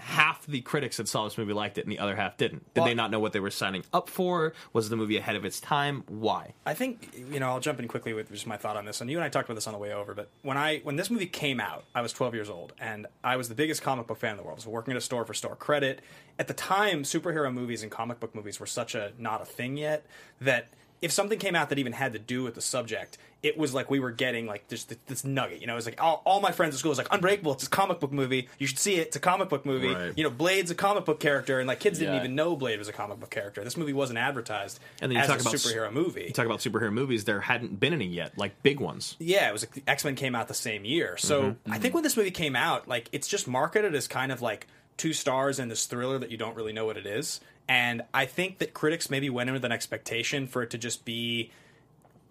half 0.00 0.46
the 0.46 0.60
critics 0.60 0.96
that 0.96 1.08
saw 1.08 1.24
this 1.24 1.38
movie 1.38 1.52
liked 1.52 1.78
it 1.78 1.82
and 1.84 1.92
the 1.92 1.98
other 1.98 2.16
half 2.16 2.36
didn't? 2.36 2.72
Did 2.74 2.80
Well- 2.80 2.88
they 2.88 2.94
not 2.94 3.10
know 3.10 3.20
what 3.20 3.32
they 3.32 3.40
were 3.40 3.50
signing 3.50 3.84
up 3.92 4.08
for? 4.08 4.52
Was 4.72 4.88
the 4.88 4.96
movie 4.96 5.16
ahead 5.16 5.36
of 5.36 5.44
its 5.44 5.60
time? 5.60 6.04
Why? 6.08 6.54
I 6.66 6.74
think 6.74 7.12
you 7.30 7.38
know 7.40 7.48
I'll 7.48 7.60
jump 7.60 7.78
in 7.80 7.88
quickly 7.88 8.12
with 8.12 8.30
just 8.32 8.46
my 8.46 8.56
thought 8.56 8.76
on 8.76 8.84
this, 8.84 9.00
and 9.00 9.10
you 9.10 9.16
and 9.18 9.24
I 9.24 9.28
talked 9.28 9.48
about 9.48 9.54
this 9.54 9.66
on 9.66 9.72
the 9.72 9.78
way 9.78 9.92
over. 9.92 10.14
But 10.14 10.28
when 10.42 10.56
I 10.56 10.78
when 10.80 10.96
this 10.96 11.10
movie 11.10 11.26
came 11.26 11.60
out, 11.60 11.84
I 11.94 12.00
was 12.00 12.12
12 12.12 12.34
years 12.34 12.50
old, 12.50 12.72
and 12.80 13.06
I 13.22 13.36
was 13.36 13.48
the 13.48 13.54
biggest 13.54 13.82
comic 13.82 14.06
book 14.06 14.18
fan 14.18 14.32
in 14.32 14.36
the 14.38 14.42
world. 14.42 14.56
I 14.56 14.60
was 14.60 14.66
working 14.66 14.92
at 14.92 14.98
a 14.98 15.00
store 15.00 15.24
for 15.24 15.34
store 15.34 15.56
credit. 15.56 16.00
At 16.38 16.48
the 16.48 16.54
time, 16.54 17.02
superhero 17.02 17.52
movies 17.52 17.82
and 17.82 17.90
comic 17.92 18.18
book 18.20 18.34
movies 18.34 18.58
were 18.58 18.66
such 18.66 18.94
a 18.94 19.12
not 19.18 19.42
a 19.42 19.44
thing 19.44 19.76
yet 19.76 20.06
that 20.40 20.68
if 21.02 21.12
something 21.12 21.38
came 21.38 21.54
out 21.54 21.68
that 21.70 21.78
even 21.78 21.92
had 21.92 22.12
to 22.12 22.18
do 22.18 22.42
with 22.42 22.54
the 22.54 22.60
subject, 22.60 23.16
it 23.42 23.56
was 23.56 23.72
like 23.72 23.90
we 23.90 24.00
were 24.00 24.10
getting 24.10 24.46
like 24.46 24.68
just 24.68 24.90
th- 24.90 25.00
this 25.06 25.24
nugget. 25.24 25.62
You 25.62 25.66
know, 25.66 25.72
it 25.72 25.76
was 25.76 25.86
like 25.86 26.02
all, 26.02 26.20
all 26.26 26.42
my 26.42 26.52
friends 26.52 26.74
at 26.74 26.78
school 26.80 26.90
was 26.90 26.98
like 26.98 27.08
Unbreakable. 27.10 27.52
It's 27.54 27.66
a 27.66 27.70
comic 27.70 27.98
book 28.00 28.12
movie. 28.12 28.48
You 28.58 28.66
should 28.66 28.78
see 28.78 28.96
it. 28.96 29.06
It's 29.06 29.16
a 29.16 29.20
comic 29.20 29.48
book 29.48 29.64
movie. 29.64 29.94
Right. 29.94 30.12
You 30.14 30.24
know, 30.24 30.30
Blade's 30.30 30.70
a 30.70 30.74
comic 30.74 31.06
book 31.06 31.20
character, 31.20 31.58
and 31.58 31.66
like 31.66 31.80
kids 31.80 31.98
didn't 31.98 32.16
even 32.16 32.34
know 32.34 32.54
Blade 32.54 32.78
was 32.78 32.88
a 32.88 32.92
comic 32.92 33.18
book 33.18 33.30
character. 33.30 33.64
This 33.64 33.78
movie 33.78 33.94
wasn't 33.94 34.18
advertised 34.18 34.78
And 35.00 35.10
then 35.10 35.16
you 35.16 35.22
as 35.22 35.28
talk 35.28 35.38
a 35.38 35.40
about 35.40 35.54
superhero 35.54 35.90
movie. 35.90 36.24
You 36.24 36.32
talk 36.32 36.44
about 36.46 36.58
superhero 36.58 36.92
movies. 36.92 37.24
There 37.24 37.40
hadn't 37.40 37.80
been 37.80 37.94
any 37.94 38.06
yet, 38.06 38.36
like 38.36 38.62
big 38.62 38.78
ones. 38.78 39.16
Yeah, 39.18 39.48
it 39.48 39.52
was 39.52 39.62
like 39.62 39.82
X 39.86 40.04
Men 40.04 40.16
came 40.16 40.34
out 40.34 40.48
the 40.48 40.54
same 40.54 40.84
year. 40.84 41.16
So 41.16 41.40
Mm-hmm. 41.40 41.72
I 41.72 41.78
think 41.78 41.94
when 41.94 42.02
this 42.02 42.16
movie 42.18 42.30
came 42.30 42.54
out, 42.54 42.88
like 42.88 43.08
it's 43.12 43.26
just 43.26 43.48
marketed 43.48 43.94
as 43.94 44.06
kind 44.06 44.30
of 44.32 44.42
like 44.42 44.66
two 44.98 45.14
stars 45.14 45.58
and 45.58 45.70
this 45.70 45.86
thriller 45.86 46.18
that 46.18 46.30
you 46.30 46.36
don't 46.36 46.54
really 46.54 46.74
know 46.74 46.84
what 46.84 46.98
it 46.98 47.06
is. 47.06 47.40
And 47.70 48.02
I 48.12 48.26
think 48.26 48.58
that 48.58 48.74
critics 48.74 49.10
maybe 49.10 49.30
went 49.30 49.48
in 49.48 49.54
with 49.54 49.64
an 49.64 49.70
expectation 49.70 50.48
for 50.48 50.60
it 50.64 50.70
to 50.70 50.78
just 50.78 51.04
be, 51.04 51.52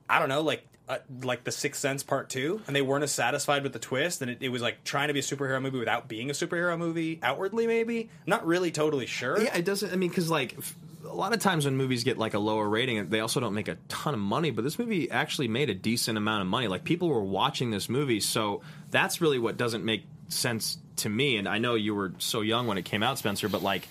I 0.09 0.19
don't 0.19 0.27
know, 0.27 0.41
like 0.41 0.67
uh, 0.89 0.97
like 1.23 1.45
the 1.45 1.51
Sixth 1.53 1.79
Sense 1.79 2.03
Part 2.03 2.29
Two, 2.29 2.61
and 2.67 2.75
they 2.75 2.81
weren't 2.81 3.05
as 3.05 3.13
satisfied 3.13 3.63
with 3.63 3.71
the 3.71 3.79
twist, 3.79 4.21
and 4.21 4.29
it, 4.29 4.39
it 4.41 4.49
was 4.49 4.61
like 4.61 4.83
trying 4.83 5.07
to 5.07 5.13
be 5.13 5.21
a 5.21 5.23
superhero 5.23 5.61
movie 5.61 5.79
without 5.79 6.09
being 6.09 6.29
a 6.29 6.33
superhero 6.33 6.77
movie 6.77 7.19
outwardly. 7.23 7.67
Maybe 7.67 8.09
not 8.25 8.45
really 8.45 8.69
totally 8.69 9.05
sure. 9.05 9.41
Yeah, 9.41 9.55
it 9.55 9.63
doesn't. 9.63 9.93
I 9.93 9.95
mean, 9.95 10.09
because 10.09 10.29
like 10.29 10.57
a 11.05 11.13
lot 11.15 11.31
of 11.31 11.39
times 11.39 11.63
when 11.63 11.77
movies 11.77 12.03
get 12.03 12.17
like 12.17 12.33
a 12.33 12.39
lower 12.39 12.67
rating, 12.67 13.07
they 13.07 13.21
also 13.21 13.39
don't 13.39 13.53
make 13.53 13.69
a 13.69 13.77
ton 13.87 14.13
of 14.13 14.19
money. 14.19 14.51
But 14.51 14.65
this 14.65 14.77
movie 14.77 15.09
actually 15.09 15.47
made 15.47 15.69
a 15.69 15.73
decent 15.73 16.17
amount 16.17 16.41
of 16.41 16.47
money. 16.47 16.67
Like 16.67 16.83
people 16.83 17.07
were 17.07 17.23
watching 17.23 17.71
this 17.71 17.87
movie, 17.87 18.19
so 18.19 18.61
that's 18.91 19.21
really 19.21 19.39
what 19.39 19.55
doesn't 19.55 19.85
make 19.85 20.03
sense 20.27 20.79
to 20.97 21.07
me. 21.07 21.37
And 21.37 21.47
I 21.47 21.59
know 21.59 21.75
you 21.75 21.95
were 21.95 22.11
so 22.17 22.41
young 22.41 22.67
when 22.67 22.77
it 22.77 22.83
came 22.83 23.03
out, 23.03 23.17
Spencer, 23.19 23.47
but 23.47 23.63
like. 23.63 23.87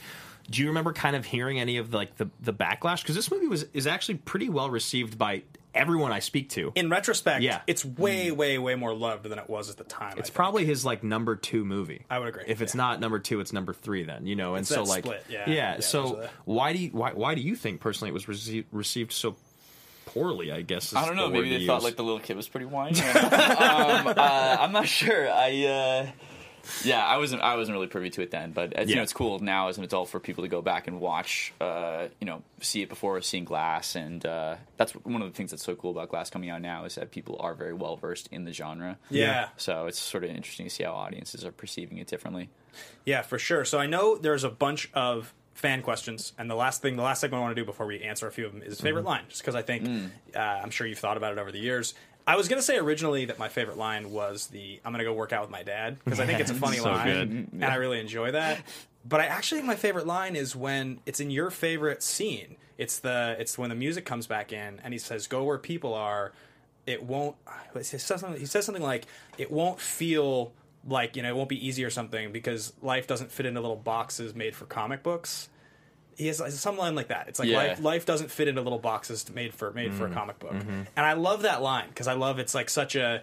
Do 0.51 0.63
you 0.63 0.69
remember 0.69 0.93
kind 0.93 1.15
of 1.15 1.25
hearing 1.27 1.61
any 1.61 1.77
of 1.77 1.93
like 1.93 2.17
the 2.17 2.31
the 2.41 2.53
backlash? 2.55 3.03
Because 3.03 3.15
this 3.15 3.31
movie 3.31 3.47
was 3.49 3.65
is 3.75 3.87
actually 3.87 4.17
pretty 4.17 4.49
well 4.49 4.71
received 4.71 5.19
by 5.19 5.43
everyone 5.75 6.11
I 6.11 6.21
speak 6.21 6.49
to. 6.51 6.73
In 6.75 6.89
retrospect, 6.89 7.43
Yeah. 7.43 7.61
it's 7.67 7.85
way, 7.85 8.31
way, 8.31 8.57
way 8.59 8.75
more 8.75 8.95
loved 8.95 9.25
than 9.25 9.39
it 9.39 9.49
was 9.49 9.69
at 9.71 9.77
the 9.77 9.85
time. 9.85 10.15
It's 10.17 10.31
probably 10.31 10.65
his 10.65 10.85
like 10.85 11.05
number 11.05 11.37
two 11.37 11.65
movie. 11.65 12.05
I 12.11 12.19
would 12.19 12.29
agree, 12.29 12.45
If 12.49 12.63
it's 12.63 12.75
yeah. 12.75 12.79
not 12.83 13.01
number 13.01 13.19
two, 13.19 13.41
it's 13.41 13.53
number 13.53 13.73
three. 13.75 14.03
Then 14.05 14.27
you 14.27 14.35
know, 14.37 14.55
and 14.55 14.63
It's 14.63 14.71
so 14.71 14.83
like, 14.85 15.05
split, 15.05 15.25
yeah. 15.29 15.45
yeah. 15.47 15.55
Yeah, 15.75 15.81
so 15.81 16.23
a- 16.23 16.31
why 16.47 16.73
do 16.73 16.79
you 16.79 16.91
why 16.91 17.13
why 17.13 17.35
do 17.35 17.43
you 17.43 17.55
think 17.55 17.81
personally 17.81 18.09
it 18.11 18.15
was 18.15 18.27
received 18.27 18.67
received 18.73 19.13
so 19.13 19.37
poorly? 20.07 20.51
I 20.51 20.63
guess 20.63 20.87
is 20.89 20.95
I 20.95 21.05
don't 21.07 21.17
know. 21.17 21.29
the 21.29 21.35
Maybe 21.35 21.51
they 21.51 21.59
to 21.61 21.67
thought 21.67 21.75
use. 21.77 21.85
like 21.85 21.97
the 21.97 22.05
little 22.05 22.21
kid 22.21 22.37
was 22.37 22.49
pretty 22.49 22.67
whiny. 22.67 22.99
um, 23.03 24.07
uh, 24.07 24.57
I'm 24.61 24.73
not 24.73 24.89
sure. 24.89 25.31
I 25.31 25.65
uh, 25.67 26.07
yeah, 26.85 27.05
I 27.05 27.17
wasn't. 27.19 27.43
I 27.43 27.57
wasn't 27.57 27.75
really 27.77 27.87
privy 27.87 28.11
to 28.11 28.23
it 28.23 28.31
then. 28.31 28.53
But 28.53 28.77
uh, 28.79 28.83
you 28.83 28.89
Yeah. 28.91 28.97
know, 28.97 29.03
it's 29.03 29.13
cool 29.13 29.39
now 29.39 29.69
as 29.69 29.79
an 29.79 29.85
adult 29.85 30.09
for 30.09 30.21
people 30.21 30.45
to 30.45 30.49
go 30.49 30.63
back 30.63 30.87
and 30.87 31.01
watch. 31.01 31.53
Uh, 31.61 32.09
you 32.21 32.27
know, 32.27 32.43
see 32.61 32.83
it 32.83 32.89
before 32.89 33.21
seeing 33.23 33.45
Glass, 33.45 33.95
and 33.97 34.25
uh, 34.25 34.57
that's 34.77 34.93
one 34.93 35.23
of 35.23 35.29
the 35.31 35.35
things 35.37 35.51
that's 35.51 35.65
so 35.65 35.75
cool 35.75 35.91
about 35.91 36.09
Glass 36.09 36.31
coming 36.31 36.51
out 36.51 36.61
now 36.63 36.85
is 36.85 36.95
that 36.97 37.11
people 37.11 37.37
are 37.41 37.55
very 37.55 37.75
well 37.75 37.97
versed 37.97 38.29
in 38.33 38.45
the 38.45 38.53
genre. 38.53 38.99
Yeah. 39.11 39.49
So 39.57 39.87
it's 39.87 39.99
sort 39.99 40.25
of 40.25 40.31
interesting 40.31 40.67
to 40.67 40.71
see 40.71 40.85
how 40.85 40.93
audiences 40.93 41.45
are 41.45 41.53
perceiving 41.53 41.99
it 41.99 42.07
differently. 42.07 42.49
Yeah, 43.05 43.23
for 43.23 43.39
sure. 43.39 43.65
So 43.65 43.79
I 43.79 43.87
know 43.87 44.17
there's 44.17 44.45
a 44.45 44.51
bunch 44.51 44.91
of 44.95 45.35
fan 45.55 45.83
questions, 45.83 46.33
and 46.39 46.49
the 46.49 46.55
last 46.55 46.83
thing, 46.83 46.95
the 46.95 47.03
last 47.03 47.21
segment 47.21 47.41
I 47.41 47.43
want 47.43 47.57
to 47.57 47.61
do 47.61 47.67
before 47.67 47.85
we 47.87 48.01
answer 48.01 48.29
a 48.29 48.31
few 48.31 48.47
of 48.47 48.53
them 48.53 48.63
is 48.63 48.81
favorite 48.81 49.05
line, 49.05 49.25
just 49.29 49.41
because 49.41 49.57
I 49.57 49.63
think 49.63 50.13
uh, 50.37 50.39
I'm 50.39 50.71
sure 50.71 50.87
you've 50.87 51.01
thought 51.01 51.17
about 51.17 51.33
it 51.33 51.39
over 51.39 51.51
the 51.51 51.59
years. 51.59 51.95
I 52.29 52.37
was 52.37 52.47
gonna 52.47 52.61
say 52.63 52.77
originally 52.77 53.25
that 53.25 53.39
my 53.39 53.49
favorite 53.49 53.79
line 53.79 54.11
was 54.11 54.49
the 54.49 54.81
"I'm 54.85 54.93
gonna 54.93 55.03
go 55.05 55.15
work 55.15 55.33
out 55.33 55.41
with 55.41 55.51
my 55.51 55.63
dad" 55.63 55.97
because 56.05 56.21
I 56.21 56.27
think 56.27 56.41
it's 56.41 56.51
a 56.51 56.55
funny 56.67 56.77
So 56.77 56.85
line, 56.91 57.07
good. 57.07 57.49
and 57.55 57.65
I 57.65 57.77
really 57.77 57.99
enjoy 58.01 58.33
that. 58.33 58.61
But 59.09 59.21
I 59.21 59.25
actually 59.27 59.61
think 59.63 59.67
my 59.69 59.77
favorite 59.77 60.07
line 60.07 60.37
is 60.37 60.55
when 60.55 61.01
it's 61.07 61.21
in 61.21 61.31
your 61.31 61.51
favorite 61.51 62.03
scene. 62.03 62.57
It's 62.77 62.99
the 62.99 63.35
it's 63.39 63.57
when 63.57 63.71
the 63.71 63.75
music 63.75 64.05
comes 64.05 64.27
back 64.27 64.53
in, 64.53 64.79
and 64.85 64.93
he 64.93 64.99
says, 64.99 65.27
"Go 65.27 65.43
where 65.45 65.59
people 65.59 65.95
are." 65.95 66.33
It 66.87 67.03
won't. 67.03 67.37
He 67.75 67.83
says 67.83 68.05
something, 68.05 68.39
he 68.39 68.47
says 68.47 68.65
something 68.67 68.83
like, 68.85 69.07
"It 69.39 69.51
won't 69.51 69.81
feel." 69.81 70.53
Like 70.87 71.17
you 71.17 71.23
know, 71.23 71.31
it 71.31 71.37
won't 71.37 71.49
be 71.49 71.67
easy 71.67 71.83
or 71.85 71.91
something 71.91 72.31
because 72.31 72.73
life 72.83 73.07
doesn't 73.07 73.33
fit 73.33 73.47
into 73.47 73.61
little 73.61 73.77
boxes 73.77 74.35
made 74.35 74.55
for 74.55 74.65
comic 74.67 75.03
books 75.03 75.49
he 76.19 76.27
has 76.27 76.39
has 76.41 76.59
some 76.61 76.77
line 76.77 76.95
like 76.95 77.09
that. 77.09 77.29
It's 77.29 77.39
like 77.39 77.49
Yeah. 77.49 77.57
life, 77.59 77.81
life 77.81 78.05
doesn't 78.07 78.31
fit 78.31 78.49
into 78.49 78.61
little 78.61 78.79
boxes 78.79 79.25
made 79.33 79.55
for 79.55 79.73
made 79.73 79.89
Mm-hmm. 79.91 79.99
for 79.99 80.07
a 80.07 80.11
comic 80.11 80.39
book, 80.39 80.53
and 80.53 80.87
I 81.07 81.15
love 81.15 81.43
that 81.43 81.63
line 81.63 81.89
because 81.89 82.07
I 82.09 82.13
love 82.15 82.39
it's 82.39 82.55
like 82.55 82.69
such 82.69 82.95
a 82.97 83.23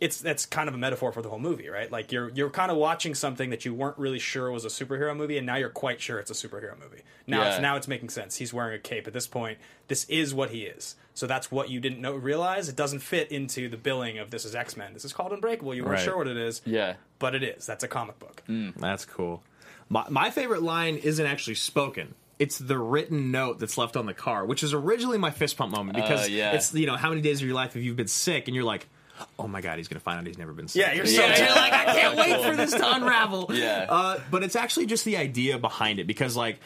it's 0.00 0.20
that's 0.20 0.46
kind 0.46 0.68
of 0.68 0.74
a 0.74 0.78
metaphor 0.78 1.12
for 1.12 1.22
the 1.22 1.28
whole 1.28 1.38
movie, 1.38 1.68
right? 1.68 1.88
Like 1.92 2.10
you're 2.10 2.30
you're 2.30 2.50
kind 2.50 2.72
of 2.72 2.76
watching 2.76 3.14
something 3.14 3.50
that 3.50 3.64
you 3.64 3.72
weren't 3.72 3.96
really 3.98 4.18
sure 4.18 4.50
was 4.50 4.64
a 4.64 4.68
superhero 4.68 5.16
movie, 5.16 5.36
and 5.38 5.46
now 5.46 5.54
you're 5.56 5.68
quite 5.68 6.00
sure 6.00 6.18
it's 6.18 6.30
a 6.30 6.34
superhero 6.48 6.76
movie. 6.80 7.02
Now 7.28 7.48
it's 7.48 7.60
now 7.60 7.76
it's 7.76 7.86
making 7.86 8.08
sense. 8.08 8.36
He's 8.36 8.52
wearing 8.52 8.74
a 8.74 8.80
cape 8.80 9.06
at 9.06 9.12
this 9.12 9.28
point. 9.28 9.58
This 9.86 10.04
is 10.08 10.34
what 10.34 10.50
he 10.50 10.62
is. 10.64 10.96
So 11.14 11.26
that's 11.28 11.52
what 11.52 11.68
you 11.70 11.78
didn't 11.78 12.00
know 12.00 12.14
realize. 12.14 12.68
It 12.68 12.74
doesn't 12.74 12.98
fit 13.00 13.30
into 13.30 13.68
the 13.68 13.76
billing 13.76 14.18
of 14.18 14.30
this 14.30 14.44
is 14.44 14.56
X 14.56 14.76
Men. 14.76 14.92
This 14.92 15.04
is 15.04 15.12
called 15.12 15.32
Unbreakable. 15.32 15.72
You 15.74 15.84
weren't 15.84 15.96
Right. 15.98 16.04
sure 16.04 16.16
what 16.16 16.26
it 16.26 16.36
is, 16.38 16.62
Yeah. 16.64 16.94
but 17.20 17.34
it 17.36 17.44
is. 17.44 17.64
That's 17.66 17.84
a 17.84 17.88
comic 17.88 18.18
book. 18.18 18.42
That's 18.48 19.04
cool. 19.04 19.44
My, 19.88 20.06
my 20.08 20.30
favorite 20.30 20.62
line 20.62 20.96
isn't 20.96 21.24
actually 21.26 21.54
spoken. 21.56 22.14
It's 22.38 22.58
the 22.58 22.78
written 22.78 23.30
note 23.30 23.58
that's 23.60 23.78
left 23.78 23.96
on 23.96 24.06
the 24.06 24.14
car, 24.14 24.44
which 24.44 24.62
is 24.62 24.74
originally 24.74 25.18
my 25.18 25.30
fist 25.30 25.56
pump 25.56 25.70
moment 25.72 25.96
because 25.96 26.24
Uh, 26.26 26.30
yeah. 26.30 26.52
it's 26.52 26.74
you 26.74 26.86
know 26.86 26.96
how 26.96 27.08
many 27.10 27.20
days 27.20 27.40
of 27.40 27.46
your 27.46 27.54
life 27.54 27.74
have 27.74 27.82
you 27.82 27.94
been 27.94 28.08
sick 28.08 28.48
and 28.48 28.54
you're 28.54 28.64
like, 28.64 28.88
oh 29.38 29.46
my 29.46 29.60
god, 29.60 29.78
he's 29.78 29.86
gonna 29.88 30.00
find 30.00 30.18
out 30.18 30.26
he's 30.26 30.38
never 30.38 30.52
been 30.52 30.66
sick. 30.66 30.80
Yeah, 30.80 30.92
you're 30.94 31.06
so 31.06 31.20
Yeah. 31.24 31.38
You're 31.46 31.54
like, 31.54 31.72
I 31.72 31.84
can't 31.84 32.16
wait 32.16 32.42
for 32.44 32.56
this 32.56 32.72
to 32.72 32.94
unravel. 32.96 33.50
Yeah. 33.54 33.86
Uh, 33.88 34.20
but 34.30 34.42
it's 34.42 34.56
actually 34.56 34.86
just 34.86 35.04
the 35.04 35.16
idea 35.18 35.58
behind 35.58 36.00
it 36.00 36.06
because, 36.08 36.36
like, 36.36 36.58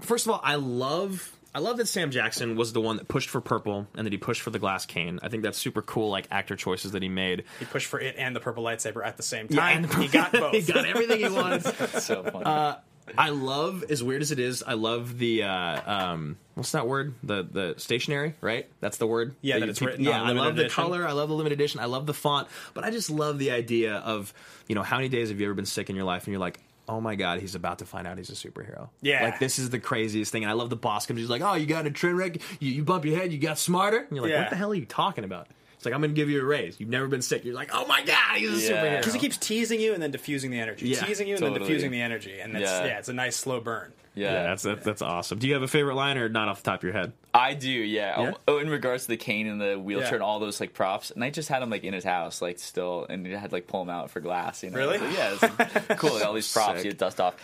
first 0.00 0.26
of 0.26 0.32
all, 0.32 0.40
I 0.42 0.56
love. 0.56 1.32
I 1.54 1.58
love 1.60 1.78
that 1.78 1.88
Sam 1.88 2.10
Jackson 2.10 2.54
was 2.54 2.74
the 2.74 2.82
one 2.82 2.98
that 2.98 3.08
pushed 3.08 3.30
for 3.30 3.40
purple 3.40 3.86
and 3.94 4.04
that 4.06 4.12
he 4.12 4.18
pushed 4.18 4.42
for 4.42 4.50
the 4.50 4.58
glass 4.58 4.84
cane. 4.84 5.18
I 5.22 5.30
think 5.30 5.42
that's 5.42 5.56
super 5.56 5.80
cool, 5.80 6.10
like 6.10 6.26
actor 6.30 6.54
choices 6.54 6.92
that 6.92 7.00
he 7.02 7.08
made. 7.08 7.44
He 7.58 7.64
pushed 7.64 7.86
for 7.86 7.98
it 7.98 8.14
and 8.18 8.36
the 8.36 8.40
purple 8.40 8.62
lightsaber 8.62 9.02
at 9.02 9.16
the 9.16 9.22
same 9.22 9.46
Yeah, 9.48 9.60
time. 9.60 9.84
and- 9.84 9.94
he 9.94 10.06
got 10.08 10.32
both. 10.34 10.52
he 10.52 10.60
got 10.60 10.84
everything 10.84 11.18
he 11.20 11.28
wanted. 11.30 11.62
So 12.02 12.24
funny. 12.24 12.44
Uh, 12.44 12.74
I 13.18 13.30
love, 13.30 13.84
as 13.88 14.02
weird 14.02 14.22
as 14.22 14.32
it 14.32 14.38
is, 14.38 14.62
I 14.66 14.74
love 14.74 15.18
the 15.18 15.44
uh, 15.44 15.80
um, 16.12 16.36
what's 16.54 16.72
that 16.72 16.86
word? 16.88 17.14
The 17.22 17.42
the 17.50 17.74
stationery, 17.78 18.34
right? 18.40 18.68
That's 18.80 18.96
the 18.98 19.06
word. 19.06 19.34
Yeah, 19.42 19.58
that 19.58 19.68
it's 19.68 19.78
keep- 19.78 19.88
written 19.88 20.04
Yeah, 20.04 20.22
I 20.22 20.32
love 20.32 20.56
the 20.56 20.62
edition. 20.62 20.74
color. 20.84 21.06
I 21.06 21.12
love 21.12 21.28
the 21.28 21.34
limited 21.34 21.54
edition. 21.58 21.80
I 21.80 21.84
love 21.86 22.06
the 22.06 22.14
font. 22.14 22.48
But 22.74 22.84
I 22.84 22.90
just 22.90 23.10
love 23.10 23.38
the 23.38 23.50
idea 23.52 23.94
of 23.96 24.32
you 24.68 24.74
know 24.74 24.82
how 24.82 24.96
many 24.96 25.08
days 25.08 25.28
have 25.28 25.38
you 25.40 25.46
ever 25.46 25.54
been 25.54 25.66
sick 25.66 25.88
in 25.90 25.96
your 25.96 26.04
life 26.04 26.24
and 26.24 26.32
you're 26.32 26.40
like. 26.40 26.58
Oh 26.88 27.00
my 27.00 27.16
God! 27.16 27.40
He's 27.40 27.56
about 27.56 27.80
to 27.80 27.84
find 27.84 28.06
out 28.06 28.16
he's 28.16 28.30
a 28.30 28.34
superhero. 28.34 28.90
Yeah. 29.02 29.24
like 29.24 29.40
this 29.40 29.58
is 29.58 29.70
the 29.70 29.80
craziest 29.80 30.30
thing, 30.30 30.44
and 30.44 30.50
I 30.50 30.54
love 30.54 30.70
the 30.70 30.76
boss 30.76 31.04
comes. 31.04 31.18
He's 31.18 31.28
like, 31.28 31.42
"Oh, 31.42 31.54
you 31.54 31.66
got 31.66 31.84
a 31.84 31.90
train 31.90 32.14
wreck. 32.14 32.36
You, 32.60 32.70
you 32.70 32.84
bump 32.84 33.04
your 33.04 33.18
head. 33.18 33.32
You 33.32 33.38
got 33.40 33.58
smarter." 33.58 33.98
And 33.98 34.12
you're 34.12 34.22
like, 34.22 34.30
Yeah. 34.30 34.42
"What 34.42 34.50
the 34.50 34.56
hell 34.56 34.70
are 34.70 34.74
you 34.76 34.86
talking 34.86 35.24
about?" 35.24 35.48
It's 35.86 35.92
like, 35.92 35.94
"I'm 35.94 36.00
going 36.00 36.10
to 36.14 36.16
give 36.20 36.28
you 36.28 36.40
a 36.40 36.44
raise. 36.44 36.78
You've 36.80 36.88
never 36.88 37.06
been 37.08 37.22
sick." 37.22 37.44
You're 37.44 37.54
like, 37.54 37.70
"Oh 37.72 37.86
my 37.86 38.02
God, 38.02 38.36
he's 38.36 38.68
a 38.68 38.72
Yeah. 38.72 38.82
superhero." 38.84 38.98
Because 38.98 39.14
he 39.14 39.20
keeps 39.20 39.36
teasing 39.36 39.80
you 39.80 39.94
and 39.94 40.02
then 40.02 40.10
diffusing 40.10 40.50
the 40.50 40.58
energy, 40.60 40.88
Yeah, 40.88 41.00
teasing 41.04 41.28
you 41.28 41.34
and 41.36 41.42
then 41.44 41.52
totally. 41.52 41.68
diffusing 41.68 41.90
the 41.90 42.00
energy, 42.00 42.40
and 42.40 42.54
that's, 42.54 42.64
yeah. 42.64 42.84
Yeah. 42.86 42.98
it's 42.98 43.08
a 43.08 43.12
nice 43.12 43.36
slow 43.36 43.60
burn. 43.60 43.92
yeah. 44.14 44.32
yeah, 44.32 44.42
that's 44.44 44.62
that's, 44.62 44.84
that's 44.84 45.02
awesome. 45.02 45.38
Do 45.38 45.46
you 45.46 45.54
have 45.54 45.62
a 45.62 45.68
favorite 45.68 45.94
line 45.94 46.16
or 46.18 46.28
not 46.28 46.48
off 46.48 46.62
the 46.62 46.70
top 46.70 46.80
of 46.80 46.84
your 46.84 46.92
head? 46.94 47.12
I 47.34 47.54
do, 47.54 47.68
yeah. 47.70 48.20
Yeah? 48.20 48.32
Oh, 48.48 48.58
in 48.58 48.68
regards 48.70 49.02
to 49.04 49.08
the 49.10 49.16
cane 49.18 49.46
and 49.46 49.60
the 49.60 49.78
wheelchair 49.78 50.08
Yeah. 50.08 50.14
and 50.14 50.22
all 50.22 50.40
those 50.40 50.58
like 50.60 50.72
props, 50.74 51.10
and 51.10 51.22
I 51.22 51.30
just 51.30 51.48
had 51.48 51.62
him 51.62 51.70
like 51.70 51.84
in 51.84 51.92
his 51.94 52.04
house, 52.04 52.40
like 52.42 52.58
still, 52.58 53.06
and 53.08 53.26
he 53.26 53.32
had 53.32 53.50
to, 53.50 53.56
like 53.56 53.66
pull 53.66 53.84
them 53.84 53.94
out 53.94 54.10
for 54.10 54.20
glass. 54.20 54.62
You 54.64 54.70
know, 54.70 54.78
Really? 54.78 54.98
So, 54.98 55.08
yeah, 55.10 55.32
it's 55.34 55.42
like, 55.42 55.98
cool. 55.98 56.14
like, 56.14 56.24
all 56.24 56.32
these 56.32 56.50
props, 56.52 56.76
Sick. 56.82 56.84
you 56.86 56.92
dust 56.92 57.20
off. 57.20 57.34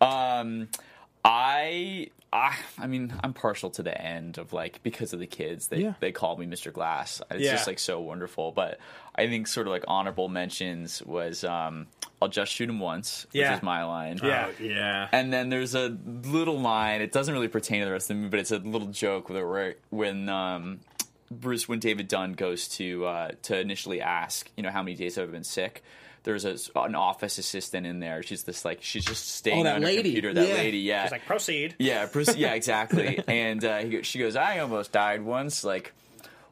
Um, 0.00 0.68
I, 1.30 2.08
I, 2.32 2.56
I 2.78 2.86
mean, 2.86 3.12
I'm 3.22 3.34
partial 3.34 3.68
to 3.70 3.82
the 3.82 4.00
end 4.00 4.38
of 4.38 4.52
like 4.54 4.82
because 4.82 5.12
of 5.12 5.20
the 5.20 5.26
kids. 5.26 5.68
They 5.68 5.82
Yeah. 5.82 5.94
they 6.00 6.10
called 6.10 6.38
me 6.38 6.46
Mr. 6.46 6.72
Glass. 6.72 7.20
It's 7.30 7.42
Yeah. 7.44 7.52
just 7.52 7.66
like 7.66 7.78
so 7.78 8.00
wonderful. 8.00 8.50
But 8.52 8.78
I 9.14 9.26
think 9.26 9.46
sort 9.46 9.66
of 9.66 9.72
like 9.72 9.84
honorable 9.86 10.28
mentions 10.28 11.02
was 11.02 11.44
um, 11.44 11.86
I'll 12.22 12.28
just 12.28 12.52
shoot 12.52 12.68
him 12.68 12.80
once, 12.80 13.24
which 13.26 13.40
Yeah. 13.42 13.56
is 13.56 13.62
my 13.62 13.84
line. 13.84 14.18
Yeah. 14.22 14.48
yeah. 14.58 15.08
And 15.12 15.30
then 15.32 15.50
there's 15.50 15.74
a 15.74 15.96
little 16.06 16.58
line. 16.58 17.02
It 17.02 17.12
doesn't 17.12 17.32
really 17.34 17.48
pertain 17.48 17.80
to 17.80 17.84
the 17.86 17.92
rest 17.92 18.10
of 18.10 18.16
the 18.16 18.22
movie, 18.22 18.30
but 18.30 18.40
it's 18.40 18.52
a 18.52 18.58
little 18.58 18.88
joke 18.88 19.28
where 19.28 19.46
where- 19.46 19.74
when 19.90 20.28
um, 20.30 20.80
Bruce 21.30 21.68
when 21.68 21.78
David 21.78 22.08
Dunn 22.08 22.32
goes 22.32 22.68
to 22.78 23.04
uh, 23.04 23.30
to 23.42 23.58
initially 23.60 24.00
ask, 24.00 24.50
you 24.56 24.62
know, 24.62 24.70
how 24.70 24.82
many 24.82 24.96
days 24.96 25.16
have 25.16 25.28
I 25.28 25.32
been 25.32 25.44
sick. 25.44 25.82
There's 26.28 26.44
a, 26.44 26.56
an 26.78 26.94
office 26.94 27.38
assistant 27.38 27.86
in 27.86 28.00
there. 28.00 28.22
She's 28.22 28.42
this 28.44 28.62
like 28.62 28.82
she's 28.82 29.06
just 29.06 29.28
staying 29.30 29.60
Oh, 29.60 29.64
that 29.64 29.76
on 29.76 29.80
her 29.82 29.88
lady. 29.88 30.02
computer. 30.12 30.34
That 30.34 30.46
Yeah. 30.46 30.54
lady, 30.56 30.78
yeah. 30.80 31.04
He's 31.04 31.12
like, 31.12 31.24
proceed. 31.24 31.74
Yeah, 31.78 32.04
Bruce, 32.04 32.36
yeah, 32.36 32.52
exactly. 32.60 33.22
and 33.26 33.64
uh, 33.64 33.78
he, 33.78 34.02
she 34.02 34.18
goes, 34.18 34.36
"I 34.36 34.58
almost 34.58 34.92
died 34.92 35.22
once, 35.22 35.64
like." 35.64 35.94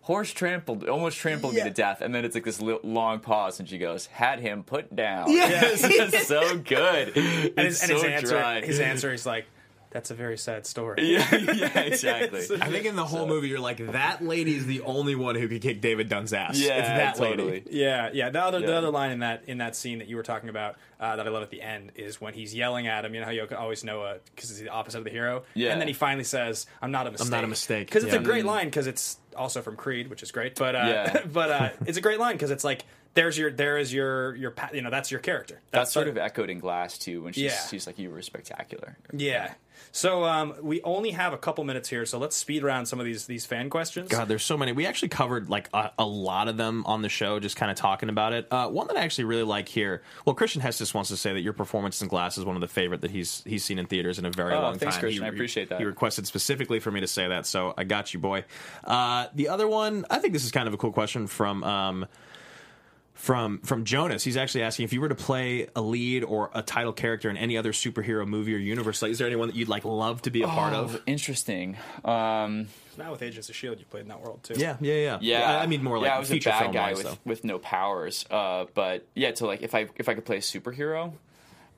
Horse 0.00 0.30
trampled, 0.32 0.88
almost 0.88 1.18
trampled 1.18 1.54
me 1.54 1.62
to 1.64 1.70
death, 1.70 2.00
and 2.00 2.14
then 2.14 2.24
it's 2.24 2.36
like 2.36 2.44
this 2.44 2.60
li- 2.60 2.78
long 2.84 3.18
pause, 3.18 3.58
and 3.58 3.68
she 3.68 3.76
goes, 3.76 4.06
"Had 4.06 4.38
him 4.38 4.62
put 4.62 4.94
down." 4.94 5.28
Yes, 5.32 5.80
it's 5.84 6.28
so 6.28 6.56
good. 6.58 7.08
And 7.16 7.66
it's 7.66 7.80
his, 7.80 7.90
and 7.90 7.90
so 7.90 7.94
his 7.96 8.04
answer, 8.04 8.28
dry. 8.38 8.60
his 8.64 8.78
answer 8.78 9.12
is 9.12 9.26
like, 9.26 9.46
"That's 9.90 10.10
a 10.10 10.14
very 10.14 10.36
sad 10.38 10.66
story." 10.66 11.12
yeah, 11.12 11.34
yeah, 11.34 11.78
exactly. 11.80 12.40
I 12.60 12.70
think 12.70 12.84
in 12.86 12.96
the 12.96 13.04
whole 13.04 13.26
movie, 13.26 13.48
you're 13.48 13.60
like, 13.60 13.78
that 13.92 14.22
lady 14.24 14.54
is 14.56 14.66
the 14.66 14.80
only 14.82 15.14
one 15.14 15.34
who 15.34 15.48
could 15.48 15.62
kick 15.62 15.80
David 15.80 16.08
Dunn's 16.08 16.32
ass. 16.32 16.58
Yeah, 16.58 16.78
it's 16.78 16.88
that 16.88 17.16
totally. 17.16 17.50
lady. 17.50 17.70
Yeah, 17.70 18.10
yeah. 18.12 18.30
The 18.30 18.42
other 18.42 18.60
the 18.60 18.66
Yeah. 18.68 18.78
other 18.78 18.90
line 18.90 19.10
in 19.12 19.18
that 19.20 19.42
in 19.46 19.58
that 19.58 19.76
scene 19.76 19.98
that 19.98 20.08
you 20.08 20.16
were 20.16 20.22
talking 20.22 20.48
about 20.48 20.76
uh, 21.00 21.16
that 21.16 21.26
I 21.26 21.30
love 21.30 21.42
at 21.42 21.50
the 21.50 21.62
end 21.62 21.92
is 21.96 22.20
when 22.20 22.34
he's 22.34 22.54
yelling 22.54 22.86
at 22.86 23.04
him. 23.04 23.14
You 23.14 23.20
know 23.20 23.26
how 23.26 23.32
you 23.32 23.46
always 23.56 23.84
know 23.84 24.16
because 24.34 24.50
it's 24.50 24.60
the 24.60 24.68
opposite 24.68 24.98
of 24.98 25.04
the 25.04 25.10
hero. 25.10 25.44
Yeah. 25.54 25.72
And 25.72 25.80
then 25.80 25.88
he 25.88 25.94
finally 25.94 26.24
says, 26.24 26.66
"I'm 26.82 26.90
not 26.90 27.06
a 27.06 27.10
mistake." 27.12 27.30
not 27.30 27.44
a 27.44 27.48
mistake. 27.48 27.86
Because 27.88 28.04
it's 28.04 28.14
Yeah. 28.14 28.20
a 28.20 28.24
great 28.24 28.44
line 28.44 28.66
because 28.66 28.86
it's 28.86 29.18
also 29.36 29.60
from 29.60 29.76
Creed, 29.76 30.08
which 30.08 30.22
is 30.22 30.32
great. 30.32 30.56
But 30.56 30.74
uh, 30.74 30.78
Yeah. 30.86 31.20
but 31.32 31.50
uh, 31.50 31.68
it's 31.86 31.98
a 31.98 32.00
great 32.00 32.18
line 32.18 32.34
because 32.34 32.50
it's 32.50 32.64
like 32.64 32.84
there's 33.16 33.36
your 33.36 33.50
there 33.50 33.76
is 33.78 33.92
your 33.92 34.36
your 34.36 34.54
you 34.72 34.82
know 34.82 34.90
that's 34.90 35.10
your 35.10 35.18
character. 35.20 35.60
That's 35.72 35.90
sort 35.92 36.06
of 36.06 36.16
echoed 36.16 36.48
in 36.50 36.60
Glass 36.60 36.96
too, 36.98 37.22
when 37.22 37.32
she's 37.32 37.42
Yeah. 37.44 37.66
she's 37.68 37.86
like, 37.88 37.98
"You 37.98 38.10
were 38.10 38.22
spectacular." 38.22 38.96
yeah. 39.12 39.54
So 39.92 40.24
um, 40.24 40.54
we 40.62 40.82
only 40.82 41.10
have 41.12 41.32
a 41.32 41.38
couple 41.38 41.62
minutes 41.64 41.88
here, 41.88 42.04
so 42.06 42.18
let's 42.18 42.36
speed 42.36 42.62
around 42.64 42.84
some 42.86 42.98
of 43.00 43.06
these 43.06 43.26
these 43.26 43.46
fan 43.46 43.70
questions. 43.70 44.08
God, 44.10 44.28
there's 44.28 44.42
so 44.44 44.56
many. 44.58 44.72
We 44.72 44.84
actually 44.86 45.08
covered 45.08 45.48
like 45.48 45.68
a, 45.72 45.90
a 45.98 46.04
lot 46.04 46.48
of 46.48 46.56
them 46.58 46.84
on 46.86 47.00
the 47.02 47.08
show, 47.08 47.40
just 47.40 47.56
kind 47.56 47.70
of 47.70 47.76
talking 47.78 48.08
about 48.10 48.32
it. 48.34 48.46
Uh, 48.50 48.68
one 48.68 48.88
that 48.88 48.96
I 48.96 49.00
actually 49.02 49.24
really 49.24 49.42
like 49.42 49.68
here. 49.68 50.02
Well, 50.26 50.34
Christian 50.34 50.60
Hestis 50.60 50.92
wants 50.92 51.08
to 51.10 51.16
say 51.16 51.32
that 51.32 51.40
your 51.40 51.52
performance 51.54 52.02
in 52.02 52.08
Glass 52.08 52.36
is 52.36 52.44
one 52.44 52.56
of 52.56 52.60
the 52.60 52.68
favorite 52.68 53.00
that 53.02 53.10
he's 53.10 53.42
he's 53.46 53.64
seen 53.64 53.78
in 53.78 53.86
theaters 53.86 54.18
in 54.18 54.24
a 54.26 54.30
very 54.30 54.54
Oh, 54.54 54.60
long 54.60 54.78
thanks, 54.78 54.96
time. 54.96 55.00
Christian. 55.00 55.22
He- 55.22 55.26
I 55.28 55.32
appreciate 55.32 55.68
that. 55.70 55.78
He 55.78 55.84
requested 55.86 56.26
specifically 56.26 56.78
for 56.80 56.90
me 56.90 57.00
to 57.00 57.06
say 57.08 57.28
that, 57.28 57.46
so 57.46 57.72
I 57.78 57.84
got 57.84 58.12
you, 58.12 58.20
boy. 58.20 58.44
Uh, 58.84 59.26
the 59.34 59.48
other 59.48 59.68
one, 59.68 60.04
I 60.10 60.18
think 60.18 60.32
this 60.34 60.44
is 60.44 60.50
kind 60.50 60.68
of 60.68 60.74
a 60.74 60.78
cool 60.78 60.92
question 60.92 61.26
from. 61.26 61.62
Um, 61.64 62.06
from 63.16 63.58
from 63.60 63.84
Jonas. 63.84 64.22
He's 64.22 64.36
actually 64.36 64.62
asking 64.62 64.84
if 64.84 64.92
you 64.92 65.00
were 65.00 65.08
to 65.08 65.14
play 65.14 65.66
a 65.74 65.80
lead 65.80 66.22
or 66.22 66.50
a 66.54 66.62
title 66.62 66.92
character 66.92 67.28
in 67.28 67.36
any 67.36 67.56
other 67.56 67.72
superhero 67.72 68.26
movie 68.26 68.54
or 68.54 68.58
universe. 68.58 69.02
Like, 69.02 69.10
is 69.10 69.18
there 69.18 69.26
anyone 69.26 69.48
that 69.48 69.56
you'd 69.56 69.68
like 69.68 69.84
love 69.84 70.22
to 70.22 70.30
be 70.30 70.42
a 70.42 70.46
part 70.46 70.74
of? 70.74 70.96
Oh, 70.96 71.00
interesting. 71.06 71.76
Um, 72.04 72.68
Now 72.98 73.10
with 73.12 73.22
Agents 73.22 73.48
of 73.48 73.56
Shield, 73.56 73.78
you 73.78 73.84
played 73.86 74.02
in 74.02 74.08
that 74.08 74.20
world 74.20 74.42
too. 74.44 74.54
Yeah, 74.56 74.76
yeah, 74.80 74.94
yeah. 74.94 75.18
yeah, 75.20 75.58
I 75.58 75.62
I 75.64 75.66
mean 75.66 75.82
more 75.82 75.98
like 75.98 76.08
yeah, 76.08 76.16
I 76.16 76.18
was 76.18 76.30
feature 76.30 76.50
a 76.50 76.52
bad 76.52 76.60
film 76.60 76.72
guy 76.72 76.92
wise, 76.92 77.04
with, 77.04 77.18
with 77.24 77.44
no 77.44 77.58
powers. 77.58 78.24
Uh, 78.30 78.66
but 78.74 79.06
yeah, 79.14 79.32
to 79.32 79.46
like 79.46 79.62
if 79.62 79.74
I 79.74 79.88
if 79.96 80.08
I 80.08 80.14
could 80.14 80.24
play 80.24 80.36
a 80.36 80.40
superhero, 80.40 81.12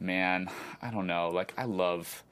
man, 0.01 0.51
I 0.82 0.91
don't 0.91 1.07
know. 1.07 1.30
Like 1.30 1.55
I 1.57 1.64
love. 1.64 2.24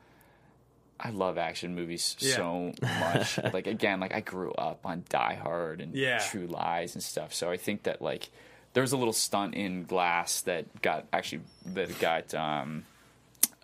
I 0.99 1.11
love 1.11 1.37
action 1.37 1.75
movies 1.75 2.17
Yeah. 2.21 2.37
so 2.37 2.73
much. 2.81 3.39
like 3.53 3.67
again, 3.67 4.01
like 4.01 4.15
I 4.15 4.21
grew 4.21 4.53
up 4.53 4.81
on 4.87 5.05
Die 5.11 5.35
Hard 5.35 5.83
and 5.83 5.95
Yeah. 5.95 6.19
True 6.21 6.47
Lies 6.47 6.95
and 6.95 7.03
stuff. 7.05 7.35
So 7.35 7.51
I 7.51 7.59
think 7.59 7.83
that 7.83 8.01
like 8.01 8.31
there 8.77 8.83
was 8.83 8.93
a 8.93 8.97
little 8.99 9.15
stunt 9.15 9.55
in 9.55 9.85
Glass 9.85 10.43
that 10.43 10.83
got 10.83 11.07
actually 11.11 11.41
that 11.73 11.99
got 11.99 12.35
um 12.35 12.85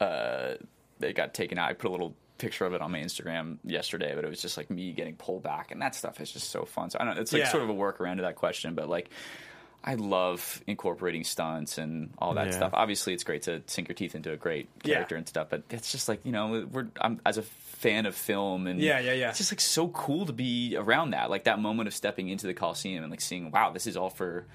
uh 0.01 0.55
that 1.01 1.15
got 1.15 1.35
taken 1.35 1.59
out. 1.59 1.69
I 1.69 1.75
put 1.75 1.89
a 1.89 1.91
little 1.93 2.15
picture 2.39 2.65
of 2.65 2.73
it 2.73 2.81
on 2.81 2.91
my 2.91 2.99
Instagram 2.99 3.59
yesterday, 3.63 4.15
but 4.15 4.25
it 4.25 4.29
was 4.29 4.41
just 4.41 4.57
like 4.57 4.71
me 4.71 4.93
getting 4.93 5.15
pulled 5.17 5.43
back, 5.43 5.71
and 5.71 5.83
that 5.83 5.95
stuff 5.95 6.19
is 6.19 6.33
just 6.33 6.49
so 6.49 6.65
fun. 6.65 6.89
So 6.89 6.97
I 6.99 7.05
don't 7.05 7.15
know, 7.17 7.21
it's 7.21 7.33
like 7.35 7.43
Yeah. 7.43 7.49
sort 7.51 7.63
of 7.63 7.69
a 7.69 7.75
workaround 7.75 8.17
to 8.17 8.23
that 8.23 8.37
question, 8.37 8.75
but 8.75 8.89
like 8.89 9.11
I 9.85 9.97
love 9.97 10.63
incorporating 10.67 11.25
stunts 11.25 11.77
and 11.77 12.15
all 12.19 12.33
that 12.35 12.47
Yeah. 12.47 12.57
stuff. 12.57 12.71
Obviously, 12.73 13.13
it's 13.13 13.25
great 13.25 13.43
to 13.43 13.63
sink 13.67 13.89
your 13.89 13.95
teeth 13.97 14.15
into 14.15 14.33
a 14.33 14.37
great 14.39 14.71
Yeah. 14.83 14.95
character 14.95 15.17
and 15.17 15.29
stuff, 15.29 15.49
but 15.51 15.63
it's 15.69 15.93
just 15.93 16.09
like 16.09 16.25
you 16.25 16.33
know, 16.33 16.67
we're 16.73 16.87
I'm 17.03 17.21
as 17.27 17.37
a 17.37 17.43
fan 17.43 18.07
of 18.07 18.15
film 18.15 18.67
and 18.67 18.81
Yeah, 18.81 18.99
yeah, 19.01 19.13
yeah. 19.13 19.29
It's 19.29 19.39
just 19.39 19.53
like 19.53 19.61
so 19.61 19.89
cool 19.89 20.25
to 20.25 20.33
be 20.33 20.75
around 20.77 21.11
that, 21.11 21.29
like 21.29 21.45
that 21.45 21.59
moment 21.59 21.87
of 21.87 21.95
stepping 21.95 22.31
into 22.31 22.47
the 22.47 22.55
Coliseum 22.55 23.05
and 23.05 23.11
like 23.11 23.21
seeing, 23.21 23.51
wow, 23.51 23.73
this 23.73 23.87
is 23.87 23.95
all 23.95 24.09
for. 24.11 24.47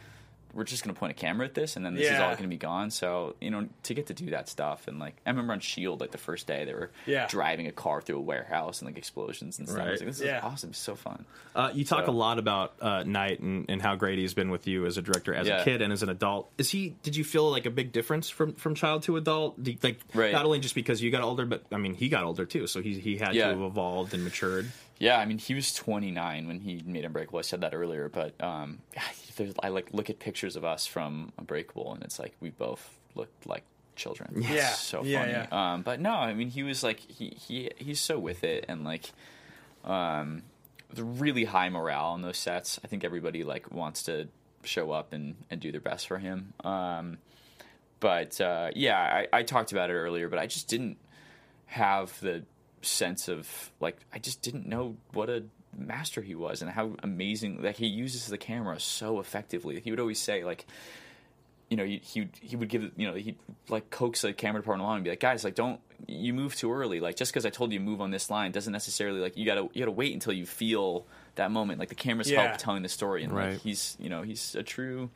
We're 0.53 0.63
just 0.63 0.83
going 0.83 0.93
to 0.95 0.99
point 0.99 1.11
a 1.11 1.13
camera 1.13 1.45
at 1.45 1.53
this, 1.53 1.75
and 1.75 1.85
then 1.85 1.93
this 1.93 2.09
is 2.11 2.19
all 2.19 2.31
going 2.31 2.43
to 2.43 2.47
be 2.47 2.57
gone. 2.57 2.89
So 2.89 3.35
you 3.41 3.51
know, 3.51 3.67
to 3.83 3.93
get 3.93 4.07
to 4.07 4.13
do 4.13 4.31
that 4.31 4.49
stuff, 4.49 4.87
and 4.87 4.97
like 4.99 5.15
I 5.25 5.29
remember 5.29 5.53
on 5.53 5.59
Shield, 5.59 5.99
like 6.01 6.11
the 6.11 6.17
first 6.17 6.47
day, 6.47 6.65
they 6.65 6.73
were 6.73 6.89
Yeah. 7.05 7.27
driving 7.27 7.67
a 7.67 7.71
car 7.71 8.01
through 8.01 8.17
a 8.17 8.21
warehouse 8.21 8.81
and 8.81 8.87
like 8.87 8.97
explosions 8.97 9.59
and 9.59 9.67
stuff. 9.67 9.81
I 9.81 9.91
was 9.91 9.99
like, 10.01 10.07
this 10.09 10.19
is 10.19 10.25
Yeah. 10.25 10.39
awesome, 10.43 10.71
it's 10.71 10.79
so 10.79 10.95
fun. 10.95 11.25
Uh, 11.55 11.71
you 11.73 11.85
talk 11.85 12.05
So- 12.05 12.11
a 12.11 12.13
lot 12.13 12.39
about 12.39 12.73
uh, 12.81 13.03
Night 13.03 13.39
and, 13.39 13.65
and 13.69 13.81
how 13.81 13.95
great 13.95 14.17
he's 14.19 14.33
been 14.33 14.49
with 14.49 14.67
you 14.67 14.85
as 14.85 14.97
a 14.97 15.01
director, 15.01 15.33
as 15.33 15.47
a 15.47 15.63
kid 15.63 15.81
and 15.81 15.91
as 15.93 16.03
an 16.03 16.09
adult. 16.09 16.51
Is 16.57 16.69
he? 16.71 16.95
Did 17.03 17.15
you 17.15 17.23
feel 17.23 17.49
like 17.51 17.65
a 17.65 17.71
big 17.71 17.91
difference 17.91 18.29
from, 18.29 18.53
from 18.53 18.73
child 18.75 19.03
to 19.03 19.17
adult? 19.17 19.55
You- 19.63 19.77
like 19.83 19.99
Right. 20.13 20.31
not 20.31 20.45
only 20.45 20.59
just 20.59 20.75
because 20.75 21.01
you 21.01 21.11
got 21.11 21.21
older, 21.23 21.45
but 21.45 21.63
I 21.71 21.77
mean 21.77 21.93
he 21.93 22.09
got 22.09 22.23
older 22.23 22.45
too, 22.45 22.67
so 22.67 22.81
he 22.81 22.99
he 22.99 23.17
had 23.17 23.35
Yeah. 23.35 23.45
to 23.49 23.49
have 23.53 23.61
evolved 23.61 24.13
and 24.13 24.23
matured. 24.23 24.71
Yeah, 24.99 25.19
I 25.19 25.25
mean, 25.25 25.37
he 25.37 25.53
was 25.53 25.75
29 25.75 26.47
when 26.47 26.59
he 26.59 26.81
made 26.83 27.05
Unbreakable. 27.05 27.37
I 27.37 27.43
said 27.43 27.61
that 27.61 27.75
earlier, 27.75 28.09
but 28.09 28.33
um, 28.41 28.79
yeah, 28.95 29.03
there's, 29.37 29.53
I 29.63 29.69
like 29.69 29.93
look 29.93 30.09
at 30.09 30.19
pictures 30.19 30.55
of 30.55 30.65
us 30.65 30.85
from 30.85 31.31
Unbreakable, 31.37 31.93
and 31.93 32.03
it's 32.03 32.19
like 32.19 32.33
we 32.41 32.49
both 32.49 32.97
looked 33.15 33.47
like 33.47 33.63
children. 33.95 34.33
It's 34.37 34.49
Yeah. 34.49 34.67
so 34.73 35.03
Yeah, 35.03 35.19
funny. 35.19 35.31
yeah. 35.31 35.73
Um, 35.73 35.81
but 35.83 35.99
no, 36.01 36.11
I 36.11 36.33
mean, 36.33 36.49
he 36.49 36.63
was 36.63 36.83
like 36.83 36.99
he 36.99 37.29
he 37.29 37.71
he's 37.77 37.99
so 38.01 38.19
with 38.19 38.43
it, 38.43 38.65
and 38.67 38.83
like 38.83 39.09
um, 39.85 40.43
the 40.93 41.03
really 41.03 41.45
high 41.45 41.69
morale 41.69 42.07
on 42.07 42.21
those 42.21 42.37
sets. 42.37 42.79
I 42.83 42.87
think 42.87 43.03
everybody 43.03 43.43
like 43.43 43.71
wants 43.71 44.03
to 44.03 44.27
show 44.63 44.91
up 44.91 45.13
and 45.13 45.35
and 45.49 45.61
do 45.61 45.71
their 45.71 45.81
best 45.81 46.07
for 46.07 46.17
him. 46.17 46.53
Um, 46.63 47.17
but 47.99 48.39
uh, 48.41 48.69
yeah, 48.75 48.99
I, 48.99 49.27
I 49.39 49.43
talked 49.43 49.71
about 49.71 49.89
it 49.89 49.93
earlier, 49.93 50.29
but 50.29 50.39
I 50.39 50.45
just 50.47 50.67
didn't 50.67 50.97
have 51.65 52.19
the 52.19 52.43
sense 52.81 53.27
of 53.27 53.71
like 53.79 53.97
I 54.13 54.19
just 54.19 54.41
didn't 54.41 54.67
know 54.67 54.95
what 55.13 55.29
a 55.29 55.43
master 55.77 56.21
he 56.21 56.35
was 56.35 56.61
and 56.61 56.71
how 56.71 56.91
amazing 57.03 57.61
like 57.61 57.75
he 57.77 57.87
uses 57.87 58.25
the 58.27 58.37
camera 58.37 58.79
so 58.79 59.19
effectively. 59.19 59.79
He 59.79 59.91
would 59.91 59.99
always 59.99 60.19
say 60.19 60.43
like 60.43 60.65
you 61.69 61.75
know, 61.75 61.83
he 61.83 61.97
he 61.97 62.29
he 62.39 62.55
would 62.55 62.69
give 62.69 62.91
you 62.95 63.07
know 63.07 63.13
he'd 63.15 63.35
like 63.67 63.89
coax 63.89 64.21
the 64.21 64.31
camera 64.31 64.61
department 64.61 64.85
along 64.85 64.95
and 64.97 65.03
be 65.03 65.09
like, 65.09 65.19
guys, 65.19 65.43
like 65.43 65.55
don't 65.55 65.81
you 66.07 66.33
move 66.33 66.55
too 66.55 66.71
early. 66.71 66.99
Like 67.01 67.17
just 67.17 67.31
because 67.33 67.45
I 67.45 67.49
told 67.49 67.73
you 67.73 67.79
move 67.81 67.99
on 67.99 68.09
this 68.11 68.29
line 68.29 68.51
doesn't 68.53 68.71
necessarily 68.71 69.19
like 69.19 69.35
you 69.35 69.45
gotta 69.45 69.63
you 69.73 69.79
gotta 69.81 69.91
wait 69.91 70.13
until 70.13 70.31
you 70.33 70.45
feel 70.45 71.05
that 71.35 71.51
moment. 71.51 71.79
Like 71.79 71.89
the 71.89 71.95
cameras 71.95 72.31
Yeah. 72.31 72.47
help 72.47 72.57
telling 72.57 72.83
the 72.83 72.89
story, 72.89 73.23
and 73.23 73.33
Right. 73.33 73.51
like 73.51 73.61
he's 73.61 73.97
you 73.99 74.07
know 74.09 74.21
he's 74.21 74.55
a 74.55 74.63
true 74.63 75.09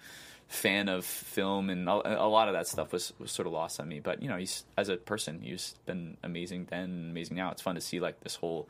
fan 0.49 0.89
of 0.89 1.05
film, 1.05 1.69
and 1.69 1.87
a, 1.87 2.21
a 2.21 2.27
lot 2.27 2.49
of 2.49 2.53
that 2.53 2.67
stuff 2.67 2.91
was, 2.91 3.13
was 3.17 3.31
sort 3.31 3.47
of 3.47 3.53
lost 3.53 3.79
on 3.79 3.87
me. 3.87 4.01
But 4.01 4.21
you 4.21 4.27
know, 4.27 4.35
he's 4.35 4.65
as 4.77 4.89
a 4.89 4.97
person, 4.97 5.39
he's 5.41 5.75
been 5.85 6.17
amazing 6.21 6.67
then, 6.69 7.07
amazing 7.11 7.37
now. 7.37 7.51
It's 7.51 7.61
fun 7.61 7.75
to 7.75 7.81
see 7.81 8.01
like 8.01 8.19
this 8.19 8.35
whole 8.35 8.67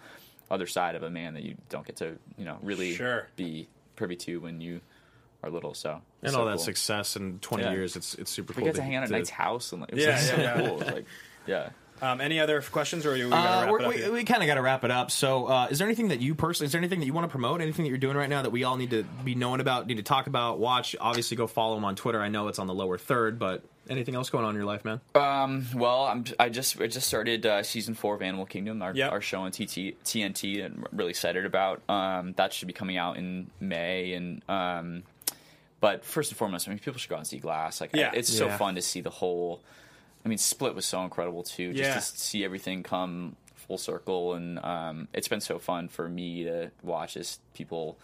other 0.52 0.68
side 0.68 0.96
of 0.96 1.04
a 1.04 1.10
man 1.10 1.34
that 1.34 1.44
you 1.44 1.56
don't 1.70 1.86
get 1.88 1.96
to 1.98 2.18
you 2.38 2.46
know 2.46 2.58
really 2.62 2.94
Sure. 2.94 3.28
be 3.36 3.68
privy 3.96 4.16
to 4.18 4.40
when 4.40 4.62
you 4.62 4.82
are 5.44 5.50
little. 5.50 5.74
So 5.74 6.02
And 6.22 6.32
so 6.34 6.40
all 6.42 6.46
that 6.46 6.58
cool. 6.58 6.64
success 6.66 7.16
in 7.16 7.40
20 7.40 7.64
Yeah. 7.64 7.72
years, 7.72 7.96
it's 7.96 8.14
it's 8.16 8.30
super 8.30 8.54
We 8.54 8.58
cool. 8.64 8.66
got 8.68 8.76
to 8.76 8.84
hang 8.84 8.96
out 8.96 9.04
at 9.04 9.08
to- 9.08 9.14
Night's 9.14 9.30
house 9.32 9.72
and 9.72 9.82
like, 9.82 9.90
it 9.92 9.96
was 9.96 10.04
Yeah, 10.04 10.12
like, 10.12 10.20
so 10.20 10.36
yeah, 10.36 10.42
yeah. 10.42 10.54
cool. 10.56 10.66
It 10.82 10.86
was 10.86 10.94
like, 10.94 11.06
yeah. 11.48 11.70
Um, 12.04 12.20
any 12.20 12.40
other 12.40 12.64
questions, 12.64 13.06
or 13.06 13.12
are 13.12 13.16
you 13.16 13.28
we 13.28 13.34
Uh, 13.34 13.72
we're- 13.72 13.84
it 13.84 13.86
up 13.86 13.94
we 13.94 13.98
here? 14.02 14.12
we 14.12 14.24
kind 14.24 14.42
of 14.42 14.48
got 14.48 14.56
to 14.56 14.62
wrap 14.64 14.84
it 14.84 14.90
up. 14.90 15.12
So, 15.12 15.46
uh, 15.46 15.68
is 15.70 15.78
there 15.78 15.88
anything 15.88 16.08
that 16.08 16.20
you 16.20 16.34
personally, 16.34 16.66
is 16.66 16.72
there 16.72 16.80
anything 16.80 17.00
that 17.00 17.06
you 17.06 17.14
want 17.14 17.26
to 17.26 17.30
promote? 17.32 17.62
Anything 17.62 17.84
that 17.86 17.90
you're 17.90 18.00
doing 18.00 18.18
right 18.18 18.30
now 18.30 18.42
that 18.42 18.50
we 18.50 18.64
all 18.64 18.76
need 18.76 18.90
to 18.90 19.04
be 19.24 19.36
knowing 19.36 19.62
about, 19.62 19.86
need 19.86 19.98
to 19.98 20.04
talk 20.04 20.26
about, 20.26 20.58
watch? 20.58 20.96
Obviously, 21.00 21.38
go 21.38 21.46
follow 21.46 21.78
him 21.78 21.86
on 21.86 21.96
Twitter. 21.96 22.20
I 22.20 22.28
know 22.28 22.48
it's 22.48 22.58
on 22.58 22.66
the 22.66 22.74
lower 22.74 22.98
third, 22.98 23.38
but 23.38 23.64
anything 23.90 24.16
else 24.16 24.30
going 24.30 24.44
on 24.46 24.52
in 24.52 24.56
your 24.56 24.66
life, 24.66 24.86
man? 24.86 25.02
Um, 25.16 25.66
well, 25.76 26.04
I'm, 26.06 26.24
I 26.40 26.50
just 26.50 26.80
I 26.80 26.88
just 26.88 27.08
started 27.08 27.46
uh, 27.46 27.64
season 27.64 27.94
four 27.94 28.16
of 28.16 28.22
Animal 28.22 28.46
Kingdom, 28.46 28.82
our, 28.82 28.94
Yep. 28.94 29.12
our 29.12 29.22
show 29.22 29.42
on 29.42 29.52
TT, 29.52 29.96
TNT, 30.04 30.64
and 30.66 30.86
I'm 30.92 30.98
really 30.98 31.10
excited 31.12 31.46
about. 31.46 31.82
Um, 31.90 32.34
that 32.38 32.54
should 32.54 32.68
be 32.68 32.74
coming 32.74 32.98
out 32.98 33.18
in 33.18 33.50
May, 33.60 34.14
and 34.14 34.42
um, 34.50 35.04
but 35.80 36.06
first 36.06 36.32
and 36.32 36.38
foremost, 36.38 36.68
I 36.68 36.72
mean, 36.72 36.80
people 36.80 37.00
should 37.00 37.10
go 37.10 37.16
out 37.16 37.20
and 37.20 37.28
see 37.28 37.40
Glass. 37.40 37.82
Like, 37.82 37.96
I- 37.96 38.00
Yeah. 38.00 38.12
it's 38.14 38.32
so 38.32 38.50
fun 38.50 38.76
to 38.76 38.82
see 38.82 39.02
the 39.02 39.10
whole. 39.10 39.62
I 40.24 40.30
mean, 40.30 40.38
Split 40.38 40.76
was 40.76 40.86
so 40.86 41.04
incredible 41.04 41.42
too. 41.44 41.74
Just 41.74 41.80
Yeah. 41.90 41.94
to 41.96 42.02
see 42.02 42.46
everything 42.46 42.84
come 42.84 43.36
full 43.56 43.80
circle, 43.80 44.34
and 44.36 44.60
um, 44.64 45.08
it's 45.14 45.28
been 45.28 45.42
so 45.42 45.58
fun 45.58 45.88
for 45.88 46.08
me 46.08 46.44
to 46.44 46.70
watch 46.84 47.18
as 47.18 47.40
people 47.56 47.98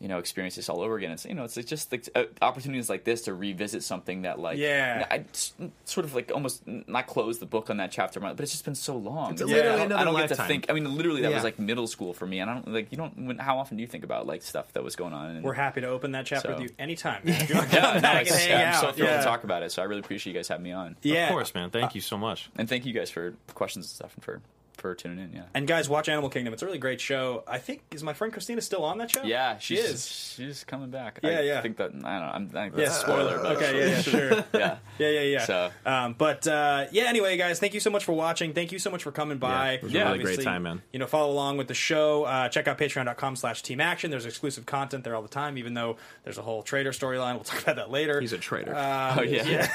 you 0.00 0.06
know 0.08 0.18
experience 0.18 0.54
this 0.56 0.68
all 0.68 0.80
over 0.80 0.96
again. 0.96 1.10
It's 1.10 1.24
you 1.24 1.34
know 1.34 1.42
it's 1.44 1.56
like 1.56 1.66
just 1.66 1.90
like 1.90 2.08
uh, 2.14 2.24
opportunities 2.40 2.88
like 2.88 3.02
this 3.04 3.22
to 3.22 3.34
revisit 3.34 3.82
something 3.82 4.22
that 4.22 4.38
like 4.38 4.56
Yeah. 4.58 5.06
I 5.10 5.24
s- 5.32 5.52
sort 5.84 6.04
of 6.06 6.14
like 6.14 6.30
almost 6.32 6.62
not 6.66 7.06
close 7.08 7.38
the 7.40 7.46
book 7.46 7.68
on 7.68 7.78
that 7.78 7.90
chapter, 7.90 8.20
but 8.20 8.38
it's 8.38 8.52
just 8.52 8.64
been 8.64 8.74
so 8.76 8.96
long. 8.96 9.32
It's 9.32 9.42
literally 9.42 9.68
I 9.68 9.72
don't, 9.76 9.86
another 9.86 10.00
I 10.00 10.04
don't 10.04 10.14
get 10.16 10.28
to 10.28 10.34
lifetime. 10.34 10.46
think. 10.48 10.66
I 10.70 10.72
mean, 10.74 10.96
literally 10.96 11.22
that 11.22 11.30
Yeah. 11.30 11.34
was 11.34 11.44
like 11.44 11.58
middle 11.58 11.86
school 11.88 12.12
for 12.14 12.26
me, 12.26 12.38
and 12.38 12.48
I 12.50 12.54
don't 12.54 12.72
like 12.72 12.92
you 12.92 12.96
don't. 12.98 13.26
When, 13.26 13.38
how 13.38 13.58
often 13.58 13.76
do 13.76 13.80
you 13.80 13.86
think 13.88 14.04
about 14.04 14.26
like 14.26 14.42
stuff 14.42 14.72
that 14.74 14.84
was 14.84 14.94
going 14.94 15.12
on? 15.12 15.30
And, 15.30 15.44
We're 15.44 15.54
happy 15.54 15.80
to 15.80 15.88
open 15.88 16.12
that 16.12 16.26
chapter 16.26 16.48
So- 16.48 16.54
with 16.54 16.62
you 16.62 16.70
anytime. 16.78 17.22
Man. 17.24 17.34
If 17.42 17.48
you 17.50 17.56
want 17.56 17.70
to 17.70 17.76
yeah, 17.76 17.94
no, 17.94 18.00
back 18.00 18.18
and 18.18 18.26
it's- 18.28 18.44
hang 18.46 18.68
I'm 18.68 18.80
so 18.80 18.88
out. 18.88 18.94
thrilled 18.96 19.10
yeah. 19.10 19.18
to 19.18 19.24
talk 19.24 19.44
about 19.44 19.62
it. 19.64 19.72
So 19.72 19.82
I 19.82 19.86
really 19.86 20.00
appreciate 20.00 20.32
you 20.32 20.38
guys 20.38 20.48
having 20.48 20.64
me 20.64 20.72
on, 20.72 20.96
Yeah. 21.02 21.24
Of 21.26 21.30
course, 21.32 21.54
man. 21.54 21.70
Thank 21.70 21.94
you 21.94 22.00
so 22.00 22.16
much. 22.16 22.50
and 22.56 22.68
thank 22.68 22.86
you 22.86 22.92
guys 22.92 23.10
for 23.10 23.34
questions 23.54 23.86
and 23.86 23.90
stuff 23.90 24.14
and 24.14 24.22
for 24.24 24.40
for 24.80 24.94
tuning 24.94 25.18
in. 25.18 25.32
Yeah. 25.32 25.42
And 25.54 25.66
guys, 25.66 25.88
watch 25.88 26.08
Animal 26.08 26.30
Kingdom. 26.30 26.52
It's 26.54 26.62
a 26.62 26.66
really 26.66 26.78
great 26.78 27.00
show. 27.00 27.44
I 27.46 27.58
think 27.58 27.82
is 27.92 28.02
my 28.02 28.12
friend 28.12 28.32
Christina 28.32 28.60
still 28.60 28.84
on 28.84 28.98
that 28.98 29.10
show? 29.10 29.22
Yeah, 29.22 29.58
she 29.58 29.76
is. 29.76 30.06
She's 30.06 30.64
coming 30.64 30.90
back. 30.90 31.20
Yeah, 31.22 31.30
I 31.30 31.40
yeah. 31.42 31.60
think 31.60 31.76
that 31.78 31.90
I 31.90 31.92
don't 31.92 32.02
know. 32.02 32.08
I'm, 32.08 32.50
I 32.54 32.62
think 32.70 32.76
Yeah, 32.76 32.84
that's 32.84 32.98
a 32.98 33.00
spoiler. 33.00 33.38
But 33.38 33.56
Okay, 33.56 33.78
yeah, 33.78 33.86
yeah, 33.96 34.02
sure. 34.02 34.30
yeah. 34.54 34.76
Yeah, 34.98 35.10
yeah, 35.10 35.20
yeah. 35.20 35.44
So- 35.44 35.70
um, 35.86 36.14
but 36.18 36.46
uh, 36.46 36.86
yeah, 36.90 37.04
anyway, 37.04 37.36
guys, 37.36 37.58
thank 37.60 37.72
you 37.74 37.80
so 37.80 37.90
much 37.90 38.04
for 38.04 38.12
watching. 38.12 38.52
Thank 38.52 38.72
you 38.72 38.78
so 38.78 38.90
much 38.90 39.02
for 39.02 39.12
coming 39.12 39.38
by. 39.38 39.72
it 39.74 39.82
was 39.82 39.94
a 39.94 39.98
really 40.04 40.18
great 40.24 40.42
time, 40.42 40.64
man. 40.64 40.82
You 40.92 40.98
know, 40.98 41.06
follow 41.06 41.30
along 41.32 41.56
with 41.56 41.68
the 41.68 41.74
show. 41.74 42.24
Uh, 42.24 42.48
check 42.48 42.66
out 42.66 42.78
patreon.com 42.78 43.36
slash 43.36 43.62
team 43.62 43.80
action. 43.80 44.10
There's 44.10 44.26
exclusive 44.26 44.66
content 44.66 45.04
there 45.04 45.14
all 45.14 45.22
the 45.22 45.28
time, 45.28 45.56
even 45.58 45.74
though 45.74 45.96
there's 46.24 46.38
a 46.38 46.42
whole 46.42 46.62
trader 46.62 46.90
storyline. 46.92 47.34
We'll 47.34 47.44
talk 47.44 47.62
about 47.62 47.76
that 47.76 47.90
later. 47.90 48.20
He's 48.20 48.32
a 48.32 48.38
traitor. 48.38 48.74
Oh 48.76 49.22
yeah. 49.22 49.68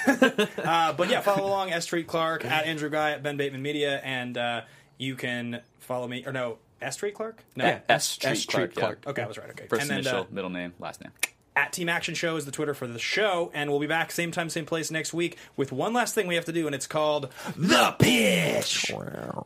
Uh, 0.63 0.93
but 0.93 1.09
yeah, 1.09 1.21
follow 1.21 1.47
along 1.47 1.71
S 1.71 1.85
Treat 1.85 2.07
Clark 2.07 2.45
at 2.45 2.65
Andrew 2.65 2.89
Guy 2.89 3.11
at 3.11 3.23
Ben 3.23 3.37
Bateman 3.37 3.61
Media, 3.61 3.99
and 4.03 4.37
uh, 4.37 4.61
you 5.03 5.15
can 5.15 5.61
follow 5.79 6.07
me 6.07 6.25
or 6.25 6.31
no 6.31 6.57
S 6.81 6.95
Treat 6.97 7.13
Clark. 7.15 7.43
No, 7.55 7.65
Yeah, 7.65 7.79
S 7.89 8.17
Treat 8.17 8.31
S. 8.31 8.45
Treat 8.45 8.73
Clark. 8.73 8.75
Clark. 8.75 8.99
Yeah. 9.03 9.09
Okay, 9.11 9.21
I 9.23 9.27
was 9.27 9.37
right. 9.37 9.49
Okay, 9.51 9.67
First 9.67 9.81
and 9.83 9.91
then 9.91 9.99
initial, 9.99 10.21
uh, 10.21 10.25
middle 10.31 10.49
name, 10.49 10.73
last 10.79 11.01
name. 11.01 11.11
at 11.55 11.71
Team 11.71 11.87
Action 11.89 12.15
Show 12.15 12.35
is 12.35 12.45
the 12.45 12.51
Twitter 12.51 12.73
for 12.73 12.87
the 12.87 12.99
show, 12.99 13.51
and 13.53 13.69
we'll 13.69 13.79
be 13.79 13.87
back 13.87 14.11
same 14.11 14.31
time, 14.31 14.49
same 14.49 14.65
place 14.65 14.89
next 14.91 15.13
week 15.13 15.37
with 15.55 15.71
one 15.71 15.93
last 15.93 16.15
thing 16.15 16.27
we 16.27 16.35
have 16.35 16.45
to 16.45 16.51
do, 16.53 16.65
and 16.65 16.75
it's 16.75 16.87
called 16.87 17.29
the 17.55 17.95
pitch. 17.99 18.91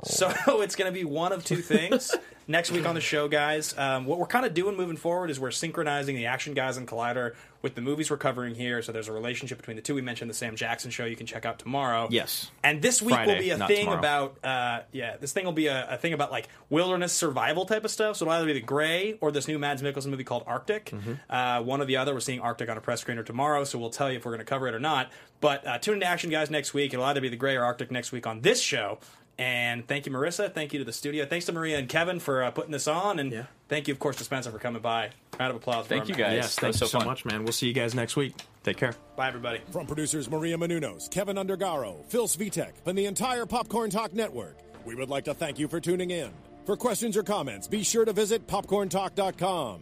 So 0.05 0.31
it's 0.61 0.75
going 0.75 0.91
to 0.91 0.97
be 0.97 1.03
one 1.03 1.31
of 1.33 1.43
two 1.43 1.57
things 1.57 2.15
next 2.47 2.71
week 2.71 2.85
on 2.85 2.95
the 2.95 3.01
show, 3.01 3.27
guys. 3.27 3.77
Um, 3.77 4.05
what 4.05 4.19
we're 4.19 4.27
kind 4.27 4.45
of 4.45 4.53
doing 4.53 4.75
moving 4.75 4.97
forward 4.97 5.29
is 5.29 5.39
we're 5.39 5.51
synchronizing 5.51 6.15
the 6.15 6.25
Action 6.25 6.53
Guys 6.53 6.77
and 6.77 6.87
Collider 6.87 7.35
with 7.61 7.75
the 7.75 7.81
movies 7.81 8.09
we're 8.09 8.17
covering 8.17 8.55
here. 8.55 8.81
So 8.81 8.91
there's 8.91 9.07
a 9.07 9.11
relationship 9.11 9.57
between 9.57 9.75
the 9.75 9.81
two. 9.81 9.95
We 9.95 10.01
mentioned 10.01 10.29
the 10.29 10.35
Sam 10.35 10.55
Jackson 10.55 10.91
show 10.91 11.05
you 11.05 11.15
can 11.15 11.25
check 11.25 11.45
out 11.45 11.59
tomorrow. 11.59 12.07
Yes. 12.09 12.51
And 12.63 12.81
this 12.81 13.01
week 13.01 13.17
will 13.17 13.39
be 13.39 13.49
a 13.49 13.57
thing 13.67 13.85
tomorrow. 13.85 13.99
about 13.99 14.45
uh, 14.45 14.81
yeah, 14.91 15.17
this 15.17 15.33
thing 15.33 15.45
will 15.45 15.51
be 15.51 15.67
a, 15.67 15.87
a 15.91 15.97
thing 15.97 16.13
about 16.13 16.31
like 16.31 16.47
wilderness 16.69 17.13
survival 17.13 17.65
type 17.65 17.83
of 17.83 17.91
stuff. 17.91 18.17
So 18.17 18.25
it'll 18.25 18.33
either 18.33 18.45
be 18.45 18.53
the 18.53 18.61
Grey 18.61 19.17
or 19.19 19.31
this 19.31 19.47
new 19.47 19.59
Mads 19.59 19.81
Mikkelsen 19.81 20.07
movie 20.07 20.23
called 20.23 20.43
Arctic. 20.47 20.91
Mm-hmm. 20.91 21.13
Uh, 21.29 21.61
one 21.63 21.81
or 21.81 21.85
the 21.85 21.97
other. 21.97 22.13
We're 22.13 22.19
seeing 22.19 22.39
Arctic 22.39 22.69
on 22.69 22.77
a 22.77 22.81
press 22.81 23.03
screener 23.03 23.25
tomorrow, 23.25 23.63
so 23.63 23.77
we'll 23.79 23.89
tell 23.89 24.11
you 24.11 24.17
if 24.17 24.25
we're 24.25 24.31
going 24.31 24.39
to 24.39 24.45
cover 24.45 24.67
it 24.67 24.73
or 24.73 24.79
not. 24.79 25.11
But 25.41 25.67
uh, 25.67 25.77
tune 25.79 25.95
into 25.95 26.05
Action 26.05 26.29
Guys 26.29 26.49
next 26.49 26.73
week. 26.73 26.93
It'll 26.93 27.05
either 27.05 27.21
be 27.21 27.29
the 27.29 27.35
Grey 27.35 27.55
or 27.55 27.63
Arctic 27.63 27.91
next 27.91 28.11
week 28.11 28.25
on 28.25 28.41
this 28.41 28.61
show. 28.61 28.99
And 29.39 29.88
thank 29.88 30.05
you, 30.07 30.11
Marissa. 30.11 30.51
Thank 30.51 30.73
you 30.73 30.79
to 30.79 30.85
the 30.85 30.91
studio. 30.93 31.25
Thanks 31.25 31.45
to 31.45 31.51
Maria 31.51 31.77
and 31.77 31.88
Kevin 31.88 32.19
for 32.19 32.41
uh, 32.43 32.49
putting 32.51 32.71
this 32.71 32.88
on. 32.88 33.19
And 33.19 33.31
Yeah. 33.31 33.43
thank 33.69 33.88
you, 33.88 33.93
of 33.93 33.99
course, 33.99 34.15
to 34.17 34.23
Spencer 34.23 34.49
for 34.51 34.57
coming 34.57 34.81
by. 34.81 35.11
Round 35.39 35.51
of 35.51 35.57
applause. 35.57 35.85
for 35.85 35.89
Thank 35.89 36.03
our 36.05 36.09
you, 36.09 36.15
guys. 36.15 36.33
yes, 36.33 36.55
thank 36.55 36.73
you 36.73 36.88
so 36.88 36.99
so 36.99 37.05
much, 37.05 37.23
man. 37.23 37.43
We'll 37.43 37.53
see 37.53 37.67
you 37.67 37.73
guys 37.73 37.93
next 37.93 38.15
week. 38.15 38.33
Take 38.63 38.77
care. 38.77 38.95
Bye, 39.15 39.27
everybody. 39.27 39.61
From 39.71 39.85
producers 39.85 40.29
Maria 40.29 40.57
Menounos, 40.57 41.09
Kevin 41.11 41.35
Undergaro, 41.38 42.03
Phil 42.07 42.27
Svitek, 42.27 42.71
and 42.88 42.97
the 42.97 43.05
entire 43.05 43.45
Popcorn 43.45 43.91
Talk 43.91 44.13
Network, 44.13 44.57
we 44.85 44.95
would 44.95 45.09
like 45.09 45.25
to 45.25 45.33
thank 45.35 45.59
you 45.59 45.67
for 45.67 45.79
tuning 45.79 46.09
in. 46.11 46.31
For 46.65 46.75
questions 46.75 47.15
or 47.15 47.23
comments, 47.23 47.67
be 47.67 47.83
sure 47.83 48.05
to 48.05 48.13
visit 48.13 48.47
popcorntalk.com. 48.47 49.81